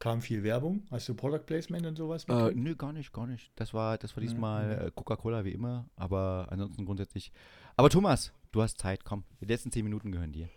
Kam 0.00 0.20
viel 0.20 0.42
Werbung? 0.42 0.82
Hast 0.90 1.08
du 1.08 1.14
Product 1.14 1.46
Placement 1.46 1.86
und 1.86 1.96
sowas? 1.96 2.24
Äh, 2.28 2.52
nö, 2.54 2.74
gar 2.74 2.92
nicht, 2.92 3.12
gar 3.12 3.28
nicht. 3.28 3.52
Das 3.54 3.74
war, 3.74 3.96
das 3.98 4.16
war 4.16 4.20
diesmal 4.22 4.86
mhm. 4.86 4.94
Coca-Cola 4.96 5.44
wie 5.44 5.52
immer, 5.52 5.88
aber 5.94 6.48
ansonsten 6.50 6.84
grundsätzlich. 6.84 7.30
Aber 7.76 7.90
Thomas, 7.90 8.32
du 8.50 8.60
hast 8.60 8.80
Zeit, 8.80 9.04
komm. 9.04 9.22
Die 9.40 9.44
letzten 9.46 9.70
10 9.70 9.84
Minuten 9.84 10.10
gehören 10.10 10.32
dir. 10.32 10.48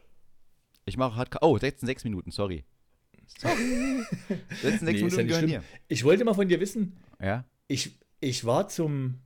Ich 0.85 0.97
mache 0.97 1.15
Hardcore. 1.15 1.45
Oh, 1.45 1.57
letzten 1.57 1.85
6 1.85 2.03
Minuten, 2.03 2.31
sorry. 2.31 2.65
Sorry. 3.39 4.03
letzten 4.63 4.85
6 4.85 4.85
nee, 4.85 4.93
Minuten 4.93 5.29
ja 5.29 5.41
gehören. 5.41 5.63
Ich 5.87 6.03
wollte 6.03 6.23
mal 6.25 6.33
von 6.33 6.47
dir 6.47 6.59
wissen. 6.59 6.97
Ja. 7.19 7.45
Ich, 7.67 7.99
ich 8.19 8.45
war 8.45 8.67
zum. 8.67 9.19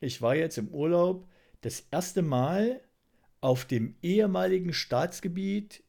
Ich 0.00 0.20
war 0.20 0.34
jetzt 0.34 0.58
im 0.58 0.68
Urlaub 0.68 1.28
das 1.60 1.86
erste 1.90 2.22
Mal 2.22 2.80
auf 3.40 3.64
dem 3.64 3.96
ehemaligen 4.02 4.72
Staatsgebiet 4.72 5.84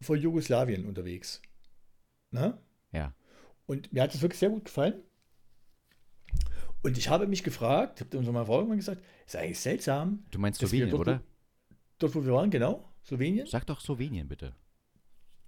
von 0.00 0.18
Jugoslawien 0.18 0.86
unterwegs. 0.86 1.40
Na? 2.30 2.58
Ja. 2.92 3.14
Und 3.66 3.92
mir 3.92 4.02
hat 4.02 4.14
es 4.14 4.22
wirklich 4.22 4.38
sehr 4.38 4.50
gut 4.50 4.66
gefallen. 4.66 5.02
Und 6.82 6.98
ich 6.98 7.08
habe 7.08 7.26
mich 7.26 7.42
gefragt, 7.42 8.00
habe 8.00 8.18
unserer 8.18 8.46
Frau 8.46 8.58
irgendwann 8.58 8.78
gesagt, 8.78 9.02
ist 9.26 9.36
eigentlich 9.36 9.58
seltsam. 9.58 10.24
Du 10.30 10.38
meinst 10.38 10.60
Slowenien, 10.60 10.90
dort, 10.90 11.00
oder? 11.00 11.22
Dort, 11.98 12.14
wo 12.14 12.24
wir 12.24 12.32
waren, 12.32 12.50
genau. 12.50 12.92
Slowenien. 13.06 13.46
Sag 13.46 13.66
doch 13.66 13.80
Slowenien, 13.80 14.28
bitte. 14.28 14.54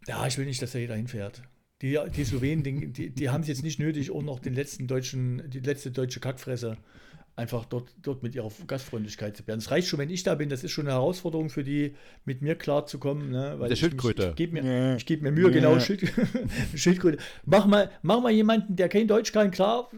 Ja, 0.06 0.26
ich 0.26 0.38
will 0.38 0.46
nicht, 0.46 0.62
dass 0.62 0.72
da 0.72 0.78
jeder 0.78 0.94
hinfährt. 0.94 1.42
Die, 1.82 1.98
die 2.14 2.24
Slowenen, 2.24 2.62
die, 2.62 2.92
die, 2.92 3.10
die 3.10 3.30
haben 3.30 3.42
es 3.42 3.48
jetzt 3.48 3.62
nicht 3.62 3.78
nötig, 3.78 4.10
auch 4.10 4.22
noch 4.22 4.40
den 4.40 4.54
letzten 4.54 4.86
deutschen, 4.86 5.48
die 5.50 5.60
letzte 5.60 5.90
deutsche 5.90 6.18
Kackfresse 6.20 6.76
einfach 7.38 7.64
dort, 7.64 7.94
dort 8.02 8.22
mit 8.22 8.34
ihrer 8.34 8.50
Gastfreundlichkeit 8.66 9.36
zu 9.36 9.46
werden. 9.46 9.60
Es 9.60 9.70
reicht 9.70 9.86
schon, 9.86 10.00
wenn 10.00 10.10
ich 10.10 10.24
da 10.24 10.34
bin. 10.34 10.48
Das 10.48 10.64
ist 10.64 10.72
schon 10.72 10.86
eine 10.86 10.94
Herausforderung 10.94 11.50
für 11.50 11.62
die, 11.62 11.94
mit 12.24 12.42
mir 12.42 12.56
klarzukommen. 12.56 13.30
Ne? 13.30 13.54
Weil 13.58 13.68
Der 13.68 13.76
Schildkröte. 13.76 14.22
Ich, 14.22 14.28
ich 14.30 14.34
gebe 14.34 14.60
mir, 14.60 14.96
ich 14.96 15.06
geb 15.06 15.22
mir 15.22 15.30
Mühe, 15.30 15.50
genau, 15.50 15.78
Schild, 15.78 16.12
Schildkröte. 16.74 17.18
Mach 17.46 17.66
mal, 17.66 17.90
mach 18.02 18.20
mal 18.20 18.32
jemanden, 18.32 18.74
der 18.74 18.88
kein 18.88 19.06
Deutsch 19.06 19.30
kann, 19.30 19.52
klar, 19.52 19.88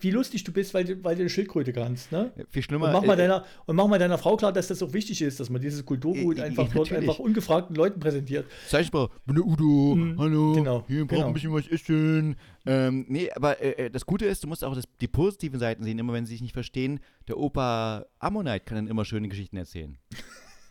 wie 0.00 0.10
lustig 0.10 0.42
du 0.42 0.52
bist, 0.52 0.74
weil, 0.74 0.84
du, 0.84 1.04
weil 1.04 1.14
du 1.14 1.22
eine 1.22 1.30
Schildkröte 1.30 1.72
kannst. 1.72 2.10
Ne? 2.10 2.32
Viel 2.50 2.62
schlimmer. 2.62 2.86
Und 2.86 2.92
mach, 2.92 3.04
mal 3.04 3.14
äh, 3.14 3.18
deiner, 3.18 3.44
und 3.66 3.76
mach 3.76 3.86
mal 3.86 3.98
deiner 3.98 4.18
Frau 4.18 4.36
klar, 4.36 4.52
dass 4.52 4.66
das 4.66 4.82
auch 4.82 4.92
wichtig 4.92 5.22
ist, 5.22 5.38
dass 5.38 5.50
man 5.50 5.62
dieses 5.62 5.86
Kulturgut 5.86 6.38
äh, 6.38 6.42
einfach 6.42 6.68
dort 6.74 6.92
einfach 6.92 7.20
ungefragten 7.20 7.76
Leuten 7.76 8.00
präsentiert. 8.00 8.46
Sag 8.66 8.92
mal, 8.92 9.08
bin 9.24 9.36
der 9.36 9.46
Udo, 9.46 9.94
mhm, 9.94 10.18
hallo, 10.18 10.52
genau, 10.52 10.84
hier 10.88 11.06
braucht 11.06 11.10
genau. 11.10 11.26
ein 11.28 11.32
bisschen 11.32 11.52
was 11.52 11.68
essen. 11.68 12.36
Ähm, 12.68 13.06
nee, 13.08 13.30
aber 13.32 13.62
äh, 13.62 13.86
äh, 13.86 13.90
das 13.90 14.04
Gute 14.04 14.26
ist, 14.26 14.44
du 14.44 14.46
musst 14.46 14.62
auch 14.62 14.74
das, 14.74 14.84
die 15.00 15.08
positiven 15.08 15.58
Seiten 15.58 15.84
sehen, 15.84 15.98
immer 15.98 16.12
wenn 16.12 16.26
sie 16.26 16.34
sich 16.34 16.42
nicht 16.42 16.52
verstehen. 16.52 17.00
Der 17.26 17.38
Opa 17.38 18.04
Ammonite 18.18 18.60
kann 18.60 18.76
dann 18.76 18.88
immer 18.88 19.06
schöne 19.06 19.28
Geschichten 19.28 19.56
erzählen. 19.56 19.96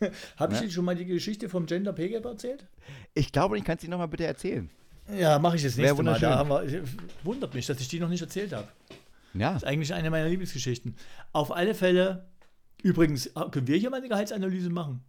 Habe 0.36 0.52
ich 0.52 0.60
ja? 0.60 0.64
Ihnen 0.64 0.70
schon 0.70 0.84
mal 0.84 0.94
die 0.94 1.06
Geschichte 1.06 1.48
vom 1.48 1.66
Gender 1.66 1.92
Pay 1.92 2.10
Gap 2.10 2.24
erzählt? 2.24 2.64
Ich 3.14 3.32
glaube, 3.32 3.58
ich 3.58 3.64
kann 3.64 3.78
es 3.78 3.82
Ihnen 3.82 3.90
nochmal 3.90 4.06
bitte 4.06 4.26
erzählen. 4.26 4.70
Ja, 5.18 5.40
mache 5.40 5.56
ich 5.56 5.64
das 5.64 5.76
nächste 5.76 6.00
Mal. 6.04 6.20
Da 6.20 6.48
wir, 6.70 6.84
wundert 7.24 7.52
mich, 7.52 7.66
dass 7.66 7.80
ich 7.80 7.88
die 7.88 7.98
noch 7.98 8.08
nicht 8.08 8.22
erzählt 8.22 8.52
habe. 8.52 8.68
Ja. 9.34 9.54
Das 9.54 9.64
ist 9.64 9.68
eigentlich 9.68 9.92
eine 9.92 10.08
meiner 10.10 10.28
Lieblingsgeschichten. 10.28 10.94
Auf 11.32 11.50
alle 11.50 11.74
Fälle, 11.74 12.28
übrigens, 12.80 13.28
können 13.50 13.66
wir 13.66 13.76
hier 13.76 13.90
mal 13.90 13.96
eine 13.96 14.08
Gehaltsanalyse 14.08 14.70
machen? 14.70 15.02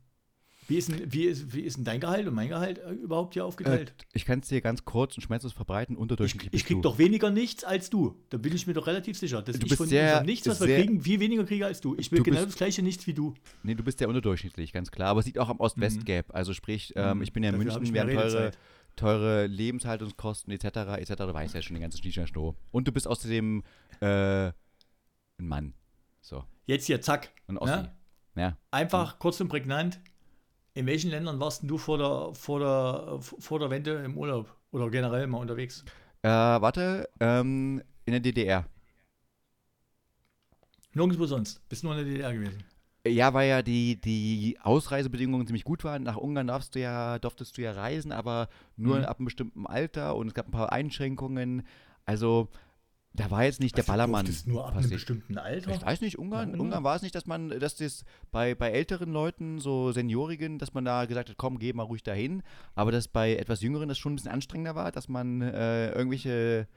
Wie 0.70 0.78
ist, 0.78 0.90
denn, 0.90 1.12
wie, 1.12 1.24
ist, 1.24 1.52
wie 1.52 1.62
ist 1.62 1.78
denn 1.78 1.84
dein 1.84 2.00
Gehalt 2.00 2.28
und 2.28 2.36
mein 2.36 2.48
Gehalt 2.48 2.78
äh, 2.78 2.92
überhaupt 2.92 3.34
hier 3.34 3.44
aufgeteilt? 3.44 3.90
Äh, 3.90 4.04
ich 4.14 4.26
kann 4.26 4.40
es 4.40 4.50
dir 4.50 4.62
ganz 4.62 4.86
kurz 4.86 5.16
und 5.16 5.24
schmerzlos 5.24 5.52
verbreiten. 5.52 5.98
Unterdurchschnittlich 5.98 6.54
ich, 6.54 6.62
ich 6.62 6.68
krieg 6.68 6.82
doch 6.84 7.00
weniger 7.00 7.32
nichts 7.32 7.64
als 7.64 7.90
du. 7.90 8.16
Da 8.30 8.38
bin 8.38 8.54
ich 8.54 8.68
mir 8.68 8.74
doch 8.74 8.86
relativ 8.86 9.18
sicher. 9.18 9.42
Dass 9.42 9.58
du 9.58 9.66
ich 9.66 9.76
von, 9.76 9.88
sehr, 9.88 10.24
nichts, 10.24 10.48
was 10.48 10.62
wir 10.62 10.78
kriegen, 10.78 11.02
viel 11.02 11.20
weniger 11.20 11.44
kriege 11.44 11.66
als 11.66 11.82
du. 11.82 11.96
Ich 11.98 12.12
will 12.12 12.22
genau 12.22 12.38
bist, 12.38 12.50
das 12.50 12.56
gleiche 12.56 12.84
nichts 12.84 13.08
wie 13.08 13.16
du. 13.16 13.34
Nee, 13.64 13.74
du 13.74 13.84
bist 13.84 13.98
sehr 13.98 14.08
unterdurchschnittlich, 14.08 14.72
ganz 14.72 14.92
klar. 14.92 15.10
Aber 15.10 15.22
es 15.22 15.26
liegt 15.26 15.40
auch 15.40 15.50
am 15.50 15.60
Ost-West-Gap. 15.60 16.30
Mhm. 16.30 16.36
Also 16.36 16.54
sprich, 16.54 16.94
ähm, 16.96 17.18
mhm. 17.18 17.24
ich 17.24 17.34
bin 17.34 17.42
ja 17.42 17.50
in 17.50 17.58
München, 17.58 17.92
wir 17.92 18.02
haben 18.02 18.12
teure, 18.12 18.52
teure 18.96 19.48
Lebenshaltungskosten 19.48 20.54
etc. 20.54 20.66
etc. 21.00 21.16
Du 21.16 21.34
weißt 21.34 21.56
ja 21.56 21.64
schon 21.64 21.74
den 21.78 21.82
ganzen 21.82 21.98
Schnieschner 21.98 22.28
Und 22.70 22.88
du 22.88 22.92
bist 22.92 23.08
außerdem 23.08 23.64
äh, 24.02 24.06
ein 24.06 24.54
Mann. 25.40 25.74
So. 26.22 26.44
Jetzt 26.68 26.86
hier, 26.86 27.02
zack. 27.02 27.32
Ein 27.48 27.58
Ossi. 27.58 27.72
Ja? 27.72 27.94
ja. 28.36 28.58
Einfach 28.70 29.18
kurz 29.18 29.42
und 29.42 29.48
prägnant. 29.50 30.00
In 30.80 30.86
welchen 30.86 31.12
Ländern 31.12 31.42
warst 31.42 31.64
du 31.70 31.78
vor 31.78 31.98
der, 31.98 32.34
vor 32.36 32.60
der, 32.62 33.20
vor 33.20 33.60
der 33.60 33.70
Wende 33.70 33.96
im 33.96 34.18
Urlaub 34.18 34.56
oder 34.72 34.90
generell 34.90 35.28
mal 35.28 35.40
unterwegs? 35.40 35.84
Äh, 36.22 36.30
warte, 36.30 37.10
ähm, 37.20 37.84
in 38.06 38.14
der 38.14 38.22
DDR. 38.22 38.66
Nirgendwo 40.94 41.26
sonst. 41.26 41.68
Bist 41.68 41.84
nur 41.84 41.92
in 41.98 42.06
der 42.06 42.06
DDR 42.06 42.34
gewesen. 42.34 42.64
Ja, 43.06 43.34
weil 43.34 43.50
ja 43.50 43.62
die, 43.62 44.00
die 44.00 44.58
Ausreisebedingungen 44.62 45.46
ziemlich 45.46 45.66
gut 45.66 45.84
waren. 45.84 46.04
Nach 46.04 46.16
Ungarn 46.16 46.48
darfst 46.48 46.76
du 46.76 46.80
ja, 46.80 47.20
durftest 47.20 47.58
du 47.58 47.62
ja 47.62 47.74
reisen, 47.74 48.14
aber 48.14 48.48
nur 48.78 49.00
mhm. 49.00 49.04
ab 49.04 49.20
einem 49.20 49.26
bestimmten 49.26 49.68
Alter 49.68 50.16
und 50.16 50.28
es 50.28 50.34
gab 50.34 50.48
ein 50.48 50.52
paar 50.52 50.72
Einschränkungen. 50.72 51.64
Also 52.06 52.48
da 53.14 53.32
war 53.32 53.44
jetzt 53.44 53.60
nicht 53.60 53.76
also 53.76 53.86
der 53.86 53.92
Ballermann. 53.92 54.26
Das 54.26 54.46
nur 54.46 54.68
ab 54.68 54.76
einem 54.76 54.90
bestimmten 54.90 55.38
Alter? 55.38 55.72
Ich 55.74 55.82
weiß 55.82 56.02
nicht, 56.02 56.20
Ungarn, 56.20 56.54
ja, 56.54 56.60
Ungarn 56.60 56.84
war 56.84 56.96
es 56.96 57.02
nicht, 57.02 57.16
dass 57.16 57.26
man, 57.26 57.50
dass 57.50 57.76
das 57.76 58.06
bei, 58.32 58.54
bei 58.54 58.70
älteren 58.70 59.12
Leuten, 59.12 59.60
so 59.60 59.92
Seniorigen, 59.92 60.60
dass 60.60 60.74
man 60.74 60.86
da 60.86 61.06
gesagt 61.06 61.30
hat, 61.30 61.38
komm, 61.38 61.58
geh 61.60 61.74
mal 61.74 61.84
ruhig 61.84 62.04
dahin. 62.04 62.44
Aber 62.76 62.92
dass 62.92 63.08
bei 63.08 63.36
etwas 63.36 63.62
Jüngeren 63.62 63.90
das 63.90 63.98
schon 63.98 64.14
ein 64.14 64.16
bisschen 64.16 64.32
anstrengender 64.32 64.76
war, 64.76 64.92
dass 64.92 65.08
man 65.08 65.42
äh, 65.42 65.92
irgendwelche 65.92 66.68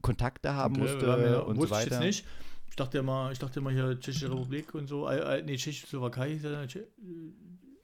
Kontakte 0.00 0.54
haben 0.54 0.76
okay, 0.76 0.82
musste 0.82 1.16
mir, 1.16 1.46
und 1.46 1.60
so 1.60 1.70
weiter. 1.70 2.00
Ich 2.00 2.06
nicht. 2.06 2.24
Ich 2.70 2.76
dachte 2.76 2.98
immer, 2.98 3.30
ich 3.32 3.38
dachte 3.38 3.60
immer 3.60 3.70
hier 3.70 3.98
Tschechische 3.98 4.30
Republik 4.30 4.74
und 4.74 4.86
so, 4.86 5.08
äh, 5.08 5.38
äh 5.38 5.42
nee, 5.42 5.56
Tschechoslowakei. 5.56 6.40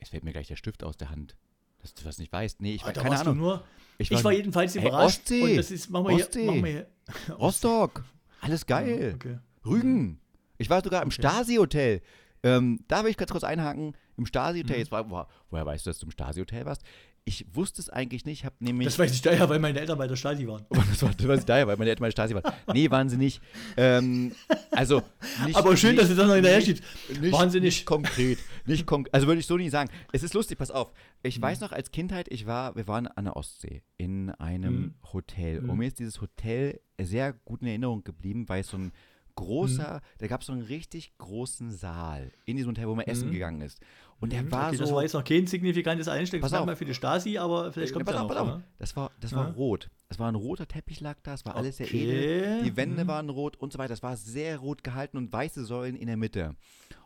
Es 0.00 0.08
fällt 0.08 0.24
mir 0.24 0.32
gleich 0.32 0.48
der 0.48 0.56
Stift 0.56 0.84
aus 0.84 0.96
der 0.96 1.10
Hand. 1.10 1.36
Dass 1.84 1.92
du 1.92 2.02
das 2.02 2.16
nicht 2.16 2.32
weißt. 2.32 2.62
Nee, 2.62 2.76
ich 2.76 2.84
war 2.84 2.94
keine 2.94 3.20
Ahnung. 3.20 3.36
Nur, 3.36 3.62
ich, 3.98 4.10
war, 4.10 4.18
ich 4.18 4.24
war 4.24 4.32
jedenfalls 4.32 4.74
überrascht. 4.74 5.18
Ostsee. 5.18 5.42
Und 5.42 5.56
das 5.56 5.70
ist, 5.70 5.90
machen 5.90 6.08
wir 6.08 6.14
Ostsee. 6.14 6.40
Hier, 6.40 6.50
machen 6.50 6.64
wir 6.64 6.70
hier. 6.70 6.86
Rostock. 7.38 8.04
Alles 8.40 8.64
geil. 8.64 9.08
Ja, 9.10 9.14
okay. 9.14 9.38
Rügen. 9.66 10.18
Ich 10.56 10.70
war 10.70 10.82
sogar 10.82 11.02
im 11.02 11.08
okay. 11.08 11.20
Stasi-Hotel. 11.20 12.00
Ähm, 12.42 12.80
da 12.88 13.04
will 13.04 13.10
ich 13.10 13.18
ganz 13.18 13.30
kurz 13.30 13.44
einhaken. 13.44 13.94
Im 14.16 14.24
Stasi-Hotel. 14.24 14.84
Mhm. 14.84 15.24
woher 15.50 15.66
weißt 15.66 15.84
du, 15.84 15.90
dass 15.90 15.98
du 15.98 16.06
im 16.06 16.12
Stasi-Hotel 16.12 16.64
warst? 16.64 16.82
Ich 17.26 17.46
wusste 17.54 17.80
es 17.80 17.88
eigentlich 17.88 18.26
nicht, 18.26 18.44
habe 18.44 18.56
nämlich. 18.60 18.84
Das 18.84 18.98
weiß 18.98 19.10
ich 19.12 19.22
daher, 19.22 19.48
weil 19.48 19.58
meine 19.58 19.80
Eltern 19.80 19.96
bei 19.96 20.06
der 20.06 20.16
Stasi 20.16 20.46
waren. 20.46 20.66
das, 20.68 21.02
war, 21.02 21.10
das 21.16 21.26
weiß 21.26 21.40
ich 21.40 21.46
daher, 21.46 21.66
weil 21.66 21.78
meine 21.78 21.88
Eltern 21.88 22.02
bei 22.02 22.08
der 22.08 22.12
Stasi 22.12 22.34
waren. 22.34 22.52
Nee, 22.72 22.90
waren 22.90 23.08
sie 23.08 23.16
nicht. 23.16 23.40
Ähm, 23.78 24.32
also. 24.70 25.02
Nicht, 25.46 25.56
Aber 25.56 25.74
schön, 25.74 25.92
nicht, 25.92 26.02
dass 26.02 26.10
du 26.10 26.16
das 26.16 26.26
noch 26.26 26.34
hinterher 26.34 26.60
steht. 26.60 26.82
Wahnsinnig. 27.32 27.76
Nicht 27.76 27.86
konkret. 27.86 28.38
Nicht 28.66 28.84
konk 28.84 29.08
also 29.10 29.26
würde 29.26 29.40
ich 29.40 29.46
so 29.46 29.56
nicht 29.56 29.70
sagen. 29.70 29.90
Es 30.12 30.22
ist 30.22 30.34
lustig, 30.34 30.58
pass 30.58 30.70
auf. 30.70 30.92
Ich 31.22 31.38
mhm. 31.38 31.42
weiß 31.42 31.60
noch, 31.60 31.72
als 31.72 31.90
Kindheit, 31.90 32.28
ich 32.30 32.44
war, 32.44 32.76
wir 32.76 32.86
waren 32.88 33.06
an 33.06 33.24
der 33.24 33.36
Ostsee 33.36 33.82
in 33.96 34.30
einem 34.32 34.74
mhm. 34.74 34.94
Hotel. 35.14 35.60
Und 35.60 35.68
mhm. 35.68 35.78
mir 35.78 35.86
ist 35.86 35.98
dieses 35.98 36.20
Hotel 36.20 36.78
sehr 37.00 37.32
gut 37.32 37.62
in 37.62 37.68
Erinnerung 37.68 38.04
geblieben, 38.04 38.50
weil 38.50 38.60
es 38.60 38.68
so 38.68 38.76
ein 38.76 38.92
großer, 39.36 39.94
mhm. 39.94 40.18
da 40.18 40.26
gab 40.26 40.40
es 40.40 40.46
so 40.46 40.52
einen 40.52 40.62
richtig 40.62 41.16
großen 41.18 41.70
Saal 41.70 42.32
in 42.44 42.56
diesem 42.56 42.70
Hotel, 42.70 42.88
wo 42.88 42.94
man 42.94 43.06
essen 43.06 43.28
mhm. 43.28 43.32
gegangen 43.32 43.60
ist. 43.60 43.80
Und 44.20 44.32
der 44.32 44.42
mhm, 44.42 44.52
war 44.52 44.68
okay, 44.68 44.76
so. 44.76 44.84
Das 44.84 44.92
war 44.92 45.02
jetzt 45.02 45.12
noch 45.12 45.24
kein 45.24 45.46
signifikantes 45.46 46.08
Einstellungsmerkmal 46.08 46.76
für 46.76 46.84
die 46.84 46.94
Stasi, 46.94 47.38
aber 47.38 47.72
vielleicht 47.72 47.92
kommt 47.92 48.08
es 48.08 48.14
ja, 48.14 48.22
noch. 48.22 48.36
Auf, 48.36 48.60
das 48.78 48.96
war, 48.96 49.10
das 49.20 49.34
war 49.34 49.48
ja. 49.48 49.52
rot. 49.52 49.90
Es 50.08 50.18
war 50.18 50.30
ein 50.30 50.34
roter 50.34 50.66
Teppich 50.66 51.00
lag 51.00 51.18
da, 51.22 51.34
es 51.34 51.44
war 51.44 51.56
alles 51.56 51.80
okay. 51.80 51.90
sehr 51.90 52.00
edel. 52.00 52.62
Die 52.64 52.76
Wände 52.76 53.04
mhm. 53.04 53.08
waren 53.08 53.28
rot 53.28 53.56
und 53.56 53.72
so 53.72 53.78
weiter. 53.78 53.92
Es 53.92 54.02
war 54.02 54.16
sehr 54.16 54.58
rot 54.58 54.84
gehalten 54.84 55.16
und 55.16 55.32
weiße 55.32 55.64
Säulen 55.64 55.96
in 55.96 56.06
der 56.06 56.16
Mitte. 56.16 56.54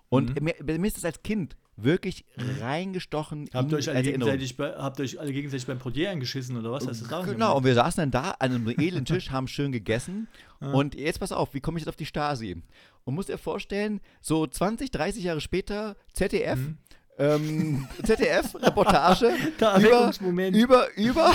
Und 0.09 0.41
mhm. 0.41 0.45
mir, 0.45 0.79
mir, 0.79 0.87
ist 0.87 0.97
das 0.97 1.05
als 1.05 1.23
Kind 1.23 1.57
wirklich 1.77 2.25
reingestochen. 2.61 3.49
Habt 3.53 3.71
ihr 3.71 3.79
euch 3.79 3.89
alle 3.89 4.03
gegenseitig, 4.03 4.57
bei, 4.57 4.73
habt 4.73 5.01
euch 5.01 5.21
alle 5.21 5.33
gegenseitig 5.33 5.67
beim 5.67 5.79
Portier 5.79 6.11
eingeschissen 6.11 6.57
oder 6.57 6.73
was? 6.73 6.87
Hast 6.87 7.09
genau, 7.27 7.57
und 7.57 7.65
wir 7.65 7.75
saßen 7.75 8.01
dann 8.01 8.11
da 8.11 8.31
an 8.33 8.53
einem 8.53 8.69
edlen 8.69 9.05
Tisch, 9.05 9.31
haben 9.31 9.49
schön 9.49 9.71
gegessen. 9.71 10.29
Ja. 10.61 10.73
Und 10.73 10.95
jetzt 10.95 11.21
pass 11.21 11.31
auf, 11.31 11.55
wie 11.55 11.61
komme 11.61 11.79
ich 11.79 11.83
jetzt 11.83 11.89
auf 11.89 11.97
die 11.97 12.07
Stasi? 12.07 12.63
Und 13.05 13.15
musst 13.15 13.29
dir 13.29 13.39
vorstellen, 13.39 14.01
so 14.21 14.47
20, 14.47 14.91
30 14.91 15.25
Jahre 15.25 15.41
später, 15.41 15.97
ZDF, 16.13 16.59
mhm 16.59 16.79
ähm, 17.19 17.89
ZDF-Reportage 18.05 19.33
über, 20.53 20.89
über, 20.95 21.33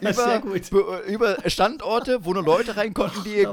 über, 0.00 0.42
über, 0.70 1.04
über 1.04 1.36
Standorte, 1.50 2.24
wo 2.24 2.32
nur 2.32 2.44
Leute 2.44 2.76
rein 2.76 2.94
konnten, 2.94 3.24
die 3.24 3.46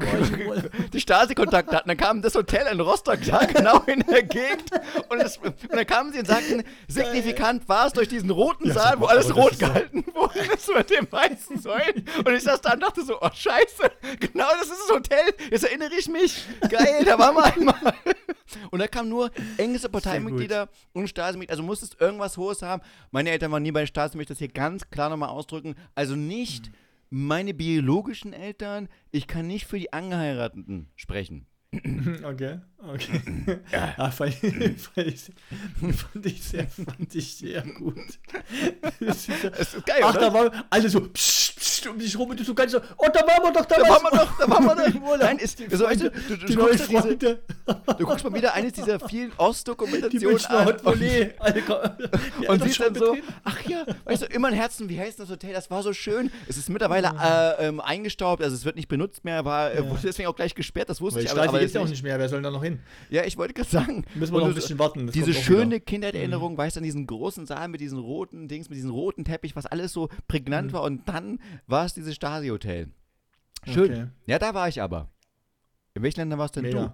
die 0.92 1.00
Stasi-Kontakte 1.00 1.76
hatten. 1.76 1.88
Dann 1.88 1.96
kam 1.96 2.22
das 2.22 2.34
Hotel 2.34 2.66
in 2.72 2.80
Rostock 2.80 3.18
da, 3.26 3.44
genau 3.44 3.80
in 3.86 4.00
der 4.00 4.22
Gegend. 4.22 4.70
Und, 5.08 5.20
das, 5.20 5.38
und 5.38 5.54
dann 5.70 5.86
kamen 5.86 6.12
sie 6.12 6.20
und 6.20 6.26
sagten, 6.26 6.62
signifikant 6.86 7.68
war 7.68 7.86
es 7.86 7.92
durch 7.92 8.08
diesen 8.08 8.30
roten 8.30 8.72
Saal, 8.72 9.00
wo 9.00 9.06
alles 9.06 9.34
rot 9.34 9.58
gehalten 9.58 10.04
wurde, 10.14 10.40
das 10.50 10.68
mit 10.68 10.90
dem 10.90 11.10
weißen 11.10 11.60
Säulen. 11.60 12.04
Und 12.24 12.32
ich 12.32 12.44
saß 12.44 12.60
da 12.60 12.74
und 12.74 12.80
dachte 12.80 13.04
so, 13.04 13.16
oh 13.20 13.30
scheiße, 13.32 13.90
genau 14.20 14.46
das 14.60 14.68
ist 14.68 14.80
das 14.88 14.96
Hotel, 14.96 15.34
jetzt 15.50 15.64
erinnere 15.64 15.90
ich 15.98 16.08
mich. 16.08 16.44
Geil, 16.68 17.04
da 17.04 17.18
waren 17.18 17.34
wir 17.34 17.44
einmal. 17.44 17.94
Und 18.70 18.78
da 18.78 18.86
kamen 18.86 19.08
nur 19.08 19.30
engste 19.56 19.88
Parteimitglieder 19.88 20.68
und 20.92 21.08
Stasi-Mitglieder. 21.08 21.47
Also 21.50 21.62
musstest 21.62 22.00
irgendwas 22.00 22.36
Hohes 22.36 22.62
haben. 22.62 22.82
Meine 23.10 23.30
Eltern 23.30 23.52
waren 23.52 23.62
nie 23.62 23.72
bei 23.72 23.80
der 23.80 23.86
Stasi, 23.86 24.16
möchte 24.16 24.32
das 24.32 24.38
hier 24.38 24.48
ganz 24.48 24.90
klar 24.90 25.10
nochmal 25.10 25.30
ausdrücken. 25.30 25.74
Also 25.94 26.16
nicht 26.16 26.70
meine 27.10 27.54
biologischen 27.54 28.32
Eltern. 28.32 28.88
Ich 29.10 29.26
kann 29.26 29.46
nicht 29.46 29.66
für 29.66 29.78
die 29.78 29.92
Angeheirateten 29.92 30.88
sprechen. 30.96 31.46
Okay, 32.24 32.60
okay. 32.86 33.20
Ja. 33.72 33.94
Ah, 33.96 34.10
fand, 34.10 34.34
fand, 34.34 35.06
ich, 35.06 35.30
fand, 35.96 36.26
ich 36.26 36.42
sehr, 36.42 36.66
fand 36.66 37.14
ich 37.14 37.36
sehr 37.36 37.62
gut. 37.62 37.96
Das 39.00 39.28
ist, 39.28 39.44
das 39.44 39.74
ist 39.74 39.86
geil, 39.86 40.00
Ach, 40.02 40.10
oder? 40.10 40.20
da 40.20 40.34
war 40.34 40.66
alles 40.70 40.92
so. 40.92 41.00
Psch, 41.00 41.54
psch, 41.56 41.86
um 41.86 41.98
dich 41.98 42.18
rum 42.18 42.30
und 42.30 42.40
du 42.40 42.44
so 42.44 42.54
ganz 42.54 42.72
so, 42.72 42.80
oh, 42.96 43.06
da 43.12 43.20
waren 43.20 43.42
wir 43.42 43.52
doch, 43.52 43.66
da, 43.66 43.76
da 43.76 43.88
waren 43.88 44.02
wir 44.02 44.18
doch, 44.18 44.38
da 44.38 44.48
waren 44.48 44.64
wir 44.64 44.74
doch 44.74 44.86
im 44.94 45.02
Urlaub. 45.02 45.22
Nein, 45.22 45.38
ist, 45.38 45.58
so, 45.70 45.84
weißt 45.84 46.02
du, 46.02 46.10
du, 46.10 46.36
du, 46.36 46.46
die 46.46 46.56
guckst 46.56 46.90
diese, 46.90 47.16
du 47.16 48.06
guckst 48.06 48.24
mal 48.24 48.34
wieder 48.34 48.54
eines 48.54 48.72
dieser 48.72 49.00
vielen 49.00 49.32
Ostdokumentationen 49.36 50.44
an. 50.46 50.84
Volley, 50.84 51.30
und, 51.38 52.48
und 52.48 52.62
siehst 52.62 52.80
dann 52.80 52.94
so, 52.94 53.16
ach 53.44 53.60
ja, 53.62 53.84
weißt 54.04 54.22
du, 54.22 54.26
immer 54.26 54.48
ein 54.48 54.54
Herzen, 54.54 54.88
wie 54.88 54.98
heißt 54.98 55.20
das 55.20 55.30
Hotel, 55.30 55.52
das 55.52 55.70
war 55.70 55.82
so 55.82 55.92
schön. 55.92 56.30
Es 56.48 56.56
ist 56.56 56.68
mittlerweile 56.68 57.08
äh, 57.08 57.68
ähm, 57.68 57.80
eingestaubt, 57.80 58.42
also 58.42 58.54
es 58.54 58.64
wird 58.64 58.76
nicht 58.76 58.88
benutzt 58.88 59.24
mehr, 59.24 59.44
war 59.44 59.74
ja. 59.74 59.88
wurde 59.88 60.02
deswegen 60.04 60.28
auch 60.28 60.36
gleich 60.36 60.54
gesperrt, 60.54 60.88
das 60.88 61.00
wusste 61.00 61.18
Weil 61.18 61.26
ich 61.26 61.32
aber. 61.32 61.42
aber 61.42 61.58
gibt 61.58 61.68
es 61.68 61.74
ja 61.74 61.80
auch 61.80 61.88
nicht 61.88 62.02
mehr, 62.02 62.18
wer 62.18 62.28
soll 62.28 62.42
da 62.42 62.50
noch 62.50 62.62
hin? 62.62 62.67
Ja, 63.10 63.24
ich 63.24 63.36
wollte 63.36 63.54
gerade 63.54 63.68
sagen. 63.68 64.04
Müssen 64.14 64.34
wir 64.34 64.40
noch 64.40 64.48
ein 64.48 64.54
bisschen 64.54 64.78
warten. 64.78 65.10
Diese 65.10 65.34
schöne 65.34 65.80
Kindheitserinnerung, 65.80 66.52
mhm. 66.52 66.58
weißt 66.58 66.76
du, 66.76 66.80
an 66.80 66.84
diesen 66.84 67.06
großen 67.06 67.46
Saal 67.46 67.68
mit 67.68 67.80
diesen 67.80 67.98
roten 67.98 68.48
Dings, 68.48 68.68
mit 68.68 68.76
diesem 68.76 68.90
roten 68.90 69.24
Teppich, 69.24 69.56
was 69.56 69.66
alles 69.66 69.92
so 69.92 70.08
prägnant 70.26 70.68
mhm. 70.68 70.72
war 70.74 70.82
und 70.82 71.08
dann 71.08 71.40
war 71.66 71.84
es 71.84 71.94
dieses 71.94 72.14
Stasi-Hotel. 72.14 72.88
Schön. 73.66 73.92
Okay. 73.92 74.06
Ja, 74.26 74.38
da 74.38 74.54
war 74.54 74.68
ich 74.68 74.80
aber. 74.80 75.08
In 75.94 76.02
welchen 76.02 76.20
Ländern 76.20 76.38
warst 76.38 76.56
denn 76.56 76.62
Mega. 76.62 76.86
du? 76.86 76.92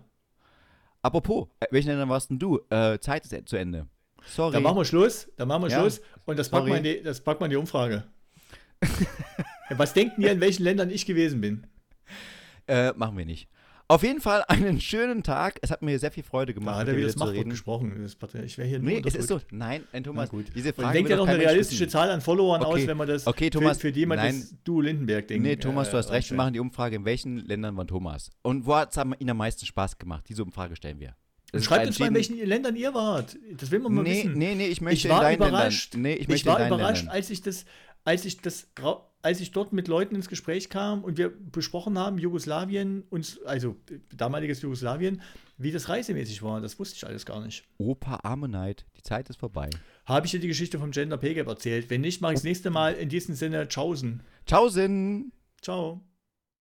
Apropos, 1.02 1.48
in 1.60 1.66
welchen 1.70 1.88
Ländern 1.88 2.08
warst 2.08 2.30
denn 2.30 2.38
du? 2.38 2.60
Äh, 2.70 2.98
Zeit 2.98 3.26
ist 3.26 3.48
zu 3.48 3.56
Ende. 3.56 3.86
Sorry. 4.26 4.54
Dann 4.54 4.62
machen 4.62 4.78
wir 4.78 4.84
Schluss. 4.84 5.28
Dann 5.36 5.48
machen 5.48 5.64
wir 5.64 5.70
ja. 5.70 5.80
Schluss. 5.80 6.00
Und 6.24 6.38
das 6.38 6.48
packt, 6.48 6.66
man 6.66 6.82
die, 6.82 7.02
das 7.02 7.20
packt 7.20 7.40
man 7.40 7.50
die 7.50 7.56
Umfrage. 7.56 8.04
Was 9.70 9.92
denken 9.92 10.22
ihr, 10.22 10.32
in 10.32 10.40
welchen 10.40 10.62
Ländern 10.62 10.90
ich 10.90 11.06
gewesen 11.06 11.40
bin? 11.40 11.66
Äh, 12.66 12.92
machen 12.92 13.16
wir 13.16 13.26
nicht. 13.26 13.48
Auf 13.86 14.02
jeden 14.02 14.20
Fall 14.20 14.44
einen 14.48 14.80
schönen 14.80 15.22
Tag. 15.22 15.58
Es 15.60 15.70
hat 15.70 15.82
mir 15.82 15.98
sehr 15.98 16.10
viel 16.10 16.22
Freude 16.22 16.54
gemacht. 16.54 16.76
Da 16.76 16.80
hat 16.80 16.88
er 16.88 16.96
wieder 16.96 17.06
das 17.06 17.16
Machtwort 17.16 17.50
gesprochen. 17.50 18.06
Ich 18.44 18.56
wäre 18.56 18.68
hier 18.68 18.78
nur 18.78 18.90
Nee, 18.90 19.02
es 19.04 19.14
ist 19.14 19.28
so. 19.28 19.40
Nein, 19.50 19.84
ein 19.92 20.02
Thomas, 20.04 20.30
gut. 20.30 20.46
diese 20.54 20.72
Frage. 20.72 20.88
Und 20.88 20.94
denkt 20.94 21.10
ja 21.10 21.16
noch 21.16 21.28
eine 21.28 21.38
realistische 21.38 21.86
Zahl 21.88 22.10
an 22.10 22.20
Followern 22.20 22.62
okay. 22.62 22.82
aus, 22.82 22.86
wenn 22.86 22.96
man 22.96 23.08
das 23.08 23.26
okay, 23.26 23.50
Thomas, 23.50 23.78
für, 23.78 23.92
für 23.92 23.98
jemanden 23.98 24.58
du 24.64 24.80
Lindenberg 24.80 25.28
denkt. 25.28 25.42
Nee, 25.42 25.56
Thomas, 25.56 25.90
du 25.90 25.98
hast 25.98 26.10
recht. 26.10 26.30
Wir 26.30 26.36
machen 26.36 26.54
die 26.54 26.60
Umfrage, 26.60 26.96
in 26.96 27.04
welchen 27.04 27.38
Ländern 27.38 27.76
war 27.76 27.86
Thomas? 27.86 28.30
Und 28.42 28.64
wo 28.66 28.74
hat 28.76 28.96
es 28.96 29.04
Ihnen 29.18 29.30
am 29.30 29.36
meisten 29.36 29.66
Spaß 29.66 29.98
gemacht? 29.98 30.24
Diese 30.28 30.42
Umfrage 30.42 30.76
stellen 30.76 31.00
wir. 31.00 31.14
Schreibt 31.60 31.86
uns 31.86 31.98
mal, 31.98 32.08
in 32.08 32.14
welchen 32.14 32.38
Ländern 32.38 32.74
ihr 32.74 32.94
wart. 32.94 33.36
Das 33.58 33.70
will 33.70 33.78
man 33.78 33.94
mal 33.94 34.02
nee, 34.02 34.24
wissen. 34.24 34.32
Nee, 34.32 34.54
nee, 34.54 34.66
ich 34.66 34.80
möchte 34.80 35.06
ich 35.06 35.12
war 35.12 35.30
in 35.30 35.36
überrascht. 35.36 35.94
Nee, 35.94 36.14
ich, 36.14 36.28
ich 36.28 36.46
war 36.46 36.66
überrascht, 36.66 37.06
als 37.08 37.30
ich 37.30 37.42
das, 37.42 37.64
als 38.04 38.24
ich 38.24 38.40
das 38.40 38.68
als 39.24 39.40
ich 39.40 39.52
dort 39.52 39.72
mit 39.72 39.88
Leuten 39.88 40.14
ins 40.14 40.28
Gespräch 40.28 40.68
kam 40.68 41.02
und 41.02 41.16
wir 41.16 41.30
besprochen 41.30 41.98
haben, 41.98 42.18
Jugoslawien, 42.18 43.04
uns, 43.08 43.42
also 43.44 43.76
damaliges 44.14 44.60
Jugoslawien, 44.60 45.22
wie 45.56 45.72
das 45.72 45.88
reisemäßig 45.88 46.42
war, 46.42 46.60
das 46.60 46.78
wusste 46.78 46.96
ich 46.96 47.06
alles 47.06 47.24
gar 47.24 47.40
nicht. 47.40 47.64
Opa 47.78 48.20
Armeneit, 48.22 48.84
die 48.98 49.02
Zeit 49.02 49.30
ist 49.30 49.40
vorbei. 49.40 49.70
Habe 50.04 50.26
ich 50.26 50.32
dir 50.32 50.40
die 50.40 50.48
Geschichte 50.48 50.78
vom 50.78 50.90
Gender 50.90 51.16
Pay 51.16 51.34
Gap 51.34 51.46
erzählt? 51.46 51.88
Wenn 51.88 52.02
nicht, 52.02 52.20
mache 52.20 52.34
ich 52.34 52.40
das 52.40 52.44
nächste 52.44 52.68
Mal 52.68 52.92
in 52.94 53.08
diesem 53.08 53.34
Sinne. 53.34 53.66
Tschaußen. 53.66 54.22
Tschaußen. 54.44 55.32
Ciao. 55.62 56.02